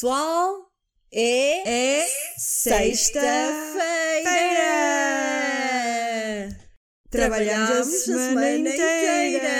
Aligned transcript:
Pessoal, 0.00 0.72
é, 1.12 2.00
É 2.00 2.08
sexta-feira! 2.38 3.20
Trabalhamos 7.10 7.70
a 7.70 7.84
semana 7.84 8.50
inteira. 8.60 9.50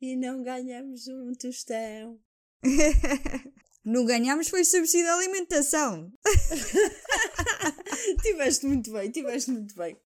E 0.00 0.16
não 0.16 0.42
ganhamos 0.42 1.06
um 1.06 1.34
tostão. 1.34 2.18
Não 3.84 4.06
ganhámos 4.06 4.48
foi 4.48 4.64
subsídio 4.64 5.04
de 5.04 5.12
alimentação. 5.12 6.10
tiveste 8.22 8.64
muito 8.64 8.90
bem, 8.90 9.10
tiveste 9.10 9.50
muito 9.50 9.74
bem. 9.74 10.00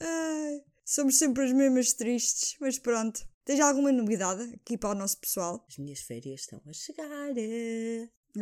Ai, 0.00 0.60
somos 0.84 1.16
sempre 1.16 1.44
as 1.44 1.52
mesmas 1.52 1.94
tristes, 1.94 2.56
mas 2.60 2.78
pronto. 2.78 3.26
Tens 3.46 3.60
alguma 3.60 3.92
novidade 3.92 4.42
aqui 4.54 4.76
para 4.76 4.90
o 4.90 4.94
nosso 4.96 5.18
pessoal? 5.18 5.64
As 5.68 5.78
minhas 5.78 6.00
férias 6.00 6.40
estão 6.40 6.60
a 6.66 6.72
chegar. 6.72 7.32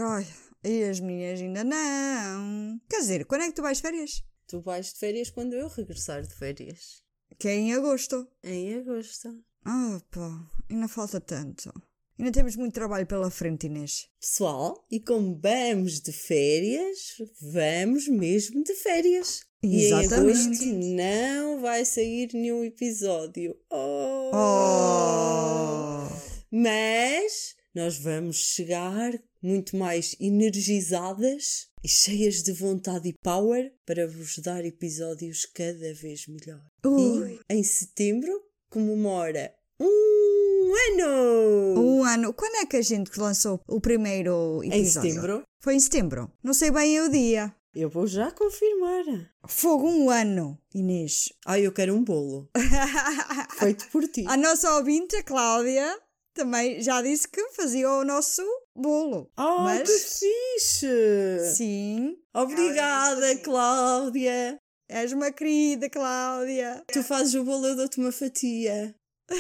Ai, 0.01 0.27
e 0.65 0.83
as 0.85 0.99
minhas 0.99 1.43
ainda 1.43 1.63
não. 1.63 2.81
Quer 2.89 3.01
dizer, 3.01 3.27
quando 3.27 3.43
é 3.43 3.49
que 3.49 3.53
tu 3.53 3.61
vais 3.61 3.77
de 3.77 3.83
férias? 3.83 4.25
Tu 4.47 4.63
vais 4.63 4.95
de 4.95 4.99
férias 4.99 5.29
quando 5.29 5.53
eu 5.53 5.69
regressar 5.69 6.23
de 6.23 6.35
férias. 6.35 7.03
Que 7.39 7.49
é 7.49 7.55
em 7.55 7.75
agosto. 7.75 8.27
Em 8.43 8.77
agosto. 8.77 9.45
Ah, 9.67 10.01
pá, 10.11 10.51
ainda 10.71 10.89
falta 10.89 11.21
tanto. 11.21 11.71
Ainda 12.19 12.33
temos 12.33 12.57
muito 12.57 12.73
trabalho 12.73 13.07
pela 13.07 13.31
frente, 13.31 13.67
Inês. 13.67 14.09
Pessoal, 14.19 14.87
e 14.91 15.01
como 15.01 15.39
vamos 15.39 16.01
de 16.01 16.13
férias, 16.13 17.19
vamos 17.43 18.09
mesmo 18.09 18.65
de 18.65 18.73
férias. 18.73 19.45
E 19.65 19.67
em 19.67 19.81
Exatamente. 19.87 20.39
agosto 20.47 20.67
não 20.67 21.61
vai 21.63 21.85
sair 21.87 22.29
nenhum 22.35 22.63
episódio. 22.65 23.57
Oh. 23.71 24.31
Oh! 24.35 26.09
Mas 26.51 27.55
nós 27.75 27.97
vamos 27.99 28.37
chegar 28.37 29.13
muito 29.43 29.75
mais 29.77 30.15
energizadas 30.21 31.69
e 31.83 31.89
cheias 31.89 32.43
de 32.43 32.53
vontade 32.53 33.09
e 33.09 33.15
power 33.23 33.73
para 33.87 34.07
vos 34.07 34.39
dar 34.39 34.65
episódios 34.65 35.47
cada 35.47 35.95
vez 35.95 36.27
melhor. 36.27 36.61
Ui. 36.85 37.41
E 37.51 37.55
em 37.55 37.63
setembro 37.63 38.31
comemora 38.69 39.51
um 39.81 40.73
ano! 40.91 41.81
Um 41.81 42.05
ano. 42.05 42.35
Quando 42.35 42.57
é 42.57 42.67
que 42.67 42.77
a 42.77 42.83
gente 42.83 43.19
lançou 43.19 43.61
o 43.67 43.81
primeiro 43.81 44.63
Em 44.63 44.69
episódio? 44.69 45.11
setembro? 45.11 45.43
Foi 45.63 45.75
em 45.75 45.81
setembro. 45.81 46.31
Não 46.43 46.53
sei 46.55 46.71
bem 46.71 47.01
o 47.01 47.09
dia. 47.11 47.55
Eu 47.75 47.91
vou 47.91 48.07
já 48.07 48.31
confirmar. 48.31 49.05
Fogo 49.49 49.89
um 49.89 50.09
ano, 50.09 50.57
Inês. 50.73 51.33
Ah, 51.45 51.59
eu 51.59 51.73
quero 51.73 51.93
um 51.95 52.05
bolo. 52.05 52.49
Feito 53.59 53.89
por 53.91 54.07
ti. 54.07 54.25
A 54.29 54.37
nossa 54.37 54.77
ouvinte, 54.77 55.17
a 55.17 55.23
Cláudia, 55.25 55.99
também 56.33 56.81
já 56.81 57.03
disse 57.03 57.27
que 57.29 57.43
fazia 57.51 57.91
o 57.91 58.05
nosso 58.05 58.43
bolo. 58.77 59.29
Ah, 59.37 59.65
Mas- 59.65 59.89
que 59.89 59.99
fixe! 60.59 61.55
Sim. 61.57 62.17
Obrigada, 62.33 63.37
Cláudia. 63.39 64.57
És 64.89 65.13
uma 65.13 65.33
querida, 65.33 65.91
Cláudia. 65.91 66.85
Tu 66.93 67.03
fazes 67.03 67.35
o 67.35 67.43
bolo, 67.43 67.67
eu 67.67 67.77
dou-te 67.77 67.99
uma 67.99 68.13
fatia. 68.13 68.95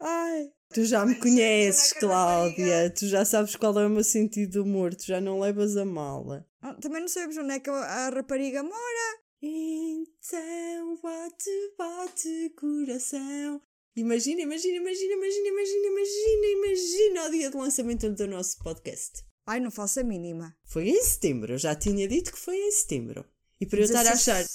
Ai. 0.00 0.50
Tu 0.72 0.84
já 0.84 1.04
me 1.04 1.14
conheces, 1.14 1.92
Cláudia. 1.92 2.90
Tu 2.90 3.06
já 3.06 3.24
sabes 3.24 3.56
qual 3.56 3.78
é 3.78 3.86
o 3.86 3.90
meu 3.90 4.02
sentido 4.04 4.52
de 4.52 4.58
humor. 4.58 4.94
Tu 4.94 5.06
já 5.06 5.20
não 5.20 5.38
levas 5.40 5.76
a 5.76 5.84
mala. 5.84 6.46
Ah, 6.60 6.74
Também 6.74 7.00
não 7.00 7.08
sabemos 7.08 7.36
onde 7.36 7.52
é 7.52 7.60
que 7.60 7.68
a 7.70 8.08
rapariga 8.08 8.62
mora. 8.62 9.20
Então 9.42 10.98
bate, 11.02 11.50
bate 11.76 12.50
coração. 12.56 13.60
Imagina, 13.94 14.40
imagina, 14.40 14.76
imagina, 14.76 15.12
imagina, 15.12 15.48
imagina, 15.48 15.86
imagina, 15.88 16.46
imagina 16.46 17.26
o 17.26 17.30
dia 17.30 17.50
de 17.50 17.56
lançamento 17.56 18.10
do 18.10 18.26
nosso 18.26 18.58
podcast. 18.58 19.22
Ai, 19.46 19.60
não 19.60 19.70
faço 19.70 20.00
a 20.00 20.04
mínima. 20.04 20.56
Foi 20.64 20.88
em 20.88 21.02
setembro, 21.02 21.52
eu 21.52 21.58
já 21.58 21.74
tinha 21.74 22.08
dito 22.08 22.32
que 22.32 22.38
foi 22.38 22.56
em 22.56 22.70
setembro. 22.70 23.24
E 23.60 23.66
para 23.66 23.80
eu 23.80 23.84
estar 23.84 24.00
a 24.06 24.12
16 24.12 24.28
achar 24.28 24.46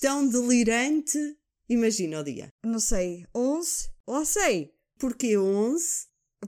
tão 0.00 0.26
delirante, 0.26 1.36
imagina 1.68 2.20
o 2.20 2.24
dia. 2.24 2.48
Não 2.64 2.80
sei. 2.80 3.24
11? 3.34 3.90
Lá 4.08 4.24
sei. 4.24 4.72
Porque 4.98 5.36
11 5.36 5.84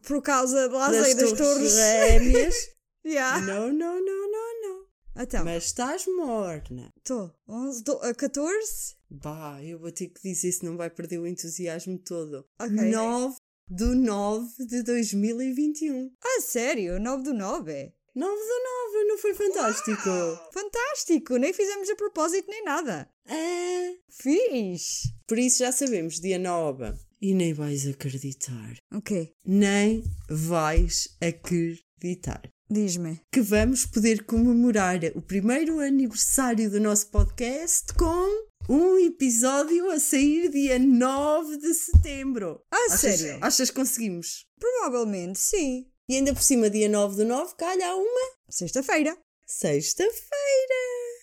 Por 0.03 0.23
causa 0.23 0.69
de 0.69 0.75
lá 0.75 0.91
das, 0.91 1.07
sei 1.07 1.15
das 1.15 1.33
torres 1.33 1.73
gêmeas. 1.73 2.55
Yeah. 3.07 3.39
não, 3.45 3.71
não, 3.71 4.03
não, 4.03 4.31
não, 4.33 4.63
não. 4.63 4.85
Então, 5.23 5.45
Mas 5.45 5.65
estás 5.67 6.07
morna. 6.07 6.91
estou. 6.97 7.31
11, 7.47 7.85
do- 7.85 7.99
ah, 8.03 8.15
14? 8.15 8.97
Bah, 9.11 9.63
eu 9.63 9.79
vou 9.79 9.93
ter 9.93 10.09
que 10.09 10.23
dizer 10.23 10.51
se 10.53 10.65
não 10.65 10.75
vai 10.79 10.89
perder 10.89 11.19
o 11.19 11.27
entusiasmo 11.27 11.99
todo. 11.99 12.47
Ok. 12.59 12.71
9 12.75 13.37
do 13.69 13.95
9 13.95 14.67
de 14.67 14.83
2021. 14.83 16.11
Ah, 16.25 16.41
sério? 16.41 16.99
9 16.99 17.23
do 17.25 17.35
9? 17.35 17.93
9 18.15 18.35
do 18.35 18.95
9, 18.95 19.05
não 19.09 19.19
foi 19.19 19.35
fantástico? 19.35 20.11
Fantástico! 20.55 21.37
Nem 21.37 21.53
fizemos 21.53 21.91
a 21.91 21.97
propósito 21.97 22.49
nem 22.51 22.65
nada. 22.65 23.07
Ah, 23.29 23.93
Fiz! 24.09 25.03
por 25.27 25.39
isso 25.39 25.59
já 25.59 25.71
sabemos, 25.73 26.19
dia 26.21 26.39
9. 26.39 26.95
E 27.25 27.33
nem 27.33 27.55
vais 27.55 27.87
acreditar. 27.87 28.75
O 28.93 29.01
quê? 29.01 29.33
Nem 29.47 30.05
vais 30.29 31.09
acreditar. 31.23 32.43
Diz-me. 32.71 33.19
que 33.33 33.41
vamos 33.41 33.87
poder 33.87 34.25
comemorar 34.25 34.99
o 35.15 35.23
primeiro 35.23 35.81
aniversário 35.81 36.71
do 36.71 36.79
nosso 36.79 37.07
podcast 37.11 37.95
com 37.95 38.47
um 38.69 38.99
episódio 38.99 39.91
a 39.91 39.99
sair 39.99 40.51
dia 40.51 40.79
9 40.79 41.57
de 41.57 41.73
setembro. 41.73 42.61
Ah, 42.71 42.77
Achas- 42.91 43.01
sério? 43.01 43.39
Achas 43.43 43.71
que 43.71 43.77
conseguimos? 43.77 44.45
Provavelmente 44.61 45.39
sim. 45.39 45.87
E 46.11 46.17
ainda 46.17 46.35
por 46.35 46.43
cima, 46.43 46.69
dia 46.69 46.91
9 46.91 47.17
do 47.17 47.25
9, 47.25 47.55
calha 47.57 47.95
uma 47.97 48.33
Sexta-feira. 48.51 49.17
sexta-feira. 49.47 50.75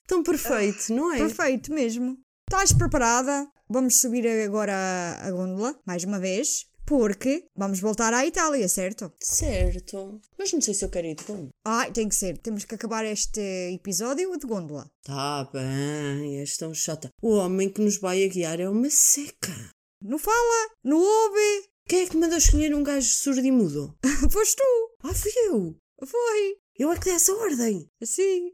Tão 0.07 0.23
perfeito, 0.23 0.91
não 0.94 1.12
é? 1.13 1.18
Perfeito 1.19 1.72
mesmo. 1.72 2.18
Estás 2.51 2.73
preparada? 2.73 3.50
Vamos 3.69 4.01
subir 4.01 4.28
agora 4.28 4.73
a, 4.75 5.25
a 5.25 5.31
gôndola, 5.31 5.73
mais 5.85 6.03
uma 6.03 6.19
vez, 6.19 6.66
porque 6.85 7.45
vamos 7.56 7.79
voltar 7.79 8.13
à 8.13 8.25
Itália, 8.25 8.67
certo? 8.67 9.09
Certo. 9.22 10.19
Mas 10.38 10.51
não 10.51 10.59
sei 10.59 10.73
se 10.73 10.84
eu 10.84 10.89
quero 10.89 11.07
ir 11.07 11.16
de 11.16 11.23
gôndola. 11.23 11.50
Ai, 11.63 11.94
tem 11.94 12.09
que 12.09 12.13
ser. 12.13 12.38
Temos 12.39 12.66
que 12.66 12.75
acabar 12.75 13.06
este 13.06 13.39
episódio 13.73 14.38
de 14.38 14.45
gôndola. 14.45 14.91
Tá 15.01 15.50
bem, 15.53 16.39
és 16.39 16.57
tão 16.57 16.73
chata. 16.73 17.09
O 17.22 17.35
homem 17.35 17.69
que 17.69 17.81
nos 17.81 17.97
vai 17.97 18.22
a 18.22 18.28
guiar 18.28 18.59
é 18.59 18.68
uma 18.68 18.89
seca. 18.89 19.72
Não 20.03 20.19
fala, 20.19 20.72
não 20.83 20.97
ouve. 20.97 21.69
Quem 21.88 22.01
é 22.01 22.06
que 22.06 22.18
mandou 22.18 22.38
escolher 22.38 22.75
um 22.75 22.83
gajo 22.83 23.07
surdo 23.07 23.45
e 23.45 23.51
mudo? 23.51 23.95
Foste 24.29 24.57
tu. 24.57 24.97
Ah, 25.03 25.13
fui 25.13 25.31
eu. 25.47 25.73
Foi. 26.06 26.57
Eu 26.77 26.91
é 26.91 26.97
que 26.97 27.06
dei 27.06 27.13
essa 27.13 27.33
ordem. 27.33 27.89
Assim. 28.01 28.51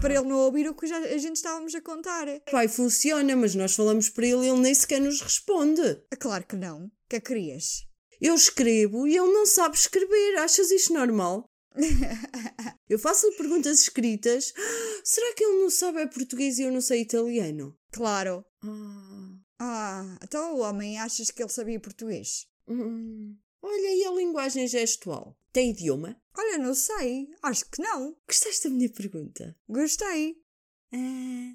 Para 0.00 0.14
ele 0.14 0.28
não 0.28 0.38
ouvir 0.38 0.68
o 0.68 0.74
que 0.74 0.86
já, 0.86 0.96
a 0.98 1.18
gente 1.18 1.36
estávamos 1.36 1.74
a 1.74 1.80
contar. 1.80 2.26
Pai, 2.50 2.68
funciona, 2.68 3.34
mas 3.36 3.54
nós 3.54 3.74
falamos 3.74 4.08
para 4.08 4.26
ele 4.26 4.46
e 4.46 4.48
ele 4.48 4.60
nem 4.60 4.74
sequer 4.74 5.00
nos 5.00 5.20
responde. 5.20 5.82
Ah, 6.10 6.16
Claro 6.16 6.46
que 6.46 6.56
não. 6.56 6.90
Que 7.08 7.20
querias? 7.20 7.84
Eu 8.20 8.34
escrevo 8.34 9.06
e 9.06 9.16
ele 9.16 9.32
não 9.32 9.44
sabe 9.44 9.76
escrever. 9.76 10.36
Achas 10.38 10.70
isto 10.70 10.92
normal? 10.94 11.44
Eu 12.88 12.98
faço-lhe 12.98 13.36
perguntas 13.36 13.80
escritas. 13.80 14.52
Será 15.04 15.34
que 15.34 15.44
ele 15.44 15.62
não 15.62 15.70
sabe 15.70 16.00
é 16.02 16.06
português 16.06 16.58
e 16.58 16.62
eu 16.62 16.70
não 16.72 16.80
sei 16.80 17.00
italiano? 17.02 17.74
Claro. 17.90 18.44
Ah, 18.62 19.38
Ah, 19.58 20.18
então 20.22 20.54
o 20.54 20.58
homem 20.60 20.98
achas 20.98 21.30
que 21.30 21.42
ele 21.42 21.48
sabia 21.50 21.80
português? 21.80 22.46
hum. 22.68 23.36
Olha, 23.64 23.94
e 23.94 24.04
a 24.04 24.10
linguagem 24.12 24.66
gestual? 24.66 25.36
Tem 25.52 25.70
idioma? 25.70 26.16
Olha, 26.36 26.58
não 26.58 26.74
sei. 26.74 27.28
Acho 27.42 27.66
que 27.70 27.82
não. 27.82 28.16
Gostaste 28.26 28.68
da 28.68 28.74
minha 28.74 28.88
pergunta? 28.88 29.54
Gostei. 29.68 30.36
Ah, 30.94 31.54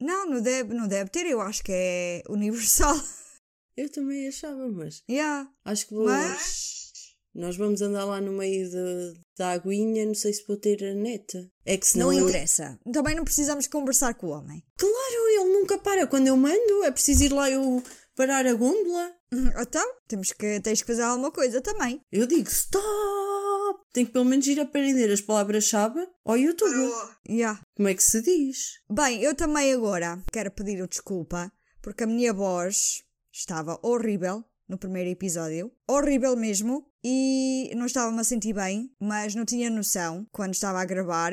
Não, 0.00 0.26
não 0.30 0.40
deve, 0.40 0.74
não 0.74 0.86
deve 0.86 1.10
ter. 1.10 1.26
Eu 1.26 1.40
acho 1.40 1.62
que 1.64 1.72
é 1.72 2.22
universal. 2.28 2.94
eu 3.76 3.90
também 3.90 4.28
achava, 4.28 4.68
mas 4.68 5.02
yeah. 5.10 5.50
acho 5.64 5.86
que 5.88 5.94
vou. 5.94 6.04
Mas 6.06 6.92
Nós 7.34 7.56
vamos 7.56 7.82
andar 7.82 8.04
lá 8.04 8.20
no 8.20 8.32
meio 8.32 8.68
de- 8.70 9.20
da 9.36 9.50
aguinha, 9.52 10.06
não 10.06 10.14
sei 10.14 10.32
se 10.32 10.44
vou 10.46 10.56
ter 10.56 10.82
a 10.84 10.94
neta. 10.94 11.50
É 11.64 11.76
que 11.76 11.86
senão 11.86 12.06
Não 12.10 12.18
eu- 12.18 12.28
interessa. 12.28 12.78
Também 12.92 13.14
não 13.14 13.24
precisamos 13.24 13.66
conversar 13.66 14.14
com 14.14 14.28
o 14.28 14.30
homem. 14.30 14.62
Claro, 14.78 15.28
ele 15.28 15.52
nunca 15.52 15.76
para. 15.78 16.06
Quando 16.06 16.28
eu 16.28 16.36
mando, 16.36 16.84
é 16.84 16.90
preciso 16.90 17.24
ir 17.24 17.32
lá 17.32 17.50
eu 17.50 17.82
parar 18.16 18.46
a 18.46 18.54
gôndola. 18.54 19.12
Então, 19.60 19.94
temos 20.08 20.32
que, 20.32 20.60
tens 20.60 20.80
que 20.80 20.86
fazer 20.86 21.02
alguma 21.02 21.30
coisa 21.30 21.60
também. 21.60 22.00
Eu 22.10 22.26
digo 22.26 22.48
stop! 22.48 23.80
Tenho 23.92 24.06
que 24.06 24.12
pelo 24.12 24.24
menos 24.24 24.46
ir 24.46 24.58
aprender 24.58 25.12
as 25.12 25.20
palavras-chave 25.20 26.06
ao 26.24 26.36
YouTube. 26.36 26.90
Yeah. 27.28 27.60
Como 27.76 27.88
é 27.88 27.94
que 27.94 28.02
se 28.02 28.22
diz? 28.22 28.80
Bem, 28.90 29.22
eu 29.22 29.34
também 29.34 29.72
agora 29.72 30.22
quero 30.32 30.50
pedir 30.50 30.86
desculpa 30.88 31.52
porque 31.82 32.04
a 32.04 32.06
minha 32.06 32.32
voz 32.32 33.04
estava 33.32 33.78
horrível 33.82 34.44
no 34.68 34.78
primeiro 34.78 35.10
episódio. 35.10 35.70
Horrível 35.88 36.36
mesmo. 36.36 36.86
E 37.04 37.72
não 37.76 37.86
estava-me 37.86 38.20
a 38.20 38.24
sentir 38.24 38.52
bem, 38.52 38.90
mas 38.98 39.34
não 39.34 39.44
tinha 39.44 39.70
noção, 39.70 40.26
quando 40.32 40.54
estava 40.54 40.80
a 40.80 40.84
gravar, 40.84 41.32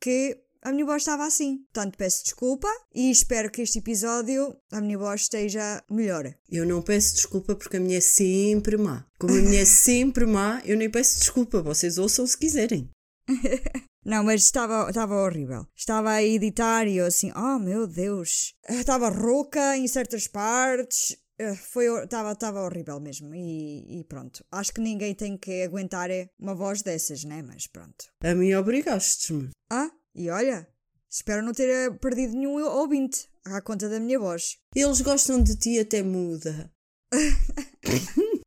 que 0.00 0.42
a 0.62 0.72
minha 0.72 0.86
voz 0.86 1.02
estava 1.02 1.26
assim. 1.26 1.58
Portanto, 1.72 1.96
peço 1.98 2.24
desculpa 2.24 2.68
e 2.94 3.10
espero 3.10 3.50
que 3.50 3.62
este 3.62 3.78
episódio 3.78 4.56
a 4.70 4.80
minha 4.80 4.96
voz 4.96 5.22
esteja 5.22 5.82
melhor. 5.90 6.32
Eu 6.50 6.64
não 6.64 6.80
peço 6.80 7.16
desculpa 7.16 7.54
porque 7.54 7.76
a 7.76 7.80
minha 7.80 7.98
é 7.98 8.00
sempre 8.00 8.76
má. 8.76 9.04
Como 9.18 9.34
a 9.34 9.42
minha 9.42 9.62
é 9.62 9.64
sempre 9.66 10.24
má, 10.24 10.62
eu 10.64 10.76
nem 10.76 10.88
peço 10.88 11.18
desculpa. 11.18 11.62
Vocês 11.62 11.98
ouçam 11.98 12.26
se 12.26 12.38
quiserem. 12.38 12.88
Não, 14.04 14.24
mas 14.24 14.42
estava, 14.42 14.88
estava 14.88 15.14
horrível. 15.14 15.64
Estava 15.76 16.10
a 16.10 16.22
editar 16.24 16.88
e 16.88 16.96
eu 16.96 17.06
assim, 17.06 17.30
oh 17.36 17.58
meu 17.60 17.86
Deus. 17.86 18.52
Estava 18.68 19.08
rouca 19.08 19.76
em 19.76 19.86
certas 19.86 20.26
partes. 20.26 21.16
Eh, 21.38 21.54
Foi, 21.54 21.86
estava, 22.02 22.32
estava 22.32 22.62
horrível 22.62 22.98
mesmo. 22.98 23.32
E, 23.32 24.00
e 24.00 24.04
pronto. 24.04 24.44
Acho 24.50 24.74
que 24.74 24.80
ninguém 24.80 25.14
tem 25.14 25.38
que 25.38 25.62
aguentar 25.62 26.10
eh, 26.10 26.28
uma 26.36 26.52
voz 26.52 26.82
dessas, 26.82 27.22
né? 27.22 27.42
Mas 27.42 27.68
pronto. 27.68 28.06
A 28.24 28.34
mim 28.34 28.52
obrigastes-me. 28.54 29.50
Ah, 29.70 29.90
e 30.14 30.28
olha, 30.30 30.68
espero 31.10 31.42
não 31.44 31.52
ter 31.52 31.68
eh, 31.68 31.90
perdido 31.90 32.34
nenhum 32.34 32.62
ouvinte 32.64 33.28
à 33.44 33.60
conta 33.60 33.88
da 33.88 34.00
minha 34.00 34.18
voz. 34.18 34.58
Eles 34.74 35.00
gostam 35.00 35.42
de 35.42 35.56
ti 35.56 35.78
até 35.78 36.02
muda. 36.02 36.72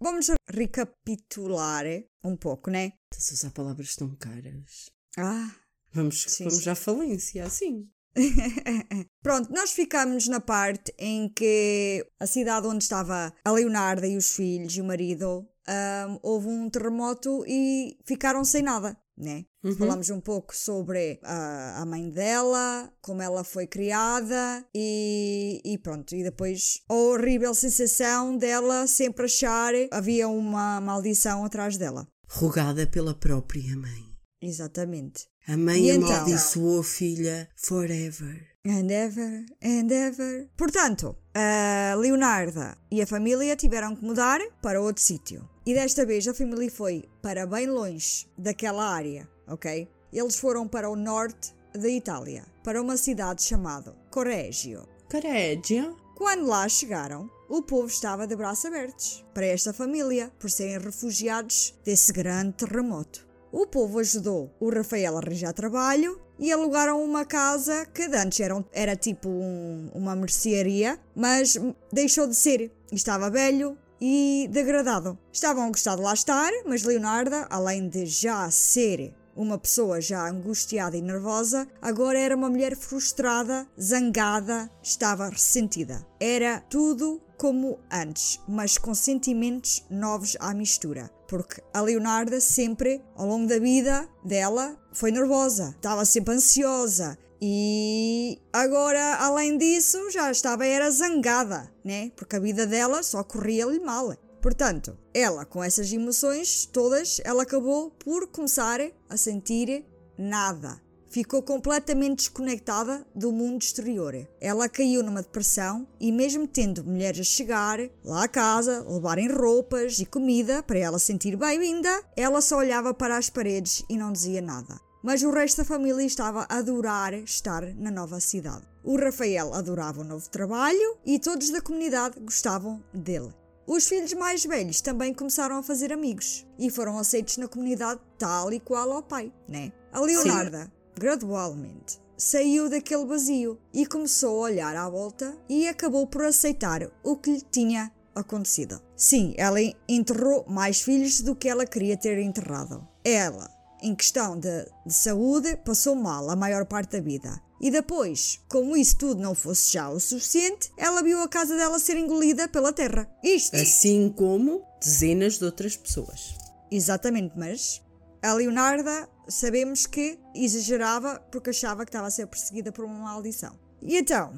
Vamos 0.00 0.26
recapitular 0.48 1.84
eh, 1.86 2.06
um 2.22 2.36
pouco, 2.36 2.70
né? 2.70 2.92
Estás 3.12 3.30
a 3.30 3.34
usar 3.34 3.50
palavras 3.50 3.96
tão 3.96 4.14
caras. 4.16 4.90
Ah, 5.16 5.50
Vamos, 5.92 6.22
Sim, 6.28 6.44
vamos 6.44 6.64
sim. 6.64 6.70
à 6.70 6.74
falência, 6.74 7.44
assim. 7.44 7.88
Pronto, 9.22 9.52
nós 9.52 9.72
ficamos 9.72 10.28
na 10.28 10.40
parte 10.40 10.92
em 10.98 11.28
que 11.28 12.06
a 12.20 12.26
cidade 12.26 12.66
onde 12.66 12.84
estava 12.84 13.32
a 13.44 13.50
Leonarda 13.50 14.06
e 14.06 14.16
os 14.16 14.32
filhos 14.32 14.76
e 14.76 14.80
o 14.80 14.84
marido 14.84 15.48
ahm, 15.66 16.18
houve 16.22 16.48
um 16.48 16.68
terremoto 16.68 17.44
e 17.46 17.96
ficaram 18.04 18.44
sem 18.44 18.62
nada, 18.62 18.96
né? 19.18 19.44
Uhum. 19.64 19.76
Falamos 19.76 20.08
um 20.10 20.20
pouco 20.20 20.54
sobre 20.54 21.18
a, 21.24 21.82
a 21.82 21.86
mãe 21.86 22.08
dela, 22.08 22.92
como 23.02 23.20
ela 23.20 23.42
foi 23.42 23.66
criada 23.66 24.64
e, 24.74 25.60
e 25.64 25.76
pronto. 25.78 26.14
E 26.14 26.22
depois 26.22 26.80
a 26.88 26.94
horrível 26.94 27.54
sensação 27.54 28.36
dela 28.36 28.86
sempre 28.86 29.24
achar 29.24 29.72
havia 29.90 30.28
uma 30.28 30.80
maldição 30.80 31.44
atrás 31.44 31.76
dela. 31.76 32.06
Rogada 32.30 32.86
pela 32.86 33.14
própria 33.14 33.76
mãe. 33.76 34.08
Exatamente. 34.40 35.26
A 35.46 35.56
mãe 35.56 35.86
E 35.88 35.90
então? 35.90 36.08
amaldiçoou 36.10 36.80
a 36.80 36.84
filha 36.84 37.48
forever. 37.56 38.46
And 38.66 38.90
ever, 38.90 39.46
and 39.62 39.90
ever. 39.90 40.50
Portanto, 40.56 41.16
a 41.40 41.94
Leonarda 41.94 42.76
e 42.90 43.00
a 43.00 43.06
família 43.06 43.54
tiveram 43.54 43.94
que 43.94 44.04
mudar 44.04 44.40
para 44.60 44.80
outro 44.80 45.00
sítio. 45.00 45.48
E 45.64 45.72
desta 45.72 46.04
vez 46.04 46.26
a 46.26 46.34
família 46.34 46.68
foi 46.68 47.04
para 47.22 47.46
bem 47.46 47.68
longe 47.68 48.26
daquela 48.36 48.84
área, 48.84 49.28
ok? 49.46 49.88
Eles 50.12 50.34
foram 50.34 50.66
para 50.66 50.90
o 50.90 50.96
norte 50.96 51.54
da 51.72 51.88
Itália, 51.88 52.44
para 52.64 52.82
uma 52.82 52.96
cidade 52.96 53.44
chamada 53.44 53.94
Correggio. 54.10 54.82
Carédia. 55.08 55.94
Quando 56.16 56.48
lá 56.48 56.68
chegaram, 56.68 57.30
o 57.48 57.62
povo 57.62 57.86
estava 57.86 58.26
de 58.26 58.34
braços 58.34 58.64
abertos 58.64 59.24
para 59.32 59.46
esta 59.46 59.72
família, 59.72 60.32
por 60.40 60.50
serem 60.50 60.78
refugiados 60.78 61.72
desse 61.84 62.12
grande 62.12 62.54
terremoto. 62.54 63.24
O 63.52 63.64
povo 63.64 64.00
ajudou 64.00 64.52
o 64.58 64.70
Rafael 64.70 65.16
a 65.16 65.20
arranjar 65.20 65.52
trabalho 65.52 66.20
e 66.38 66.52
alugaram 66.52 67.02
uma 67.02 67.24
casa 67.24 67.86
que 67.86 68.02
antes 68.04 68.40
era, 68.40 68.64
era 68.72 68.96
tipo 68.96 69.28
um- 69.28 69.90
uma 69.94 70.14
mercearia, 70.14 70.98
mas 71.14 71.56
deixou 71.92 72.26
de 72.26 72.34
ser. 72.34 72.72
Estava 72.92 73.30
velho 73.30 73.76
e 74.00 74.48
degradado. 74.50 75.18
Estavam 75.32 75.64
a 75.64 75.68
gostar 75.68 75.96
de 75.96 76.02
lá 76.02 76.14
estar, 76.14 76.50
mas 76.64 76.84
Leonarda, 76.84 77.46
além 77.50 77.88
de 77.88 78.06
já 78.06 78.50
ser 78.50 79.14
uma 79.36 79.56
pessoa 79.58 80.00
já 80.00 80.28
angustiada 80.28 80.96
e 80.96 81.02
nervosa, 81.02 81.68
agora 81.80 82.18
era 82.18 82.34
uma 82.34 82.50
mulher 82.50 82.74
frustrada, 82.76 83.66
zangada, 83.80 84.68
estava 84.82 85.28
ressentida. 85.28 86.04
Era 86.18 86.60
tudo 86.68 87.20
como 87.38 87.78
antes, 87.90 88.40
mas 88.46 88.76
com 88.76 88.94
sentimentos 88.94 89.84
novos 89.88 90.36
à 90.40 90.52
mistura. 90.52 91.08
Porque 91.28 91.62
a 91.72 91.80
Leonarda 91.80 92.40
sempre, 92.40 93.00
ao 93.14 93.26
longo 93.26 93.46
da 93.46 93.58
vida 93.58 94.08
dela, 94.24 94.76
foi 94.92 95.12
nervosa, 95.12 95.70
estava 95.76 96.04
sempre 96.04 96.34
ansiosa. 96.34 97.16
E 97.40 98.40
agora, 98.52 99.14
além 99.16 99.56
disso, 99.56 100.10
já 100.10 100.30
estava 100.30 100.66
era 100.66 100.90
zangada, 100.90 101.72
né? 101.84 102.10
Porque 102.16 102.34
a 102.34 102.40
vida 102.40 102.66
dela 102.66 103.02
só 103.04 103.22
corria-lhe 103.22 103.78
mal. 103.78 104.12
Portanto, 104.42 104.98
ela 105.14 105.44
com 105.44 105.62
essas 105.62 105.92
emoções 105.92 106.66
todas, 106.66 107.20
ela 107.24 107.44
acabou 107.44 107.90
por 107.90 108.26
começar 108.28 108.80
a 109.08 109.16
sentir 109.16 109.84
nada. 110.16 110.80
Ficou 111.10 111.42
completamente 111.42 112.18
desconectada 112.18 113.06
do 113.14 113.32
mundo 113.32 113.62
exterior. 113.62 114.14
Ela 114.40 114.68
caiu 114.68 115.02
numa 115.02 115.22
depressão 115.22 115.88
e, 115.98 116.12
mesmo 116.12 116.46
tendo 116.46 116.84
mulheres 116.84 117.20
a 117.20 117.24
chegar 117.24 117.80
lá 118.04 118.24
à 118.24 118.28
casa, 118.28 118.84
levarem 118.86 119.32
roupas 119.32 119.98
e 120.00 120.06
comida 120.06 120.62
para 120.62 120.78
ela 120.78 120.98
sentir 120.98 121.34
bem-vinda, 121.34 121.88
ela 122.14 122.42
só 122.42 122.58
olhava 122.58 122.92
para 122.92 123.16
as 123.16 123.30
paredes 123.30 123.82
e 123.88 123.96
não 123.96 124.12
dizia 124.12 124.42
nada. 124.42 124.78
Mas 125.02 125.22
o 125.22 125.30
resto 125.30 125.58
da 125.58 125.64
família 125.64 126.04
estava 126.04 126.46
a 126.48 126.58
adorar 126.58 127.14
estar 127.14 127.62
na 127.76 127.90
nova 127.90 128.20
cidade. 128.20 128.66
O 128.84 128.98
Rafael 128.98 129.54
adorava 129.54 130.02
o 130.02 130.04
novo 130.04 130.28
trabalho 130.28 130.98
e 131.06 131.18
todos 131.18 131.48
da 131.48 131.62
comunidade 131.62 132.20
gostavam 132.20 132.84
dele. 132.92 133.32
Os 133.66 133.86
filhos 133.86 134.12
mais 134.14 134.44
velhos 134.44 134.80
também 134.80 135.14
começaram 135.14 135.56
a 135.56 135.62
fazer 135.62 135.92
amigos 135.92 136.46
e 136.58 136.70
foram 136.70 136.98
aceitos 136.98 137.36
na 137.36 137.46
comunidade 137.46 138.00
tal 138.18 138.52
e 138.52 138.58
qual 138.58 138.90
ao 138.90 139.02
pai, 139.02 139.32
né? 139.46 139.72
A 139.92 140.00
Leonarda, 140.00 140.72
gradualmente, 140.98 142.00
saiu 142.16 142.68
daquele 142.68 143.06
vazio 143.06 143.58
e 143.72 143.86
começou 143.86 144.38
a 144.38 144.48
olhar 144.48 144.76
à 144.76 144.88
volta 144.88 145.36
e 145.48 145.68
acabou 145.68 146.06
por 146.06 146.24
aceitar 146.24 146.90
o 147.02 147.16
que 147.16 147.30
lhe 147.30 147.40
tinha 147.40 147.92
acontecido. 148.14 148.82
Sim, 148.96 149.34
ela 149.36 149.58
enterrou 149.88 150.44
mais 150.48 150.80
filhos 150.80 151.20
do 151.20 151.36
que 151.36 151.48
ela 151.48 151.64
queria 151.64 151.96
ter 151.96 152.18
enterrado. 152.18 152.86
Ela, 153.04 153.48
em 153.80 153.94
questão 153.94 154.38
de, 154.38 154.66
de 154.84 154.92
saúde, 154.92 155.56
passou 155.64 155.94
mal 155.94 156.28
a 156.28 156.36
maior 156.36 156.66
parte 156.66 156.92
da 156.92 157.00
vida. 157.00 157.40
E 157.60 157.70
depois, 157.70 158.40
como 158.48 158.76
isso 158.76 158.96
tudo 158.98 159.20
não 159.20 159.34
fosse 159.34 159.72
já 159.72 159.88
o 159.90 159.98
suficiente, 159.98 160.70
ela 160.76 161.02
viu 161.02 161.20
a 161.20 161.28
casa 161.28 161.56
dela 161.56 161.78
ser 161.78 161.96
engolida 161.96 162.48
pela 162.48 162.72
terra. 162.72 163.08
Isto! 163.22 163.56
Assim 163.56 164.12
como 164.16 164.62
dezenas 164.80 165.38
de 165.38 165.44
outras 165.44 165.76
pessoas. 165.76 166.34
Exatamente, 166.70 167.36
mas 167.36 167.82
a 168.22 168.32
Leonarda 168.32 169.08
sabemos 169.28 169.86
que 169.86 170.18
exagerava 170.34 171.20
porque 171.30 171.50
achava 171.50 171.84
que 171.84 171.90
estava 171.90 172.08
a 172.08 172.10
ser 172.10 172.26
perseguida 172.26 172.72
por 172.72 172.84
uma 172.84 172.98
maldição. 172.98 173.58
E 173.82 173.96
então, 173.96 174.32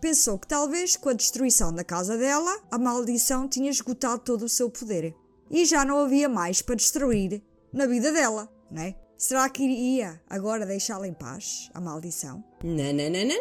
pensou 0.00 0.38
que 0.38 0.46
talvez 0.46 0.96
com 0.96 1.08
a 1.08 1.14
destruição 1.14 1.72
da 1.72 1.82
casa 1.82 2.16
dela, 2.16 2.60
a 2.70 2.78
maldição 2.78 3.48
tinha 3.48 3.70
esgotado 3.70 4.20
todo 4.20 4.44
o 4.44 4.48
seu 4.48 4.70
poder. 4.70 5.14
E 5.50 5.64
já 5.64 5.84
não 5.84 5.98
havia 5.98 6.28
mais 6.28 6.62
para 6.62 6.74
destruir 6.74 7.42
na 7.72 7.86
vida 7.86 8.12
dela, 8.12 8.48
não 8.70 8.82
é? 8.82 8.94
Será 9.16 9.48
que 9.48 9.64
iria 9.64 10.22
agora 10.30 10.64
deixá-la 10.64 11.08
em 11.08 11.14
paz, 11.14 11.70
a 11.74 11.80
maldição? 11.80 12.44
Nananana. 12.62 13.34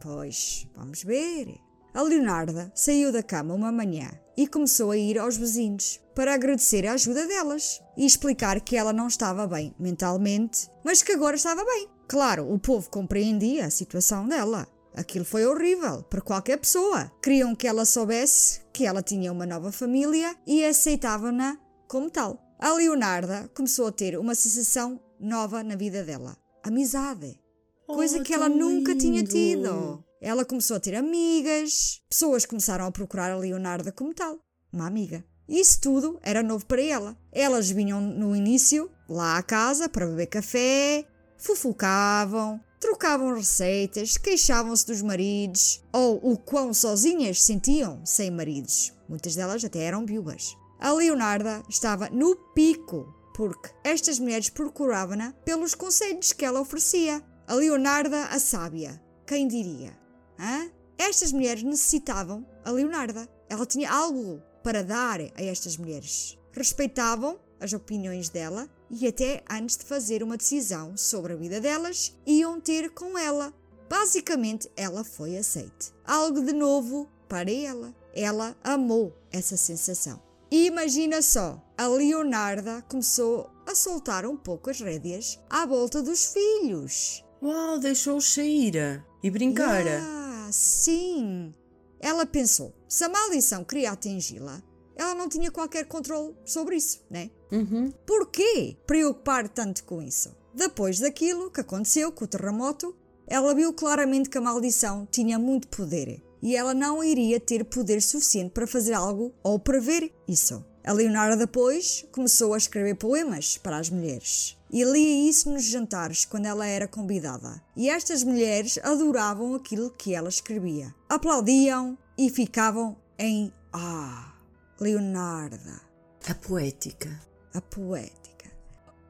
Pois, 0.00 0.66
vamos 0.74 1.04
ver. 1.04 1.54
A 1.94 2.02
Leonarda 2.02 2.72
saiu 2.74 3.12
da 3.12 3.22
cama 3.22 3.54
uma 3.54 3.70
manhã 3.70 4.10
e 4.38 4.46
começou 4.46 4.92
a 4.92 4.96
ir 4.96 5.18
aos 5.18 5.36
vizinhos 5.36 6.00
para 6.14 6.32
agradecer 6.32 6.86
a 6.86 6.92
ajuda 6.92 7.26
delas 7.26 7.82
e 7.96 8.06
explicar 8.06 8.60
que 8.60 8.76
ela 8.76 8.92
não 8.92 9.08
estava 9.08 9.48
bem 9.48 9.74
mentalmente, 9.80 10.70
mas 10.84 11.02
que 11.02 11.10
agora 11.10 11.34
estava 11.34 11.64
bem. 11.64 11.88
Claro, 12.06 12.48
o 12.48 12.56
povo 12.56 12.88
compreendia 12.88 13.66
a 13.66 13.70
situação 13.70 14.28
dela. 14.28 14.68
Aquilo 14.94 15.24
foi 15.24 15.44
horrível 15.44 16.04
para 16.04 16.20
qualquer 16.20 16.56
pessoa. 16.58 17.10
Queriam 17.20 17.52
que 17.52 17.66
ela 17.66 17.84
soubesse 17.84 18.60
que 18.72 18.86
ela 18.86 19.02
tinha 19.02 19.32
uma 19.32 19.44
nova 19.44 19.72
família 19.72 20.36
e 20.46 20.64
aceitavam-na 20.64 21.58
como 21.88 22.08
tal. 22.08 22.40
A 22.60 22.72
Leonarda 22.72 23.50
começou 23.56 23.88
a 23.88 23.92
ter 23.92 24.16
uma 24.16 24.36
sensação 24.36 25.00
nova 25.18 25.64
na 25.64 25.74
vida 25.74 26.04
dela: 26.04 26.36
amizade 26.62 27.40
coisa 27.88 28.18
Oh, 28.20 28.22
que 28.22 28.34
ela 28.34 28.48
nunca 28.48 28.94
tinha 28.94 29.22
lindo. 29.22 29.30
tido. 29.30 30.04
Ela 30.20 30.44
começou 30.44 30.76
a 30.76 30.80
ter 30.80 30.94
amigas, 30.96 32.00
pessoas 32.08 32.44
começaram 32.44 32.86
a 32.86 32.90
procurar 32.90 33.30
a 33.30 33.36
Leonarda 33.36 33.92
como 33.92 34.12
tal, 34.12 34.38
uma 34.72 34.86
amiga. 34.86 35.24
Isso 35.48 35.80
tudo 35.80 36.18
era 36.22 36.42
novo 36.42 36.66
para 36.66 36.82
ela. 36.82 37.16
Elas 37.32 37.70
vinham 37.70 38.00
no 38.00 38.34
início 38.34 38.90
lá 39.08 39.38
à 39.38 39.42
casa 39.42 39.88
para 39.88 40.06
beber 40.06 40.26
café, 40.26 41.06
fofocavam, 41.38 42.60
trocavam 42.80 43.34
receitas, 43.34 44.16
queixavam-se 44.16 44.86
dos 44.86 45.02
maridos 45.02 45.82
ou 45.92 46.20
o 46.22 46.36
quão 46.36 46.74
sozinhas 46.74 47.42
sentiam 47.42 48.04
sem 48.04 48.30
maridos. 48.30 48.92
Muitas 49.08 49.34
delas 49.34 49.64
até 49.64 49.80
eram 49.80 50.04
viúvas. 50.04 50.56
A 50.78 50.92
Leonarda 50.92 51.62
estava 51.68 52.10
no 52.10 52.36
pico 52.54 53.14
porque 53.34 53.70
estas 53.84 54.18
mulheres 54.18 54.50
procuravam-na 54.50 55.32
pelos 55.44 55.74
conselhos 55.74 56.32
que 56.32 56.44
ela 56.44 56.60
oferecia. 56.60 57.22
A 57.46 57.54
Leonarda, 57.54 58.24
a 58.24 58.38
sábia, 58.38 59.00
quem 59.26 59.46
diria? 59.46 59.96
Hã? 60.38 60.70
Estas 60.96 61.32
mulheres 61.32 61.62
necessitavam 61.62 62.46
a 62.64 62.70
Leonarda. 62.70 63.28
Ela 63.48 63.66
tinha 63.66 63.90
algo 63.90 64.42
para 64.62 64.82
dar 64.82 65.20
a 65.20 65.42
estas 65.42 65.76
mulheres. 65.76 66.38
Respeitavam 66.52 67.38
as 67.60 67.72
opiniões 67.72 68.28
dela 68.28 68.68
e 68.90 69.06
até 69.06 69.42
antes 69.50 69.76
de 69.76 69.84
fazer 69.84 70.22
uma 70.22 70.36
decisão 70.36 70.96
sobre 70.96 71.32
a 71.32 71.36
vida 71.36 71.60
delas, 71.60 72.16
iam 72.26 72.60
ter 72.60 72.90
com 72.90 73.18
ela. 73.18 73.52
Basicamente, 73.88 74.70
ela 74.76 75.04
foi 75.04 75.36
aceite. 75.36 75.92
Algo 76.04 76.40
de 76.40 76.52
novo 76.52 77.08
para 77.28 77.50
ela. 77.50 77.94
Ela 78.14 78.56
amou 78.62 79.16
essa 79.30 79.56
sensação. 79.56 80.20
E 80.50 80.66
imagina 80.66 81.20
só, 81.20 81.62
a 81.76 81.86
Leonarda 81.86 82.82
começou 82.88 83.50
a 83.66 83.74
soltar 83.74 84.24
um 84.26 84.36
pouco 84.36 84.70
as 84.70 84.80
rédeas 84.80 85.38
à 85.48 85.66
volta 85.66 86.02
dos 86.02 86.32
filhos. 86.32 87.22
Uau, 87.42 87.78
deixou-os 87.78 88.32
sair 88.32 89.04
e 89.22 89.30
brincar. 89.30 89.86
Ah, 89.86 90.27
sim. 90.52 91.54
Ela 92.00 92.24
pensou, 92.24 92.74
se 92.88 93.04
a 93.04 93.08
maldição 93.08 93.64
queria 93.64 93.92
atingi-la, 93.92 94.62
ela 94.94 95.14
não 95.14 95.28
tinha 95.28 95.50
qualquer 95.50 95.84
controle 95.86 96.34
sobre 96.44 96.76
isso, 96.76 97.04
né? 97.10 97.30
Uhum. 97.50 97.90
Porquê 98.06 98.76
preocupar 98.86 99.48
tanto 99.48 99.84
com 99.84 100.02
isso? 100.02 100.34
Depois 100.54 100.98
daquilo 100.98 101.50
que 101.50 101.60
aconteceu 101.60 102.10
com 102.10 102.24
o 102.24 102.28
terremoto, 102.28 102.96
ela 103.26 103.54
viu 103.54 103.72
claramente 103.72 104.28
que 104.28 104.38
a 104.38 104.40
maldição 104.40 105.06
tinha 105.10 105.38
muito 105.38 105.68
poder 105.68 106.22
e 106.42 106.54
ela 106.56 106.74
não 106.74 107.02
iria 107.02 107.38
ter 107.40 107.64
poder 107.64 108.00
suficiente 108.02 108.50
para 108.52 108.66
fazer 108.66 108.92
algo 108.94 109.32
ou 109.42 109.58
prever 109.58 110.12
isso. 110.26 110.64
A 110.84 110.92
Leonardo 110.92 111.36
depois 111.36 112.06
começou 112.12 112.54
a 112.54 112.56
escrever 112.58 112.94
poemas 112.94 113.58
para 113.58 113.76
as 113.78 113.90
mulheres 113.90 114.56
e 114.72 114.82
lia 114.84 115.28
isso 115.28 115.50
nos 115.50 115.64
jantares 115.64 116.24
quando 116.24 116.46
ela 116.46 116.66
era 116.66 116.88
convidada. 116.88 117.60
E 117.76 117.90
estas 117.90 118.22
mulheres 118.24 118.78
adoravam 118.82 119.54
aquilo 119.54 119.90
que 119.90 120.14
ela 120.14 120.28
escrevia, 120.28 120.94
aplaudiam 121.08 121.96
e 122.16 122.30
ficavam 122.30 122.96
em 123.18 123.52
Ah, 123.72 124.32
Leonarda, 124.80 125.80
A 126.26 126.34
poética. 126.34 127.20
a 127.52 127.60
poética. 127.60 128.50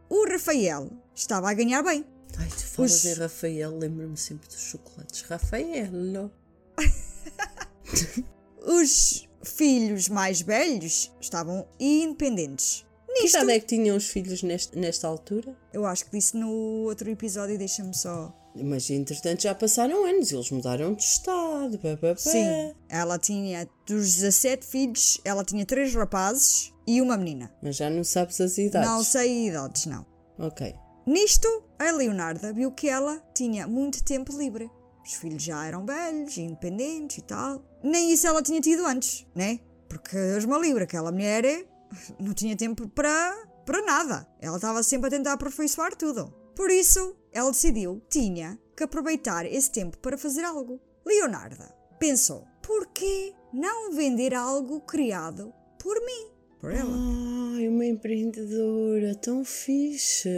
O 0.09 0.27
Rafael 0.29 0.91
estava 1.15 1.49
a 1.51 1.55
ganhar 1.55 1.83
bem. 1.83 2.05
Ai, 2.39 2.49
tu 2.49 2.67
falas 2.67 2.93
Os- 2.93 3.05
em 3.05 3.15
Rafael, 3.15 3.79
lembro-me 3.79 4.17
sempre 4.17 4.49
dos 4.49 4.59
chocolates. 4.61 5.23
Rafael. 5.23 6.31
Os 8.67 9.29
filhos 9.43 10.09
mais 10.09 10.41
velhos 10.41 11.13
estavam 11.21 11.67
independentes. 11.79 12.85
Que 13.07 13.23
Nisto, 13.23 13.39
idade 13.39 13.53
é 13.53 13.61
que 13.61 13.67
tinham 13.67 13.97
os 13.97 14.09
filhos 14.09 14.43
neste, 14.43 14.79
nesta 14.79 15.09
altura? 15.09 15.57
eu 15.73 15.87
acho 15.87 16.05
que 16.05 16.13
disse 16.13 16.37
no 16.37 16.51
outro 16.85 17.11
episódio, 17.11 17.57
deixa-me 17.59 17.97
só. 17.97 18.33
Mas 18.55 18.91
entretanto 18.91 19.43
já 19.43 19.55
passaram 19.55 20.05
anos, 20.05 20.31
eles 20.31 20.51
mudaram 20.51 20.95
de 20.95 21.03
estado. 21.03 21.79
Pá, 21.79 21.97
pá, 21.97 22.09
pá. 22.09 22.17
Sim, 22.17 22.75
ela 22.89 23.19
tinha 23.19 23.69
dos 23.87 24.17
17 24.17 24.67
filhos, 24.67 25.21
ela 25.25 25.45
tinha 25.45 25.65
três 25.65 25.95
rapazes 25.95 26.73
e 26.87 27.01
uma 27.01 27.17
menina. 27.17 27.53
Mas 27.63 27.77
já 27.77 27.89
não 27.89 28.05
sabes 28.05 28.41
as 28.41 28.59
idades. 28.59 28.89
Não 28.89 29.03
sei 29.03 29.49
idades, 29.49 29.87
não. 29.87 30.05
Ok. 30.39 30.75
Nisto, 31.07 31.49
a 31.79 31.91
Leonarda 31.91 32.53
viu 32.53 32.71
que 32.71 32.89
ela 32.89 33.23
tinha 33.35 33.67
muito 33.67 34.05
tempo 34.05 34.37
livre. 34.37 34.71
Os 35.05 35.15
filhos 35.15 35.43
já 35.43 35.65
eram 35.67 35.87
velhos, 35.87 36.37
independentes 36.37 37.19
e 37.19 37.23
tal. 37.23 37.63
Nem 37.83 38.13
isso 38.13 38.27
ela 38.27 38.43
tinha 38.43 38.61
tido 38.61 38.85
antes, 38.87 39.27
né? 39.35 39.61
Porque 39.89 40.17
Deus 40.17 40.45
me 40.45 40.59
livre, 40.61 40.85
aquela 40.85 41.11
mulher 41.13 41.45
eh, 41.45 41.67
não 42.21 42.35
tinha 42.35 42.57
tempo 42.57 42.89
para, 42.89 43.37
para 43.65 43.83
nada. 43.83 44.27
Ela 44.41 44.57
estava 44.57 44.83
sempre 44.83 45.07
a 45.09 45.11
tentar 45.11 45.33
aperfeiçoar 45.35 45.95
tudo. 45.97 46.33
Por 46.55 46.71
isso, 46.71 47.17
ela 47.33 47.51
decidiu, 47.51 48.03
tinha 48.11 48.59
que 48.77 48.83
aproveitar 48.85 49.47
esse 49.47 49.71
tempo 49.71 49.97
para 49.99 50.19
fazer 50.19 50.45
algo. 50.45 50.81
Leonarda 51.07 51.75
pensou, 51.99 52.45
por 52.63 52.87
que 52.89 53.33
não 53.53 53.93
vender 53.93 54.35
algo 54.35 54.81
criado 54.81 55.53
por 55.81 55.95
mim? 56.05 56.31
Por 56.61 56.73
ela. 56.73 56.91
Ai, 57.57 57.69
uma 57.69 57.87
empreendedora 57.87 59.15
tão 59.15 59.45
fixe. 59.45 60.29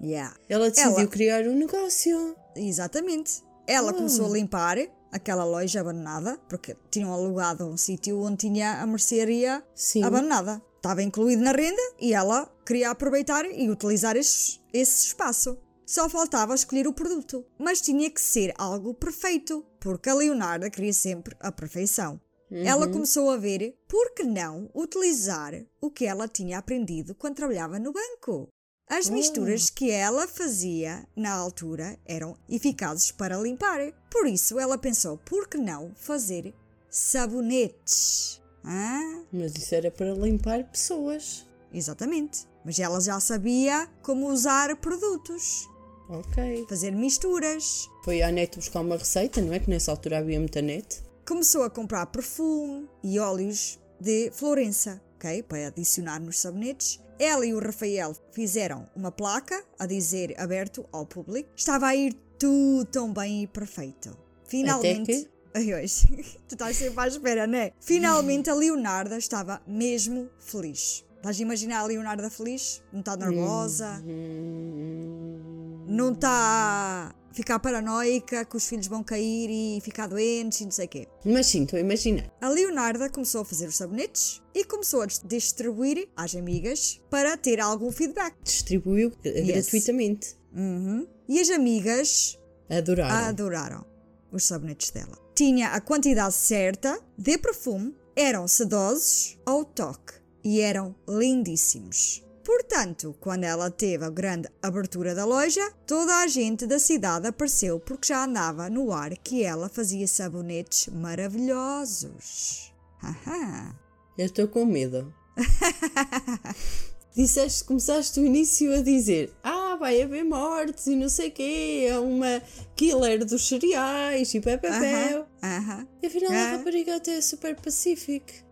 Yeah. 0.00 0.34
Ela 0.48 0.70
decidiu 0.70 0.98
Ela- 1.00 1.06
criar 1.08 1.42
um 1.46 1.54
negócio. 1.56 2.36
Exatamente. 2.56 3.42
Ela 3.66 3.90
Ah. 3.90 3.94
começou 3.94 4.26
a 4.26 4.30
limpar 4.30 4.78
aquela 5.14 5.44
loja 5.44 5.80
abandonada, 5.80 6.36
porque 6.48 6.76
tinham 6.90 7.12
alugado 7.12 7.64
um 7.64 7.76
sítio 7.76 8.20
onde 8.20 8.48
tinha 8.48 8.82
a 8.82 8.86
mercearia 8.86 9.64
Sim. 9.74 10.02
abandonada. 10.02 10.60
Estava 10.76 11.02
incluído 11.02 11.42
na 11.42 11.52
renda 11.52 11.80
e 12.00 12.12
ela 12.12 12.52
queria 12.66 12.90
aproveitar 12.90 13.44
e 13.46 13.70
utilizar 13.70 14.16
esse, 14.16 14.60
esse 14.72 15.06
espaço. 15.06 15.56
Só 15.86 16.08
faltava 16.08 16.54
escolher 16.54 16.86
o 16.88 16.92
produto, 16.92 17.46
mas 17.58 17.80
tinha 17.80 18.10
que 18.10 18.20
ser 18.20 18.52
algo 18.58 18.92
perfeito, 18.92 19.64
porque 19.78 20.10
a 20.10 20.14
Leonarda 20.14 20.68
queria 20.68 20.92
sempre 20.92 21.36
a 21.40 21.52
perfeição. 21.52 22.20
Ela 22.50 22.86
começou 22.86 23.30
a 23.30 23.36
ver 23.36 23.76
por 23.88 24.14
que 24.14 24.22
não 24.22 24.70
utilizar 24.74 25.54
o 25.80 25.90
que 25.90 26.06
ela 26.06 26.28
tinha 26.28 26.58
aprendido 26.58 27.14
quando 27.14 27.34
trabalhava 27.34 27.80
no 27.80 27.92
banco. 27.92 28.48
As 28.88 29.08
misturas 29.08 29.70
que 29.70 29.90
ela 29.90 30.28
fazia 30.28 31.06
na 31.16 31.32
altura 31.32 31.98
eram 32.04 32.36
eficazes 32.48 33.10
para 33.10 33.38
limpar. 33.38 33.80
Por 34.10 34.26
isso 34.26 34.58
ela 34.58 34.76
pensou, 34.76 35.16
por 35.18 35.48
que 35.48 35.56
não 35.56 35.92
fazer 35.96 36.54
sabonetes? 36.90 38.40
Ah, 38.62 39.22
Mas 39.32 39.54
isso 39.56 39.74
era 39.74 39.90
para 39.90 40.12
limpar 40.14 40.64
pessoas. 40.64 41.46
exatamente. 41.72 42.46
Mas 42.64 42.78
ela 42.78 43.00
já 43.00 43.18
sabia 43.20 43.86
como 44.02 44.28
usar 44.30 44.74
produtos, 44.76 45.68
Ok. 46.08 46.64
fazer 46.68 46.92
misturas. 46.92 47.88
Foi 48.04 48.22
à 48.22 48.30
net 48.32 48.56
buscar 48.56 48.80
uma 48.80 48.96
receita, 48.96 49.40
não 49.42 49.52
é? 49.52 49.58
Que 49.60 49.68
nessa 49.68 49.90
altura 49.90 50.18
havia 50.18 50.38
muita 50.38 50.62
net. 50.62 51.02
Começou 51.26 51.62
a 51.62 51.70
comprar 51.70 52.06
perfume 52.06 52.88
e 53.02 53.18
óleos 53.18 53.78
de 54.00 54.30
Florença, 54.32 55.02
ok? 55.24 55.42
Para 55.44 55.68
adicionar 55.68 56.20
nos 56.20 56.38
sabonetes. 56.38 57.00
Ela 57.18 57.46
e 57.46 57.54
o 57.54 57.58
Rafael 57.60 58.14
fizeram 58.32 58.86
uma 58.94 59.10
placa 59.10 59.64
a 59.78 59.86
dizer 59.86 60.34
aberto 60.38 60.84
ao 60.92 61.06
público. 61.06 61.48
Estava 61.56 61.86
a 61.86 61.96
ir 61.96 62.14
tudo 62.38 62.84
tão 62.86 63.12
bem 63.12 63.44
e 63.44 63.46
perfeito. 63.46 64.16
Finalmente. 64.44 65.30
Ai, 65.54 65.72
hoje. 65.72 66.06
tu 66.48 66.54
estás 66.54 66.76
sempre 66.76 67.00
à 67.00 67.06
espera, 67.08 67.46
não 67.46 67.58
é? 67.58 67.72
Finalmente 67.80 68.50
a 68.50 68.54
Leonarda 68.54 69.16
estava 69.16 69.62
mesmo 69.66 70.28
feliz. 70.40 71.04
Estás 71.16 71.38
a 71.38 71.42
imaginar 71.42 71.78
a 71.80 71.84
Leonarda 71.84 72.28
feliz? 72.28 72.82
Não 72.92 73.00
está 73.00 73.16
nervosa? 73.16 74.02
Hum, 74.04 75.86
Não 75.88 76.12
está 76.12 77.14
ficar 77.34 77.58
paranoica 77.58 78.44
que 78.44 78.56
os 78.56 78.66
filhos 78.66 78.86
vão 78.86 79.02
cair 79.02 79.50
e 79.50 79.80
ficar 79.80 80.06
doentes 80.06 80.60
e 80.60 80.64
não 80.64 80.70
sei 80.70 80.86
o 80.86 80.88
quê. 80.88 81.08
Mas 81.24 81.46
sim, 81.46 81.64
estou 81.64 81.76
a 81.76 81.80
imaginar. 81.80 82.30
A 82.40 82.48
Leonarda 82.48 83.10
começou 83.10 83.42
a 83.42 83.44
fazer 83.44 83.66
os 83.66 83.76
sabonetes 83.76 84.40
e 84.54 84.64
começou 84.64 85.02
a 85.02 85.06
distribuir 85.06 86.08
às 86.16 86.34
amigas 86.34 87.00
para 87.10 87.36
ter 87.36 87.60
algum 87.60 87.90
feedback. 87.90 88.34
Distribuiu 88.42 89.12
eh, 89.24 89.42
gratuitamente. 89.42 90.36
Uhum. 90.54 91.06
E 91.28 91.40
as 91.40 91.50
amigas 91.50 92.38
Adoraram. 92.70 93.28
adoraram 93.28 93.84
os 94.30 94.44
sabonetes 94.44 94.90
dela. 94.90 95.18
Tinha 95.34 95.70
a 95.70 95.80
quantidade 95.80 96.34
certa 96.34 96.98
de 97.18 97.36
perfume, 97.38 97.94
eram 98.14 98.46
sedosos 98.46 99.36
ao 99.44 99.64
toque 99.64 100.14
e 100.44 100.60
eram 100.60 100.94
lindíssimos. 101.08 102.23
Portanto, 102.44 103.16
quando 103.20 103.44
ela 103.44 103.70
teve 103.70 104.04
a 104.04 104.10
grande 104.10 104.48
abertura 104.62 105.14
da 105.14 105.24
loja, 105.24 105.72
toda 105.86 106.18
a 106.18 106.26
gente 106.26 106.66
da 106.66 106.78
cidade 106.78 107.26
apareceu 107.26 107.80
porque 107.80 108.08
já 108.08 108.24
andava 108.24 108.68
no 108.68 108.92
ar 108.92 109.16
que 109.16 109.42
ela 109.42 109.68
fazia 109.68 110.06
sabonetes 110.06 110.88
maravilhosos. 110.88 112.72
Haha. 112.98 113.74
Eu 114.18 114.26
estou 114.26 114.46
com 114.46 114.66
medo. 114.66 115.12
Disseste, 117.16 117.64
começaste 117.64 118.18
o 118.20 118.26
início 118.26 118.74
a 118.74 118.82
dizer 118.82 119.32
Ah, 119.42 119.76
vai 119.78 120.02
haver 120.02 120.24
mortes 120.24 120.86
e 120.88 120.96
não 120.96 121.08
sei 121.08 121.28
o 121.28 121.32
quê, 121.32 121.86
é 121.88 121.98
uma 121.98 122.42
killer 122.76 123.24
dos 123.24 123.46
cereais 123.48 124.34
e 124.34 124.40
pé, 124.40 124.56
pé, 124.56 124.68
pé. 124.68 125.14
Aham. 125.14 125.26
Aham. 125.42 125.88
E 126.02 126.06
afinal 126.06 126.32
a 126.32 126.56
rapariga 126.56 126.96
até 126.96 127.16
é 127.16 127.20
super 127.20 127.54
pacific. 127.56 128.43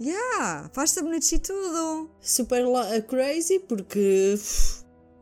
Yeah, 0.00 0.70
faz 0.74 0.90
sabonetes 0.90 1.32
e 1.32 1.38
tudo. 1.38 2.10
Super 2.20 2.66
la- 2.66 3.00
crazy 3.02 3.58
porque 3.60 4.34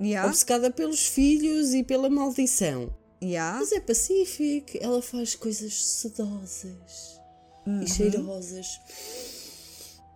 Yeah. 0.00 0.28
obcecada 0.28 0.70
pelos 0.70 1.06
filhos 1.06 1.72
e 1.74 1.84
pela 1.84 2.10
maldição. 2.10 2.92
Yeah. 3.22 3.58
Mas 3.60 3.72
é 3.72 3.80
pacific, 3.80 4.78
ela 4.82 5.00
faz 5.00 5.34
coisas 5.36 5.72
sedosas 5.86 7.20
Uhum. 7.66 7.82
e 7.82 7.86
cheirosas. 7.88 8.80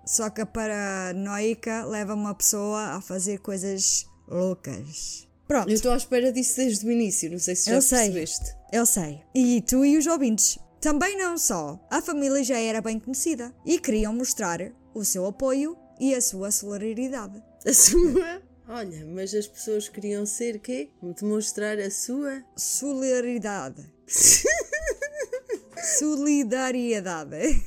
Só 0.04 0.28
que 0.30 0.40
a 0.40 0.46
paranoica 0.46 1.84
leva 1.84 2.14
uma 2.14 2.34
pessoa 2.34 2.80
a 2.96 3.00
fazer 3.00 3.38
coisas 3.38 4.06
loucas. 4.26 5.26
Pronto, 5.46 5.68
Eu 5.68 5.74
estou 5.74 5.92
à 5.92 5.96
espera 5.96 6.30
disso 6.32 6.56
desde 6.56 6.84
o 6.86 6.90
início, 6.90 7.30
não 7.30 7.38
sei 7.38 7.54
se 7.56 7.66
já 7.66 7.76
Eu 7.76 7.80
sei. 7.82 7.98
percebeste. 8.12 8.54
eu 8.72 8.84
sei. 8.84 9.22
E 9.34 9.62
tu 9.62 9.84
e 9.84 9.96
os 9.96 10.06
ouvintes. 10.06 10.58
Também 10.80 11.16
não 11.16 11.36
só. 11.36 11.78
A 11.90 12.00
família 12.00 12.42
já 12.44 12.58
era 12.58 12.80
bem 12.80 13.00
conhecida 13.00 13.54
e 13.64 13.78
queriam 13.78 14.12
mostrar 14.12 14.60
o 14.94 15.04
seu 15.04 15.26
apoio 15.26 15.76
e 15.98 16.14
a 16.14 16.20
sua 16.20 16.50
solidariedade. 16.50 17.42
A 17.66 17.72
sua. 17.72 18.42
Olha, 18.68 19.04
mas 19.06 19.34
as 19.34 19.46
pessoas 19.46 19.88
queriam 19.88 20.24
ser 20.26 20.60
quê? 20.60 20.90
Demonstrar 21.02 21.78
a 21.78 21.90
sua. 21.90 22.44
Solidariedade. 22.56 23.92
Solidariedade. 25.98 27.64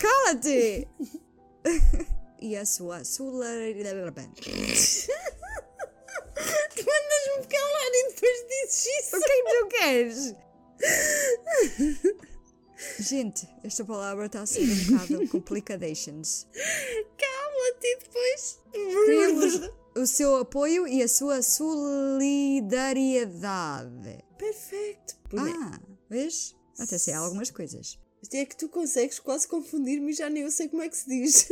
Cala-te! 0.00 0.86
e 2.40 2.56
a 2.56 2.64
sua 2.64 3.04
solidariedade. 3.04 4.30
Tu 6.74 6.84
mandas-me 6.84 7.46
calar 7.48 7.92
e 7.92 8.08
depois 8.08 8.38
dizes 8.48 8.86
isso. 8.86 9.16
O 9.16 9.20
que 9.20 9.32
é 9.32 9.42
que 9.42 9.58
tu 9.58 9.66
queres? 9.68 10.34
Gente, 13.00 13.48
esta 13.64 13.84
palavra 13.84 14.26
está 14.26 14.42
a 14.42 14.46
ser 14.46 14.62
um 14.62 14.84
bocado 14.84 15.28
complications. 15.30 16.46
Cala-te 17.16 17.86
e 17.86 17.98
depois. 17.98 18.60
Queríamos 18.72 19.70
o 19.96 20.06
seu 20.06 20.36
apoio 20.36 20.86
e 20.86 21.02
a 21.02 21.08
sua 21.08 21.40
solidariedade. 21.42 24.22
Perfeito. 24.36 25.16
Boneco. 25.30 25.58
Ah, 25.58 25.80
vês? 26.10 26.54
Até 26.78 26.98
sei 26.98 27.14
algumas 27.14 27.50
coisas. 27.50 27.98
Isto 28.22 28.34
é 28.34 28.44
que 28.44 28.56
tu 28.56 28.68
consegues 28.68 29.18
quase 29.18 29.48
confundir-me 29.48 30.10
e 30.10 30.14
já 30.14 30.28
nem 30.28 30.42
eu 30.42 30.50
sei 30.50 30.68
como 30.68 30.82
é 30.82 30.90
que 30.90 30.96
se 30.96 31.08
diz. 31.08 31.48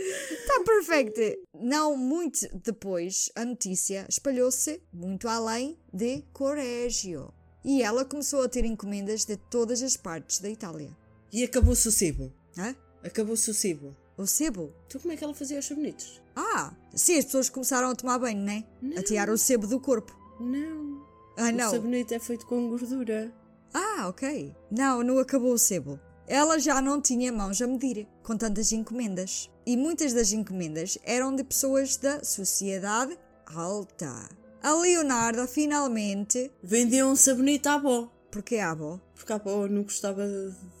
Está 0.00 0.62
perfeito! 0.64 1.20
Não 1.54 1.96
muito 1.96 2.46
depois, 2.64 3.30
a 3.34 3.44
notícia 3.44 4.06
espalhou-se 4.08 4.82
muito 4.92 5.28
além 5.28 5.78
de 5.92 6.22
Correggio. 6.32 7.32
E 7.64 7.82
ela 7.82 8.04
começou 8.04 8.42
a 8.42 8.48
ter 8.48 8.64
encomendas 8.64 9.24
de 9.24 9.36
todas 9.36 9.82
as 9.82 9.96
partes 9.96 10.38
da 10.38 10.48
Itália. 10.48 10.96
E 11.32 11.44
acabou-se 11.44 11.86
o 11.86 11.92
sebo. 11.92 12.32
Hã? 12.56 12.74
Acabou-se 13.04 13.50
o 13.50 13.54
sebo. 13.54 13.94
O 14.16 14.26
sebo? 14.26 14.72
Tu 14.88 14.98
como 14.98 15.12
é 15.12 15.16
que 15.16 15.24
ela 15.24 15.34
fazia 15.34 15.58
os 15.58 15.66
sabonitos? 15.66 16.22
Ah, 16.34 16.74
sim, 16.94 17.18
as 17.18 17.24
pessoas 17.26 17.48
começaram 17.50 17.90
a 17.90 17.94
tomar 17.94 18.18
banho, 18.18 18.38
né? 18.40 18.64
A 18.96 19.02
tirar 19.02 19.28
o 19.28 19.36
sebo 19.38 19.66
do 19.66 19.78
corpo. 19.80 20.14
Não. 20.40 21.04
Ah, 21.36 21.48
O 21.48 21.52
não. 21.52 21.70
sabonete 21.70 22.14
é 22.14 22.18
feito 22.18 22.46
com 22.46 22.68
gordura. 22.68 23.32
Ah, 23.72 24.08
ok. 24.08 24.54
Não, 24.70 25.02
não 25.02 25.18
acabou 25.18 25.52
o 25.52 25.58
sebo. 25.58 25.98
Ela 26.26 26.58
já 26.58 26.80
não 26.80 27.00
tinha 27.00 27.32
mãos 27.32 27.60
a 27.60 27.66
medir, 27.66 28.06
com 28.22 28.36
tantas 28.36 28.72
encomendas. 28.72 29.50
E 29.70 29.76
muitas 29.76 30.12
das 30.12 30.32
encomendas 30.32 30.98
eram 31.04 31.32
de 31.32 31.44
pessoas 31.44 31.96
da 31.96 32.24
sociedade 32.24 33.16
alta. 33.46 34.28
A 34.60 34.72
Leonarda 34.72 35.46
finalmente. 35.46 36.50
Vendeu 36.60 37.06
um 37.06 37.14
sabonete 37.14 37.68
à 37.68 37.74
avó. 37.74 38.10
Porque 38.32 38.56
a 38.56 38.72
avó? 38.72 39.00
Porque 39.14 39.32
a 39.32 39.36
avó 39.36 39.68
não 39.68 39.84
gostava 39.84 40.26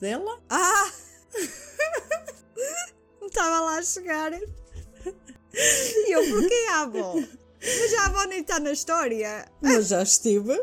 dela. 0.00 0.42
Ah! 0.50 0.90
Estava 3.22 3.60
lá 3.60 3.78
a 3.78 3.82
chegar. 3.84 4.32
E 4.32 6.12
eu, 6.12 6.28
porquê 6.28 6.66
a 6.70 6.80
avó? 6.80 7.14
Mas 7.14 7.94
a 7.94 8.06
avó 8.06 8.24
nem 8.24 8.40
está 8.40 8.58
na 8.58 8.72
história. 8.72 9.46
Mas 9.62 9.86
já 9.86 10.02
esteve. 10.02 10.60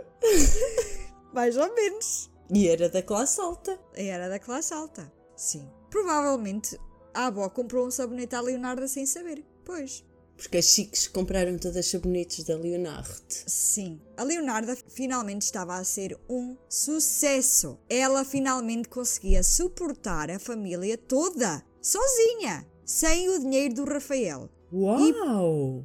Mais 1.33 1.55
ou 1.55 1.73
menos. 1.73 2.29
E 2.53 2.67
era 2.67 2.89
da 2.89 3.01
classe 3.01 3.39
alta. 3.39 3.79
Era 3.93 4.27
da 4.27 4.37
classe 4.37 4.73
alta. 4.73 5.09
Sim. 5.37 5.65
Provavelmente 5.89 6.77
a 7.17 7.25
avó 7.25 7.49
comprou 7.49 7.87
um 7.87 7.89
sabonete 7.89 8.35
à 8.35 8.41
Leonarda 8.41 8.87
sem 8.87 9.03
saber. 9.07 9.43
Pois. 9.65 10.05
Porque 10.37 10.57
as 10.57 10.65
chiques 10.65 11.07
compraram 11.07 11.57
todas 11.57 11.77
as 11.77 11.87
sabonetes 11.87 12.43
da 12.43 12.55
Leonardo. 12.55 13.23
Sim. 13.27 13.99
A 14.15 14.21
Leonarda 14.21 14.77
finalmente 14.87 15.41
estava 15.41 15.77
a 15.77 15.83
ser 15.83 16.15
um 16.29 16.55
sucesso. 16.69 17.79
Ela 17.89 18.23
finalmente 18.23 18.87
conseguia 18.87 19.41
suportar 19.41 20.29
a 20.29 20.37
família 20.37 20.95
toda, 20.95 21.65
sozinha, 21.81 22.67
sem 22.85 23.29
o 23.29 23.39
dinheiro 23.39 23.73
do 23.73 23.85
Rafael. 23.85 24.47
Uau! 24.71 25.83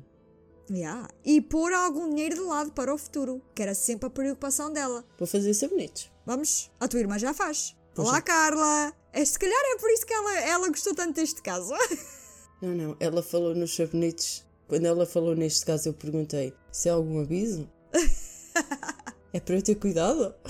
Yeah. 0.71 1.09
E 1.25 1.41
pôr 1.41 1.73
algum 1.73 2.11
dinheiro 2.11 2.35
de 2.35 2.43
lado 2.43 2.73
para 2.73 2.95
o 2.95 2.99
futuro, 2.99 3.41
que 3.55 3.63
era 3.63 3.75
sempre 3.75 4.07
a 4.07 4.11
preocupação 4.11 4.71
dela. 4.71 5.03
Vou 5.19 5.27
fazer 5.27 5.55
sabonetes. 5.55 6.11
Vamos, 6.27 6.71
a 6.79 6.87
tua 6.87 7.01
irmã 7.01 7.19
já 7.19 7.33
faz. 7.33 7.75
Pois 7.95 8.09
Olá, 8.09 8.19
é. 8.19 8.23
Carla! 8.23 8.95
É, 9.13 9.23
se 9.23 9.39
calhar 9.39 9.59
é 9.59 9.79
por 9.79 9.91
isso 9.91 10.07
que 10.07 10.15
ela, 10.15 10.41
ela 10.41 10.69
gostou 10.69 10.95
tanto 10.95 11.17
deste 11.17 11.43
caso. 11.43 11.75
Não, 12.63 12.77
não. 12.77 12.97
Ela 13.01 13.25
falou 13.25 13.57
nos 13.57 13.75
sabonetes. 13.75 14.47
Quando 14.69 14.87
ela 14.87 15.05
falou 15.05 15.35
neste 15.35 15.67
caso, 15.67 15.89
eu 15.89 15.93
perguntei: 15.93 16.55
se 16.71 16.89
é 16.89 16.93
algum 16.93 17.21
aviso? 17.21 17.69
é 19.35 19.41
para 19.41 19.57
eu 19.57 19.63
ter 19.63 19.75
cuidado? 19.75 20.33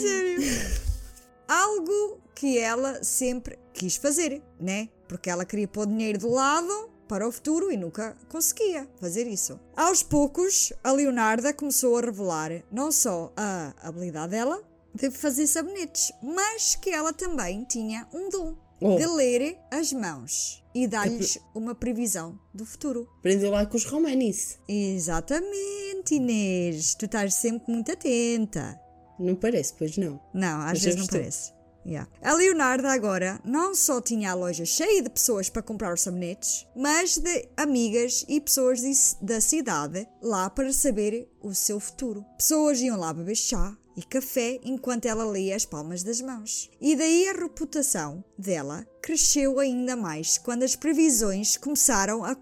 Sério. 0.00 0.40
Algo 1.48 2.20
que 2.32 2.58
ela 2.58 3.02
sempre 3.02 3.58
quis 3.74 3.96
fazer, 3.96 4.40
né? 4.60 4.88
Porque 5.08 5.28
ela 5.28 5.44
queria 5.44 5.66
pôr 5.66 5.84
dinheiro 5.84 6.18
de 6.18 6.26
lado 6.26 6.90
para 7.08 7.26
o 7.26 7.32
futuro 7.32 7.72
e 7.72 7.76
nunca 7.76 8.16
conseguia 8.28 8.88
fazer 9.00 9.26
isso. 9.26 9.58
Aos 9.76 10.00
poucos, 10.00 10.72
a 10.84 10.92
Leonarda 10.92 11.52
começou 11.52 11.98
a 11.98 12.02
revelar 12.02 12.62
não 12.70 12.92
só 12.92 13.32
a 13.36 13.74
habilidade 13.82 14.30
dela 14.30 14.62
de 14.94 15.10
fazer 15.10 15.46
sabonetes, 15.46 16.10
mas 16.22 16.74
que 16.74 16.90
ela 16.90 17.12
também 17.12 17.64
tinha 17.64 18.06
um 18.12 18.28
dom 18.28 18.56
Oh. 18.80 18.94
de 18.96 19.06
ler 19.06 19.58
as 19.72 19.92
mãos 19.92 20.62
e 20.72 20.86
dar-lhes 20.86 21.36
uma 21.52 21.74
previsão 21.74 22.38
do 22.54 22.64
futuro. 22.64 23.08
Aprendeu 23.18 23.50
lá 23.50 23.66
com 23.66 23.76
os 23.76 23.84
Romanis. 23.84 24.56
Exatamente, 24.68 26.14
Inês. 26.14 26.94
Tu 26.94 27.06
estás 27.06 27.34
sempre 27.34 27.72
muito 27.72 27.90
atenta. 27.90 28.80
Não 29.18 29.34
parece, 29.34 29.74
pois 29.76 29.96
não. 29.96 30.20
Não, 30.32 30.60
às 30.60 30.72
Mas 30.74 30.82
vezes 30.82 30.96
não 30.96 31.04
estou. 31.04 31.18
parece. 31.18 31.52
Yeah. 31.86 32.08
A 32.22 32.34
Leonarda 32.34 32.90
agora 32.92 33.40
não 33.44 33.74
só 33.74 34.00
tinha 34.00 34.30
a 34.30 34.34
loja 34.34 34.64
cheia 34.66 35.02
de 35.02 35.08
pessoas 35.08 35.48
para 35.48 35.62
comprar 35.62 35.92
os 35.94 36.02
sabonetes, 36.02 36.66
mas 36.76 37.16
de 37.18 37.48
amigas 37.56 38.24
e 38.28 38.40
pessoas 38.40 38.80
de- 38.80 39.16
da 39.26 39.40
cidade 39.40 40.06
lá 40.22 40.50
para 40.50 40.72
saber 40.72 41.28
o 41.40 41.54
seu 41.54 41.80
futuro. 41.80 42.24
Pessoas 42.36 42.80
iam 42.80 42.96
lá 42.98 43.12
beber 43.12 43.36
chá 43.36 43.76
e 43.98 44.02
café 44.04 44.60
enquanto 44.62 45.06
ela 45.06 45.24
lia 45.24 45.56
as 45.56 45.64
palmas 45.66 46.04
das 46.04 46.20
mãos. 46.20 46.70
E 46.80 46.94
daí 46.94 47.28
a 47.28 47.32
reputação 47.32 48.22
dela 48.38 48.86
cresceu 49.02 49.58
ainda 49.58 49.96
mais 49.96 50.38
quando 50.38 50.62
as 50.62 50.76
previsões 50.76 51.56
começaram 51.56 52.24
a 52.24 52.36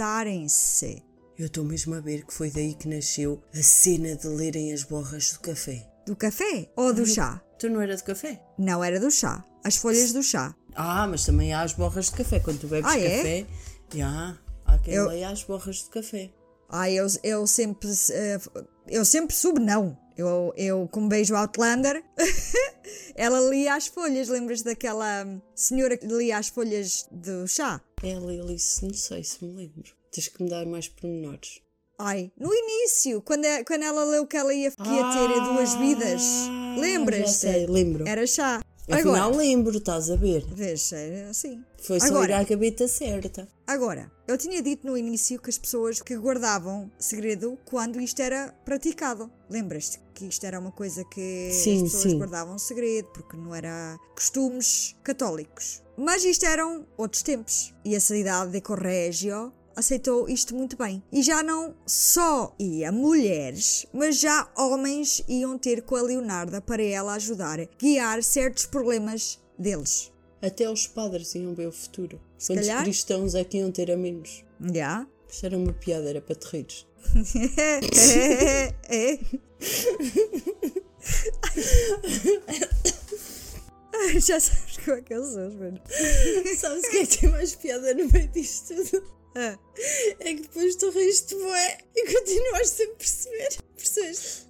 concretizarem-se. 0.00 1.02
Eu 1.36 1.46
estou 1.46 1.64
mesmo 1.64 1.94
a 1.94 2.00
ver 2.00 2.24
que 2.24 2.32
foi 2.32 2.50
daí 2.50 2.74
que 2.74 2.86
nasceu 2.86 3.42
a 3.52 3.62
cena 3.62 4.14
de 4.14 4.28
lerem 4.28 4.72
as 4.72 4.84
borras 4.84 5.32
do 5.32 5.40
café. 5.40 5.86
Do 6.06 6.14
café 6.14 6.70
ou 6.76 6.92
do 6.92 7.04
chá? 7.06 7.42
Tu 7.58 7.68
não 7.68 7.80
era 7.80 7.96
de 7.96 8.04
café? 8.04 8.40
Não 8.58 8.82
era 8.84 9.00
do 9.00 9.10
chá. 9.10 9.44
As 9.64 9.76
folhas 9.76 10.12
do 10.12 10.22
chá. 10.22 10.54
Ah, 10.74 11.06
mas 11.06 11.24
também 11.24 11.52
há 11.52 11.62
as 11.62 11.72
borras 11.72 12.06
de 12.06 12.12
café. 12.12 12.40
Quando 12.40 12.60
tu 12.60 12.66
bebes 12.68 12.90
Ah, 12.90 12.98
é? 12.98 13.16
café, 13.16 13.46
já, 13.94 14.38
há 14.64 14.78
quem 14.78 14.94
Eu- 14.94 15.08
leia 15.08 15.30
as 15.30 15.42
borras 15.42 15.76
de 15.76 15.90
café. 15.90 16.30
Ah, 16.68 16.88
eu, 16.90 17.06
eu 17.24 17.46
sempre. 17.46 17.90
eh, 18.12 18.38
eu 18.86 19.04
sempre 19.04 19.34
soube, 19.34 19.60
não. 19.60 19.98
Eu, 20.20 20.52
eu 20.56 20.88
como 20.92 21.08
beijo 21.08 21.34
Outlander, 21.34 22.02
ela 23.14 23.40
lia 23.50 23.74
as 23.74 23.86
folhas. 23.86 24.28
Lembras 24.28 24.62
daquela 24.62 25.26
senhora 25.54 25.96
que 25.96 26.06
lia 26.06 26.38
as 26.38 26.48
folhas 26.48 27.06
do 27.10 27.46
chá? 27.48 27.80
Ela 28.02 28.32
e 28.34 28.40
Alice, 28.40 28.84
não 28.84 28.94
sei 28.94 29.24
se 29.24 29.44
me 29.44 29.54
lembro. 29.54 29.90
Tens 30.12 30.28
que 30.28 30.42
me 30.42 30.50
dar 30.50 30.66
mais 30.66 30.88
pormenores. 30.88 31.60
Ai, 31.98 32.32
no 32.38 32.50
início, 32.52 33.20
quando, 33.20 33.44
é- 33.44 33.62
quando 33.62 33.82
ela 33.82 34.04
leu 34.04 34.26
que 34.26 34.36
ela 34.36 34.54
ia, 34.54 34.70
que 34.70 34.88
ia 34.88 35.02
ter 35.12 35.40
duas 35.52 35.74
vidas. 35.74 36.22
Ah, 36.48 36.76
Lembras? 36.78 37.18
Já 37.20 37.52
sei, 37.52 37.66
lembro. 37.66 38.08
Era 38.08 38.26
chá. 38.26 38.62
Afinal, 38.90 39.28
Agora, 39.28 39.36
lembro, 39.36 39.76
estás 39.78 40.10
a 40.10 40.16
ver. 40.16 40.44
é 40.58 41.24
assim. 41.30 41.62
Foi 41.78 42.00
só 42.00 42.06
ir 42.06 42.10
Agora. 42.10 42.38
à 42.38 42.42
gaveta 42.44 42.88
certa. 42.88 43.48
Agora, 43.66 44.10
eu 44.26 44.36
tinha 44.36 44.60
dito 44.60 44.86
no 44.86 44.96
início 44.98 45.40
que 45.40 45.48
as 45.48 45.56
pessoas 45.58 46.02
que 46.02 46.16
guardavam 46.16 46.90
segredo 46.98 47.56
quando 47.64 48.00
isto 48.00 48.20
era 48.20 48.52
praticado. 48.64 49.30
Lembras-te 49.48 50.00
que 50.12 50.26
isto 50.26 50.44
era 50.44 50.58
uma 50.58 50.72
coisa 50.72 51.04
que 51.04 51.50
Sim, 51.52 51.76
as 51.76 51.82
pessoas 51.92 52.02
sim. 52.12 52.18
guardavam 52.18 52.58
segredo 52.58 53.08
porque 53.14 53.36
não 53.36 53.54
era 53.54 53.96
costumes 54.14 54.96
católicos. 55.02 55.82
Mas 55.96 56.24
isto 56.24 56.44
eram 56.46 56.86
outros 56.96 57.22
tempos 57.22 57.74
e 57.84 57.94
a 57.94 58.00
cidade 58.00 58.52
de 58.52 58.60
Correggio 58.60 59.52
aceitou 59.80 60.28
isto 60.28 60.54
muito 60.54 60.76
bem. 60.76 61.02
E 61.12 61.22
já 61.22 61.42
não 61.42 61.74
só 61.86 62.54
ia 62.58 62.92
mulheres, 62.92 63.86
mas 63.92 64.18
já 64.20 64.48
homens 64.56 65.22
iam 65.28 65.58
ter 65.58 65.82
com 65.82 65.96
a 65.96 66.02
Leonarda 66.02 66.60
para 66.60 66.82
ela 66.82 67.14
ajudar 67.14 67.60
a 67.60 67.68
guiar 67.78 68.22
certos 68.22 68.66
problemas 68.66 69.38
deles. 69.58 70.12
Até 70.40 70.70
os 70.70 70.86
padres 70.86 71.34
iam 71.34 71.54
ver 71.54 71.68
o 71.68 71.72
futuro. 71.72 72.20
Se 72.38 72.52
Quantos 72.52 72.66
calhar. 72.66 72.84
cristãos 72.84 73.34
é 73.34 73.44
que 73.44 73.58
iam 73.58 73.70
ter 73.70 73.90
a 73.90 73.96
menos? 73.96 74.44
Já? 74.72 75.06
Isto 75.28 75.46
era 75.46 75.58
uma 75.58 75.72
piada, 75.72 76.08
era 76.08 76.20
para 76.20 76.34
te 76.34 76.46
rires. 76.46 76.86
é. 78.88 79.18
Já 84.18 84.40
sabes 84.40 84.78
como 84.84 84.96
é 84.96 85.02
que 85.02 85.14
eu 85.14 85.24
sou, 85.24 85.50
mano. 85.52 85.80
Sabes 86.56 86.84
o 86.84 86.90
que 86.90 86.96
é 86.98 87.06
que 87.06 87.18
tem 87.18 87.30
mais 87.30 87.54
piada 87.54 87.94
no 87.94 88.08
meio 88.10 88.28
disto 88.28 88.74
tudo? 88.74 89.19
Ah, 89.34 89.58
É 90.18 90.34
que 90.34 90.42
depois 90.42 90.76
tu 90.76 90.90
riste 90.90 91.34
bué 91.36 91.78
e 91.94 92.12
continuas 92.12 92.68
sem 92.70 92.94
perceber. 92.94 93.48
Percebeste? 93.76 94.46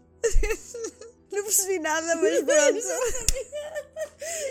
não 1.30 1.44
percebi 1.44 1.78
nada, 1.78 2.16
mas 2.16 2.42
pronto. 2.44 2.86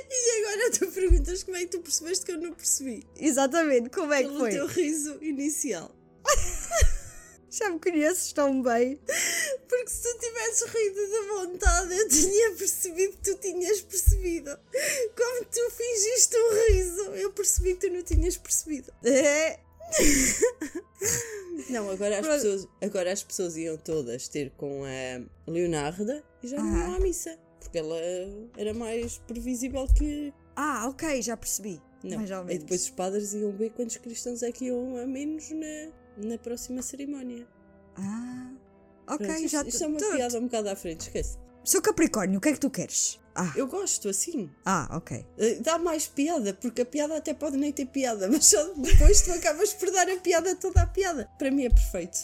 E 0.09 0.45
agora 0.45 0.71
tu 0.71 0.87
perguntas 0.91 1.43
como 1.43 1.57
é 1.57 1.61
que 1.61 1.67
tu 1.67 1.79
percebeste 1.79 2.25
que 2.25 2.31
eu 2.31 2.37
não 2.39 2.53
percebi. 2.53 3.05
Exatamente, 3.17 3.89
como 3.89 4.13
é 4.13 4.23
que 4.23 4.27
Pelo 4.29 4.39
foi? 4.39 4.51
teu 4.51 4.65
riso 4.67 5.17
inicial. 5.21 5.93
Já 7.51 7.69
me 7.71 7.79
conheces 7.79 8.31
tão 8.31 8.61
bem. 8.61 8.99
Porque 9.67 9.89
se 9.89 10.03
tu 10.03 10.19
tivesses 10.19 10.61
rido 10.69 11.07
de 11.07 11.27
vontade, 11.29 11.95
eu 11.97 12.07
tinha 12.07 12.51
percebido 12.51 13.17
que 13.17 13.23
tu 13.23 13.35
tinhas 13.39 13.81
percebido. 13.81 14.55
Como 15.17 15.45
tu 15.45 15.71
fingiste 15.71 16.37
um 16.37 16.73
riso, 16.73 17.01
eu 17.15 17.31
percebi 17.33 17.73
que 17.75 17.87
tu 17.87 17.93
não 17.93 18.03
tinhas 18.03 18.37
percebido. 18.37 18.93
É, 19.03 19.59
Não, 21.69 21.89
agora 21.89 22.19
as, 22.19 22.27
pessoas, 22.27 22.67
agora 22.81 23.11
as 23.11 23.23
pessoas 23.23 23.57
iam 23.57 23.77
todas 23.77 24.27
ter 24.27 24.49
com 24.51 24.83
a 24.85 25.21
Leonarda 25.51 26.23
e 26.41 26.47
já 26.47 26.57
não 26.57 26.77
iam 26.77 26.95
à 26.95 26.99
missa. 26.99 27.37
Porque 27.59 27.77
ela 27.77 27.97
era 28.57 28.73
mais 28.73 29.19
previsível 29.19 29.85
que. 29.95 30.33
Ah, 30.55 30.87
ok, 30.89 31.21
já 31.21 31.37
percebi. 31.37 31.79
Não. 32.03 32.17
Mais 32.17 32.31
ou 32.31 32.37
E 32.37 32.45
menos. 32.45 32.63
depois 32.63 32.81
os 32.83 32.89
padres 32.89 33.33
iam 33.33 33.51
ver 33.51 33.69
quantos 33.71 33.97
cristãos 33.97 34.41
é 34.41 34.51
que 34.51 34.65
iam 34.65 34.97
a 34.97 35.05
menos 35.05 35.51
na, 35.51 35.91
na 36.29 36.37
próxima 36.37 36.81
cerimónia. 36.81 37.45
Ah, 37.95 38.51
ok, 39.07 39.25
Pronto, 39.27 39.41
isto, 39.41 39.49
já 39.49 39.61
isto 39.63 39.83
é 39.83 39.87
uma 39.87 39.99
piada 39.99 40.37
um 40.39 40.43
bocado 40.43 40.69
à 40.69 40.75
frente, 40.75 41.01
esquece. 41.01 41.37
Sou 41.63 41.81
Capricórnio, 41.81 42.37
o 42.39 42.41
que 42.41 42.49
é 42.49 42.53
que 42.53 42.59
tu 42.59 42.69
queres? 42.69 43.18
Ah, 43.35 43.53
Eu 43.55 43.67
gosto 43.67 44.09
assim. 44.09 44.49
ah, 44.65 44.87
ok. 44.97 45.25
Eh, 45.37 45.55
Dá 45.61 45.77
mais 45.77 46.07
piada, 46.07 46.53
porque 46.53 46.81
a 46.81 46.85
piada 46.85 47.15
até 47.17 47.33
pode 47.33 47.57
nem 47.57 47.71
ter 47.71 47.85
piada, 47.85 48.27
mas 48.31 48.45
só 48.45 48.73
depois 48.75 49.21
tu 49.21 49.31
acabas 49.31 49.73
por 49.73 49.91
dar 49.91 50.09
a 50.09 50.17
piada 50.17 50.55
toda 50.55 50.81
a 50.81 50.87
piada. 50.87 51.29
Para 51.37 51.51
mim 51.51 51.65
é 51.65 51.69
perfeito. 51.69 52.17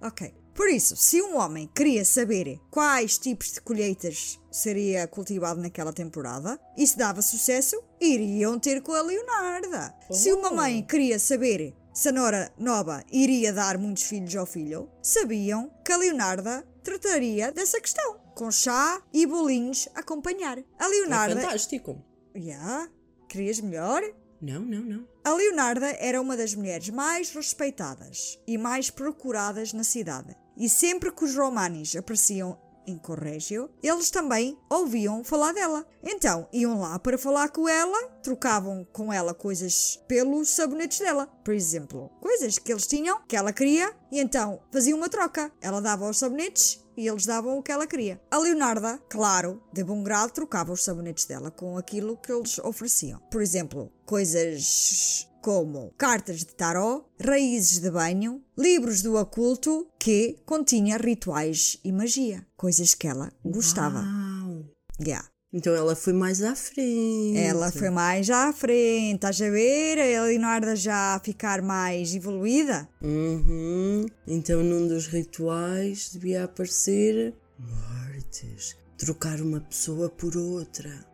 Ok. 0.00 0.34
Por 0.54 0.68
isso, 0.68 0.96
se 0.96 1.22
um 1.22 1.36
homem 1.38 1.70
queria 1.74 2.04
saber 2.04 2.58
quais 2.70 3.16
tipos 3.18 3.52
de 3.52 3.60
colheitas 3.60 4.38
seria 4.50 5.06
cultivado 5.06 5.60
naquela 5.60 5.92
temporada 5.92 6.58
e 6.76 6.86
se 6.86 6.98
dava 6.98 7.22
sucesso, 7.22 7.80
iriam 8.00 8.58
ter 8.58 8.82
com 8.82 8.92
a 8.92 9.00
Leonarda. 9.00 9.94
Se 10.10 10.32
uma 10.32 10.50
Oh. 10.50 10.54
mãe 10.56 10.82
queria 10.82 11.18
saber 11.18 11.74
se 11.94 12.08
a 12.08 12.12
Nora 12.12 12.52
Nova 12.58 13.02
iria 13.12 13.52
dar 13.52 13.78
muitos 13.78 14.02
filhos 14.02 14.34
ao 14.36 14.44
filho, 14.44 14.90
sabiam 15.02 15.70
que 15.84 15.92
a 15.92 15.96
Leonarda 15.96 16.66
trataria 16.82 17.52
dessa 17.52 17.80
questão, 17.80 18.16
com 18.40 18.50
chá 18.50 19.02
e 19.12 19.26
bolinhos 19.26 19.86
a 19.94 20.00
acompanhar. 20.00 20.58
A 20.78 20.84
É 20.86 20.88
Leonarda. 20.88 21.38
fantástico. 21.42 22.02
Já? 22.34 22.88
Querias 23.28 23.60
melhor? 23.60 24.02
Não, 24.40 24.62
não, 24.62 24.80
não. 24.80 25.06
A 25.22 25.34
Leonarda 25.34 25.88
era 25.98 26.18
uma 26.18 26.38
das 26.38 26.54
mulheres 26.54 26.88
mais 26.88 27.30
respeitadas 27.34 28.38
e 28.46 28.56
mais 28.56 28.88
procuradas 28.88 29.74
na 29.74 29.84
cidade. 29.84 30.34
E 30.56 30.70
sempre 30.70 31.12
que 31.12 31.22
os 31.22 31.36
romanis 31.36 31.94
apareciam 31.94 32.58
em 32.86 32.96
Corrégio, 32.96 33.70
eles 33.82 34.08
também 34.10 34.58
ouviam 34.70 35.22
falar 35.22 35.52
dela. 35.52 35.86
Então 36.02 36.48
iam 36.50 36.80
lá 36.80 36.98
para 36.98 37.18
falar 37.18 37.50
com 37.50 37.68
ela, 37.68 38.08
trocavam 38.22 38.86
com 38.90 39.12
ela 39.12 39.34
coisas 39.34 40.02
pelos 40.08 40.48
sabonetes 40.48 40.98
dela. 40.98 41.26
Por 41.44 41.52
exemplo, 41.52 42.10
coisas 42.22 42.58
que 42.58 42.72
eles 42.72 42.86
tinham, 42.86 43.20
que 43.28 43.36
ela 43.36 43.52
queria, 43.52 43.94
e 44.10 44.18
então 44.18 44.62
faziam 44.72 44.96
uma 44.96 45.10
troca. 45.10 45.52
Ela 45.60 45.82
dava 45.82 46.08
os 46.08 46.18
sabonetes 46.18 46.82
e 47.00 47.08
eles 47.08 47.24
davam 47.24 47.58
o 47.58 47.62
que 47.62 47.72
ela 47.72 47.86
queria. 47.86 48.20
A 48.30 48.36
Leonarda, 48.36 49.00
claro, 49.08 49.62
de 49.72 49.82
bom 49.82 50.02
grado, 50.02 50.32
trocava 50.32 50.70
os 50.70 50.84
sabonetes 50.84 51.24
dela 51.24 51.50
com 51.50 51.78
aquilo 51.78 52.18
que 52.18 52.30
eles 52.30 52.58
ofereciam. 52.58 53.18
Por 53.30 53.40
exemplo, 53.40 53.90
coisas 54.04 55.26
como 55.40 55.94
cartas 55.96 56.40
de 56.40 56.54
taró, 56.54 57.08
raízes 57.18 57.80
de 57.80 57.90
banho, 57.90 58.44
livros 58.56 59.00
do 59.00 59.16
oculto 59.16 59.88
que 59.98 60.38
continha 60.44 60.98
rituais 60.98 61.78
e 61.82 61.90
magia, 61.90 62.46
coisas 62.54 62.94
que 62.94 63.08
ela 63.08 63.32
gostava. 63.42 64.02
Uau. 64.02 64.66
Yeah. 65.02 65.26
Então 65.52 65.74
ela 65.74 65.96
foi 65.96 66.12
mais 66.12 66.42
à 66.42 66.54
frente. 66.54 67.36
Ela 67.36 67.72
foi 67.72 67.90
mais 67.90 68.30
à 68.30 68.52
frente, 68.52 69.16
estás 69.16 69.42
a 69.42 69.50
ver? 69.50 69.98
A 69.98 70.22
Leonarda 70.24 70.76
já 70.76 71.16
a 71.16 71.20
ficar 71.20 71.60
mais 71.60 72.14
evoluída. 72.14 72.88
Uhum. 73.02 74.06
Então 74.28 74.62
num 74.62 74.86
dos 74.86 75.08
rituais 75.08 76.10
devia 76.12 76.44
aparecer 76.44 77.34
mortes. 77.58 78.76
Trocar 78.96 79.40
uma 79.40 79.60
pessoa 79.60 80.08
por 80.08 80.36
outra. 80.36 81.04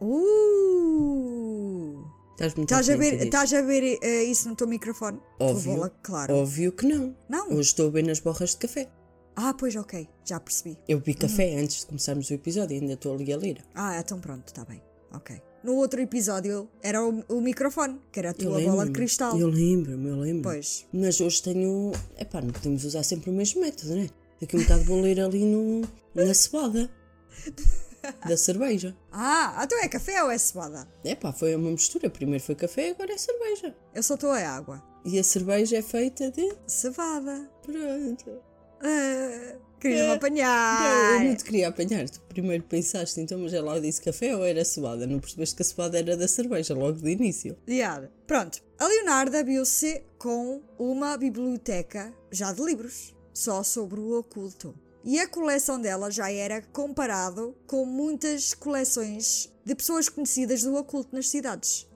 Uh! 0.00 1.56
Estás 2.32 2.54
muito 2.54 2.70
Estás 2.70 2.90
a 2.90 2.96
ver, 2.96 3.14
estás 3.22 3.54
a 3.54 3.62
ver 3.62 3.98
eh, 4.02 4.24
isso 4.24 4.46
no 4.46 4.54
teu 4.54 4.66
microfone? 4.66 5.18
Óbvio. 5.40 5.72
Bola, 5.72 5.90
claro. 6.02 6.34
Óbvio 6.34 6.70
que 6.72 6.84
não. 6.84 7.16
Não? 7.30 7.48
Hoje 7.48 7.70
estou 7.70 7.90
bem 7.90 8.02
nas 8.02 8.20
borras 8.20 8.50
de 8.50 8.58
café. 8.58 8.90
Ah, 9.36 9.52
pois 9.52 9.76
ok, 9.76 10.08
já 10.24 10.40
percebi. 10.40 10.78
Eu 10.88 10.98
bebi 10.98 11.14
café 11.14 11.52
Uhum. 11.54 11.62
antes 11.62 11.80
de 11.80 11.86
começarmos 11.86 12.30
o 12.30 12.34
episódio 12.34 12.74
e 12.76 12.80
ainda 12.80 12.94
estou 12.94 13.14
ali 13.14 13.32
a 13.32 13.36
ler. 13.36 13.62
Ah, 13.74 13.98
então 14.00 14.18
pronto, 14.18 14.48
está 14.48 14.64
bem. 14.64 14.82
Ok. 15.12 15.40
No 15.62 15.74
outro 15.76 16.00
episódio 16.00 16.68
era 16.82 17.04
o, 17.04 17.22
o 17.28 17.40
microfone, 17.40 18.00
que 18.12 18.18
era 18.20 18.30
a 18.30 18.34
tua 18.34 18.60
bola 18.60 18.86
de 18.86 18.92
cristal. 18.92 19.38
Eu 19.38 19.48
lembro-me, 19.48 20.08
eu 20.08 20.16
lembro. 20.16 20.42
Pois. 20.44 20.86
Mas 20.92 21.20
hoje 21.20 21.42
tenho. 21.42 21.92
Epá, 22.18 22.40
não 22.40 22.50
podemos 22.50 22.84
usar 22.84 23.02
sempre 23.02 23.30
o 23.30 23.32
mesmo 23.32 23.60
método, 23.60 23.94
né? 23.96 24.08
Daqui 24.40 24.56
um 24.56 24.60
bocado 24.62 24.84
vou 24.84 25.00
ler 25.00 25.20
ali 25.20 25.44
no, 25.44 25.82
na 26.14 26.32
cebada 26.34 26.90
da 28.28 28.36
cerveja. 28.36 28.96
Ah, 29.10 29.60
então 29.64 29.82
é 29.82 29.88
café 29.88 30.22
ou 30.22 30.30
é 30.30 30.38
cebada? 30.38 30.86
Epá, 31.04 31.32
foi 31.32 31.54
uma 31.56 31.70
mistura. 31.70 32.08
Primeiro 32.10 32.42
foi 32.44 32.54
café, 32.54 32.90
agora 32.90 33.12
é 33.12 33.18
cerveja. 33.18 33.74
Eu 33.94 34.02
só 34.02 34.14
estou 34.14 34.30
a 34.30 34.38
água. 34.48 34.82
E 35.04 35.18
a 35.18 35.24
cerveja 35.24 35.76
é 35.78 35.82
feita 35.82 36.30
de. 36.30 36.54
Cevada. 36.66 37.50
Pronto. 37.62 38.30
Ah, 38.82 39.56
Querias-me 39.78 40.06
É. 40.08 40.14
apanhar. 40.14 40.80
Não, 40.80 41.22
eu 41.22 41.28
não 41.28 41.36
te 41.36 41.44
queria 41.44 41.68
apanhar. 41.68 42.08
Tu 42.08 42.18
primeiro 42.28 42.64
pensaste, 42.64 43.20
então, 43.20 43.38
mas 43.38 43.52
ela 43.52 43.78
disse 43.80 44.00
café 44.00 44.34
ou 44.34 44.42
era 44.44 44.64
cebada? 44.64 45.06
Não 45.06 45.20
percebeste 45.20 45.54
que 45.54 45.62
a 45.62 45.64
cebada 45.64 45.98
era 45.98 46.16
da 46.16 46.26
cerveja 46.26 46.74
logo 46.74 46.98
de 47.00 47.10
início. 47.10 47.56
Diada. 47.66 48.10
Pronto. 48.26 48.62
A 48.78 48.86
Leonarda 48.86 49.44
viu-se 49.44 50.02
com 50.18 50.62
uma 50.78 51.16
biblioteca 51.18 52.12
já 52.32 52.52
de 52.52 52.62
livros, 52.62 53.14
só 53.34 53.62
sobre 53.62 54.00
o 54.00 54.18
oculto. 54.18 54.74
E 55.04 55.20
a 55.20 55.28
coleção 55.28 55.78
dela 55.80 56.10
já 56.10 56.32
era 56.32 56.60
comparado 56.62 57.54
com 57.66 57.84
muitas 57.84 58.54
coleções 58.54 59.52
de 59.64 59.74
pessoas 59.74 60.08
conhecidas 60.08 60.62
do 60.62 60.74
oculto 60.74 61.14
nas 61.14 61.28
cidades. 61.28 61.86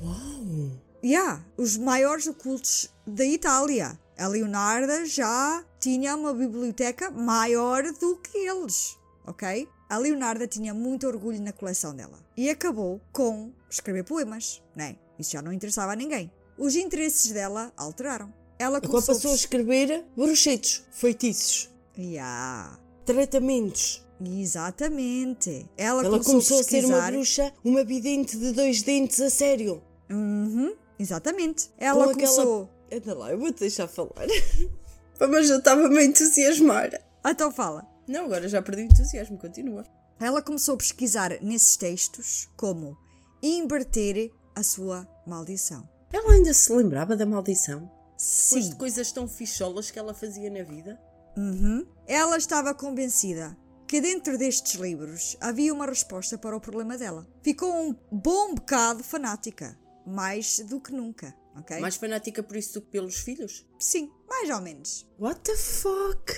Uau! 0.00 0.70
Há 1.18 1.40
os 1.56 1.76
maiores 1.76 2.26
ocultos 2.28 2.88
da 3.06 3.24
Itália. 3.24 3.98
A 4.18 4.26
Leonarda 4.28 5.04
já 5.06 5.64
tinha 5.80 6.14
uma 6.16 6.32
biblioteca 6.32 7.10
maior 7.10 7.82
do 7.92 8.16
que 8.18 8.38
eles, 8.38 8.96
ok? 9.26 9.68
A 9.88 9.98
Leonarda 9.98 10.46
tinha 10.46 10.72
muito 10.72 11.06
orgulho 11.06 11.40
na 11.42 11.52
coleção 11.52 11.94
dela 11.94 12.18
e 12.36 12.48
acabou 12.48 13.00
com 13.12 13.52
escrever 13.70 14.04
poemas, 14.04 14.62
né? 14.76 14.96
Isso 15.18 15.32
já 15.32 15.42
não 15.42 15.52
interessava 15.52 15.92
a 15.92 15.96
ninguém. 15.96 16.30
Os 16.58 16.74
interesses 16.76 17.30
dela 17.32 17.72
alteraram. 17.76 18.32
Ela 18.58 18.76
Agora 18.78 18.90
começou 18.92 19.14
passou 19.14 19.32
a 19.32 19.34
escrever 19.34 20.04
bruxetos, 20.16 20.84
feitiços, 20.92 21.70
Yeah, 21.98 22.78
tratamentos. 23.04 24.06
exatamente. 24.24 25.68
Ela, 25.76 26.04
Ela 26.04 26.22
começou 26.22 26.60
a 26.60 26.62
ser 26.62 26.84
uma 26.84 27.10
bruxa, 27.10 27.52
uma 27.64 27.84
vidente 27.84 28.36
de 28.36 28.52
dois 28.52 28.82
dentes 28.82 29.20
a 29.20 29.28
sério. 29.28 29.82
Uhum, 30.10 30.74
exatamente. 30.98 31.70
Ela 31.78 32.06
Com 32.06 32.12
começou. 32.12 32.70
Anda 32.92 33.14
lá, 33.14 33.32
eu 33.32 33.38
vou-te 33.38 33.60
deixar 33.60 33.88
falar. 33.88 34.26
Mas 35.18 35.48
eu 35.48 35.58
estava-me 35.58 35.98
a 35.98 36.04
entusiasmar. 36.04 36.90
Então 37.24 37.50
fala. 37.50 37.86
Não, 38.06 38.24
agora 38.24 38.48
já 38.48 38.60
perdi 38.60 38.82
o 38.82 38.84
entusiasmo, 38.86 39.38
continua. 39.38 39.84
Ela 40.20 40.42
começou 40.42 40.74
a 40.74 40.78
pesquisar 40.78 41.30
nesses 41.40 41.76
textos 41.76 42.48
como 42.56 42.96
inverter 43.42 44.30
a 44.54 44.62
sua 44.62 45.08
maldição. 45.26 45.88
Ela 46.12 46.34
ainda 46.34 46.52
se 46.52 46.72
lembrava 46.72 47.16
da 47.16 47.24
maldição? 47.24 47.80
Depois 47.80 48.64
Sim. 48.64 48.70
de 48.70 48.76
coisas 48.76 49.10
tão 49.10 49.26
ficholas 49.26 49.90
que 49.90 49.98
ela 49.98 50.12
fazia 50.12 50.50
na 50.50 50.62
vida? 50.62 51.00
Uhum. 51.36 51.86
Ela 52.06 52.36
estava 52.36 52.74
convencida 52.74 53.56
que 53.88 54.00
dentro 54.00 54.38
destes 54.38 54.80
livros 54.80 55.36
havia 55.40 55.72
uma 55.72 55.86
resposta 55.86 56.38
para 56.38 56.56
o 56.56 56.60
problema 56.60 56.96
dela. 56.96 57.26
Ficou 57.42 57.72
um 57.74 57.94
bom 58.10 58.54
bocado 58.54 59.02
fanática, 59.02 59.76
mais 60.06 60.60
do 60.60 60.80
que 60.80 60.92
nunca, 60.92 61.34
ok? 61.56 61.80
Mais 61.80 61.96
fanática 61.96 62.42
por 62.42 62.56
isso 62.56 62.74
do 62.74 62.82
que 62.82 62.92
pelos 62.92 63.16
filhos? 63.16 63.66
Sim, 63.78 64.10
mais 64.28 64.50
ou 64.50 64.60
menos. 64.60 65.06
What 65.18 65.40
the 65.40 65.56
fuck? 65.56 66.32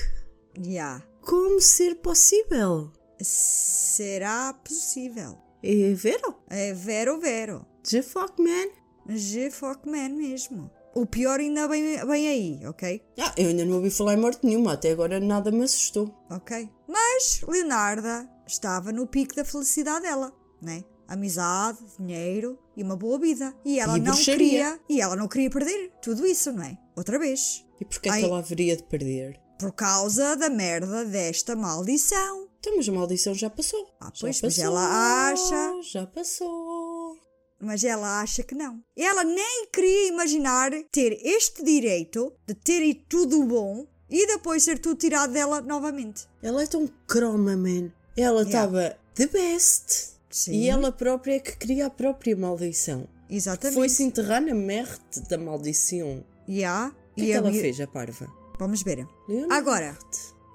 Yeah. 0.59 1.05
Como 1.21 1.61
ser 1.61 1.97
possível? 1.97 2.93
Será 3.21 4.53
possível? 4.53 5.39
É 5.63 5.95
vero? 5.95 6.37
É 6.49 6.73
vero, 6.75 7.19
vero. 7.19 7.67
The 7.83 8.03
fuck, 8.03 8.41
man? 8.41 8.69
Je 9.09 9.51
fuck 9.51 9.89
man 9.89 10.11
mesmo. 10.11 10.71
O 10.95 11.07
pior 11.07 11.41
ainda 11.41 11.67
bem, 11.67 12.07
bem 12.07 12.29
aí, 12.29 12.67
ok? 12.67 13.03
Ah, 13.19 13.35
eu 13.37 13.49
ainda 13.49 13.65
não 13.65 13.77
ouvi 13.77 13.91
falar 13.91 14.15
em 14.15 14.19
morte 14.19 14.47
nenhuma, 14.47 14.75
até 14.75 14.93
agora 14.93 15.19
nada 15.19 15.51
me 15.51 15.65
assustou. 15.65 16.15
Ok. 16.31 16.71
Mas 16.87 17.43
Leonarda 17.49 18.31
estava 18.47 18.93
no 18.93 19.07
pico 19.07 19.35
da 19.35 19.45
felicidade 19.45 20.03
dela, 20.03 20.33
né? 20.63 20.85
Amizade, 21.07 21.79
dinheiro 21.99 22.59
e 22.77 22.83
uma 22.83 22.97
boa 22.97 23.19
vida. 23.19 23.55
E 23.65 23.79
ela 23.79 23.97
E 23.97 24.01
não 24.01 24.13
bruxaria. 24.15 24.37
queria. 24.39 24.81
E 24.89 25.01
ela 25.01 25.17
não 25.17 25.29
queria 25.29 25.51
perder 25.51 25.93
tudo 26.03 26.27
isso, 26.27 26.53
não 26.53 26.63
é? 26.65 26.79
Outra 26.97 27.19
vez. 27.19 27.65
E 27.81 27.85
porquê 27.85 28.09
Ai. 28.09 28.21
que 28.21 28.27
ela 28.27 28.39
haveria 28.39 28.77
de 28.77 28.83
perder? 28.85 29.41
Por 29.59 29.73
causa 29.73 30.35
da 30.37 30.49
merda 30.51 31.05
desta 31.05 31.55
maldição. 31.55 32.49
Então, 32.59 32.77
mas 32.77 32.89
a 32.89 32.93
maldição 32.93 33.35
já 33.35 33.51
passou. 33.51 33.87
Ah, 34.01 34.07
já 34.15 34.21
pois, 34.21 34.41
mas 34.43 34.59
ela 34.59 35.31
acha- 35.31 35.81
Já 35.83 36.07
passou. 36.07 37.17
Mas 37.61 37.85
ela 37.85 38.21
acha 38.21 38.43
que 38.43 38.55
não. 38.55 38.83
Ela 38.97 39.23
nem 39.25 39.67
queria 39.73 40.09
imaginar 40.09 40.71
ter 40.91 41.13
este 41.25 41.63
direito 41.63 42.33
de 42.47 42.55
ter 42.55 42.95
tudo 43.09 43.43
bom 43.45 43.87
e 44.11 44.27
depois 44.27 44.63
ser 44.63 44.79
tudo 44.79 44.97
tirado 44.99 45.33
dela 45.33 45.61
novamente. 45.61 46.27
Ela 46.43 46.63
é 46.63 46.67
tão 46.67 46.87
croma, 47.07 47.57
man. 47.57 47.91
Ela 48.17 48.43
Yeah. 48.43 48.43
estava 48.43 48.99
the 49.15 49.27
best. 49.27 50.14
Sim. 50.35 50.53
E 50.55 50.69
ela 50.69 50.91
própria 50.91 51.37
é 51.37 51.39
que 51.39 51.57
cria 51.57 51.87
a 51.87 51.91
própria 51.91 52.37
maldição. 52.37 53.07
Exatamente. 53.31 53.77
Foi-se 53.77 54.03
enterrar 54.03 54.43
na 54.43 54.53
merte 54.53 55.21
da 55.29 55.39
maldição. 55.39 56.25
Yeah. 56.49 56.93
O 57.13 57.15
que 57.15 57.21
é 57.21 57.25
E 57.25 57.27
que 57.29 57.33
a 57.33 57.37
ela 57.37 57.51
mi- 57.53 57.61
fez, 57.61 57.81
a 57.81 57.87
parva? 57.87 58.27
Vamos 58.59 58.83
ver. 58.83 59.07
Leonardo. 59.29 59.55
Agora, 59.55 59.97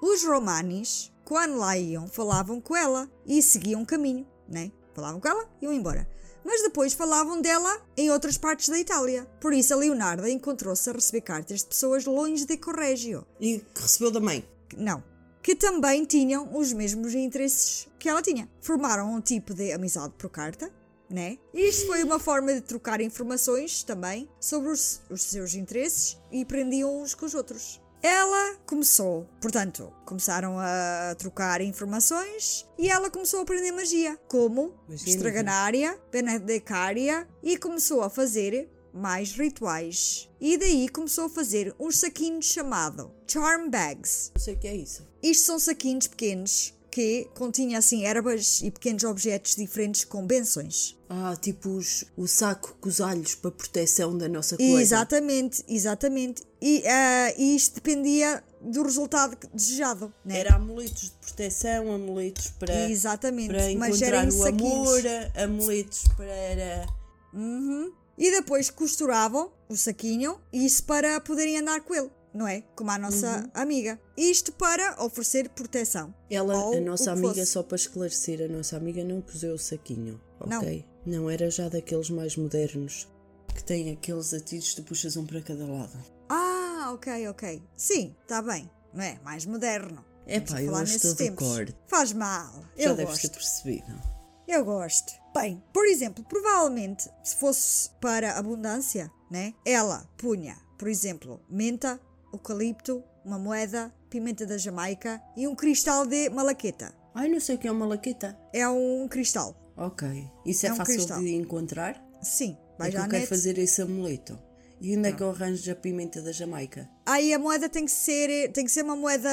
os 0.02 0.22
romanis, 0.22 1.10
quando 1.24 1.56
lá 1.56 1.78
iam, 1.78 2.06
falavam 2.06 2.60
com 2.60 2.76
ela 2.76 3.10
e 3.26 3.40
seguiam 3.42 3.80
o 3.80 3.86
caminho, 3.86 4.26
né? 4.46 4.70
Falavam 4.94 5.18
com 5.18 5.28
ela 5.28 5.48
e 5.62 5.64
iam 5.64 5.72
embora. 5.72 6.06
Mas 6.44 6.62
depois 6.62 6.92
falavam 6.92 7.40
dela 7.40 7.80
em 7.96 8.10
outras 8.10 8.36
partes 8.36 8.68
da 8.68 8.78
Itália. 8.78 9.24
Por 9.40 9.54
isso 9.54 9.72
a 9.72 9.76
Leonarda 9.78 10.28
encontrou-se 10.28 10.88
a 10.90 10.92
receber 10.92 11.22
cartas 11.22 11.60
de 11.60 11.66
pessoas 11.66 12.04
longe 12.04 12.44
de 12.44 12.56
Corrégio. 12.58 13.26
E 13.40 13.60
que 13.74 13.80
recebeu 13.82 14.10
da 14.10 14.20
mãe. 14.20 14.44
que- 14.68 14.76
Não. 14.76 15.02
Que 15.42 15.54
também 15.54 16.04
tinham 16.04 16.56
os 16.56 16.72
mesmos 16.72 17.14
interesses 17.14 17.88
que 17.98 18.08
ela 18.08 18.22
tinha. 18.22 18.48
Formaram 18.60 19.14
um 19.14 19.20
tipo 19.20 19.54
de 19.54 19.72
amizade 19.72 20.14
por 20.18 20.30
carta, 20.30 20.70
né? 21.08 21.38
E 21.52 21.68
isto 21.68 21.86
foi 21.86 22.04
uma 22.04 22.18
forma 22.18 22.54
de 22.54 22.60
trocar 22.60 23.00
informações 23.00 23.82
também 23.82 24.28
sobre 24.38 24.70
os, 24.70 25.02
os 25.10 25.22
seus 25.22 25.54
interesses 25.54 26.18
e 26.30 26.44
prendiam 26.44 27.02
uns 27.02 27.14
com 27.14 27.26
os 27.26 27.34
outros. 27.34 27.80
Ela 28.02 28.56
começou, 28.64 29.28
portanto, 29.42 29.92
começaram 30.06 30.58
a 30.58 31.14
trocar 31.18 31.60
informações 31.60 32.66
e 32.78 32.88
ela 32.88 33.10
começou 33.10 33.40
a 33.40 33.42
aprender 33.42 33.72
magia, 33.72 34.18
como 34.26 34.74
estraganária, 34.88 36.00
benedicária 36.10 37.28
e 37.42 37.58
começou 37.58 38.02
a 38.02 38.08
fazer 38.08 38.70
mais 38.92 39.32
rituais. 39.32 40.28
E 40.40 40.56
daí 40.56 40.88
começou 40.88 41.26
a 41.26 41.30
fazer 41.30 41.74
uns 41.78 41.98
saquinhos 41.98 42.46
chamado 42.46 43.10
Charm 43.26 43.70
Bags. 43.70 44.32
Não 44.34 44.42
sei 44.42 44.54
o 44.54 44.58
que 44.58 44.68
é 44.68 44.74
isso. 44.74 45.06
Isto 45.22 45.44
são 45.44 45.58
saquinhos 45.58 46.06
pequenos 46.06 46.74
que 46.90 47.28
continham 47.34 47.78
assim 47.78 48.04
ervas 48.04 48.60
e 48.62 48.70
pequenos 48.70 49.04
objetos 49.04 49.54
diferentes 49.54 50.04
com 50.04 50.26
benções. 50.26 50.98
Ah, 51.08 51.36
tipo 51.40 51.70
os, 51.70 52.04
o 52.16 52.26
saco 52.26 52.76
com 52.80 52.88
os 52.88 53.00
alhos 53.00 53.34
para 53.34 53.50
proteção 53.50 54.16
da 54.16 54.28
nossa 54.28 54.56
coisa. 54.56 54.80
Exatamente, 54.80 55.64
exatamente. 55.68 56.42
E 56.60 56.82
ah, 56.86 57.34
isto 57.38 57.76
dependia 57.76 58.42
do 58.60 58.82
resultado 58.82 59.36
desejado, 59.54 60.12
né? 60.24 60.40
Era 60.40 60.56
amuletos 60.56 61.02
de 61.02 61.12
proteção, 61.20 61.92
amuletos 61.92 62.48
para, 62.58 62.90
Exatamente, 62.90 63.48
para 63.48 63.74
mas 63.76 64.02
era 64.02 64.24
encontrar 64.24 64.38
o 64.38 64.48
amor, 64.48 65.02
amuletos 65.36 66.04
para... 66.16 66.86
Uhum. 67.32 67.92
E 68.20 68.30
depois 68.30 68.68
costuravam 68.70 69.50
o 69.68 69.74
saquinho, 69.76 70.38
isso 70.52 70.84
para 70.84 71.18
poderem 71.22 71.56
andar 71.58 71.80
com 71.80 71.94
ele, 71.94 72.10
não 72.34 72.46
é? 72.46 72.60
Como 72.76 72.90
a 72.90 72.98
nossa 72.98 73.38
Uhum. 73.38 73.50
amiga. 73.62 73.98
Isto 74.16 74.52
para 74.52 75.02
oferecer 75.02 75.48
proteção. 75.48 76.14
Ela, 76.30 76.54
Ou 76.56 76.76
a 76.76 76.80
nossa 76.80 77.12
amiga, 77.12 77.28
fosse. 77.34 77.46
só 77.46 77.62
para 77.62 77.76
esclarecer, 77.76 78.42
a 78.44 78.48
nossa 78.48 78.76
amiga 78.76 79.02
não 79.02 79.22
cozeu 79.22 79.54
o 79.54 79.58
saquinho, 79.58 80.20
Não. 80.46 80.58
ok? 80.58 80.84
Não. 81.06 81.30
era 81.30 81.50
já 81.50 81.68
daqueles 81.70 82.10
mais 82.10 82.36
modernos 82.36 83.08
que 83.54 83.64
têm 83.64 83.90
aqueles 83.90 84.34
atidos 84.34 84.74
que 84.74 84.82
puxas 84.82 85.16
um 85.16 85.24
para 85.24 85.40
cada 85.40 85.64
lado. 85.66 85.98
Ah, 86.28 86.90
ok, 86.94 87.26
ok. 87.28 87.62
Sim, 87.74 88.14
está 88.22 88.42
bem. 88.42 88.70
Não 88.92 89.02
é? 89.02 89.18
Mais 89.24 89.46
moderno. 89.46 90.04
É 90.26 90.40
pá, 90.40 90.60
eu 90.62 90.70
gosto 90.72 91.08
do 91.08 91.14
tempos. 91.16 91.46
cor. 91.48 91.74
Faz 91.88 92.12
mal. 92.12 92.52
Já 92.76 92.90
eu 92.90 92.94
deves 92.96 93.12
gosto. 93.14 93.22
ter 93.22 93.30
percebido. 93.34 94.02
Eu 94.46 94.64
gosto. 94.64 95.12
Bem, 95.34 95.62
por 95.72 95.86
exemplo, 95.86 96.24
provavelmente, 96.28 97.08
se 97.22 97.36
fosse 97.36 97.90
para 98.00 98.36
abundância, 98.38 99.10
né? 99.30 99.54
Ela 99.64 100.08
punha, 100.18 100.56
por 100.78 100.88
exemplo, 100.88 101.40
menta, 101.48 102.00
eucalipto, 102.32 103.02
uma 103.24 103.38
moeda, 103.38 103.94
pimenta 104.08 104.44
da 104.44 104.58
Jamaica 104.58 105.22
e 105.36 105.46
um 105.46 105.54
cristal 105.54 106.04
de 106.06 106.28
malaqueta. 106.30 106.92
Ai, 107.14 107.28
não 107.28 107.38
sei 107.40 107.54
o 107.54 107.58
que 107.58 107.68
é 107.68 107.72
uma 107.72 107.86
laqueta. 107.86 108.36
É 108.52 108.68
um 108.68 109.06
cristal. 109.08 109.72
Ok. 109.76 110.08
Isso 110.44 110.66
é, 110.66 110.70
É 110.70 110.72
um 110.72 110.76
fácil 110.76 110.94
cristal. 110.94 111.20
de 111.20 111.34
encontrar? 111.34 112.04
Sim, 112.20 112.56
vai 112.78 112.88
é 112.88 112.90
que 112.90 112.96
eu 112.96 113.02
quero 113.02 113.12
net. 113.12 113.26
fazer 113.28 113.56
esse 113.58 113.80
amuleto. 113.82 114.38
E 114.80 114.96
onde 114.96 115.08
é 115.08 115.12
que 115.12 115.22
eu 115.22 115.30
arranjo 115.30 115.70
a 115.70 115.74
pimenta 115.74 116.20
da 116.22 116.32
Jamaica? 116.32 116.88
Aí 117.06 117.32
a 117.32 117.38
moeda 117.38 117.68
tem 117.68 117.84
que 117.84 117.90
ser, 117.90 118.50
tem 118.52 118.64
que 118.64 118.70
ser 118.70 118.82
uma 118.82 118.96
moeda 118.96 119.28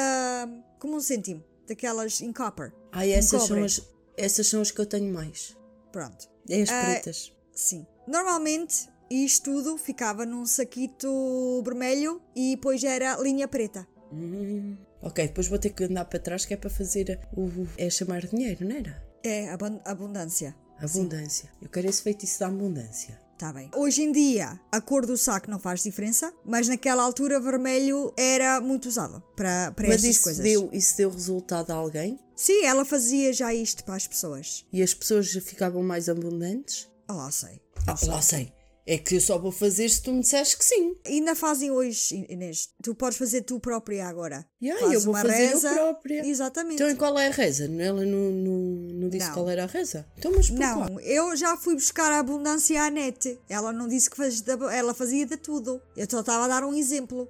como 0.80 0.96
um 0.96 1.00
cêntimo, 1.00 1.44
daquelas 1.68 2.22
em 2.22 2.32
copper. 2.32 2.72
Em 2.94 3.12
essas 3.12 3.44
são, 3.44 3.64
as, 3.64 3.82
essas 4.16 4.48
são 4.48 4.62
as 4.62 4.72
que 4.72 4.80
eu 4.80 4.86
tenho 4.86 5.12
mais. 5.12 5.57
Pronto. 5.92 6.30
É 6.50 6.62
as 6.62 6.70
Ah, 6.70 6.82
pretas. 6.86 7.34
Sim. 7.54 7.86
Normalmente 8.08 8.90
isto 9.10 9.52
tudo 9.52 9.78
ficava 9.78 10.26
num 10.26 10.46
saquito 10.46 11.62
vermelho 11.64 12.22
e 12.36 12.56
depois 12.56 12.84
era 12.84 13.18
linha 13.18 13.48
preta. 13.48 13.88
Hum. 14.12 14.78
Ok, 15.02 15.28
depois 15.28 15.48
vou 15.48 15.60
ter 15.60 15.70
que 15.72 15.84
andar 15.84 16.06
para 16.06 16.20
trás 16.20 16.46
que 16.46 16.54
é 16.54 16.58
para 16.58 16.70
fazer 16.70 17.20
o. 17.36 17.68
É 17.78 17.90
chamar 17.90 18.26
dinheiro, 18.26 18.66
não 18.68 18.76
era? 18.76 19.04
É 19.24 19.50
abun- 19.50 19.80
abundância. 19.86 20.56
Abundância. 20.80 21.50
Eu 21.62 21.70
quero 21.70 21.88
esse 21.90 22.02
feitiço 22.02 22.40
da 22.40 22.48
abundância. 22.48 23.20
Tá 23.38 23.54
bem. 23.54 23.70
Hoje 23.76 24.02
em 24.02 24.12
dia 24.12 24.60
a 24.72 24.82
cor 24.82 25.06
do 25.06 25.16
saco 25.16 25.50
não 25.52 25.60
faz 25.60 25.84
diferença, 25.84 26.34
mas 26.44 26.68
naquela 26.68 27.04
altura 27.04 27.40
vermelho 27.40 28.12
era 28.18 28.60
muito 28.60 28.88
usado 28.88 29.22
para, 29.36 29.72
para 29.72 29.88
Mas 29.88 30.04
estas 30.04 30.24
coisas. 30.24 30.44
deu, 30.44 30.70
isso 30.74 30.98
deu 30.98 31.10
resultado 31.12 31.70
a 31.72 31.76
alguém? 31.76 32.20
Sim, 32.38 32.64
ela 32.64 32.86
fazia 32.86 33.34
já 33.34 33.54
isto 33.54 33.84
para 33.84 33.96
as 33.96 34.08
pessoas. 34.08 34.64
E 34.72 34.82
as 34.82 34.94
pessoas 34.94 35.30
já 35.32 35.42
ficavam 35.42 35.82
mais 35.84 36.08
abundantes? 36.08 36.88
Ah 37.08 37.14
lá 37.14 37.32
sei. 37.32 37.60
Ah, 37.88 37.96
lá 38.08 38.22
sei. 38.22 38.54
É 38.90 38.98
que 38.98 39.16
eu 39.16 39.20
só 39.20 39.38
vou 39.38 39.52
fazer 39.52 39.90
se 39.90 40.02
tu 40.02 40.14
me 40.14 40.22
disseres 40.22 40.56
que 40.56 40.64
sim. 40.64 40.96
Ainda 41.06 41.36
fazem 41.36 41.72
hoje, 41.72 42.26
Inês. 42.30 42.70
Tu 42.82 42.96
podes 42.96 43.18
fazer 43.18 43.42
tu 43.42 43.60
própria 43.60 44.08
agora. 44.08 44.46
Yeah, 44.62 44.94
eu 44.94 45.02
vou 45.02 45.14
fazer 45.14 45.28
reza. 45.34 45.68
eu 45.70 45.74
própria. 45.76 46.26
Exatamente. 46.26 46.76
Então 46.76 46.90
e 46.90 46.96
qual 46.96 47.20
é 47.20 47.28
a 47.28 47.32
reza? 47.32 47.66
Ela 47.66 48.06
não, 48.06 48.32
não, 48.32 48.54
não 48.94 49.10
disse 49.10 49.28
Não. 49.28 49.34
qual 49.34 49.50
era 49.50 49.64
a 49.64 49.68
reza? 49.68 50.08
Então, 50.18 50.32
mas 50.34 50.50
por 50.50 50.58
qual? 50.58 50.90
Não, 50.90 51.00
eu 51.02 51.36
já 51.36 51.58
fui 51.58 51.74
buscar 51.74 52.10
a 52.14 52.20
abundância 52.20 52.82
à 52.82 52.90
net. 52.90 53.38
Ela 53.50 53.74
não 53.74 53.90
disse 53.90 54.10
que 54.10 54.16
fazia, 54.16 54.56
de- 54.56 54.74
ela 54.74 54.94
fazia 54.94 55.26
de 55.26 55.36
tudo. 55.36 55.82
Eu 55.96 56.08
só 56.10 56.22
estava 56.22 56.46
a 56.46 56.48
dar 56.48 56.64
um 56.64 56.74
exemplo. 56.74 57.28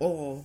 Oh, 0.00 0.38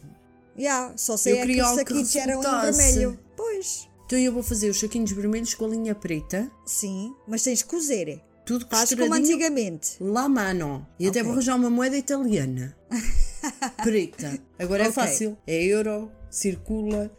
Já, 0.57 0.91
só 0.97 1.15
sei 1.15 1.33
Eu 1.33 1.37
é 1.37 1.45
que 1.47 1.63
saquitos 1.63 2.15
eram 2.17 2.33
em 2.33 2.45
resultasse. 2.45 2.77
vermelho. 2.77 3.19
Pois, 3.37 3.88
então 4.09 4.17
eu 4.17 4.33
vou 4.33 4.41
fazer 4.41 4.71
os 4.71 4.79
saquinhos 4.79 5.11
vermelhos 5.11 5.53
com 5.53 5.65
a 5.65 5.67
linha 5.67 5.93
preta, 5.93 6.49
sim, 6.65 7.13
mas 7.27 7.43
tens 7.43 7.61
que 7.61 7.69
cozer. 7.69 8.19
tudo 8.43 8.65
Faz 8.67 8.91
como 8.95 9.13
antigamente. 9.13 9.97
La 10.01 10.27
mano. 10.27 10.87
E 10.99 11.05
até 11.07 11.19
Ok. 11.19 11.23
vou 11.25 11.33
arranjar 11.33 11.55
uma 11.55 11.69
moeda 11.69 11.95
italiana. 11.95 12.75
Preta. 13.83 14.39
Agora 14.57 14.81
é 14.85 14.87
Ok. 14.87 14.93
fácil. 14.93 15.37
É 15.45 15.63
euro, 15.63 16.11
circula. 16.27 17.11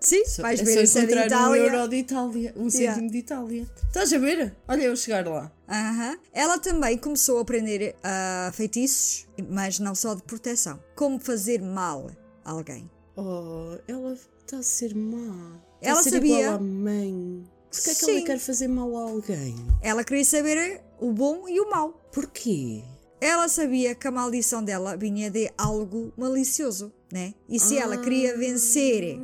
Sim, 0.00 0.26
Só- 0.26 0.42
vais 0.42 0.60
é 0.60 0.64
ver 0.64 0.86
só 0.86 0.98
é 0.98 1.02
encontrar 1.04 1.48
um 1.50 1.54
euro 1.54 1.88
de 1.88 1.96
Itália. 1.96 2.52
Um 2.58 2.68
Yeah. 2.68 2.92
cêntimo 2.92 3.10
de 3.10 3.16
Itália. 3.16 3.66
Estás 3.86 4.12
a 4.12 4.18
ver? 4.18 4.54
Olha 4.68 4.82
eu 4.82 4.94
chegar 4.94 5.26
lá. 5.26 5.50
Aham. 5.66 6.18
Ela 6.34 6.58
também 6.58 6.98
começou 6.98 7.38
a 7.38 7.40
aprender 7.40 7.96
ah, 8.04 8.50
feitiços, 8.52 9.26
mas 9.48 9.78
não 9.78 9.94
só 9.94 10.14
de 10.14 10.22
proteção. 10.24 10.78
Como 10.94 11.18
fazer 11.18 11.62
mal 11.62 12.10
a 12.44 12.50
alguém. 12.50 12.90
Oh, 13.16 13.78
ela 13.88 14.12
está 14.12 14.58
a 14.58 14.62
ser 14.62 14.94
má. 14.94 15.58
Ela 15.82 16.02
sabia. 16.02 16.40
igual 16.40 16.54
à 16.54 16.58
mãe. 16.60 17.44
Porquê 17.70 17.90
é 17.90 17.94
que 17.94 18.04
Sim. 18.04 18.16
ela 18.18 18.26
quer 18.26 18.38
fazer 18.38 18.68
mal 18.68 18.96
a 18.96 19.00
alguém? 19.10 19.56
Ela 19.82 20.04
queria 20.04 20.24
saber 20.24 20.80
o 21.00 21.10
bom 21.12 21.48
e 21.48 21.58
o 21.60 21.68
mau. 21.70 22.00
Porquê? 22.12 22.82
Ela 23.20 23.48
sabia 23.48 23.94
que 23.94 24.06
a 24.06 24.10
maldição 24.10 24.62
dela 24.64 24.96
vinha 24.96 25.30
de 25.30 25.50
algo 25.56 26.12
malicioso, 26.16 26.92
né? 27.12 27.34
E 27.48 27.58
se 27.58 27.78
ela 27.78 27.96
queria 27.96 28.36
vencer 28.36 29.16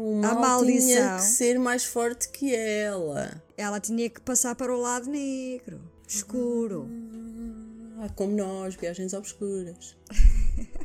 O 0.00 0.20
A 0.24 0.34
mal 0.34 0.64
tinha 0.64 0.74
maldição. 0.78 1.16
que 1.16 1.22
ser 1.22 1.58
mais 1.58 1.84
forte 1.84 2.28
que 2.30 2.54
ela. 2.54 3.42
ela 3.56 3.80
tinha 3.80 4.08
que 4.08 4.20
passar 4.20 4.54
para 4.54 4.74
o 4.74 4.80
lado 4.80 5.10
negro, 5.10 5.80
escuro. 6.06 6.88
Ah, 8.00 8.08
como 8.14 8.34
nós, 8.36 8.74
viagens 8.74 9.12
obscuras. 9.12 9.96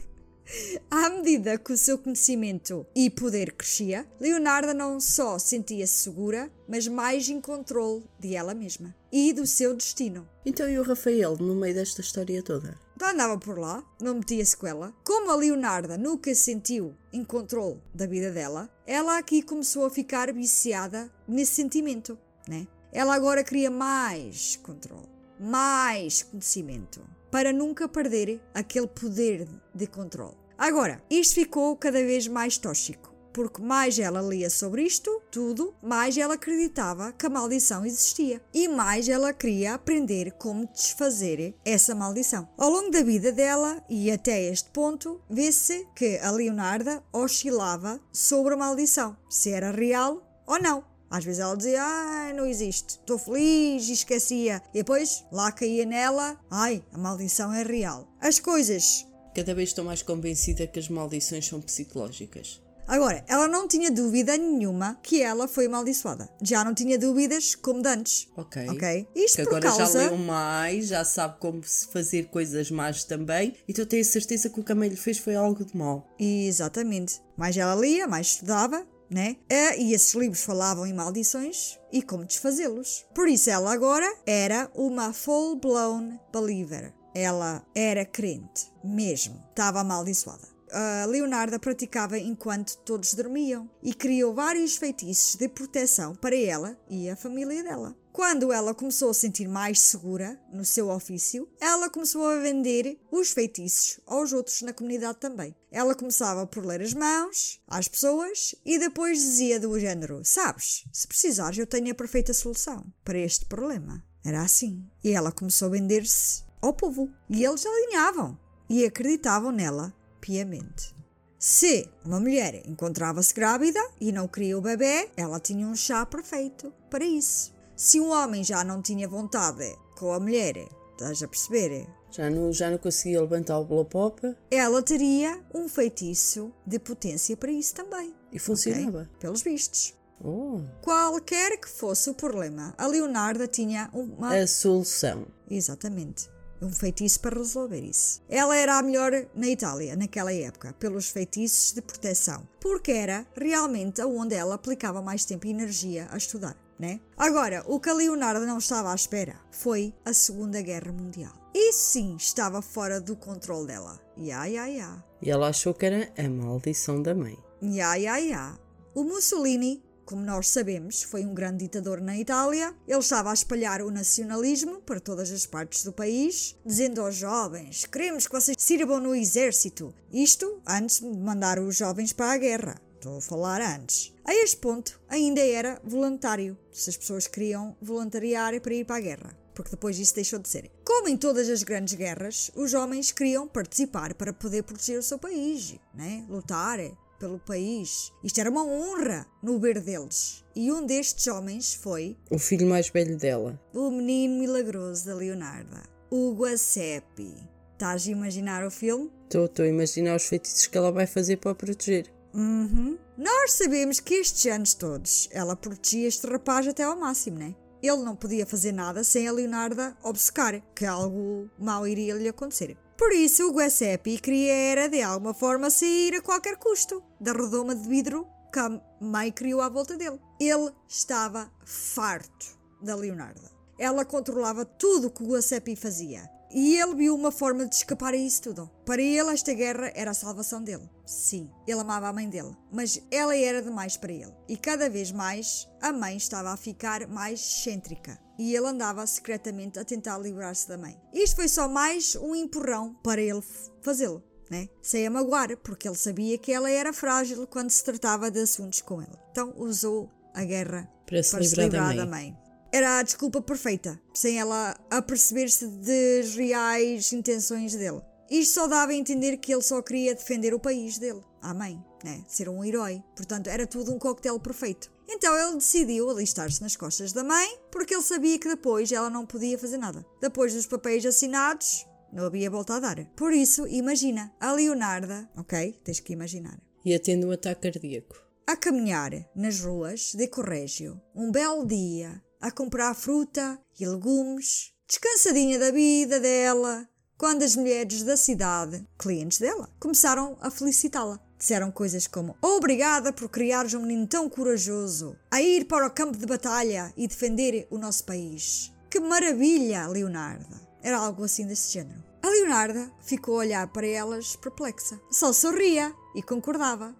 À 0.89 1.09
medida 1.09 1.57
que 1.57 1.73
o 1.73 1.77
seu 1.77 1.97
conhecimento 1.97 2.85
e 2.95 3.09
poder 3.09 3.53
crescia, 3.53 4.07
Leonardo 4.19 4.73
não 4.73 4.99
só 4.99 5.38
sentia-se 5.38 5.93
segura, 5.93 6.51
mas 6.67 6.88
mais 6.88 7.29
em 7.29 7.39
controle 7.39 8.03
de 8.19 8.35
ela 8.35 8.53
mesma 8.53 8.95
e 9.12 9.31
do 9.31 9.45
seu 9.45 9.75
destino. 9.75 10.27
Então 10.45 10.67
e 10.67 10.79
o 10.79 10.83
Rafael 10.83 11.38
no 11.38 11.55
meio 11.55 11.75
desta 11.75 12.01
história 12.01 12.41
toda? 12.41 12.79
Então 12.95 13.09
andava 13.09 13.38
por 13.38 13.57
lá, 13.57 13.83
não 14.01 14.15
metia-se 14.15 14.57
com 14.57 14.67
ela. 14.67 14.93
Como 15.03 15.31
a 15.31 15.35
Leonarda 15.35 15.97
nunca 15.97 16.33
se 16.33 16.41
sentiu 16.43 16.95
em 17.13 17.23
controle 17.23 17.79
da 17.93 18.05
vida 18.05 18.31
dela, 18.31 18.69
ela 18.85 19.17
aqui 19.17 19.41
começou 19.41 19.85
a 19.85 19.89
ficar 19.89 20.33
viciada 20.33 21.12
nesse 21.27 21.53
sentimento, 21.53 22.17
né? 22.47 22.67
Ela 22.91 23.13
agora 23.13 23.43
queria 23.43 23.69
mais 23.69 24.55
controle, 24.57 25.07
mais 25.39 26.23
conhecimento, 26.23 27.01
para 27.32 27.54
nunca 27.54 27.88
perder 27.88 28.42
aquele 28.54 28.88
poder 28.88 29.48
de 29.74 29.88
controle. 29.88 30.36
Agora, 30.58 31.02
isto 31.10 31.36
ficou 31.36 31.76
cada 31.78 32.00
vez 32.00 32.28
mais 32.28 32.58
tóxico, 32.58 33.13
porque 33.32 33.62
mais 33.62 33.98
ela 33.98 34.22
lia 34.22 34.50
sobre 34.50 34.84
isto 34.84 35.22
tudo, 35.32 35.74
mais 35.82 36.18
ela 36.18 36.34
acreditava 36.34 37.13
que 37.13 37.26
a 37.26 37.30
maldição 37.30 37.86
existia 37.86 38.42
e 38.54 38.68
mais 38.68 39.08
ela 39.08 39.32
queria 39.32 39.76
aprender 39.76 40.34
como 40.34 40.68
desfazer 40.68 41.56
essa 41.63 41.96
maldição. 41.96 42.50
Ao 42.58 42.70
longo 42.70 42.92
da 42.92 43.02
vida 43.02 43.32
dela 43.32 43.82
e 43.89 44.12
até 44.12 44.42
este 44.50 44.70
ponto, 44.72 45.22
vê-se 45.30 45.88
que 45.96 46.18
a 46.18 46.32
Leonarda 46.32 47.02
oscilava 47.13 48.02
sobre 48.12 48.56
a 48.56 48.58
maldição, 48.58 49.15
se 49.30 49.52
era 49.52 49.72
real 49.72 50.22
ou 50.46 50.62
não. 50.62 50.88
Às 51.10 51.24
vezes 51.24 51.39
ela 51.39 51.56
dizia, 51.58 51.82
ai, 51.84 52.34
não 52.34 52.45
existe, 52.45 52.91
estou 53.00 53.17
feliz 53.17 53.88
e 53.89 53.93
esquecia. 53.93 54.62
E 54.74 54.80
depois 54.80 55.26
lá 55.32 55.52
caía 55.52 55.86
nela, 55.86 56.38
ai, 56.52 56.84
a 56.93 56.98
maldição 56.98 57.54
é 57.54 57.63
real. 57.63 58.08
As 58.22 58.39
coisas. 58.39 59.06
Cada 59.36 59.54
vez 59.56 59.69
estou 59.69 59.86
mais 59.86 60.02
convencida 60.02 60.67
que 60.67 60.80
as 60.80 60.89
maldições 60.89 61.48
são 61.48 61.62
psicológicas. 61.62 62.62
Agora, 62.88 63.24
ela 63.28 63.48
não 63.48 63.67
tinha 63.67 63.91
dúvida 63.91 64.36
nenhuma 64.36 64.98
que 65.04 65.22
ela 65.22 65.48
foi 65.48 65.67
amaldiçoada. 65.67 66.28
Já 66.41 66.65
não 66.65 66.74
tinha 66.74 66.98
dúvidas 66.98 67.54
como 67.54 67.84
de 67.84 67.88
antes. 67.88 68.28
Ok. 68.36 68.67
Ok? 68.67 69.08
Isto 69.15 69.36
Que 69.36 69.41
agora 69.43 69.62
causa. 69.62 69.86
já 69.86 70.10
leu 70.10 70.17
mais, 70.17 70.88
já 70.88 71.06
sabe 71.06 71.38
como 71.39 71.62
fazer 71.91 72.30
coisas 72.30 72.72
más 72.72 73.04
também, 73.04 73.54
então 73.67 73.86
tenho 73.86 74.04
certeza 74.04 74.50
que 74.50 74.60
o 74.60 74.63
que 74.63 74.72
a 74.72 74.76
mãe 74.76 74.89
lhe 74.89 74.95
fez 74.95 75.19
foi 75.19 75.36
algo 75.36 75.63
de 75.63 75.78
mal. 75.78 76.08
Exatamente. 76.19 77.22
Mais 77.38 77.56
ela 77.56 77.76
lia, 77.76 78.08
mais 78.08 78.28
estudava, 78.30 78.84
né? 79.10 79.38
Eh, 79.50 79.82
E 79.82 79.93
esses 79.93 80.13
livros 80.13 80.43
falavam 80.43 80.86
em 80.86 80.93
maldições 80.93 81.80
e 81.91 82.02
como 82.02 82.26
desfazê-los. 82.26 83.06
Por 83.13 83.28
isso 83.28 83.50
ela 83.50 83.74
agora 83.74 84.08
era 84.26 84.69
uma 84.76 85.13
full-blown 85.13 86.19
believer. 86.32 86.93
Ela 87.15 87.65
era 87.74 88.06
crente, 88.06 88.72
mesmo. 88.84 89.43
Estava 89.50 89.80
amaldiçoada. 89.82 90.48
A 90.72 91.06
Leonarda 91.06 91.58
praticava 91.58 92.19
enquanto 92.19 92.78
todos 92.78 93.15
dormiam 93.15 93.67
e 93.82 93.91
criou 93.91 94.36
vários 94.36 94.78
feitiços 94.78 95.36
de 95.36 95.50
proteção 95.50 96.13
para 96.13 96.36
ela 96.36 96.78
e 96.88 97.10
a 97.10 97.15
família 97.15 97.63
dela. 97.63 97.95
Quando 98.12 98.52
ela 98.52 98.74
começou 98.74 99.12
a 99.12 99.13
sentir 99.13 99.48
mais 99.48 99.80
segura 99.80 100.39
no 100.52 100.65
seu 100.65 100.89
ofício, 100.89 101.48
ela 101.60 101.89
começou 101.89 102.26
a 102.28 102.39
vender 102.39 103.00
os 103.12 103.32
feitiços 103.32 104.00
aos 104.06 104.34
outros 104.34 104.62
na 104.62 104.74
comunidade 104.74 105.19
também. 105.19 105.56
Ela 105.72 105.95
começava 105.95 106.45
por 106.45 106.65
ler 106.65 106.82
as 106.82 106.93
mãos 106.93 107.62
às 107.67 107.88
pessoas 107.88 108.56
e 108.65 108.80
depois 108.80 109.19
dizia 109.19 109.60
do 109.60 109.80
género: 109.80 110.22
Sabes, 110.24 110.84
se 110.91 111.08
precisares, 111.08 111.58
eu 111.58 111.67
tenho 111.67 111.91
a 111.91 111.95
perfeita 111.95 112.34
solução 112.34 112.86
para 113.06 113.17
este 113.17 113.45
problema. 113.45 114.04
Era 114.26 114.41
assim. 114.41 114.86
E 115.04 115.12
ela 115.12 115.32
começou 115.32 115.67
a 115.67 115.72
vender-se 115.72 116.43
ao 116.62 116.74
povo. 116.74 117.10
E 117.30 117.45
eles 117.45 117.65
alinhavam 117.65 118.38
e 118.69 118.86
acreditavam 118.86 119.52
nela 119.52 119.93
piamente. 120.19 120.93
Se 121.38 121.89
uma 122.04 122.19
mulher 122.19 122.63
encontrava-se 122.65 123.34
grávida 123.34 123.80
e 124.02 124.12
não 124.12 124.28
queria 124.28 124.58
o 124.58 124.62
bebê, 124.62 125.10
ela 125.15 125.39
tinha 125.39 125.65
um 125.65 125.76
chá 125.76 126.06
perfeito 126.06 126.74
para 126.89 127.06
isso. 127.06 127.58
Se 127.80 127.98
um 127.98 128.12
homem 128.12 128.44
já 128.44 128.62
não 128.62 128.82
tinha 128.82 129.08
vontade 129.08 129.74
com 129.98 130.12
a 130.12 130.20
mulher, 130.20 130.68
estás 130.92 131.24
a 131.24 131.28
perceber? 131.30 131.88
Já 132.12 132.30
não, 132.30 132.52
já 132.52 132.70
não 132.70 132.78
conseguia 132.78 133.22
levantar 133.22 133.58
o 133.58 133.63
blopopa 133.63 134.36
Ela 134.52 134.84
teria 134.84 135.42
um 135.56 135.70
feitiço 135.70 136.52
de 136.68 136.78
potência 136.78 137.38
para 137.38 137.50
isso 137.50 137.74
também. 137.74 138.13
e 138.34 138.38
funcionava. 138.38 139.04
ok? 139.04 139.10
Pelos 139.22 139.42
vistos. 139.42 139.94
Oh, 140.22 140.60
Qualquer 140.82 141.58
que 141.58 141.70
fosse 141.70 142.10
o 142.10 142.13
problema, 142.13 142.74
a 142.78 142.86
Leonarda 142.86 143.48
tinha 143.48 143.89
uma. 143.94 144.36
a 144.36 144.46
solução. 144.46 145.26
Exatamente. 145.50 146.30
Um 146.62 146.74
feitiço 146.74 147.22
para 147.22 147.38
resolver 147.39 147.80
isso. 147.80 148.22
Ela 148.28 148.58
era 148.58 148.78
a 148.78 148.84
melhor 148.84 149.13
na 149.34 149.48
Itália 149.48 149.96
naquela 149.96 150.34
época, 150.34 150.74
pelos 150.74 151.08
feitiços 151.08 151.72
de 151.72 151.82
proteção, 151.82 152.46
porque 152.60 152.92
era 152.92 153.26
realmente 153.38 154.02
onde 154.02 154.36
ela 154.36 154.56
aplicava 154.56 155.02
mais 155.02 155.24
tempo 155.24 155.48
e 155.48 155.52
energia 155.52 156.10
a 156.12 156.18
estudar, 156.18 156.58
né? 156.80 157.02
Agora, 157.18 157.63
o 157.68 157.80
que 157.80 157.89
a 157.89 157.94
Leonardo 157.94 158.46
não 158.46 158.58
estava 158.58 158.92
à 158.92 158.96
espera 158.96 159.36
foi 159.52 159.94
a 160.06 160.13
Segunda 160.13 160.62
Guerra 160.62 160.94
Mundial. 160.94 161.34
Isso 161.54 161.92
sim 161.92 162.15
estava 162.15 162.62
fora 162.62 163.02
do 163.02 163.15
controle 163.15 163.68
dela. 163.68 164.00
Ya, 164.18 164.46
ya, 164.46 164.68
ya. 164.68 165.04
E 165.22 165.30
ela 165.30 165.50
achou 165.50 165.74
que 165.74 165.86
era 165.86 166.10
a 166.18 166.30
maldição 166.30 167.02
da 167.02 167.13
mãe. 167.13 167.38
Ya, 167.62 167.96
ya, 167.96 168.18
ya. 168.18 168.58
O 168.96 169.04
Mussolini, 169.04 169.84
como 170.06 170.22
nós 170.22 170.50
sabemos, 170.50 171.04
foi 171.04 171.26
um 171.26 171.34
grande 171.34 171.65
ditador 171.65 172.02
na 172.02 172.18
Itália. 172.18 172.74
Ele 172.88 173.00
estava 173.00 173.32
a 173.32 173.34
espalhar 173.34 173.82
o 173.82 173.92
nacionalismo 173.92 174.82
para 174.82 175.00
todas 175.00 175.32
as 175.32 175.46
partes 175.46 175.84
do 175.84 175.92
país, 175.92 176.56
dizendo 176.65 177.02
aos 177.02 177.15
jovens: 177.15 177.86
queremos 177.86 178.26
que 178.26 178.34
vocês 178.34 178.56
sirvam 178.58 179.00
no 179.00 179.13
exército. 179.13 179.94
Isto 180.12 180.62
antes 180.65 181.00
de 181.00 181.08
mandar 181.08 181.60
os 181.60 181.76
jovens 181.76 182.13
para 182.13 182.32
a 182.32 182.38
guerra. 182.38 182.88
Estou 182.99 183.17
a 183.17 183.21
falar 183.21 183.62
antes. 183.62 184.13
A 184.25 184.35
este 184.35 184.57
ponto, 184.57 184.99
ainda 185.07 185.39
era 185.39 185.79
voluntário, 185.85 186.57
se 186.69 186.89
as 186.89 186.97
pessoas 186.97 187.27
queriam 187.27 187.73
voluntariar 187.81 188.59
para 188.59 188.73
ir 188.73 188.85
para 188.85 188.97
a 188.97 189.01
guerra 189.01 189.39
porque 189.55 189.71
depois 189.71 189.99
isso 189.99 190.15
deixou 190.15 190.39
de 190.39 190.47
ser. 190.47 190.71
Como 190.85 191.09
em 191.09 191.17
todas 191.17 191.49
as 191.49 191.63
grandes 191.63 191.93
guerras, 191.93 192.49
os 192.55 192.73
homens 192.73 193.12
queriam 193.12 193.45
participar 193.45 194.13
para 194.13 194.31
poder 194.31 194.63
proteger 194.63 194.97
o 194.97 195.03
seu 195.03 195.19
país, 195.19 195.75
né? 195.93 196.25
lutar 196.29 196.79
pelo 197.19 197.39
país. 197.39 198.09
Isto 198.23 198.39
era 198.39 198.49
uma 198.49 198.63
honra 198.63 199.27
no 199.43 199.59
ver 199.59 199.81
deles. 199.81 200.45
E 200.55 200.71
um 200.71 200.85
destes 200.85 201.27
homens 201.27 201.73
foi 201.73 202.15
O 202.29 202.39
filho 202.39 202.65
mais 202.67 202.88
velho 202.88 203.17
dela. 203.17 203.59
o 203.73 203.91
menino 203.91 204.39
milagroso 204.39 205.05
da 205.05 205.15
Leonarda, 205.15 205.83
o 206.09 206.33
Guaseppi. 206.35 207.35
Estás 207.73 208.07
a 208.07 208.12
imaginar 208.12 208.65
o 208.65 208.71
filme? 208.71 209.12
Estou 209.25 209.49
a 209.59 209.67
imaginar 209.67 210.15
os 210.15 210.25
feitiços 210.25 210.67
que 210.67 210.77
ela 210.77 210.91
vai 210.91 211.05
fazer 211.05 211.35
para 211.35 211.53
proteger. 211.53 212.09
Uhum. 212.39 212.97
Nós 213.17 213.52
sabemos 213.52 213.99
que 213.99 214.13
estes 214.13 214.49
anos 214.49 214.73
todos 214.73 215.28
ela 215.30 215.58
protegia 215.58 216.08
este 216.08 216.25
rapaz 216.25 216.65
até 216.65 216.84
ao 216.84 216.97
máximo, 216.97 217.38
né? 217.38 217.54
Ele 217.84 217.97
não 217.97 218.15
podia 218.15 218.45
fazer 218.45 218.71
nada 218.71 219.04
sem 219.04 219.28
a 219.28 219.32
Leonarda 219.32 219.97
obcecar, 220.02 220.62
que 220.73 220.86
algo 220.86 221.49
mau 221.60 221.86
iria 221.86 222.13
lhe 222.13 222.30
acontecer. 222.30 222.78
Por 222.97 223.12
isso, 223.12 223.47
o 223.47 223.52
Guaseppi 223.52 224.19
queria 224.19 224.54
era, 224.54 224.88
de 224.88 225.02
alguma 225.02 225.34
forma, 225.34 225.69
sair 225.69 226.15
a 226.15 226.21
qualquer 226.21 226.56
custo 226.56 227.04
da 227.19 227.34
redoma 227.34 227.75
de 227.75 227.88
vidro 227.88 228.25
que 228.54 228.60
a 228.60 228.82
mãe 229.02 229.32
criou 229.32 229.60
à 229.60 229.67
volta 229.67 229.97
dele. 229.97 230.19
Ele 230.39 230.71
estava 230.88 231.52
farto 231.65 232.58
da 232.82 232.95
Leonarda. 232.95 233.52
Ela 233.78 234.06
controlava 234.06 234.63
tudo 234.63 235.08
o 235.08 235.12
que 235.12 235.23
o 235.23 235.28
Guaseppi 235.28 235.75
fazia. 235.75 236.30
E 236.51 236.75
ele 236.77 236.95
viu 236.95 237.15
uma 237.15 237.31
forma 237.31 237.65
de 237.67 237.75
escapar 237.75 238.13
a 238.13 238.17
isso 238.17 238.41
tudo. 238.41 238.69
Para 238.85 239.01
ele, 239.01 239.31
esta 239.31 239.53
guerra 239.53 239.91
era 239.93 240.12
a 240.12 240.15
salvação 240.15 240.63
dele. 240.63 240.89
Sim, 241.05 241.49
ele 241.67 241.79
amava 241.79 242.07
a 242.07 242.13
mãe 242.13 242.27
dele, 242.27 242.55
mas 242.71 243.01
ela 243.12 243.35
era 243.35 243.62
demais 243.62 243.97
para 243.97 244.12
ele. 244.12 244.33
E 244.47 244.57
cada 244.57 244.89
vez 244.89 245.12
mais, 245.12 245.67
a 245.81 245.91
mãe 245.91 246.17
estava 246.17 246.49
a 246.51 246.57
ficar 246.57 247.07
mais 247.07 247.39
excêntrica. 247.39 248.19
E 248.38 248.55
ele 248.55 248.67
andava 248.67 249.05
secretamente 249.05 249.77
a 249.77 249.85
tentar 249.85 250.17
livrar-se 250.17 250.67
da 250.67 250.77
mãe. 250.77 250.99
Isto 251.13 251.35
foi 251.35 251.47
só 251.47 251.67
mais 251.67 252.15
um 252.15 252.33
empurrão 252.33 252.95
para 253.03 253.21
ele 253.21 253.43
fazê-lo. 253.81 254.23
Né? 254.49 254.67
Sem 254.81 255.05
a 255.05 255.12
magoar, 255.12 255.55
porque 255.57 255.88
ele 255.88 255.95
sabia 255.95 256.35
que 256.35 256.51
ela 256.51 256.71
era 256.71 256.91
frágil 256.91 257.45
quando 257.45 257.69
se 257.69 257.83
tratava 257.83 258.31
de 258.31 258.39
assuntos 258.39 258.81
com 258.81 258.99
ele. 258.99 259.12
Então 259.31 259.53
usou 259.55 260.09
a 260.33 260.43
guerra 260.43 260.89
Para 261.05 261.21
se 261.21 261.38
livrar 261.38 261.69
da 261.69 261.81
mãe. 261.81 261.95
da 261.95 262.05
mãe. 262.07 262.48
Era 262.71 262.99
a 262.99 263.03
desculpa 263.03 263.41
perfeita, 263.41 263.99
sem 264.13 264.39
ela 264.39 264.75
aperceber-se 264.91 265.65
das 265.67 266.36
reais 266.36 267.12
intenções 267.12 267.75
dele. 267.75 268.01
Isto 268.29 268.53
só 268.53 268.67
dava 268.67 268.91
a 268.91 268.95
entender 268.95 269.38
que 269.38 269.51
ele 269.51 269.63
só 269.63 269.82
queria 269.82 270.13
defender 270.13 270.53
o 270.53 270.60
país 270.60 270.99
dele, 270.99 271.21
a 271.41 271.51
mãe, 271.51 271.84
né? 272.04 272.23
ser 272.27 272.48
um 272.48 272.63
herói. 272.63 273.04
Portanto, 273.15 273.48
era 273.48 273.65
tudo 273.65 273.91
um 273.91 273.98
coquetel 273.98 274.39
perfeito. 274.39 274.91
Então 275.08 275.35
ele 275.35 275.56
decidiu 275.56 276.12
alistar-se 276.12 276.62
nas 276.62 276.75
costas 276.75 277.12
da 277.12 277.23
mãe, 277.23 277.60
porque 277.71 277.96
ele 277.96 278.04
sabia 278.04 278.37
que 278.37 278.48
depois 278.48 278.91
ela 278.91 279.10
não 279.10 279.25
podia 279.25 279.58
fazer 279.58 279.77
nada. 279.77 280.06
Depois 280.21 280.54
dos 280.54 280.67
papéis 280.67 281.04
assinados, 281.04 281.87
não 282.13 282.25
havia 282.25 282.52
volta 282.52 282.75
a 282.75 282.79
dar. 282.79 283.04
Por 283.15 283.33
isso, 283.33 283.65
imagina, 283.67 284.31
a 284.39 284.52
Leonarda, 284.52 285.27
ok? 285.35 285.79
Tens 285.83 286.00
que 286.00 286.13
imaginar 286.13 286.60
Ia 286.85 287.00
tendo 287.00 287.27
um 287.27 287.31
ataque 287.31 287.71
cardíaco. 287.71 288.15
a 288.48 288.56
caminhar 288.56 289.12
nas 289.35 289.60
ruas 289.62 290.13
de 290.13 290.27
Corrégio, 290.27 291.02
um 291.15 291.31
belo 291.31 291.65
dia, 291.65 292.21
a 292.40 292.52
comprar 292.52 292.94
fruta 292.94 293.60
e 293.79 293.85
legumes, 293.85 294.73
descansadinha 294.87 295.60
da 295.60 295.71
vida 295.71 296.19
dela, 296.19 296.87
quando 297.17 297.44
as 297.44 297.56
mulheres 297.56 298.04
da 298.04 298.15
cidade, 298.15 298.87
clientes 298.98 299.40
dela, 299.40 299.69
começaram 299.79 300.37
a 300.40 300.50
felicitá-la. 300.50 301.19
Disseram 301.37 301.71
coisas 301.71 302.08
como: 302.08 302.35
Obrigada 302.42 303.13
por 303.13 303.29
criares 303.29 303.73
um 303.73 303.81
menino 303.81 304.08
tão 304.08 304.29
corajoso 304.29 305.17
a 305.31 305.42
ir 305.42 305.65
para 305.65 305.87
o 305.87 305.92
campo 305.92 306.17
de 306.17 306.25
batalha 306.25 306.94
e 306.98 307.08
defender 307.08 307.67
o 307.69 307.77
nosso 307.77 308.06
país. 308.06 308.73
Que 308.90 309.00
maravilha, 309.00 309.87
Leonardo! 309.87 310.60
Era 310.81 310.98
algo 310.98 311.23
assim 311.23 311.46
desse 311.46 311.73
género. 311.73 312.04
A 312.21 312.27
Leonarda 312.29 312.92
ficou 313.02 313.35
a 313.35 313.40
olhar 313.40 313.67
para 313.67 313.87
elas 313.87 314.35
perplexa. 314.35 315.00
Só 315.10 315.31
sorria 315.31 315.94
e 316.15 316.21
concordava. 316.21 316.96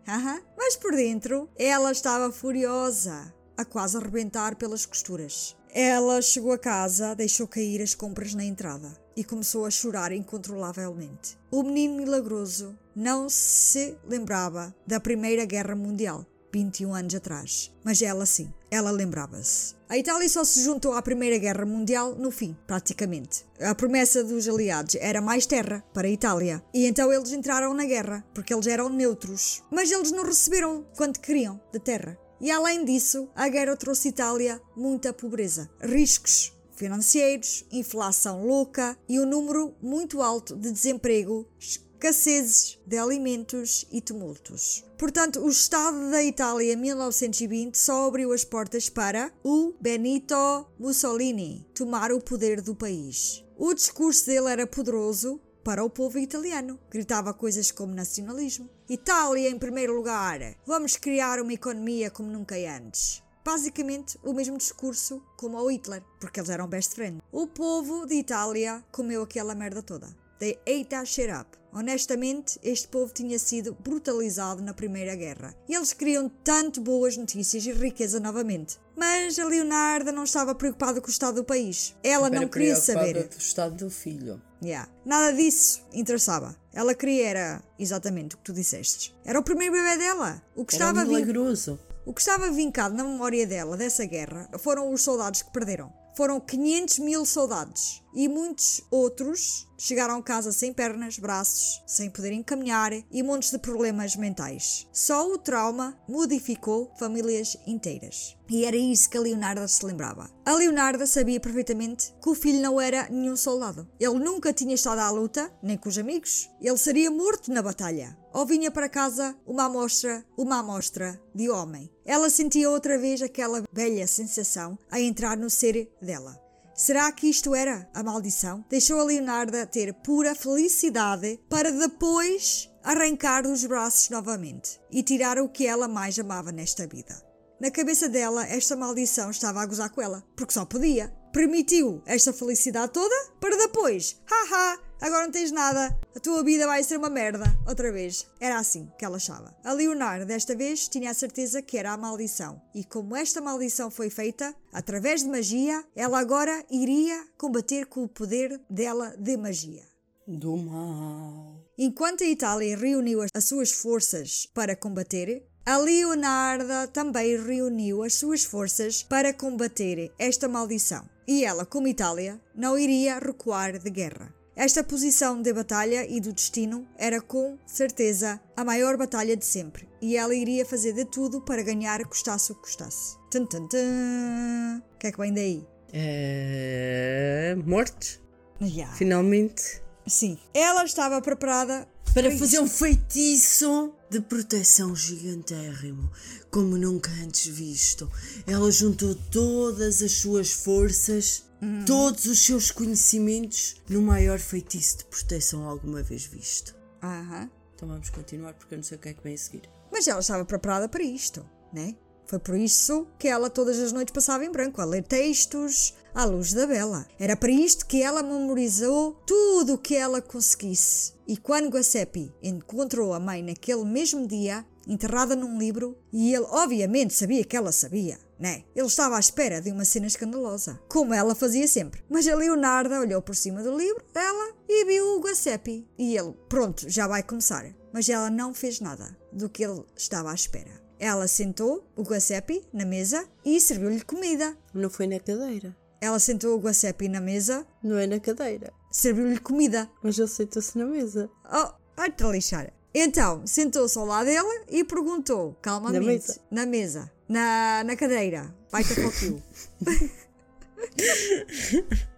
Mas 0.58 0.76
por 0.76 0.92
dentro 0.92 1.50
ela 1.58 1.92
estava 1.92 2.32
furiosa, 2.32 3.34
a 3.60 3.66
quase 3.66 3.97
arrebentar 3.97 4.55
pelas 4.55 4.86
costuras. 4.86 5.53
Ela 5.74 6.22
chegou 6.22 6.53
a 6.53 6.57
casa, 6.57 7.14
deixou 7.14 7.45
cair 7.45 7.82
as 7.82 7.93
compras 7.93 8.34
na 8.34 8.45
entrada 8.45 8.97
e 9.18 9.24
começou 9.24 9.66
a 9.66 9.70
chorar 9.70 10.14
incontrolavelmente. 10.14 11.38
O 11.51 11.62
menino 11.62 11.97
milagroso 11.97 12.74
não 12.95 13.28
se 13.28 13.97
lembrava 14.07 14.74
da 14.88 14.97
Primeira 14.97 15.43
Guerra 15.43 15.76
Mundial, 15.76 16.26
21 16.53 16.95
anos 16.95 17.16
atrás, 17.16 17.72
mas 17.84 18.01
ela 18.01 18.26
sim, 18.26 18.51
ela 18.72 18.91
lembrava-se. 18.91 19.76
A 19.89 19.97
Itália 19.97 20.30
só 20.30 20.45
se 20.45 20.64
juntou 20.64 20.93
à 20.93 21.01
Primeira 21.01 21.38
Guerra 21.38 21.66
Mundial 21.66 22.16
no 22.16 22.32
fim, 22.32 22.55
praticamente. 22.66 23.45
A 23.60 23.76
promessa 23.76 24.24
dos 24.24 24.47
aliados 24.47 24.95
era 24.95 25.20
mais 25.20 25.45
terra 25.45 25.84
para 25.93 26.07
a 26.07 26.12
Itália, 26.12 26.64
e 26.74 26.86
então 26.86 27.12
eles 27.12 27.34
entraram 27.34 27.74
na 27.74 27.86
guerra, 27.86 28.26
porque 28.34 28.53
eles 28.53 28.68
eram 28.68 28.88
neutros. 28.88 29.62
Mas 29.70 29.91
eles 29.91 30.12
não 30.12 30.24
receberam 30.24 30.86
quanto 30.95 31.20
queriam 31.20 31.60
de 31.74 31.80
terra. 31.80 32.18
E 32.42 32.50
além 32.50 32.86
disso, 32.86 33.30
a 33.36 33.50
guerra 33.50 33.76
trouxe 33.76 34.08
à 34.08 34.12
Itália 34.12 34.62
muita 34.76 35.12
pobreza, 35.12 35.70
riscos 35.82 36.54
financeiros, 36.80 37.66
inflação 37.70 38.46
louca 38.46 38.98
e 39.08 39.20
um 39.20 39.26
número 39.26 39.76
muito 39.82 40.22
alto 40.22 40.56
de 40.56 40.72
desemprego, 40.72 41.46
escassezes 41.60 42.80
de 42.88 42.98
alimentos 42.98 43.86
e 43.92 44.00
tumultos. 44.00 44.86
Portanto, 44.98 45.42
o 45.42 45.50
Estado 45.50 46.10
da 46.10 46.24
Itália 46.24 46.74
em 46.74 46.78
1920 46.78 47.78
só 47.78 48.08
abriu 48.08 48.32
as 48.32 48.46
portas 48.46 48.90
para 48.90 49.32
o 49.44 49.74
Benito 49.82 50.66
Mussolini 50.80 51.68
tomar 51.74 52.14
o 52.14 52.22
poder 52.22 52.62
do 52.62 52.74
país. 52.74 53.44
O 53.58 53.74
discurso 53.74 54.26
dele 54.26 54.50
era 54.50 54.66
poderoso, 54.66 55.42
para 55.64 55.84
o 55.84 55.89
povo 55.89 56.18
italiano. 56.18 56.80
Gritava 56.89 57.34
coisas 57.34 57.72
como 57.72 57.93
nacionalismo. 57.93 58.70
Itália 58.89 59.49
em 59.49 59.60
primeiro 59.60 59.95
lugar. 59.95 60.39
Vamos 60.66 60.95
criar 60.95 61.39
uma 61.41 61.53
economia 61.53 62.10
como 62.10 62.32
nunca 62.32 62.55
antes. 62.55 63.22
Basicamente 63.43 64.18
o 64.24 64.34
mesmo 64.34 64.57
discurso 64.57 65.24
como 65.38 65.57
ao 65.57 65.72
Hitler, 65.72 66.03
porque 66.20 66.39
eles 66.39 66.49
eram 66.49 66.68
best 66.68 66.93
friends. 66.95 67.22
O 67.32 67.47
povo 67.47 68.05
de 68.05 68.16
Itália 68.16 68.84
comeu 68.91 69.24
aquela 69.24 69.55
merda 69.55 69.82
toda. 69.82 70.07
They 70.39 70.60
ate 70.68 70.86
that 70.86 71.05
shit 71.05 71.30
up. 71.30 71.59
Honestamente, 71.72 72.60
este 72.64 72.88
povo 72.88 73.14
tinha 73.14 73.38
sido 73.38 73.76
brutalizado 73.80 74.62
na 74.62 74.74
Primeira 74.74 75.16
Guerra 75.16 75.56
e 75.68 75.76
eles 75.76 75.94
queriam 75.94 76.30
tanto 76.44 76.82
boas 76.82 77.16
notícias 77.16 77.66
e 77.66 77.72
riqueza 77.72 78.20
novamente. 78.20 78.78
Mas 78.96 79.40
a 79.40 79.46
Leonarda 79.46 80.12
não 80.12 80.24
estava 80.24 80.54
preocupada 80.54 81.00
com 81.00 81.08
o 81.08 81.12
estado 81.12 81.36
do 81.36 81.44
país. 81.44 81.96
Ela 82.04 82.30
não 82.30 82.48
queria 82.48 82.76
saber. 82.76 83.28
do 83.28 83.38
estado 83.38 83.76
do 83.76 83.90
filho. 83.90 84.42
Yeah. 84.62 84.90
Nada 85.06 85.32
disso 85.32 85.82
interessava. 85.94 86.56
Ela 86.74 86.94
queria 86.94 87.28
era 87.28 87.64
exatamente 87.78 88.36
o 88.36 88.38
que 88.38 88.44
tu 88.44 88.54
disseste. 88.54 89.16
Era 89.24 89.40
o 89.40 89.44
primeiro 89.44 89.74
bebê 89.74 89.98
dela. 89.98 90.42
O 90.56 90.66
que, 90.66 90.76
Era 90.76 90.90
estava, 90.90 91.06
milagroso. 91.06 91.80
o 92.06 92.14
que 92.14 92.20
estava 92.20 92.52
vincado 92.52 92.94
na 92.96 93.04
memória 93.04 93.48
dela 93.48 93.78
dessa 93.78 94.06
guerra 94.06 94.50
foram 94.60 94.92
os 94.92 95.02
soldados 95.02 95.42
que 95.42 95.52
perderam. 95.52 95.94
Foram 96.18 96.40
500 96.42 97.00
mil 97.00 97.26
soldados 97.26 98.04
e 98.14 98.28
muitos 98.28 98.82
outros 98.89 99.68
chegaram 99.78 100.18
a 100.18 100.24
casa 100.24 100.51
sem 100.51 100.74
pernas, 100.74 101.18
braços, 101.18 101.82
sem 101.88 102.10
poderem 102.10 102.43
caminhar 102.43 102.91
e 102.93 103.24
montes 103.24 103.51
de 103.51 103.57
problemas 103.57 104.16
mentais. 104.16 104.88
Só 104.91 105.32
o 105.32 105.38
trauma 105.38 105.97
modificou 106.07 106.91
famílias 106.99 107.57
inteiras. 107.66 108.36
E 108.49 108.66
era 108.66 108.76
isso 108.76 109.10
que 109.10 109.18
a 109.18 109.22
Leonarda 109.22 109.68
se 109.68 109.86
lembrava. 109.86 110.30
A 110.43 110.53
Leonarda 110.53 111.05
sabia 111.05 111.39
perfeitamente 111.39 112.14
que 112.22 112.30
o 112.30 112.36
filho 112.36 112.60
não 112.60 112.82
era 112.82 113.07
nenhum 113.10 113.38
soldado. 113.38 113.88
Ele 113.99 114.18
nunca 114.20 114.51
tinha 114.51 114.74
estado 114.74 114.99
à 114.99 115.10
luta, 115.12 115.51
nem 115.62 115.78
com 115.78 115.88
os 115.88 115.97
amigos. 115.97 116.49
Ele 116.60 116.78
seria 116.78 117.12
morto 117.12 117.53
na 117.53 117.62
batalha. 117.62 118.18
Ou 118.34 118.45
vinha 118.45 118.72
para 118.72 118.89
casa 118.89 119.36
uma 119.45 119.66
amostra, 119.66 120.26
uma 120.36 120.60
amostra 120.60 121.22
de 121.34 121.49
homem. 121.49 121.89
Ela 122.03 122.30
sentia 122.30 122.70
outra 122.70 122.97
vez 122.97 123.22
aquela 123.22 123.64
velha 123.72 124.07
sensação 124.07 124.78
a 124.89 124.99
entrar 124.99 125.38
no 125.38 125.49
ser 125.49 125.91
dela. 126.01 126.49
Será 126.80 127.12
que 127.12 127.28
isto 127.28 127.54
era 127.54 127.90
a 127.94 128.02
maldição? 128.02 128.64
Deixou 128.70 129.02
a 129.02 129.04
Leonarda 129.04 129.68
ter 129.68 129.94
pura 129.96 130.34
felicidade 130.34 131.38
para 131.50 131.74
depois 131.74 132.72
arrancar 132.82 133.44
dos 133.44 133.66
braços 133.66 134.10
novamente 134.10 134.80
e 134.90 135.04
tirar 135.04 135.40
o 135.40 135.50
que 135.50 135.68
ela 135.68 135.90
mais 135.90 136.18
amava 136.18 136.54
nesta 136.54 136.88
vida. 136.88 137.22
Na 137.60 137.70
cabeça 137.70 138.08
dela, 138.08 138.48
esta 138.48 138.78
maldição 138.78 139.30
estava 139.30 139.62
a 139.62 139.66
gozar 139.66 139.90
com 139.90 140.02
ela, 140.02 140.24
porque 140.38 140.54
só 140.54 140.64
podia. 140.64 141.14
Permitiu 141.32 142.02
esta 142.08 142.34
felicidade 142.34 142.92
toda 142.92 143.16
para 143.40 143.56
depois, 143.56 144.20
haha, 144.26 144.80
agora 145.00 145.26
não 145.26 145.32
tens 145.32 145.52
nada, 145.52 145.96
a 146.16 146.20
tua 146.20 146.44
vida 146.44 146.66
vai 146.66 146.84
ser 146.84 146.98
uma 146.98 147.10
merda, 147.10 147.46
outra 147.68 147.92
vez. 147.92 148.26
Era 148.40 148.58
assim 148.58 148.92
que 148.98 149.06
ela 149.06 149.18
achava. 149.18 149.56
A 149.64 149.72
Leonardo, 149.72 150.26
desta 150.26 150.56
vez, 150.56 150.88
tinha 150.88 151.12
a 151.12 151.14
certeza 151.14 151.62
que 151.62 151.78
era 151.78 151.92
a 151.92 151.98
maldição. 151.98 152.60
E 152.74 152.84
como 152.84 153.16
esta 153.16 153.40
maldição 153.42 153.92
foi 153.92 154.10
feita, 154.10 154.56
através 154.74 155.22
de 155.22 155.30
magia, 155.30 155.84
ela 155.96 156.20
agora 156.20 156.66
iria 156.70 157.24
combater 157.38 157.86
com 157.86 158.04
o 158.04 158.10
poder 158.10 158.60
dela 158.70 159.16
de 159.18 159.38
magia. 159.38 159.84
Do 160.28 160.58
mal. 160.58 161.64
Enquanto 161.78 162.24
a 162.24 162.28
Itália 162.28 162.76
reuniu 162.76 163.22
as 163.22 163.46
suas 163.46 163.72
forças 163.72 164.48
para 164.54 164.76
combater, 164.76 165.48
a 165.70 165.78
Leonarda 165.78 166.88
também 166.88 167.40
reuniu 167.40 168.02
as 168.02 168.16
suas 168.16 168.44
forças 168.44 169.04
para 169.04 169.32
combater 169.32 170.12
esta 170.18 170.48
maldição. 170.48 171.08
E 171.28 171.46
ela, 171.46 171.64
como 171.64 171.88
Itália, 171.88 172.42
não 172.56 172.76
iria 172.76 173.20
recuar 173.20 173.78
de 173.78 173.88
guerra. 173.92 174.34
Esta 174.56 174.84
posição 174.84 175.40
de 175.40 175.54
batalha 175.54 176.08
e 176.10 176.20
do 176.20 176.34
destino 176.34 176.88
era 176.98 177.22
com 177.22 177.56
certeza 177.68 178.42
a 178.58 178.66
maior 178.66 178.98
batalha 178.98 179.38
de 179.38 179.46
sempre, 179.46 179.88
e 180.02 180.18
ela 180.18 180.34
iria 180.34 180.66
fazer 180.66 180.94
de 180.94 181.06
tudo 181.06 181.40
para 181.40 181.62
ganhar, 181.62 182.04
custasse 182.04 182.52
o 182.52 182.56
que 182.56 182.62
custasse. 182.62 183.16
Tum, 183.30 183.46
tum, 183.46 183.68
tum. 183.68 184.82
O 184.96 184.98
que 184.98 185.06
é 185.06 185.12
que 185.12 185.20
vem 185.20 185.32
daí? 185.32 185.68
É... 185.94 187.56
Morte. 187.64 188.20
Yeah. 188.60 188.96
Finalmente. 188.96 189.84
Sim, 190.08 190.40
ela 190.52 190.84
estava 190.84 191.22
preparada 191.22 191.88
Para 192.16 192.30
Isso. 192.30 192.40
fazer 192.40 192.60
um 192.60 192.68
feitiço 192.68 193.94
de 194.10 194.20
proteção 194.20 194.95
gigantérrimo, 194.95 196.10
como 196.49 196.78
nunca 196.78 197.12
antes 197.24 197.45
visto. 197.45 198.10
Ela 198.47 198.72
juntou 198.72 199.14
todas 199.32 200.01
as 200.01 200.14
suas 200.14 200.51
forças, 200.51 201.45
todos 201.86 202.26
os 202.26 202.43
seus 202.43 202.72
conhecimentos 202.72 203.76
no 203.88 204.01
maior 204.01 204.39
feitiço 204.39 204.99
de 204.99 205.05
proteção 205.05 205.68
alguma 205.68 206.01
vez 206.01 206.26
visto. 206.26 206.76
Aham. 207.03 207.49
Então 207.76 207.88
vamos 207.88 208.10
continuar 208.10 208.53
porque 208.53 208.74
eu 208.74 208.78
não 208.78 208.84
sei 208.84 208.97
o 208.97 208.99
que 208.99 209.10
é 209.10 209.14
que 209.14 209.24
vem 209.24 209.36
a 209.36 209.38
seguir. 209.38 209.70
Mas 209.91 210.07
ela 210.07 210.20
estava 210.20 210.43
preparada 210.43 210.89
para 210.89 211.03
isto, 211.03 211.45
né? 211.72 211.95
Foi 212.26 212.38
por 212.38 212.55
isso 212.55 213.07
que 213.18 213.28
ela 213.28 213.49
todas 213.49 213.80
as 213.80 213.91
noites 213.91 214.14
passava 214.14 214.45
em 214.45 214.51
branco, 214.51 214.82
a 214.82 214.86
ler 214.86 215.03
textos 215.03 215.95
à 216.14 216.26
luz 216.26 216.53
da 216.53 216.66
vela. 216.66 217.05
Era 217.20 217.36
para 217.36 217.51
isto 217.51 217.86
que 217.86 218.01
ela 218.01 218.24
memorizou 218.24 219.14
tudo 219.26 219.74
o 219.74 219.78
que 219.78 219.95
ela 219.95 220.22
conseguisse. 220.22 221.14
E 221.28 221.38
quando 221.38 221.70
Guacepi 221.70 222.34
encontrou 222.41 223.14
a 223.14 223.20
mãe 223.20 223.43
naquele 223.43 223.86
mesmo 223.86 224.28
dia, 224.28 224.66
enterrada 224.88 225.36
num 225.36 225.60
livro, 225.60 225.95
e 226.12 226.34
ele 226.34 226.45
obviamente 226.49 227.14
sabia 227.14 227.43
que 227.43 227.55
ela 227.55 227.72
sabia, 227.72 228.18
né? 228.39 228.64
Ele 228.76 228.88
estava 228.88 229.16
à 229.16 229.20
espera 229.20 229.62
de 229.62 229.72
uma 229.72 229.86
cena 229.86 230.07
escandalosa, 230.07 230.80
como 230.89 231.14
ela 231.14 231.36
fazia 231.36 231.68
sempre. 231.68 232.03
Mas 232.10 232.28
a 232.28 232.36
Leonarda 232.36 232.99
olhou 232.99 233.22
por 233.22 233.36
cima 233.36 233.62
do 233.62 233.78
livro 233.78 234.03
dela 234.12 234.53
e 234.68 234.86
viu 234.86 235.18
o 235.18 235.22
Guacepi. 235.22 235.88
E 235.97 236.18
ele, 236.18 236.34
pronto, 236.47 236.89
já 236.89 237.07
vai 237.07 237.22
começar. 237.22 237.66
Mas 237.93 238.10
ela 238.10 238.30
não 238.30 238.53
fez 238.53 238.80
nada 238.80 239.16
do 239.32 239.49
que 239.49 239.64
ele 239.64 239.84
estava 239.95 240.32
à 240.32 240.36
espera. 240.36 240.82
Ela 240.99 241.28
sentou 241.28 241.88
o 241.95 242.03
Guacepi 242.03 242.64
na 242.74 242.86
mesa 242.86 243.26
e 243.45 243.60
serviu-lhe 243.62 244.01
comida. 244.01 244.57
Não 244.74 244.89
foi 244.89 245.07
na 245.07 245.20
cadeira. 245.20 245.76
Ela 246.02 246.20
sentou 246.20 246.56
o 246.56 246.60
Guacepi 246.62 247.10
na 247.10 247.20
mesa, 247.20 247.66
Não 247.84 247.97
é 247.97 248.08
na 248.08 248.20
cadeira. 248.20 248.72
serviu-lhe 248.91 249.39
comida. 249.39 249.89
Mas 250.02 250.18
ele 250.18 250.28
sentou-se 250.28 250.78
na 250.78 250.86
mesa. 250.86 251.30
Oh, 251.45 251.72
vai-te 251.95 252.24
lixar. 252.24 252.72
Então, 252.93 253.45
sentou-se 253.45 253.97
ao 253.97 254.06
lado 254.06 254.26
dela 254.26 254.64
e 254.70 254.84
perguntou, 254.84 255.56
calmamente, 255.62 256.00
Na 256.00 256.06
mesa. 256.12 256.39
na 256.52 256.66
mesa, 256.66 257.12
na, 257.28 257.84
na 257.84 257.95
cadeira, 257.95 258.54
vai-te 258.72 258.95
para 258.95 259.08
o. 259.08 259.41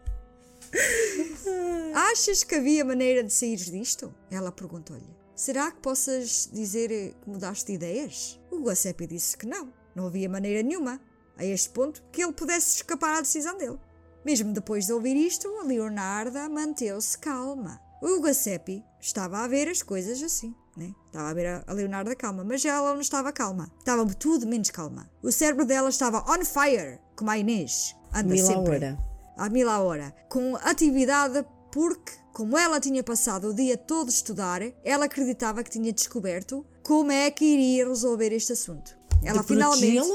Achas 1.94 2.44
que 2.44 2.56
havia 2.56 2.86
maneira 2.86 3.24
de 3.24 3.34
sair 3.34 3.58
disto? 3.58 4.14
Ela 4.30 4.52
perguntou-lhe. 4.52 5.10
Será 5.36 5.72
que 5.72 5.80
possas 5.82 6.50
dizer 6.54 6.90
que 6.90 7.16
mudaste 7.30 7.68
de 7.68 7.74
ideias? 7.74 8.40
O 8.52 8.60
Guacepi 8.62 9.08
disse 9.08 9.36
que 9.38 9.46
não. 9.46 9.74
Não 9.96 10.08
havia 10.08 10.30
maneira 10.30 10.62
nenhuma, 10.64 11.02
a 11.42 11.46
este 11.46 11.70
ponto, 11.70 12.04
que 12.12 12.24
ele 12.24 12.34
pudesse 12.34 12.78
escapar 12.78 13.18
à 13.18 13.22
decisão 13.22 13.58
dele. 13.58 13.80
Mesmo 14.24 14.54
depois 14.54 14.86
de 14.86 14.94
ouvir 14.94 15.16
isto, 15.16 15.48
a 15.60 15.64
Leonarda 15.64 16.48
manteve-se 16.48 17.18
calma. 17.18 17.82
O 18.02 18.34
Seppi 18.34 18.84
estava 19.00 19.40
a 19.40 19.48
ver 19.48 19.68
as 19.68 19.82
coisas 19.82 20.22
assim. 20.22 20.56
Né? 20.78 20.94
Estava 21.08 21.30
a 21.30 21.34
ver 21.34 21.48
a, 21.48 21.64
a 21.68 21.74
Leonardo 21.74 22.16
calma, 22.16 22.44
mas 22.44 22.64
ela 22.64 22.94
não 22.94 23.02
estava 23.02 23.32
calma. 23.32 23.72
Estava 23.80 24.06
tudo 24.14 24.48
menos 24.48 24.70
calma. 24.70 25.10
O 25.22 25.32
cérebro 25.32 25.66
dela 25.66 25.90
estava 25.90 26.24
on 26.32 26.46
fire, 26.46 27.00
como 27.16 27.30
a 27.32 27.38
Inês. 27.38 27.96
Anda 28.14 28.34
Mil 28.34 28.44
a 28.44 28.48
sempre. 28.48 28.76
hora. 28.76 29.00
À 29.38 29.50
mil 29.50 29.70
a 29.70 29.80
hora. 29.80 30.16
Com 30.30 30.56
atividade 30.58 31.46
porque, 31.72 32.14
como 32.34 32.58
ela 32.58 32.80
tinha 32.80 33.04
passado 33.04 33.50
o 33.50 33.54
dia 33.54 33.78
todo 33.78 34.08
a 34.08 34.12
estudar, 34.12 34.62
ela 34.84 35.06
acreditava 35.06 35.64
que 35.64 35.72
tinha 35.72 35.92
descoberto 35.92 36.66
como 36.84 37.12
é 37.12 37.32
que 37.32 37.46
iria 37.46 37.88
resolver 37.88 38.32
este 38.34 38.54
assunto. 38.54 38.96
Ela 39.24 39.42
de 39.42 39.48
finalmente. 39.48 40.08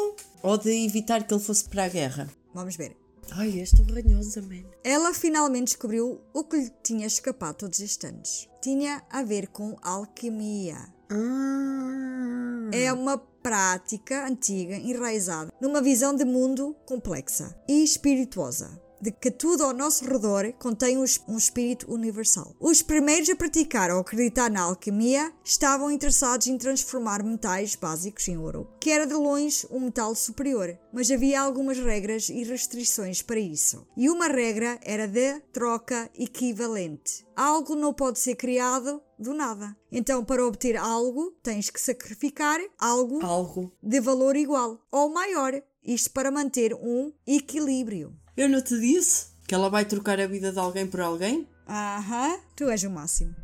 Ou 0.42 0.56
de 0.58 0.70
evitar 0.84 1.26
que 1.26 1.32
ele 1.32 1.42
fosse 1.42 1.64
para 1.68 1.84
a 1.84 1.88
guerra? 1.88 2.28
Vamos 2.54 2.76
ver. 2.76 2.96
Ai, 3.32 3.60
esta 3.60 3.82
ranhosa, 3.82 4.40
man. 4.42 4.64
Ela 4.84 5.12
finalmente 5.12 5.68
descobriu 5.68 6.20
o 6.32 6.44
que 6.44 6.56
lhe 6.56 6.72
tinha 6.82 7.06
escapado 7.06 7.56
todos 7.56 7.80
estes 7.80 8.08
anos. 8.08 8.48
Tinha 8.62 9.02
a 9.10 9.22
ver 9.22 9.48
com 9.48 9.76
alquimia. 9.82 10.76
Ah. 11.10 12.70
É 12.72 12.92
uma 12.92 13.18
prática 13.18 14.26
antiga, 14.26 14.76
enraizada 14.76 15.52
numa 15.60 15.80
visão 15.80 16.14
de 16.14 16.24
mundo 16.24 16.74
complexa 16.84 17.56
e 17.68 17.84
espirituosa. 17.84 18.80
De 19.00 19.10
que 19.10 19.30
tudo 19.30 19.62
ao 19.64 19.72
nosso 19.74 20.04
redor 20.04 20.52
contém 20.58 20.96
um 20.96 21.04
es- 21.04 21.20
espírito 21.28 21.92
universal. 21.92 22.54
Os 22.58 22.80
primeiros 22.82 23.28
a 23.28 23.36
praticar 23.36 23.90
ou 23.90 24.00
acreditar 24.00 24.50
na 24.50 24.62
alquimia 24.62 25.32
estavam 25.44 25.90
interessados 25.90 26.46
em 26.46 26.56
transformar 26.56 27.22
metais 27.22 27.74
básicos 27.74 28.26
em 28.28 28.38
ouro, 28.38 28.68
que 28.80 28.90
era 28.90 29.06
de 29.06 29.14
longe 29.14 29.66
um 29.70 29.80
metal 29.80 30.14
superior, 30.14 30.78
mas 30.92 31.10
havia 31.10 31.40
algumas 31.40 31.78
regras 31.78 32.28
e 32.30 32.42
restrições 32.42 33.20
para 33.22 33.38
isso. 33.38 33.86
E 33.96 34.08
uma 34.08 34.28
regra 34.28 34.78
era 34.82 35.06
de 35.06 35.40
troca 35.52 36.10
equivalente. 36.18 37.26
Algo 37.36 37.74
não 37.74 37.92
pode 37.92 38.18
ser 38.18 38.34
criado 38.34 39.02
do 39.18 39.34
nada. 39.34 39.76
Então, 39.92 40.24
para 40.24 40.44
obter 40.46 40.76
algo, 40.76 41.32
tens 41.42 41.68
que 41.70 41.80
sacrificar 41.80 42.58
algo 42.78 43.22
Algo. 43.24 43.72
de 43.82 44.00
valor 44.00 44.36
igual 44.36 44.80
ou 44.90 45.10
maior. 45.12 45.62
Isto 45.84 46.10
para 46.10 46.30
manter 46.30 46.74
um 46.74 47.12
equilíbrio. 47.26 48.12
Eu 48.36 48.48
não 48.50 48.60
te 48.60 48.78
disse 48.78 49.28
que 49.48 49.54
ela 49.54 49.70
vai 49.70 49.86
trocar 49.86 50.20
a 50.20 50.26
vida 50.26 50.52
de 50.52 50.58
alguém 50.58 50.86
por 50.86 51.00
alguém? 51.00 51.48
Aham, 51.66 52.38
tu 52.54 52.68
és 52.68 52.82
o 52.84 52.90
máximo. 52.90 53.34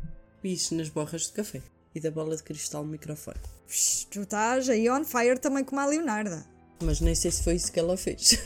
Bicho 0.41 0.75
nas 0.75 0.87
borras 0.89 1.23
de 1.23 1.31
café. 1.31 1.61
E 1.95 1.99
da 1.99 2.11
bola 2.11 2.35
de 2.35 2.43
cristal 2.43 2.83
no 2.83 2.91
microfone. 2.91 3.37
Psh, 3.67 4.05
tu 4.11 4.21
estás 4.21 4.69
aí 4.69 4.87
on 4.89 5.03
fire 5.03 5.39
também 5.39 5.63
como 5.63 5.81
a 5.81 5.85
Leonarda. 5.87 6.45
Mas 6.83 7.01
nem 7.01 7.15
sei 7.15 7.31
se 7.31 7.43
foi 7.43 7.55
isso 7.55 7.71
que 7.71 7.79
ela 7.79 7.97
fez. 7.97 8.37